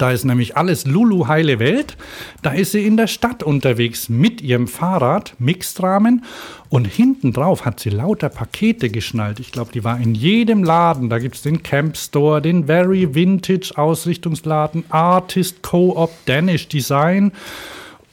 da 0.00 0.12
ist 0.12 0.24
nämlich 0.24 0.56
alles 0.56 0.86
Lulu 0.86 1.28
heile 1.28 1.58
Welt. 1.58 1.98
Da 2.40 2.52
ist 2.52 2.72
sie 2.72 2.86
in 2.86 2.96
der 2.96 3.06
Stadt 3.06 3.42
unterwegs 3.42 4.08
mit 4.08 4.40
ihrem 4.40 4.66
Fahrrad, 4.66 5.34
Mixdramen. 5.38 6.24
Und 6.70 6.86
hinten 6.86 7.34
drauf 7.34 7.66
hat 7.66 7.80
sie 7.80 7.90
lauter 7.90 8.30
Pakete 8.30 8.88
geschnallt. 8.88 9.40
Ich 9.40 9.52
glaube, 9.52 9.72
die 9.72 9.84
war 9.84 10.00
in 10.00 10.14
jedem 10.14 10.64
Laden. 10.64 11.10
Da 11.10 11.18
gibt 11.18 11.34
es 11.34 11.42
den 11.42 11.62
Camp 11.62 11.98
Store, 11.98 12.40
den 12.40 12.64
Very 12.64 13.14
Vintage 13.14 13.72
Ausrichtungsladen, 13.76 14.84
Artist 14.88 15.60
Co-op, 15.60 16.12
Danish 16.24 16.68
Design. 16.68 17.32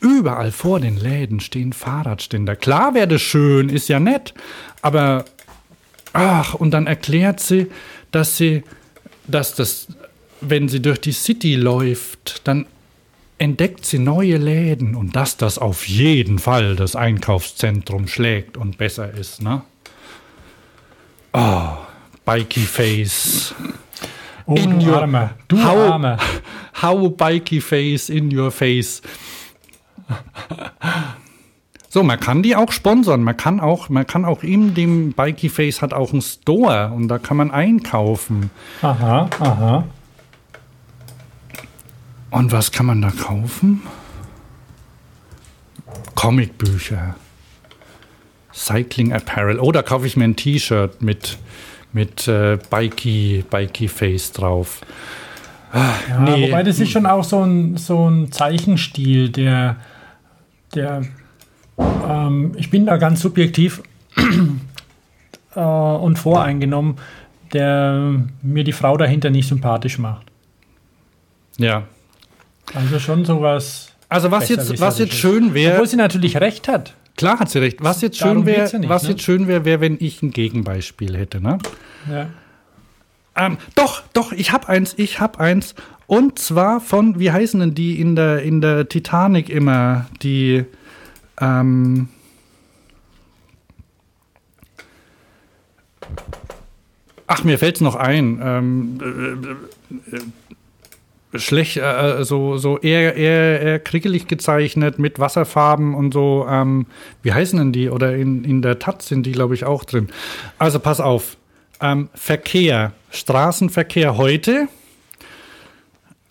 Überall 0.02 0.52
vor 0.52 0.82
den 0.82 0.98
Läden 0.98 1.40
stehen 1.40 1.72
Fahrradständer. 1.72 2.58
Klar 2.58 2.96
wäre 2.96 3.08
das 3.08 3.22
schön, 3.22 3.70
ist 3.70 3.88
ja 3.88 4.02
nett. 4.02 4.34
Aber, 4.82 5.24
ach, 6.12 6.54
und 6.54 6.72
dann 6.72 6.86
erklärt 6.86 7.40
sie, 7.40 7.68
dass 8.12 8.36
sie, 8.36 8.64
dass 9.26 9.56
das 9.56 9.88
wenn 10.42 10.70
sie 10.70 10.82
durch 10.82 11.00
die 11.00 11.12
City 11.12 11.56
läuft, 11.56 12.48
dann 12.48 12.66
entdeckt 13.38 13.86
sie 13.86 14.00
neue 14.00 14.38
Läden 14.38 14.96
und 14.96 15.16
dass 15.16 15.38
das 15.38 15.58
auf 15.60 15.88
jeden 15.88 16.40
Fall 16.40 16.76
das 16.76 16.96
Einkaufszentrum 16.96 18.08
schlägt 18.08 18.58
und 18.58 18.78
besser 18.78 19.12
ist, 19.12 19.42
ne? 19.42 19.62
Oh, 21.34 21.70
Bikey 22.26 22.62
Face. 22.62 23.54
Oh, 24.46 24.56
in 24.56 24.86
your, 24.86 25.02
Arme. 25.02 25.32
Du 25.48 25.64
how, 25.64 25.92
Arme. 25.92 26.18
How 26.82 27.16
Bikey 27.16 27.62
Face 27.62 28.10
in 28.10 28.36
your 28.36 28.50
face. 28.50 29.02
So, 31.90 32.04
man 32.04 32.20
kann 32.20 32.44
die 32.44 32.56
auch 32.56 32.72
sponsern. 32.72 33.24
Man 33.24 33.38
kann 33.38 33.60
auch, 33.60 33.90
man 33.90 34.06
kann 34.06 34.26
auch 34.26 34.44
in 34.44 34.74
dem 34.74 35.14
Bikey 35.14 35.50
Face 35.50 35.82
hat 35.82 35.94
auch 35.94 36.12
einen 36.12 36.22
Store 36.22 36.92
und 36.94 37.08
da 37.08 37.18
kann 37.18 37.38
man 37.38 37.52
einkaufen. 37.52 38.52
Aha, 38.82 39.30
aha. 39.40 39.84
Und 42.30 42.52
was 42.52 42.72
kann 42.72 42.86
man 42.86 43.02
da 43.02 43.12
kaufen? 43.12 43.82
Comicbücher. 46.16 47.16
Cycling 48.54 49.14
Apparel. 49.14 49.60
Oh, 49.60 49.72
da 49.72 49.82
kaufe 49.82 50.08
ich 50.08 50.18
mir 50.18 50.26
ein 50.26 50.36
T-Shirt 50.36 51.02
mit, 51.02 51.38
mit 51.94 52.28
äh, 52.28 52.58
Bikey, 52.70 53.46
Bikey 53.50 53.88
Face 53.88 54.32
drauf. 54.32 54.82
Ah, 55.72 55.94
ja, 56.10 56.20
nee. 56.22 56.48
Wobei 56.48 56.64
das 56.64 56.80
ist 56.80 56.92
schon 56.92 57.06
auch 57.06 57.24
so 57.24 57.44
ein, 57.44 57.78
so 57.78 58.10
ein 58.10 58.32
Zeichenstil, 58.32 59.30
der, 59.30 59.78
der 60.74 61.04
ähm, 61.78 62.54
ich 62.58 62.70
bin 62.70 62.86
da 62.86 62.98
ganz 62.98 63.22
subjektiv 63.22 63.84
äh, 65.56 65.60
und 65.60 66.18
voreingenommen, 66.18 66.98
der 67.54 68.16
mir 68.42 68.64
die 68.64 68.72
Frau 68.72 68.98
dahinter 68.98 69.30
nicht 69.30 69.48
sympathisch 69.48 70.00
macht. 70.00 70.28
Ja, 71.58 71.84
also 72.74 73.00
schon 73.00 73.26
sowas. 73.26 73.90
Also 74.10 74.32
was 74.32 74.50
jetzt, 74.50 74.80
was 74.80 75.00
jetzt 75.00 75.14
schön 75.14 75.54
wäre. 75.54 75.74
Obwohl 75.74 75.88
sie 75.88 75.98
natürlich 75.98 76.38
recht 76.38 76.68
hat. 76.68 76.94
Klar 77.18 77.40
hat 77.40 77.50
sie 77.50 77.60
recht. 77.60 77.84
Was 77.84 78.02
jetzt 78.02 78.18
schön 78.18 78.46
wäre, 78.46 78.70
ja 78.70 78.90
was 78.90 79.04
ne? 79.04 79.10
jetzt 79.10 79.24
schön 79.24 79.48
wäre, 79.48 79.66
wäre, 79.66 79.82
wenn 79.82 79.98
ich 80.00 80.22
ein 80.22 80.32
Gegenbeispiel 80.32 81.18
hätte, 81.18 81.42
ne? 81.42 81.58
Ja. 82.10 82.30
Ähm, 83.36 83.58
doch, 83.76 84.04
doch, 84.14 84.32
ich 84.32 84.52
hab 84.52 84.70
eins, 84.70 84.94
ich 84.98 85.20
hab 85.20 85.40
eins. 85.40 85.76
Und 86.06 86.40
zwar 86.40 86.80
von, 86.80 87.20
wie 87.20 87.32
heißen 87.32 87.60
denn 87.60 87.76
die 87.76 88.00
in 88.00 88.16
der, 88.16 88.44
in 88.44 88.62
der 88.62 88.88
Titanic 88.88 89.50
immer, 89.50 90.06
die, 90.22 90.66
ähm, 91.42 92.10
Ach, 97.30 97.44
mir 97.44 97.60
fällt's 97.60 97.82
noch 97.82 97.96
ein. 97.96 98.40
Ähm, 98.42 99.00
äh, 99.02 100.16
äh, 100.16 100.18
äh 100.18 100.22
schlecht, 101.40 101.78
äh, 101.78 102.24
so, 102.24 102.58
so 102.58 102.78
eher, 102.80 103.16
eher, 103.16 103.62
eher 103.62 103.80
kriegelig 103.80 104.28
gezeichnet 104.28 105.00
mit 105.00 105.20
Wasserfarben 105.20 105.96
und 105.96 106.14
so. 106.14 106.46
Ähm, 106.50 106.88
wie 107.24 107.34
heißen 107.34 107.58
denn 107.58 107.72
die? 107.72 107.90
Oder 107.90 108.16
in, 108.16 108.44
in 108.44 108.62
der 108.62 108.80
Taz 108.80 109.08
sind 109.08 109.26
die, 109.26 109.32
glaube 109.32 109.54
ich, 109.54 109.66
auch 109.66 109.84
drin. 109.84 110.10
Also 110.58 110.80
pass 110.80 111.00
auf. 111.00 111.38
Ähm, 111.80 112.10
Verkehr, 112.14 112.94
Straßenverkehr 113.12 114.18
heute, 114.18 114.68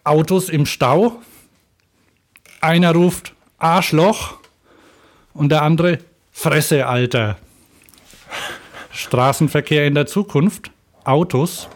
Autos 0.05 0.49
im 0.49 0.67
Stau. 0.67 1.21
Einer 2.61 2.93
ruft 2.93 3.35
Arschloch 3.59 4.39
und 5.35 5.51
der 5.51 5.63
andere 5.63 5.99
Fresse, 6.33 6.87
Alter. 6.87 7.39
Straßenverkehr 8.91 9.87
in 9.87 9.95
der 9.95 10.07
Zukunft, 10.07 10.71
Autos 11.05 11.69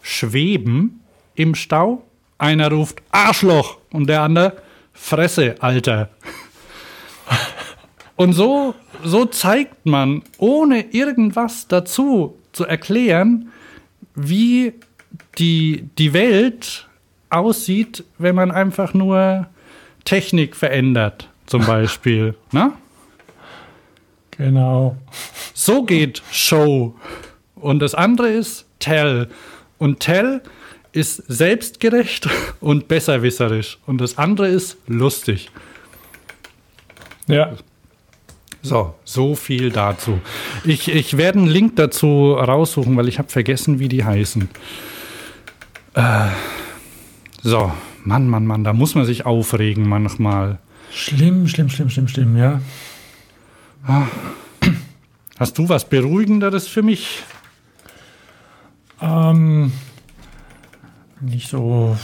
schweben 0.00 1.00
im 1.34 1.54
Stau 1.54 2.07
einer 2.38 2.70
ruft 2.70 3.02
Arschloch 3.10 3.78
und 3.92 4.08
der 4.08 4.22
andere 4.22 4.56
Fresse, 4.92 5.56
Alter. 5.60 6.08
Und 8.16 8.32
so, 8.32 8.74
so 9.04 9.26
zeigt 9.26 9.86
man, 9.86 10.22
ohne 10.38 10.92
irgendwas 10.92 11.68
dazu 11.68 12.36
zu 12.52 12.64
erklären, 12.64 13.52
wie 14.14 14.74
die, 15.38 15.88
die 15.98 16.12
Welt 16.12 16.88
aussieht, 17.30 18.04
wenn 18.18 18.34
man 18.34 18.50
einfach 18.50 18.94
nur 18.94 19.46
Technik 20.04 20.56
verändert, 20.56 21.28
zum 21.46 21.64
Beispiel. 21.64 22.34
ne? 22.52 22.72
Genau. 24.32 24.96
So 25.54 25.84
geht 25.84 26.22
Show. 26.32 26.94
Und 27.54 27.80
das 27.80 27.94
andere 27.94 28.30
ist 28.30 28.66
Tell. 28.78 29.28
Und 29.78 30.00
Tell 30.00 30.42
ist 30.92 31.22
selbstgerecht 31.28 32.28
und 32.60 32.88
besserwisserisch. 32.88 33.78
Und 33.86 34.00
das 34.00 34.18
andere 34.18 34.48
ist 34.48 34.76
lustig. 34.86 35.50
Ja. 37.26 37.56
So, 38.62 38.94
so 39.04 39.34
viel 39.34 39.70
dazu. 39.70 40.20
Ich, 40.64 40.88
ich 40.88 41.16
werde 41.16 41.38
einen 41.38 41.48
Link 41.48 41.76
dazu 41.76 42.32
raussuchen, 42.32 42.96
weil 42.96 43.08
ich 43.08 43.18
habe 43.18 43.28
vergessen, 43.28 43.78
wie 43.78 43.88
die 43.88 44.04
heißen. 44.04 44.48
Äh, 45.94 46.28
so, 47.42 47.72
Mann, 48.04 48.28
Mann, 48.28 48.46
Mann, 48.46 48.64
da 48.64 48.72
muss 48.72 48.94
man 48.94 49.04
sich 49.04 49.26
aufregen 49.26 49.88
manchmal. 49.88 50.58
Schlimm, 50.90 51.46
schlimm, 51.46 51.68
schlimm, 51.68 51.90
schlimm, 51.90 52.08
schlimm, 52.08 52.36
ja. 52.36 52.60
Ah. 53.86 54.06
Hast 55.38 55.56
du 55.56 55.68
was 55.68 55.88
Beruhigenderes 55.88 56.66
für 56.66 56.82
mich? 56.82 57.22
Ähm, 59.00 59.72
nicht 61.20 61.48
so, 61.48 61.96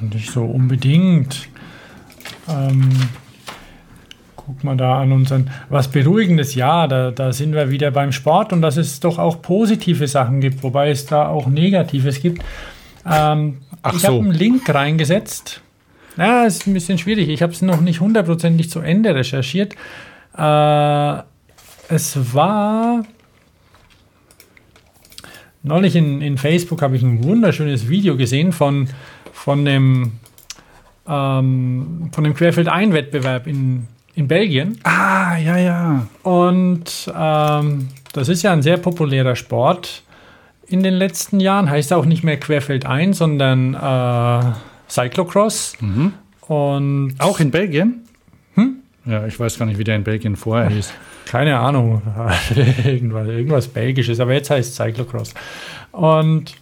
nicht 0.00 0.30
so 0.30 0.44
unbedingt. 0.44 1.48
Ähm, 2.48 2.90
guck 4.36 4.64
mal 4.64 4.76
da 4.76 5.00
an 5.00 5.12
unseren, 5.12 5.50
was 5.68 5.88
Beruhigendes, 5.88 6.54
ja, 6.54 6.86
da, 6.86 7.10
da 7.10 7.32
sind 7.32 7.54
wir 7.54 7.70
wieder 7.70 7.90
beim 7.90 8.12
Sport 8.12 8.52
und 8.52 8.62
dass 8.62 8.76
es 8.76 9.00
doch 9.00 9.18
auch 9.18 9.42
positive 9.42 10.08
Sachen 10.08 10.40
gibt, 10.40 10.62
wobei 10.62 10.90
es 10.90 11.06
da 11.06 11.28
auch 11.28 11.46
Negatives 11.46 12.20
gibt. 12.20 12.42
Ähm, 13.06 13.58
Ach 13.82 13.94
ich 13.94 14.00
so. 14.00 14.08
habe 14.08 14.18
einen 14.18 14.32
Link 14.32 14.68
reingesetzt. 14.72 15.60
Ja, 16.16 16.44
ist 16.44 16.66
ein 16.66 16.74
bisschen 16.74 16.98
schwierig. 16.98 17.28
Ich 17.28 17.42
habe 17.42 17.52
es 17.52 17.62
noch 17.62 17.80
nicht 17.80 18.00
hundertprozentig 18.00 18.70
zu 18.70 18.80
Ende 18.80 19.14
recherchiert. 19.14 19.74
Äh, 20.36 21.22
es 21.88 22.34
war 22.34 23.04
neulich 25.62 25.96
in, 25.96 26.20
in 26.20 26.38
Facebook 26.38 26.82
habe 26.82 26.96
ich 26.96 27.02
ein 27.02 27.22
wunderschönes 27.24 27.88
Video 27.88 28.16
gesehen 28.16 28.52
von, 28.52 28.88
von 29.32 29.64
dem 29.64 30.12
ähm, 31.06 32.10
von 32.12 32.24
dem 32.24 32.34
Querfeld-Ein-Wettbewerb 32.34 33.46
in, 33.46 33.86
in 34.14 34.28
Belgien. 34.28 34.78
Ah, 34.84 35.36
ja, 35.36 35.56
ja. 35.56 36.06
Und 36.22 37.12
ähm, 37.16 37.88
das 38.12 38.28
ist 38.28 38.42
ja 38.42 38.52
ein 38.52 38.62
sehr 38.62 38.76
populärer 38.76 39.36
Sport 39.36 40.02
in 40.66 40.82
den 40.82 40.94
letzten 40.94 41.40
Jahren. 41.40 41.68
Heißt 41.68 41.92
auch 41.92 42.04
nicht 42.04 42.22
mehr 42.22 42.38
Querfeld 42.38 42.86
ein, 42.86 43.12
sondern 43.12 43.74
äh, 43.74 44.52
Cyclocross. 44.88 45.74
Und 46.46 47.14
Auch 47.18 47.40
in 47.40 47.50
Belgien? 47.50 48.01
Ja, 49.04 49.26
ich 49.26 49.38
weiß 49.38 49.58
gar 49.58 49.66
nicht, 49.66 49.78
wie 49.78 49.84
der 49.84 49.96
in 49.96 50.04
Belgien 50.04 50.36
vorher 50.36 50.68
hieß. 50.70 50.92
keine 51.26 51.58
Ahnung, 51.58 52.02
irgendwas, 52.84 53.28
irgendwas 53.28 53.68
Belgisches, 53.68 54.20
aber 54.20 54.34
jetzt 54.34 54.50
heißt 54.50 54.70
es 54.70 54.76
Cyclocross. 54.76 55.34
Und 55.92 56.54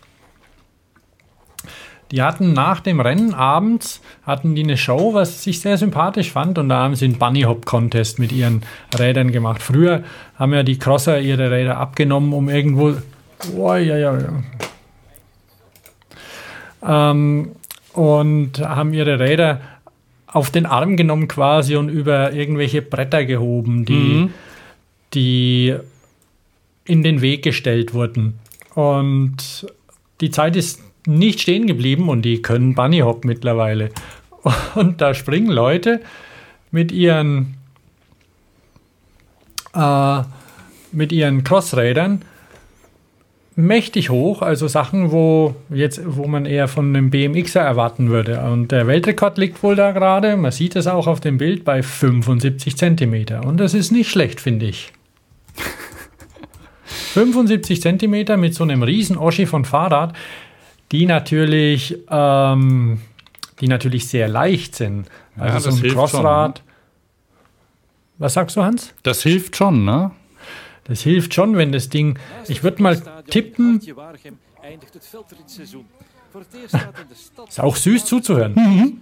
die 2.11 2.23
hatten 2.23 2.53
nach 2.53 2.81
dem 2.81 3.01
Rennen 3.01 3.35
abends 3.35 4.01
hatten 4.25 4.55
die 4.55 4.65
eine 4.65 4.77
Show, 4.77 5.15
was 5.15 5.47
ich 5.47 5.61
sehr 5.61 5.77
sympathisch 5.77 6.33
fand, 6.33 6.59
und 6.59 6.69
da 6.69 6.79
haben 6.79 6.97
sie 6.97 7.05
einen 7.05 7.19
Bunny 7.19 7.43
Hop 7.43 7.67
Contest 7.67 8.19
mit 8.19 8.33
ihren 8.33 8.63
Rädern 8.99 9.31
gemacht. 9.31 9.63
Früher 9.63 10.03
haben 10.37 10.53
ja 10.53 10.63
die 10.63 10.79
Crosser 10.79 11.21
ihre 11.21 11.51
Räder 11.51 11.77
abgenommen, 11.79 12.33
um 12.33 12.49
irgendwo. 12.49 12.95
Oh, 13.57 13.75
ja, 13.75 13.97
ja, 13.97 14.19
ja. 14.19 14.33
Ähm, 17.11 17.53
und 17.93 18.61
haben 18.61 18.93
ihre 18.93 19.21
Räder 19.21 19.61
auf 20.33 20.51
den 20.51 20.67
Arm 20.67 20.97
genommen 20.97 21.29
quasi 21.29 21.77
und 21.77 21.89
über 21.89 22.33
irgendwelche 22.33 22.83
Bretter 22.83 23.25
gehoben, 23.25 23.85
die, 23.85 24.31
die 25.15 25.75
in 26.85 27.03
den 27.03 27.21
Weg 27.21 27.43
gestellt 27.43 27.95
wurden. 27.95 28.39
Und 28.75 29.67
die 30.21 30.31
Zeit 30.31 30.57
ist 30.57 30.83
nicht 31.07 31.41
stehen 31.41 31.67
geblieben 31.67 32.09
und 32.09 32.23
die 32.23 32.43
können 32.43 32.75
Bunny 32.75 32.99
Hop 33.01 33.25
mittlerweile. 33.25 33.91
Und 34.75 35.01
da 35.01 35.13
springen 35.13 35.51
Leute 35.51 36.01
mit 36.71 36.93
ihren 36.93 37.57
äh, 39.75 40.23
mit 40.93 41.13
ihren 41.13 41.45
Crossrädern 41.45 42.23
mächtig 43.61 44.11
hoch, 44.11 44.43
also 44.43 44.69
Sachen, 44.69 45.13
wo 45.13 45.55
jetzt, 45.71 46.01
wo 46.05 46.27
man 46.27 46.47
eher 46.47 46.69
von 46.69 46.89
einem 46.89 47.11
BMXer 47.11 47.61
erwarten 47.61 48.11
würde. 48.11 48.41
Und 48.43 48.73
der 48.73 48.87
Weltrekord 48.87 49.39
liegt 49.39 49.63
wohl 49.63 49.77
da 49.77 49.93
gerade, 49.93 50.37
man 50.37 50.53
sieht 50.53 50.77
es 50.77 50.87
auch 50.87 51.07
auf 51.07 51.21
dem 51.21 51.39
Bild, 51.39 51.65
bei 51.65 51.83
75 51.83 52.77
Zentimeter. 52.77 53.45
Und 53.45 53.59
das 53.59 53.75
ist 53.75 53.91
nicht 53.91 54.11
schlecht, 54.11 54.41
finde 54.41 54.67
ich. 54.67 54.93
75 56.85 57.81
Zentimeter 57.81 58.37
mit 58.37 58.55
so 58.55 58.65
einem 58.65 58.83
riesen 58.83 59.17
Oschi 59.17 59.47
von 59.47 59.65
Fahrrad, 59.65 60.15
die 60.93 61.07
natürlich, 61.07 61.99
ähm, 62.11 63.01
die 63.61 63.69
natürlich 63.69 64.09
sehr 64.09 64.29
leicht 64.29 64.75
sind. 64.75 65.07
Ja, 65.37 65.43
Also 65.45 65.71
das 65.71 65.77
so 65.77 65.87
ein 65.87 65.93
Crossrad. 65.93 66.63
Was 68.19 68.35
sagst 68.35 68.57
du, 68.57 68.63
Hans? 68.63 68.93
Das 69.03 69.23
hilft 69.23 69.57
schon, 69.57 69.85
ne? 69.85 70.11
Das 70.91 71.03
hilft 71.03 71.35
schon, 71.35 71.57
wenn 71.57 71.71
das 71.71 71.89
Ding. 71.89 72.19
Ich 72.49 72.65
würde 72.65 72.83
mal 72.83 73.01
tippen. 73.29 73.81
Ist 77.49 77.61
auch 77.61 77.77
süß 77.77 78.05
zuzuhören. 78.05 79.01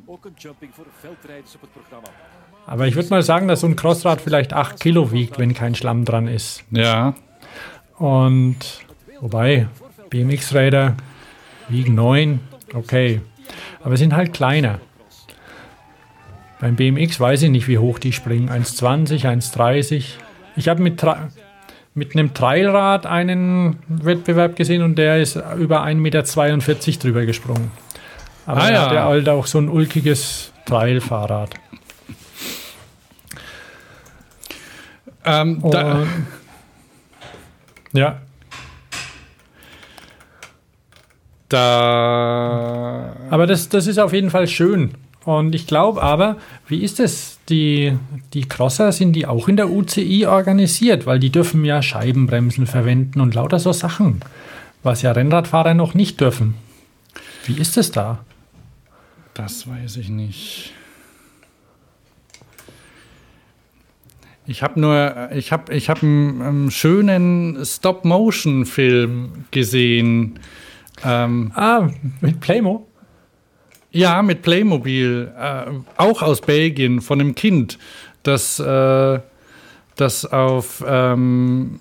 Aber 2.66 2.86
ich 2.86 2.94
würde 2.94 3.09
mal 3.09 3.23
sagen, 3.23 3.48
dass 3.48 3.60
so 3.60 3.66
ein 3.66 3.74
Crossrad 3.74 4.20
vielleicht 4.20 4.52
8 4.52 4.78
Kilo 4.78 5.12
wiegt, 5.12 5.39
wenn 5.39 5.55
kein 5.55 5.74
Schlamm 5.74 6.05
dran 6.05 6.28
ist. 6.28 6.62
Ja. 6.70 7.15
Und 7.97 8.59
wobei, 9.23 9.69
BMX-Räder 10.10 10.94
wiegen 11.70 11.94
9, 11.94 12.40
okay. 12.74 13.23
Aber 13.82 13.97
sind 13.97 14.15
halt 14.15 14.35
kleiner. 14.35 14.78
Beim 16.60 16.77
BMX 16.77 17.19
weiß 17.19 17.44
ich 17.44 17.51
nicht, 17.51 17.66
wie 17.66 17.78
hoch 17.78 17.98
die 17.98 18.12
springen. 18.12 18.51
1,20, 18.51 19.24
1,30. 19.24 20.05
Ich 20.56 20.69
habe 20.69 20.82
mit, 20.82 21.02
mit 21.99 22.15
einem 22.15 22.33
Trailrad 22.33 23.05
einen 23.07 23.79
Wettbewerb 23.89 24.57
gesehen 24.57 24.83
und 24.83 24.97
der 24.97 25.20
ist 25.20 25.37
über 25.59 25.85
1,42 25.85 25.97
Meter 25.97 26.23
drüber 27.01 27.27
gesprungen. 27.27 27.70
Aber 28.47 28.62
Ah, 28.62 28.69
er 28.69 28.73
ja. 28.73 28.83
hatte 28.87 29.03
halt 29.03 29.29
auch 29.29 29.47
so 29.47 29.59
ein 29.59 29.69
ulkiges 29.69 30.53
Trailfahrrad. 30.65 31.51
Ähm, 35.25 35.61
da, 35.70 36.07
ja, 37.93 38.19
da 41.49 43.12
Aber 43.31 43.47
das, 43.47 43.69
das 43.69 43.87
ist 43.87 43.99
auf 43.99 44.12
jeden 44.12 44.31
Fall 44.31 44.47
schön. 44.49 44.93
Und 45.25 45.55
ich 45.55 45.66
glaube 45.66 46.03
aber, 46.03 46.37
wie 46.66 46.83
ist 46.83 47.01
es? 47.01 47.38
Die, 47.49 47.97
die 48.35 48.47
Crosser, 48.47 48.93
sind 48.93 49.15
die 49.15 49.27
auch 49.27 49.49
in 49.49 49.57
der 49.57 49.70
UCI 49.70 50.27
organisiert? 50.27 51.07
Weil 51.07 51.19
die 51.19 51.31
dürfen 51.31 51.65
ja 51.65 51.81
Scheibenbremsen 51.81 52.66
verwenden 52.66 53.20
und 53.20 53.35
lauter 53.35 53.59
so 53.59 53.73
Sachen, 53.73 54.20
was 54.83 55.03
ja 55.03 55.12
Rennradfahrer 55.12 55.75
noch 55.75 55.95
nicht 55.95 56.20
dürfen. 56.20 56.55
Wie 57.47 57.59
ist 57.59 57.79
es 57.79 57.91
da? 57.91 58.25
Das 59.33 59.69
weiß 59.69 59.97
ich 59.97 60.09
nicht. 60.09 60.75
Ich 64.47 64.62
habe 64.62 64.81
nur, 64.81 65.31
ich 65.33 65.53
habe, 65.53 65.75
ich 65.75 65.91
habe 65.91 66.01
einen, 66.03 66.43
einen 66.43 66.70
schönen 66.70 67.65
Stop-Motion-Film 67.65 69.45
gesehen. 69.51 70.41
Ähm, 71.05 71.53
Ah, 71.55 71.89
mit 72.20 72.41
Playmo? 72.41 72.88
Ja, 73.90 74.23
mit 74.23 74.43
Playmobil, 74.43 75.32
äh, 75.39 75.70
auch 75.97 76.23
aus 76.23 76.40
Belgien, 76.40 77.01
von 77.01 77.20
einem 77.20 77.35
Kind, 77.35 77.78
das, 78.23 78.59
äh, 78.60 79.20
das 79.97 80.27
auf 80.27 80.85
ähm, 80.86 81.81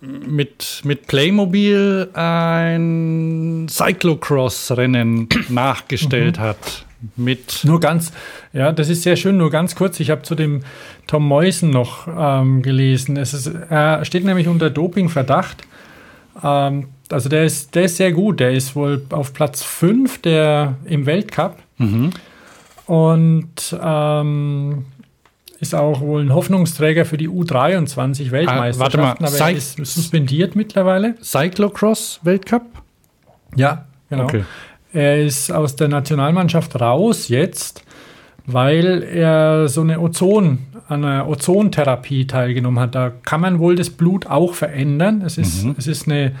mit, 0.00 0.82
mit 0.84 1.06
Playmobil 1.06 2.08
ein 2.14 3.66
Cyclocross-Rennen 3.68 5.28
nachgestellt 5.48 6.38
hat. 6.38 6.86
Mit 7.16 7.62
Nur 7.64 7.80
ganz, 7.80 8.12
ja, 8.52 8.70
das 8.70 8.88
ist 8.88 9.02
sehr 9.02 9.16
schön, 9.16 9.36
nur 9.36 9.50
ganz 9.50 9.74
kurz. 9.74 9.98
Ich 9.98 10.10
habe 10.10 10.22
zu 10.22 10.36
dem 10.36 10.62
Tom 11.08 11.26
Meusen 11.26 11.70
noch 11.70 12.06
ähm, 12.06 12.62
gelesen. 12.62 13.16
Es 13.16 13.34
ist, 13.34 13.48
er 13.48 14.04
steht 14.04 14.24
nämlich 14.24 14.46
unter 14.46 14.70
Dopingverdacht. 14.70 15.64
Ähm, 16.42 16.88
also 17.12 17.28
der 17.28 17.44
ist, 17.44 17.74
der 17.74 17.84
ist 17.84 17.96
sehr 17.96 18.12
gut. 18.12 18.40
Der 18.40 18.52
ist 18.52 18.74
wohl 18.74 19.04
auf 19.10 19.32
Platz 19.32 19.62
5 19.62 20.22
der, 20.22 20.76
im 20.84 21.06
Weltcup. 21.06 21.58
Und 22.86 23.76
ähm, 23.82 24.84
ist 25.60 25.74
auch 25.74 26.00
wohl 26.00 26.22
ein 26.22 26.34
Hoffnungsträger 26.34 27.04
für 27.04 27.16
die 27.16 27.28
U23 27.28 28.32
Weltmeisterschaften. 28.32 28.40
Ah, 28.74 28.78
warte 28.78 28.98
mal, 28.98 29.28
aber 29.28 29.38
er 29.38 29.56
ist 29.56 29.76
suspendiert 29.76 30.56
mittlerweile. 30.56 31.14
Cyclocross-Weltcup? 31.22 32.62
Ja, 33.54 33.86
genau. 34.10 34.24
Okay. 34.24 34.44
Er 34.92 35.22
ist 35.22 35.52
aus 35.52 35.76
der 35.76 35.88
Nationalmannschaft 35.88 36.80
raus 36.80 37.28
jetzt, 37.28 37.84
weil 38.44 39.02
er 39.04 39.68
so 39.68 39.82
eine 39.82 40.00
Ozon, 40.00 40.58
an 40.88 41.04
einer 41.04 41.28
Ozontherapie 41.28 42.26
teilgenommen 42.26 42.80
hat. 42.80 42.94
Da 42.94 43.10
kann 43.10 43.40
man 43.40 43.58
wohl 43.58 43.76
das 43.76 43.88
Blut 43.88 44.26
auch 44.26 44.54
verändern. 44.54 45.22
Es 45.24 45.38
ist, 45.38 45.64
es 45.78 45.86
ist 45.86 46.08
eine, 46.08 46.32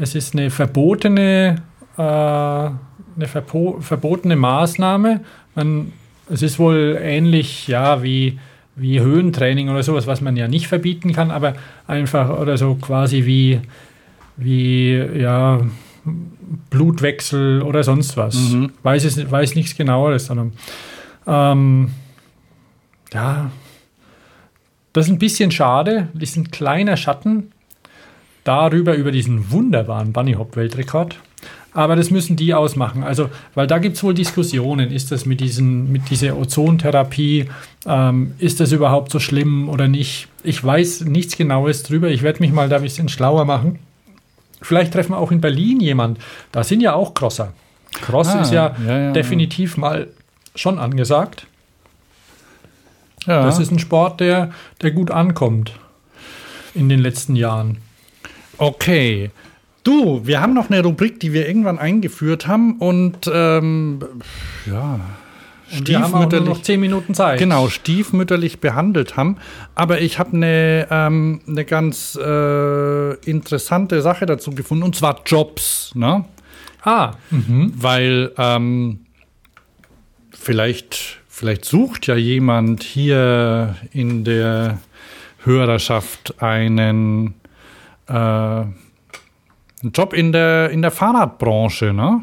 es 0.00 0.14
ist 0.14 0.34
eine 0.34 0.50
verbotene, 0.50 1.62
äh, 1.96 2.00
eine 2.00 3.26
verpo 3.26 3.78
verbotene 3.80 4.36
Maßnahme. 4.36 5.20
Man, 5.54 5.92
es 6.30 6.42
ist 6.42 6.58
wohl 6.58 6.98
ähnlich, 7.00 7.68
ja, 7.68 8.02
wie, 8.02 8.38
wie 8.76 9.00
Höhentraining 9.00 9.68
oder 9.68 9.82
sowas, 9.82 10.06
was 10.06 10.20
man 10.20 10.36
ja 10.36 10.48
nicht 10.48 10.68
verbieten 10.68 11.12
kann, 11.12 11.30
aber 11.30 11.54
einfach 11.86 12.30
oder 12.38 12.56
so 12.56 12.76
quasi 12.76 13.24
wie, 13.26 13.60
wie, 14.36 14.96
ja, 14.96 15.60
Blutwechsel 16.70 17.62
oder 17.62 17.82
sonst 17.82 18.16
was. 18.16 18.54
Weiß, 18.82 19.04
es, 19.04 19.30
weiß 19.30 19.54
nichts 19.54 19.76
genaueres, 19.76 20.30
ähm, 21.26 21.90
ja, 23.12 23.50
das 24.92 25.06
ist 25.06 25.12
ein 25.12 25.18
bisschen 25.18 25.50
schade. 25.50 26.08
Das 26.14 26.30
ist 26.30 26.36
ein 26.36 26.50
kleiner 26.50 26.96
Schatten 26.96 27.52
darüber, 28.48 28.94
über 28.94 29.12
diesen 29.12 29.50
wunderbaren 29.50 30.12
Bunny 30.12 30.32
Hop 30.32 30.56
Weltrekord. 30.56 31.18
Aber 31.74 31.96
das 31.96 32.10
müssen 32.10 32.34
die 32.34 32.54
ausmachen. 32.54 33.04
Also, 33.04 33.28
weil 33.54 33.66
da 33.66 33.78
gibt 33.78 33.96
es 33.96 34.02
wohl 34.02 34.14
Diskussionen. 34.14 34.90
Ist 34.90 35.12
das 35.12 35.26
mit, 35.26 35.40
diesen, 35.40 35.92
mit 35.92 36.08
dieser 36.10 36.36
Ozontherapie, 36.36 37.50
ähm, 37.86 38.32
ist 38.38 38.58
das 38.58 38.72
überhaupt 38.72 39.12
so 39.12 39.20
schlimm 39.20 39.68
oder 39.68 39.86
nicht? 39.86 40.28
Ich 40.42 40.64
weiß 40.64 41.02
nichts 41.02 41.36
Genaues 41.36 41.82
drüber. 41.82 42.08
Ich 42.08 42.22
werde 42.22 42.40
mich 42.40 42.52
mal 42.52 42.70
da 42.70 42.76
ein 42.76 42.82
bisschen 42.82 43.10
schlauer 43.10 43.44
machen. 43.44 43.78
Vielleicht 44.62 44.94
treffen 44.94 45.12
wir 45.12 45.18
auch 45.18 45.30
in 45.30 45.40
Berlin 45.40 45.78
jemand. 45.80 46.18
Da 46.50 46.64
sind 46.64 46.80
ja 46.80 46.94
auch 46.94 47.12
Crosser. 47.12 47.52
Cross 47.92 48.28
ah, 48.28 48.40
ist 48.40 48.52
ja, 48.52 48.74
ja, 48.86 48.98
ja 48.98 49.12
definitiv 49.12 49.76
ja. 49.76 49.80
mal 49.80 50.08
schon 50.54 50.78
angesagt. 50.78 51.46
Das 53.26 53.58
ist 53.58 53.70
ein 53.70 53.78
Sport, 53.78 54.20
der, 54.20 54.52
der 54.80 54.90
gut 54.90 55.10
ankommt 55.10 55.74
in 56.74 56.88
den 56.88 56.98
letzten 56.98 57.36
Jahren. 57.36 57.78
Okay. 58.58 59.30
Du, 59.84 60.26
wir 60.26 60.40
haben 60.40 60.52
noch 60.52 60.68
eine 60.70 60.82
Rubrik, 60.82 61.20
die 61.20 61.32
wir 61.32 61.48
irgendwann 61.48 61.78
eingeführt 61.78 62.46
haben 62.46 62.76
und 62.78 63.30
ähm, 63.32 64.00
ja, 64.66 65.00
und 65.70 66.32
nur 66.32 66.40
noch 66.40 66.62
zehn 66.62 66.80
Minuten 66.80 67.14
Zeit. 67.14 67.38
Genau, 67.38 67.68
stiefmütterlich 67.68 68.60
behandelt 68.60 69.16
haben. 69.16 69.36
Aber 69.74 70.00
ich 70.00 70.18
habe 70.18 70.36
eine, 70.36 70.86
ähm, 70.90 71.40
eine 71.46 71.64
ganz 71.64 72.16
äh, 72.16 73.14
interessante 73.30 74.00
Sache 74.00 74.26
dazu 74.26 74.50
gefunden, 74.50 74.84
und 74.84 74.96
zwar 74.96 75.22
Jobs. 75.26 75.92
Ne? 75.94 76.24
Ah. 76.82 77.12
Mhm. 77.30 77.72
Weil 77.76 78.32
ähm, 78.38 79.00
vielleicht, 80.30 81.18
vielleicht 81.28 81.64
sucht 81.64 82.06
ja 82.06 82.16
jemand 82.16 82.82
hier 82.82 83.76
in 83.92 84.24
der 84.24 84.78
Hörerschaft 85.44 86.42
einen, 86.42 87.34
äh, 88.08 88.12
einen 88.12 89.92
Job 89.92 90.12
in 90.12 90.32
der, 90.32 90.70
in 90.70 90.82
der 90.82 90.90
Fahrradbranche, 90.90 91.92
ne? 91.92 92.22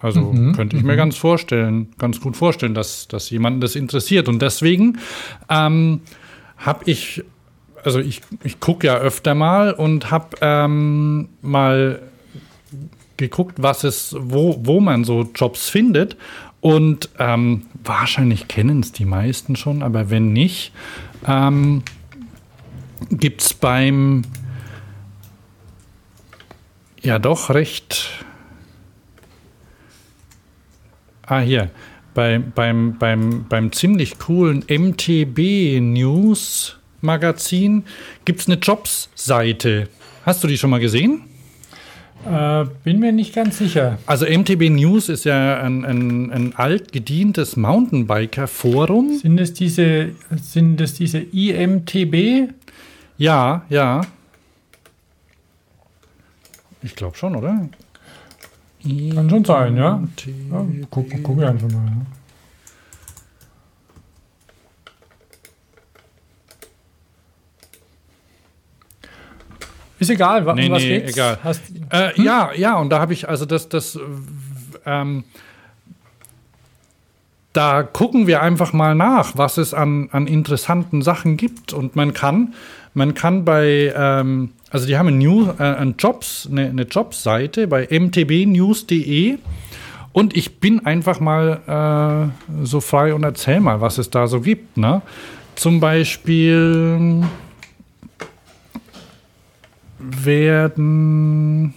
Also 0.00 0.32
mhm, 0.32 0.52
könnte 0.52 0.76
ich 0.76 0.84
mir 0.84 0.92
mhm. 0.92 0.98
ganz 0.98 1.16
vorstellen, 1.16 1.88
ganz 1.98 2.20
gut 2.20 2.36
vorstellen, 2.36 2.74
dass, 2.74 3.08
dass 3.08 3.30
jemanden 3.30 3.60
das 3.60 3.74
interessiert. 3.74 4.28
Und 4.28 4.40
deswegen 4.40 4.98
ähm, 5.48 6.02
habe 6.56 6.84
ich, 6.86 7.24
also 7.82 7.98
ich, 7.98 8.20
ich 8.44 8.60
gucke 8.60 8.86
ja 8.86 8.96
öfter 8.98 9.34
mal 9.34 9.72
und 9.72 10.12
habe 10.12 10.36
ähm, 10.40 11.28
mal 11.42 12.00
geguckt, 13.16 13.56
was 13.58 13.82
es, 13.82 14.14
wo, 14.18 14.60
wo 14.62 14.78
man 14.78 15.02
so 15.02 15.28
Jobs 15.34 15.68
findet. 15.68 16.16
Und 16.60 17.10
ähm, 17.18 17.66
wahrscheinlich 17.82 18.46
kennen 18.46 18.80
es 18.80 18.92
die 18.92 19.04
meisten 19.04 19.56
schon, 19.56 19.82
aber 19.82 20.10
wenn 20.10 20.32
nicht, 20.32 20.72
ähm, 21.26 21.82
gibt 23.10 23.42
es 23.42 23.54
beim 23.54 24.22
ja 27.02 27.18
doch 27.18 27.50
recht 27.50 28.24
Ah, 31.28 31.40
hier. 31.40 31.68
Bei, 32.14 32.38
beim, 32.38 32.96
beim, 32.98 33.44
beim 33.48 33.70
ziemlich 33.70 34.18
coolen 34.18 34.64
MTB 34.66 35.78
News 35.80 36.78
Magazin 37.02 37.84
gibt 38.24 38.40
es 38.40 38.48
eine 38.48 38.56
Jobs-Seite. 38.56 39.88
Hast 40.24 40.42
du 40.42 40.48
die 40.48 40.56
schon 40.56 40.70
mal 40.70 40.80
gesehen? 40.80 41.24
Äh, 42.26 42.64
bin 42.82 42.98
mir 42.98 43.12
nicht 43.12 43.34
ganz 43.34 43.58
sicher. 43.58 43.98
Also 44.06 44.24
MTB 44.24 44.70
News 44.70 45.10
ist 45.10 45.24
ja 45.24 45.60
ein, 45.60 45.84
ein, 45.84 46.32
ein 46.32 46.56
altgedientes 46.56 47.56
Mountainbiker-Forum. 47.56 49.18
Sind 49.18 49.38
es 49.38 49.52
diese, 49.52 50.12
sind 50.40 50.80
es 50.80 50.94
diese 50.94 51.18
IMTB? 51.18 52.50
Ja, 53.18 53.66
ja. 53.68 54.00
Ich 56.88 56.96
glaube 56.96 57.18
schon, 57.18 57.36
oder? 57.36 57.68
Kann 58.82 59.28
schon 59.28 59.44
sein, 59.44 59.76
ja. 59.76 60.02
ja 60.50 60.66
guck, 60.88 61.06
guck 61.22 61.42
einfach 61.42 61.70
mal. 61.70 61.84
Ja. 61.84 62.06
Ist 69.98 70.08
egal, 70.08 70.46
wa 70.46 70.54
nee, 70.54 70.70
was 70.70 70.82
nee, 70.82 71.00
geht's? 71.00 71.12
egal. 71.12 71.38
Hast, 71.44 71.60
äh, 71.90 72.14
hm? 72.14 72.24
Ja, 72.24 72.52
ja, 72.54 72.78
und 72.78 72.88
da 72.88 73.00
habe 73.00 73.12
ich, 73.12 73.28
also 73.28 73.44
das, 73.44 73.68
das, 73.68 73.98
ähm, 74.86 75.24
da 77.52 77.82
gucken 77.82 78.26
wir 78.26 78.40
einfach 78.40 78.72
mal 78.72 78.94
nach, 78.94 79.36
was 79.36 79.58
es 79.58 79.74
an, 79.74 80.08
an 80.10 80.26
interessanten 80.26 81.02
Sachen 81.02 81.36
gibt. 81.36 81.74
Und 81.74 81.96
man 81.96 82.14
kann, 82.14 82.54
man 82.94 83.12
kann 83.12 83.44
bei, 83.44 83.92
ähm, 83.94 84.52
also 84.70 84.86
die 84.86 84.96
haben 84.98 85.08
eine, 85.08 85.16
New, 85.16 85.50
äh, 85.58 85.62
eine 85.62 85.94
Jobs, 85.98 86.48
eine, 86.50 86.68
eine 86.68 86.82
Jobseite 86.82 87.66
bei 87.66 87.86
mtbnews.de 87.90 89.38
und 90.12 90.36
ich 90.36 90.58
bin 90.58 90.84
einfach 90.84 91.20
mal 91.20 92.32
äh, 92.52 92.64
so 92.64 92.80
frei 92.80 93.14
und 93.14 93.22
erzähl 93.22 93.60
mal, 93.60 93.80
was 93.80 93.98
es 93.98 94.10
da 94.10 94.26
so 94.26 94.40
gibt. 94.40 94.76
Ne? 94.76 95.02
Zum 95.54 95.80
Beispiel 95.80 97.22
werden 99.98 101.74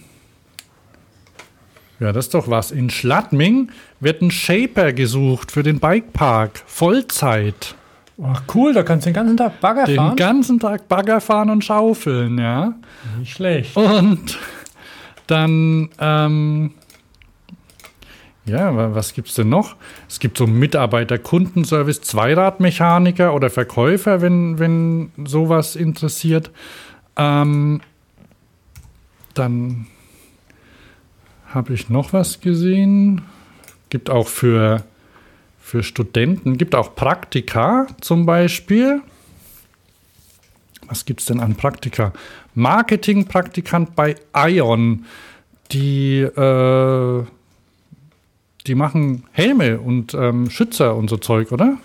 ja, 2.02 2.10
das 2.10 2.26
ist 2.26 2.34
doch 2.34 2.48
was. 2.48 2.72
In 2.72 2.90
Schladming 2.90 3.70
wird 4.00 4.22
ein 4.22 4.32
Shaper 4.32 4.92
gesucht 4.92 5.52
für 5.52 5.62
den 5.62 5.78
Bikepark. 5.78 6.60
Vollzeit. 6.66 7.76
Ach 8.22 8.42
cool, 8.54 8.72
da 8.74 8.82
kannst 8.82 9.06
du 9.06 9.10
den 9.10 9.14
ganzen 9.14 9.36
Tag 9.36 9.60
Bagger 9.60 9.84
den 9.84 9.96
fahren? 9.96 10.16
Den 10.16 10.16
ganzen 10.16 10.60
Tag 10.60 10.88
Bagger 10.88 11.20
fahren 11.20 11.50
und 11.50 11.64
schaufeln, 11.64 12.38
ja. 12.38 12.74
Nicht 13.18 13.32
schlecht. 13.34 13.76
Und 13.76 14.38
dann, 15.26 15.88
ähm, 15.98 16.72
ja, 18.44 18.94
was 18.94 19.14
gibt 19.14 19.28
es 19.28 19.34
denn 19.34 19.48
noch? 19.48 19.76
Es 20.08 20.18
gibt 20.18 20.36
so 20.36 20.46
Mitarbeiter, 20.46 21.18
Kundenservice, 21.18 22.02
Zweiradmechaniker 22.02 23.34
oder 23.34 23.50
Verkäufer, 23.50 24.20
wenn, 24.20 24.58
wenn 24.58 25.12
sowas 25.24 25.76
interessiert. 25.76 26.50
Ähm, 27.16 27.80
dann 29.34 29.86
habe 31.46 31.72
ich 31.72 31.88
noch 31.88 32.12
was 32.12 32.40
gesehen. 32.40 33.22
Gibt 33.90 34.10
auch 34.10 34.28
für 34.28 34.82
für 35.72 35.82
Studenten. 35.82 36.58
Gibt 36.58 36.74
auch 36.74 36.94
Praktika 36.94 37.86
zum 38.02 38.26
Beispiel. 38.26 39.00
Was 40.86 41.06
gibt 41.06 41.20
es 41.20 41.26
denn 41.26 41.40
an 41.40 41.54
Praktika? 41.54 42.12
Marketingpraktikant 42.54 43.96
bei 43.96 44.16
Ion. 44.36 45.06
Die, 45.70 46.18
äh, 46.18 47.24
die 48.66 48.74
machen 48.74 49.24
Helme 49.32 49.80
und 49.80 50.12
ähm, 50.12 50.50
Schützer 50.50 50.94
und 50.94 51.08
so 51.08 51.16
Zeug, 51.16 51.52
oder? 51.52 51.78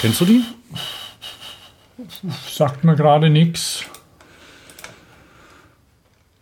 Kennst 0.00 0.20
du 0.22 0.24
die? 0.24 0.42
Sagt 2.50 2.82
mir 2.82 2.96
gerade 2.96 3.30
nichts. 3.30 3.84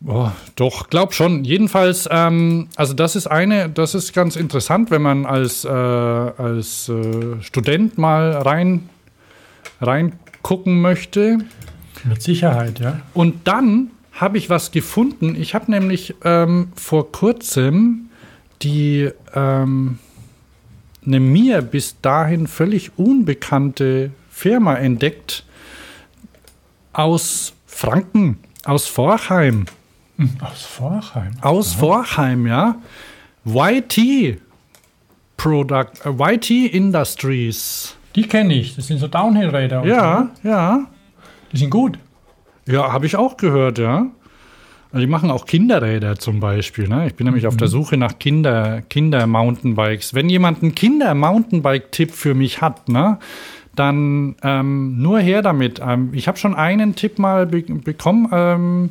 Oh, 0.06 0.30
doch, 0.54 0.90
glaub 0.90 1.12
schon. 1.12 1.44
Jedenfalls, 1.44 2.08
ähm, 2.10 2.68
also 2.76 2.94
das 2.94 3.16
ist 3.16 3.26
eine, 3.26 3.68
das 3.68 3.94
ist 3.94 4.12
ganz 4.12 4.36
interessant, 4.36 4.90
wenn 4.90 5.02
man 5.02 5.26
als, 5.26 5.64
äh, 5.64 5.68
als 5.68 6.88
äh, 6.88 7.42
Student 7.42 7.98
mal 7.98 8.32
rein 8.32 8.88
reingucken 9.80 10.80
möchte. 10.80 11.38
Mit 12.04 12.22
Sicherheit, 12.22 12.80
ja. 12.80 13.00
Und 13.14 13.46
dann 13.46 13.90
habe 14.12 14.38
ich 14.38 14.50
was 14.50 14.70
gefunden. 14.70 15.36
Ich 15.36 15.54
habe 15.54 15.70
nämlich 15.70 16.14
ähm, 16.24 16.72
vor 16.74 17.12
kurzem 17.12 18.08
die 18.62 19.08
ähm, 19.34 19.98
eine 21.06 21.20
mir 21.20 21.62
bis 21.62 22.00
dahin 22.00 22.46
völlig 22.46 22.98
unbekannte 22.98 24.10
Firma 24.30 24.74
entdeckt 24.74 25.44
aus 26.92 27.52
Franken, 27.66 28.38
aus 28.64 28.86
Vorheim. 28.86 29.66
Aus 30.40 30.64
Vorheim. 30.64 31.32
Aus 31.40 31.74
ja. 31.74 31.78
Vorheim, 31.78 32.46
ja. 32.46 32.76
YT 33.44 34.38
Product, 35.36 35.92
äh, 36.04 36.34
YT 36.34 36.50
Industries. 36.50 37.96
Die 38.16 38.22
kenne 38.22 38.54
ich. 38.54 38.74
Das 38.74 38.88
sind 38.88 38.98
so 38.98 39.06
Downhill-Räder. 39.06 39.84
Ja, 39.86 40.30
so. 40.42 40.48
ja. 40.48 40.86
Die 41.52 41.56
sind 41.56 41.70
gut. 41.70 41.98
Ja, 42.66 42.92
habe 42.92 43.06
ich 43.06 43.16
auch 43.16 43.36
gehört, 43.36 43.78
ja. 43.78 44.06
Also 44.90 45.00
die 45.00 45.06
machen 45.06 45.30
auch 45.30 45.44
Kinderräder 45.44 46.18
zum 46.18 46.40
Beispiel. 46.40 46.88
Ne? 46.88 47.06
Ich 47.08 47.14
bin 47.14 47.26
nämlich 47.26 47.44
mhm. 47.44 47.48
auf 47.48 47.56
der 47.56 47.68
Suche 47.68 47.96
nach 47.96 48.18
Kinder, 48.18 48.82
Kinder-Mountainbikes. 48.88 50.14
Wenn 50.14 50.28
jemand 50.28 50.62
einen 50.62 50.74
Kinder-Mountainbike-Tipp 50.74 52.10
für 52.10 52.34
mich 52.34 52.60
hat, 52.62 52.88
ne, 52.88 53.18
dann 53.74 54.36
ähm, 54.42 55.00
nur 55.00 55.20
her 55.20 55.42
damit. 55.42 55.80
Ähm, 55.84 56.10
ich 56.12 56.26
habe 56.26 56.38
schon 56.38 56.54
einen 56.54 56.94
Tipp 56.94 57.18
mal 57.18 57.46
be 57.46 57.62
bekommen. 57.62 58.28
Ähm, 58.32 58.90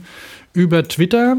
über 0.58 0.88
Twitter. 0.88 1.38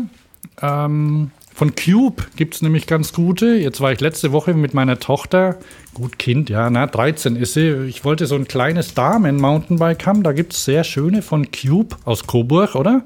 Ähm, 0.62 1.32
von 1.53 1.74
Cube 1.74 2.23
gibt 2.36 2.55
es 2.55 2.62
nämlich 2.62 2.86
ganz 2.86 3.12
gute. 3.12 3.57
Jetzt 3.57 3.81
war 3.81 3.90
ich 3.90 4.01
letzte 4.01 4.31
Woche 4.31 4.55
mit 4.55 4.74
meiner 4.74 5.01
Tochter, 5.01 5.57
gut 5.93 6.16
Kind, 6.16 6.51
ja, 6.51 6.70
na, 6.70 6.86
13 6.86 7.35
ist 7.35 7.55
sie. 7.55 7.86
Ich 7.89 8.05
wollte 8.05 8.27
so 8.27 8.36
ein 8.36 8.47
kleines 8.47 8.95
Damen-Mountainbike 8.95 10.07
haben. 10.07 10.23
Da 10.23 10.32
gibt 10.32 10.53
es 10.53 10.65
sehr 10.65 10.85
schöne 10.85 11.20
von 11.20 11.51
Cube 11.51 11.97
aus 12.05 12.28
Coburg, 12.28 12.77
oder? 12.77 13.03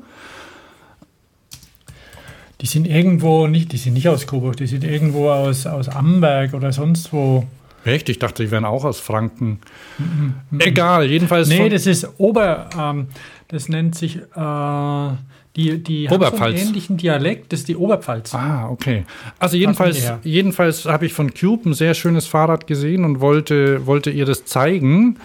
Die 2.61 2.67
sind 2.67 2.87
irgendwo 2.87 3.47
nicht, 3.47 3.73
die 3.73 3.79
sind 3.79 3.95
nicht 3.95 4.09
aus 4.09 4.27
Coburg, 4.27 4.59
die 4.59 4.67
sind 4.67 4.85
irgendwo 4.85 5.31
aus, 5.31 5.67
aus 5.67 5.89
Amberg 5.89 6.53
oder 6.53 6.73
sonst 6.73 7.11
wo. 7.11 7.47
Echt? 7.87 8.11
Ich 8.11 8.19
dachte, 8.19 8.45
die 8.45 8.51
wären 8.51 8.67
auch 8.67 8.85
aus 8.85 9.01
Franken. 9.01 9.61
Mhm. 9.99 10.61
Egal, 10.61 11.07
jedenfalls. 11.07 11.49
Nee, 11.49 11.71
das 11.71 11.87
ist 11.87 12.07
Ober, 12.19 12.69
ähm, 12.79 13.07
das 13.49 13.71
nennt 13.71 13.95
sich, 13.95 14.17
äh, 14.19 15.09
die, 15.57 15.83
die 15.83 16.09
haben 16.09 16.25
so 16.25 16.43
einen 16.43 16.57
ähnlichen 16.57 16.97
Dialekt, 16.97 17.53
das 17.53 17.61
ist 17.61 17.69
die 17.69 17.77
Oberpfalz. 17.77 18.35
Ah, 18.35 18.69
okay. 18.71 19.05
Also 19.39 19.57
jedenfalls, 19.57 20.11
jedenfalls 20.25 20.87
habe 20.87 21.05
ich 21.05 21.13
von 21.13 21.35
Cube 21.35 21.69
ein 21.69 21.75
sehr 21.75 21.93
schönes 21.93 22.27
Fahrrad 22.27 22.67
gesehen 22.67 23.05
und 23.05 23.21
wollte, 23.21 23.87
wollte 23.87 24.11
ihr 24.11 24.25
das 24.25 24.47
zeigen. 24.47 25.19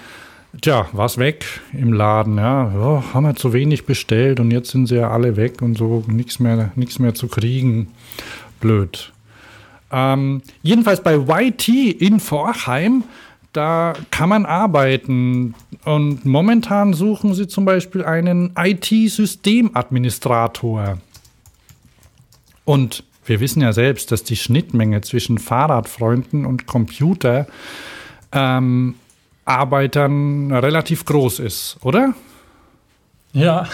Tja, 0.61 0.87
war's 0.91 1.17
weg 1.17 1.45
im 1.71 1.93
Laden, 1.93 2.37
ja. 2.37 2.73
Oh, 2.75 3.03
haben 3.13 3.25
wir 3.25 3.35
zu 3.35 3.53
wenig 3.53 3.85
bestellt 3.85 4.39
und 4.39 4.51
jetzt 4.51 4.71
sind 4.71 4.87
sie 4.87 4.95
ja 4.95 5.11
alle 5.11 5.37
weg 5.37 5.61
und 5.61 5.77
so, 5.77 6.03
nichts 6.07 6.39
mehr, 6.39 6.71
nichts 6.75 6.99
mehr 6.99 7.13
zu 7.13 7.27
kriegen. 7.27 7.87
Blöd. 8.59 9.13
Ähm, 9.91 10.41
jedenfalls 10.61 11.01
bei 11.01 11.15
YT 11.15 11.69
in 11.69 12.19
Vorheim, 12.19 13.03
da 13.57 13.93
kann 14.11 14.29
man 14.29 14.45
arbeiten. 14.45 15.55
Und 15.83 16.25
momentan 16.25 16.93
suchen 16.93 17.33
sie 17.33 17.47
zum 17.47 17.65
Beispiel 17.65 18.05
einen 18.05 18.51
IT-Systemadministrator. 18.55 20.99
Und 22.65 23.03
wir 23.25 23.39
wissen 23.39 23.61
ja 23.61 23.73
selbst, 23.73 24.11
dass 24.11 24.23
die 24.23 24.35
Schnittmenge 24.35 25.01
zwischen 25.01 25.39
Fahrradfreunden 25.39 26.45
und 26.45 26.67
Computer 26.67 27.47
ähm, 28.31 28.93
relativ 30.51 31.05
groß 31.05 31.39
ist, 31.39 31.77
oder? 31.81 32.13
Ja. 33.33 33.67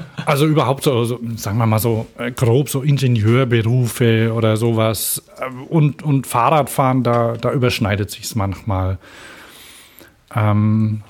also 0.26 0.46
überhaupt 0.46 0.84
so, 0.84 1.04
so, 1.04 1.20
sagen 1.36 1.58
wir 1.58 1.66
mal 1.66 1.78
so 1.78 2.06
äh, 2.18 2.30
grob 2.30 2.68
so 2.68 2.82
Ingenieurberufe 2.82 4.32
oder 4.32 4.56
sowas 4.56 5.22
und, 5.68 6.02
und 6.02 6.26
Fahrradfahren, 6.26 7.02
da, 7.02 7.34
da 7.34 7.52
überschneidet 7.52 8.10
sich 8.10 8.24
es 8.24 8.34
manchmal. 8.34 8.98
Ähm, 10.34 11.02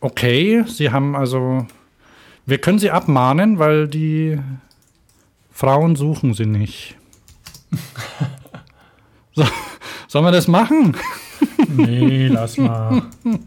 okay, 0.00 0.64
Sie 0.66 0.90
haben 0.90 1.16
also, 1.16 1.66
wir 2.46 2.58
können 2.58 2.78
Sie 2.78 2.90
abmahnen, 2.90 3.58
weil 3.58 3.88
die 3.88 4.38
Frauen 5.50 5.96
suchen 5.96 6.34
Sie 6.34 6.46
nicht. 6.46 6.96
so, 9.34 9.44
sollen 10.08 10.24
wir 10.24 10.32
das 10.32 10.48
machen? 10.48 10.96
Nee, 11.68 12.28
lass 12.28 12.56
mal. 12.58 13.02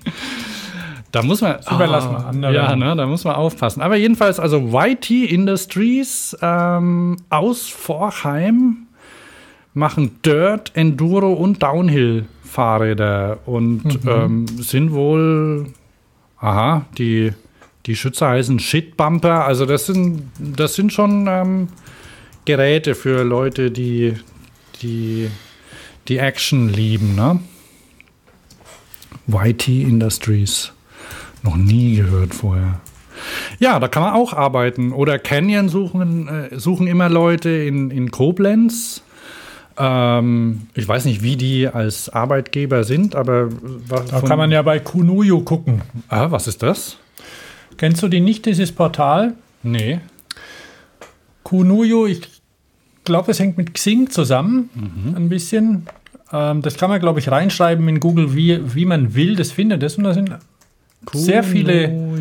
Da 1.12 1.24
muss 1.24 1.42
man. 1.42 1.58
Das 1.58 1.72
überlassen 1.72 2.12
wir 2.12 2.26
anderen. 2.26 2.56
Ja, 2.56 2.76
ne, 2.76 2.96
da 2.96 3.06
muss 3.08 3.24
man 3.24 3.36
aufpassen. 3.36 3.82
Aber 3.82 3.96
jedenfalls, 3.96 4.40
also 4.40 4.70
YT 4.74 5.10
Industries 5.10 6.38
ähm, 6.42 7.18
aus 7.30 7.68
Vorheim 7.68 8.88
machen 9.74 10.22
Dirt, 10.24 10.72
Enduro 10.76 11.34
und 11.34 11.64
Downhill-Fahrräder 11.64 13.40
und 13.46 14.04
mhm. 14.04 14.10
ähm, 14.10 14.48
sind 14.48 14.94
wohl, 14.94 15.68
aha, 16.40 16.86
die, 16.98 17.34
die 17.86 17.96
Schützer 17.96 18.30
heißen 18.30 18.60
Shitbumper. 18.60 19.46
Also, 19.46 19.66
das 19.66 19.88
sind, 19.88 20.24
das 20.38 20.76
sind 20.76 20.94
schon 20.94 21.26
ähm, 21.28 21.70
Geräte 22.46 22.94
für 22.94 23.24
Leute, 23.24 23.72
die, 23.72 24.14
die, 24.82 25.30
die 26.08 26.18
Action 26.18 26.70
lieben, 26.70 27.16
ne? 27.16 27.40
YT 29.28 29.68
Industries. 29.68 30.72
Noch 31.44 31.56
nie 31.56 31.96
gehört 31.96 32.34
vorher. 32.34 32.80
Ja, 33.60 33.80
da 33.80 33.88
kann 33.88 34.04
man 34.04 34.14
auch 34.14 34.34
arbeiten. 34.34 34.92
Oder 34.92 35.20
Canyon 35.20 35.70
suchen, 35.70 36.28
äh, 36.28 36.60
suchen 36.60 36.88
immer 36.88 37.10
Leute 37.10 37.50
in, 37.50 37.92
in 37.92 38.12
Koblenz. 38.12 39.04
Ähm, 39.78 40.68
ich 40.74 40.88
weiß 40.88 41.06
nicht, 41.06 41.22
wie 41.22 41.36
die 41.36 41.68
als 41.68 42.10
Arbeitgeber 42.10 42.84
sind, 42.84 43.16
aber. 43.16 43.50
Da 43.88 44.22
kann 44.22 44.38
man 44.38 44.52
ja 44.52 44.62
bei 44.62 44.80
Kunuyo 44.80 45.42
gucken. 45.42 45.82
Ah, 46.10 46.32
was 46.32 46.48
ist 46.48 46.62
das? 46.64 46.98
Kennst 47.78 48.04
du 48.04 48.10
die 48.10 48.20
nicht, 48.20 48.46
dieses 48.46 48.72
Portal? 48.74 49.34
Nee. 49.64 50.00
Kunuyo, 51.44 52.06
ich 52.08 52.22
glaube, 53.06 53.32
es 53.32 53.40
hängt 53.40 53.58
mit 53.58 53.74
Xing 53.74 54.10
zusammen. 54.10 54.70
Mhm. 54.74 55.16
Ein 55.16 55.30
bisschen. 55.30 55.88
Ähm, 56.32 56.62
das 56.62 56.78
kann 56.78 56.90
man, 56.90 57.00
glaube 57.00 57.20
ich, 57.20 57.32
reinschreiben 57.32 57.88
in 57.88 58.00
Google, 58.02 58.36
wie, 58.36 58.76
wie 58.76 58.86
man 58.86 59.16
will. 59.16 59.36
Das 59.36 59.52
findet 59.52 59.82
es. 59.82 59.98
Und 59.98 60.04
da 60.04 60.14
sind 60.14 60.38
sehr 61.14 61.44
viele, 61.44 62.18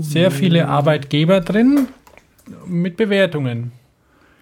sehr 0.00 0.30
viele 0.30 0.68
Arbeitgeber 0.68 1.40
drin 1.40 1.88
mit 2.66 2.96
Bewertungen. 2.96 3.72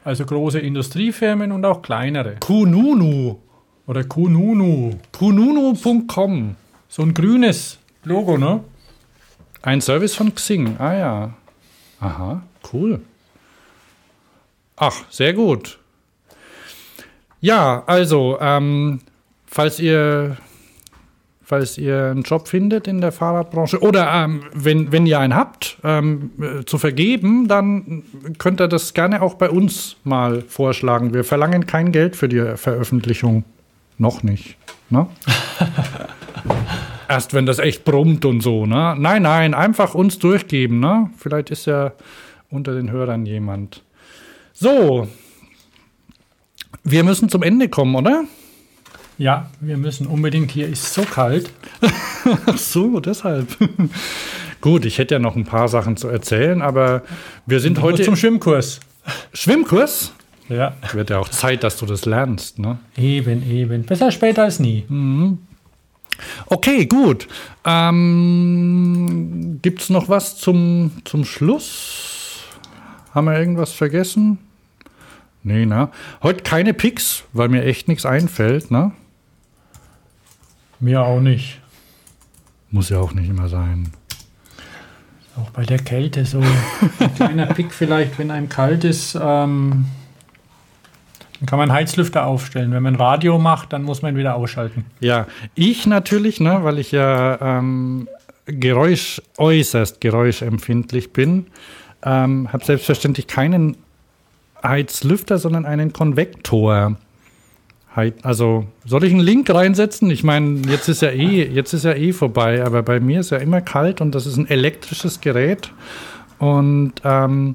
Also 0.04 0.26
große 0.26 0.58
Industriefirmen 0.58 1.50
und 1.52 1.64
auch 1.64 1.80
kleinere. 1.80 2.36
Kununu. 2.40 3.38
Oder 3.86 4.04
Kununu. 4.04 4.98
Kununu.com. 5.12 6.56
So 6.88 7.02
ein 7.02 7.14
grünes 7.14 7.78
Logo, 8.04 8.36
ne? 8.36 8.62
Ein 9.62 9.80
Service 9.80 10.14
von 10.14 10.34
Xing. 10.34 10.76
Ah 10.78 10.94
ja. 10.94 11.34
Aha, 12.00 12.42
cool. 12.72 13.00
Ach, 14.76 15.04
sehr 15.08 15.32
gut. 15.32 15.78
Ja, 17.40 17.82
also, 17.86 18.38
ähm, 18.40 19.00
falls 19.46 19.78
ihr 19.78 20.36
falls 21.54 21.78
ihr 21.78 22.06
einen 22.10 22.22
Job 22.22 22.48
findet 22.48 22.88
in 22.88 23.00
der 23.00 23.12
Fahrradbranche 23.12 23.80
oder 23.80 24.12
ähm, 24.12 24.42
wenn, 24.52 24.90
wenn 24.90 25.06
ihr 25.06 25.20
einen 25.20 25.36
habt, 25.36 25.78
ähm, 25.84 26.32
äh, 26.40 26.64
zu 26.64 26.78
vergeben, 26.78 27.46
dann 27.46 28.02
könnt 28.38 28.60
ihr 28.60 28.66
das 28.66 28.92
gerne 28.92 29.22
auch 29.22 29.34
bei 29.34 29.48
uns 29.48 29.94
mal 30.02 30.42
vorschlagen. 30.42 31.14
Wir 31.14 31.22
verlangen 31.22 31.66
kein 31.66 31.92
Geld 31.92 32.16
für 32.16 32.28
die 32.28 32.56
Veröffentlichung. 32.56 33.44
Noch 33.98 34.24
nicht. 34.24 34.56
Ne? 34.90 35.06
Erst 37.08 37.34
wenn 37.34 37.46
das 37.46 37.60
echt 37.60 37.84
brummt 37.84 38.24
und 38.24 38.40
so. 38.40 38.66
Ne? 38.66 38.96
Nein, 38.98 39.22
nein, 39.22 39.54
einfach 39.54 39.94
uns 39.94 40.18
durchgeben. 40.18 40.80
Ne? 40.80 41.10
Vielleicht 41.16 41.50
ist 41.50 41.66
ja 41.66 41.92
unter 42.50 42.74
den 42.74 42.90
Hörern 42.90 43.26
jemand. 43.26 43.84
So. 44.52 45.06
Wir 46.82 47.04
müssen 47.04 47.28
zum 47.28 47.44
Ende 47.44 47.68
kommen, 47.68 47.94
oder? 47.94 48.24
Ja, 49.16 49.50
wir 49.60 49.76
müssen 49.76 50.06
unbedingt. 50.06 50.50
Hier 50.50 50.68
ist 50.68 50.92
so 50.92 51.02
kalt. 51.02 51.50
Ach 52.46 52.58
so, 52.58 52.98
deshalb. 53.00 53.46
Gut, 54.60 54.84
ich 54.86 54.98
hätte 54.98 55.14
ja 55.14 55.18
noch 55.18 55.36
ein 55.36 55.44
paar 55.44 55.68
Sachen 55.68 55.96
zu 55.96 56.08
erzählen, 56.08 56.62
aber 56.62 57.02
wir 57.46 57.60
sind 57.60 57.80
heute 57.80 58.02
zum 58.02 58.16
Schwimmkurs. 58.16 58.80
Schwimmkurs? 59.32 60.12
Ja. 60.48 60.74
Wird 60.92 61.10
ja 61.10 61.18
auch 61.18 61.28
Zeit, 61.28 61.62
dass 61.62 61.76
du 61.76 61.86
das 61.86 62.06
lernst, 62.06 62.58
ne? 62.58 62.78
Eben, 62.96 63.48
eben. 63.48 63.84
Besser 63.84 64.10
später 64.10 64.44
als 64.44 64.58
nie. 64.58 64.84
Mhm. 64.88 65.38
Okay, 66.46 66.86
gut. 66.86 67.28
Ähm, 67.64 69.58
Gibt 69.62 69.82
es 69.82 69.90
noch 69.90 70.08
was 70.08 70.36
zum, 70.36 70.92
zum 71.04 71.24
Schluss? 71.24 72.44
Haben 73.12 73.26
wir 73.26 73.38
irgendwas 73.38 73.72
vergessen? 73.72 74.38
Nee, 75.42 75.66
ne? 75.66 75.90
Heute 76.22 76.42
keine 76.42 76.72
Picks, 76.74 77.24
weil 77.32 77.48
mir 77.48 77.64
echt 77.64 77.86
nichts 77.88 78.06
einfällt, 78.06 78.70
ne? 78.70 78.92
Mir 80.80 81.02
auch 81.02 81.20
nicht. 81.20 81.60
Muss 82.70 82.88
ja 82.88 82.98
auch 82.98 83.12
nicht 83.12 83.28
immer 83.28 83.48
sein. 83.48 83.92
Auch 85.36 85.50
bei 85.50 85.64
der 85.64 85.78
Kälte 85.78 86.24
so 86.24 86.40
ein 86.40 87.14
kleiner 87.16 87.46
Pick 87.46 87.72
vielleicht, 87.72 88.18
wenn 88.18 88.30
einem 88.30 88.48
kalt 88.48 88.84
ist, 88.84 89.14
ähm, 89.20 89.86
dann 91.40 91.46
kann 91.46 91.58
man 91.58 91.72
Heizlüfter 91.72 92.26
aufstellen. 92.26 92.72
Wenn 92.72 92.82
man 92.82 92.94
Radio 92.94 93.38
macht, 93.38 93.72
dann 93.72 93.82
muss 93.82 94.02
man 94.02 94.16
wieder 94.16 94.36
ausschalten. 94.36 94.84
Ja, 95.00 95.26
ich 95.54 95.86
natürlich, 95.86 96.40
ne, 96.40 96.60
weil 96.62 96.78
ich 96.78 96.92
ja 96.92 97.58
ähm, 97.58 98.08
Geräusch 98.46 99.20
äußerst 99.38 100.00
geräuschempfindlich 100.00 101.12
bin, 101.12 101.46
ähm, 102.04 102.52
habe 102.52 102.64
selbstverständlich 102.64 103.26
keinen 103.26 103.76
Heizlüfter, 104.62 105.38
sondern 105.38 105.66
einen 105.66 105.92
Konvektor. 105.92 106.96
Also 108.22 108.66
soll 108.84 109.04
ich 109.04 109.12
einen 109.12 109.20
Link 109.20 109.48
reinsetzen? 109.50 110.10
Ich 110.10 110.24
meine, 110.24 110.62
jetzt 110.68 110.88
ist 110.88 111.02
ja 111.02 111.10
eh, 111.10 111.48
jetzt 111.48 111.72
ist 111.74 111.84
ja 111.84 111.94
eh 111.94 112.12
vorbei, 112.12 112.64
aber 112.64 112.82
bei 112.82 112.98
mir 112.98 113.20
ist 113.20 113.30
ja 113.30 113.38
immer 113.38 113.60
kalt 113.60 114.00
und 114.00 114.14
das 114.14 114.26
ist 114.26 114.36
ein 114.36 114.48
elektrisches 114.48 115.20
Gerät 115.20 115.70
und 116.38 116.94
ähm, 117.04 117.54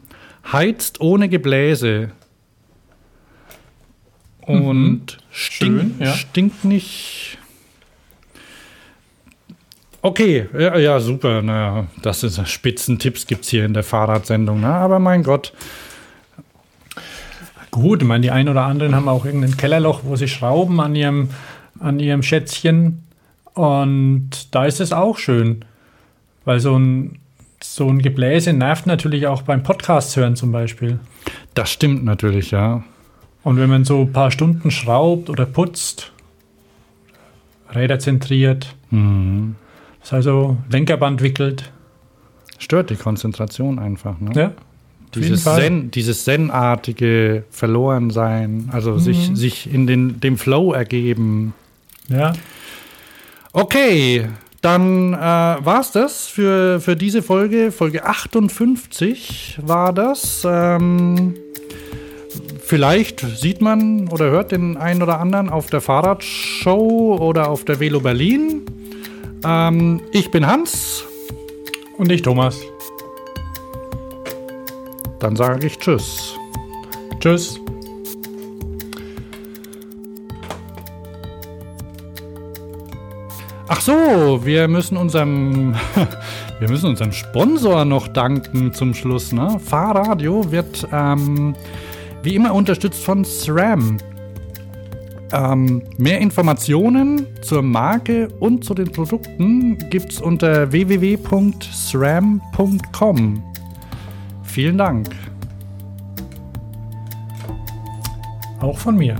heizt 0.52 1.02
ohne 1.02 1.28
Gebläse 1.28 2.11
und 4.41 4.80
mhm. 4.80 5.07
stinkt, 5.30 5.82
Schön, 5.82 5.95
ja. 5.99 6.14
stinkt 6.14 6.66
nicht. 6.66 7.38
Okay, 10.02 10.48
ja, 10.57 10.78
ja 10.78 10.99
super. 10.99 11.41
Naja, 11.41 11.88
das 12.02 12.24
ist 12.24 12.48
Spitzentipps 12.48 13.28
gibt 13.28 13.44
es 13.44 13.49
hier 13.49 13.66
in 13.66 13.74
der 13.74 13.84
Fahrradsendung. 13.84 14.61
Na, 14.61 14.78
aber 14.78 14.99
mein 14.99 15.24
Gott, 15.24 15.53
Gut, 17.71 18.01
ich 18.01 18.07
meine, 18.07 18.21
die 18.21 18.31
einen 18.31 18.49
oder 18.49 18.63
anderen 18.63 18.95
haben 18.95 19.07
auch 19.07 19.25
irgendein 19.25 19.57
Kellerloch, 19.57 20.01
wo 20.03 20.15
sie 20.15 20.27
schrauben 20.27 20.79
an 20.79 20.95
ihrem, 20.95 21.29
an 21.79 21.99
ihrem 21.99 22.23
Schätzchen. 22.23 23.03
Und 23.53 24.53
da 24.55 24.65
ist 24.65 24.79
es 24.79 24.91
auch 24.91 25.17
schön, 25.17 25.65
weil 26.45 26.59
so 26.59 26.77
ein, 26.77 27.19
so 27.61 27.87
ein 27.87 27.99
Gebläse 27.99 28.53
nervt 28.53 28.87
natürlich 28.87 29.27
auch 29.27 29.43
beim 29.43 29.63
Podcast 29.63 30.15
hören 30.15 30.35
zum 30.35 30.51
Beispiel. 30.51 30.99
Das 31.53 31.69
stimmt 31.69 32.03
natürlich, 32.03 32.51
ja. 32.51 32.83
Und 33.43 33.57
wenn 33.57 33.69
man 33.69 33.85
so 33.85 34.01
ein 34.01 34.11
paar 34.11 34.31
Stunden 34.31 34.71
schraubt 34.71 35.29
oder 35.29 35.45
putzt, 35.45 36.11
Räder 37.73 37.99
zentriert, 37.99 38.75
mhm. 38.89 39.55
das 40.01 40.13
also 40.13 40.57
Lenkerband 40.69 41.21
wickelt. 41.21 41.71
Stört 42.57 42.89
die 42.89 42.95
Konzentration 42.95 43.79
einfach, 43.79 44.19
ne? 44.19 44.31
Ja. 44.35 44.51
Dieses, 45.15 45.44
Zen, 45.44 45.91
dieses 45.91 46.23
Zen-artige 46.23 47.44
Verlorensein, 47.49 48.69
also 48.72 48.91
mhm. 48.94 48.99
sich, 48.99 49.31
sich 49.34 49.73
in 49.73 49.88
den, 49.88 50.19
dem 50.19 50.38
Flow 50.38 50.72
ergeben. 50.72 51.53
Ja. 52.10 52.34
Okay, 53.52 54.27
dann 54.61 55.14
äh, 55.14 55.18
war 55.18 55.80
es 55.80 55.91
das 55.91 56.27
für, 56.27 56.80
für 56.80 56.95
diese 56.95 57.23
Folge. 57.23 57.72
Folge 57.72 58.06
58 58.06 59.60
war 59.61 59.94
das. 59.94 60.45
Ähm, 60.45 61.36
vielleicht 62.61 63.22
sieht 63.22 63.61
man 63.61 64.10
oder 64.10 64.30
hört 64.30 64.52
den 64.52 64.77
einen 64.77 65.02
oder 65.02 65.19
anderen 65.19 65.49
auf 65.49 65.68
der 65.68 65.81
Fahrradshow 65.81 67.18
oder 67.19 67.49
auf 67.49 67.64
der 67.64 67.80
Velo 67.80 68.02
Berlin. 68.02 68.64
Ähm, 69.45 70.02
ich 70.11 70.30
bin 70.30 70.45
Hans. 70.45 71.06
Und 71.98 72.11
ich 72.11 72.22
Thomas. 72.22 72.57
Dann 75.19 75.35
sage 75.35 75.67
ich 75.67 75.77
Tschüss. 75.77 76.35
Tschüss. 77.19 77.59
Ach 83.67 83.81
so, 83.81 84.39
wir 84.43 84.67
müssen 84.67 84.97
unserem, 84.97 85.75
wir 86.59 86.69
müssen 86.69 86.87
unserem 86.87 87.11
Sponsor 87.11 87.85
noch 87.85 88.07
danken 88.07 88.73
zum 88.73 88.93
Schluss. 88.93 89.31
Ne? 89.31 89.59
Fahrradio 89.63 90.51
wird 90.51 90.87
ähm, 90.91 91.55
wie 92.23 92.35
immer 92.35 92.53
unterstützt 92.53 93.03
von 93.03 93.23
SRAM. 93.23 93.97
Ähm, 95.31 95.83
mehr 95.97 96.19
Informationen 96.19 97.27
zur 97.41 97.61
Marke 97.61 98.29
und 98.39 98.65
zu 98.65 98.73
den 98.73 98.91
Produkten 98.91 99.77
gibt 99.89 100.13
es 100.13 100.19
unter 100.19 100.71
www.sram.com. 100.71 103.48
Vielen 104.51 104.80
Dank. 104.80 105.09
Auch 108.59 108.77
von 108.77 108.97
mir. 108.97 109.15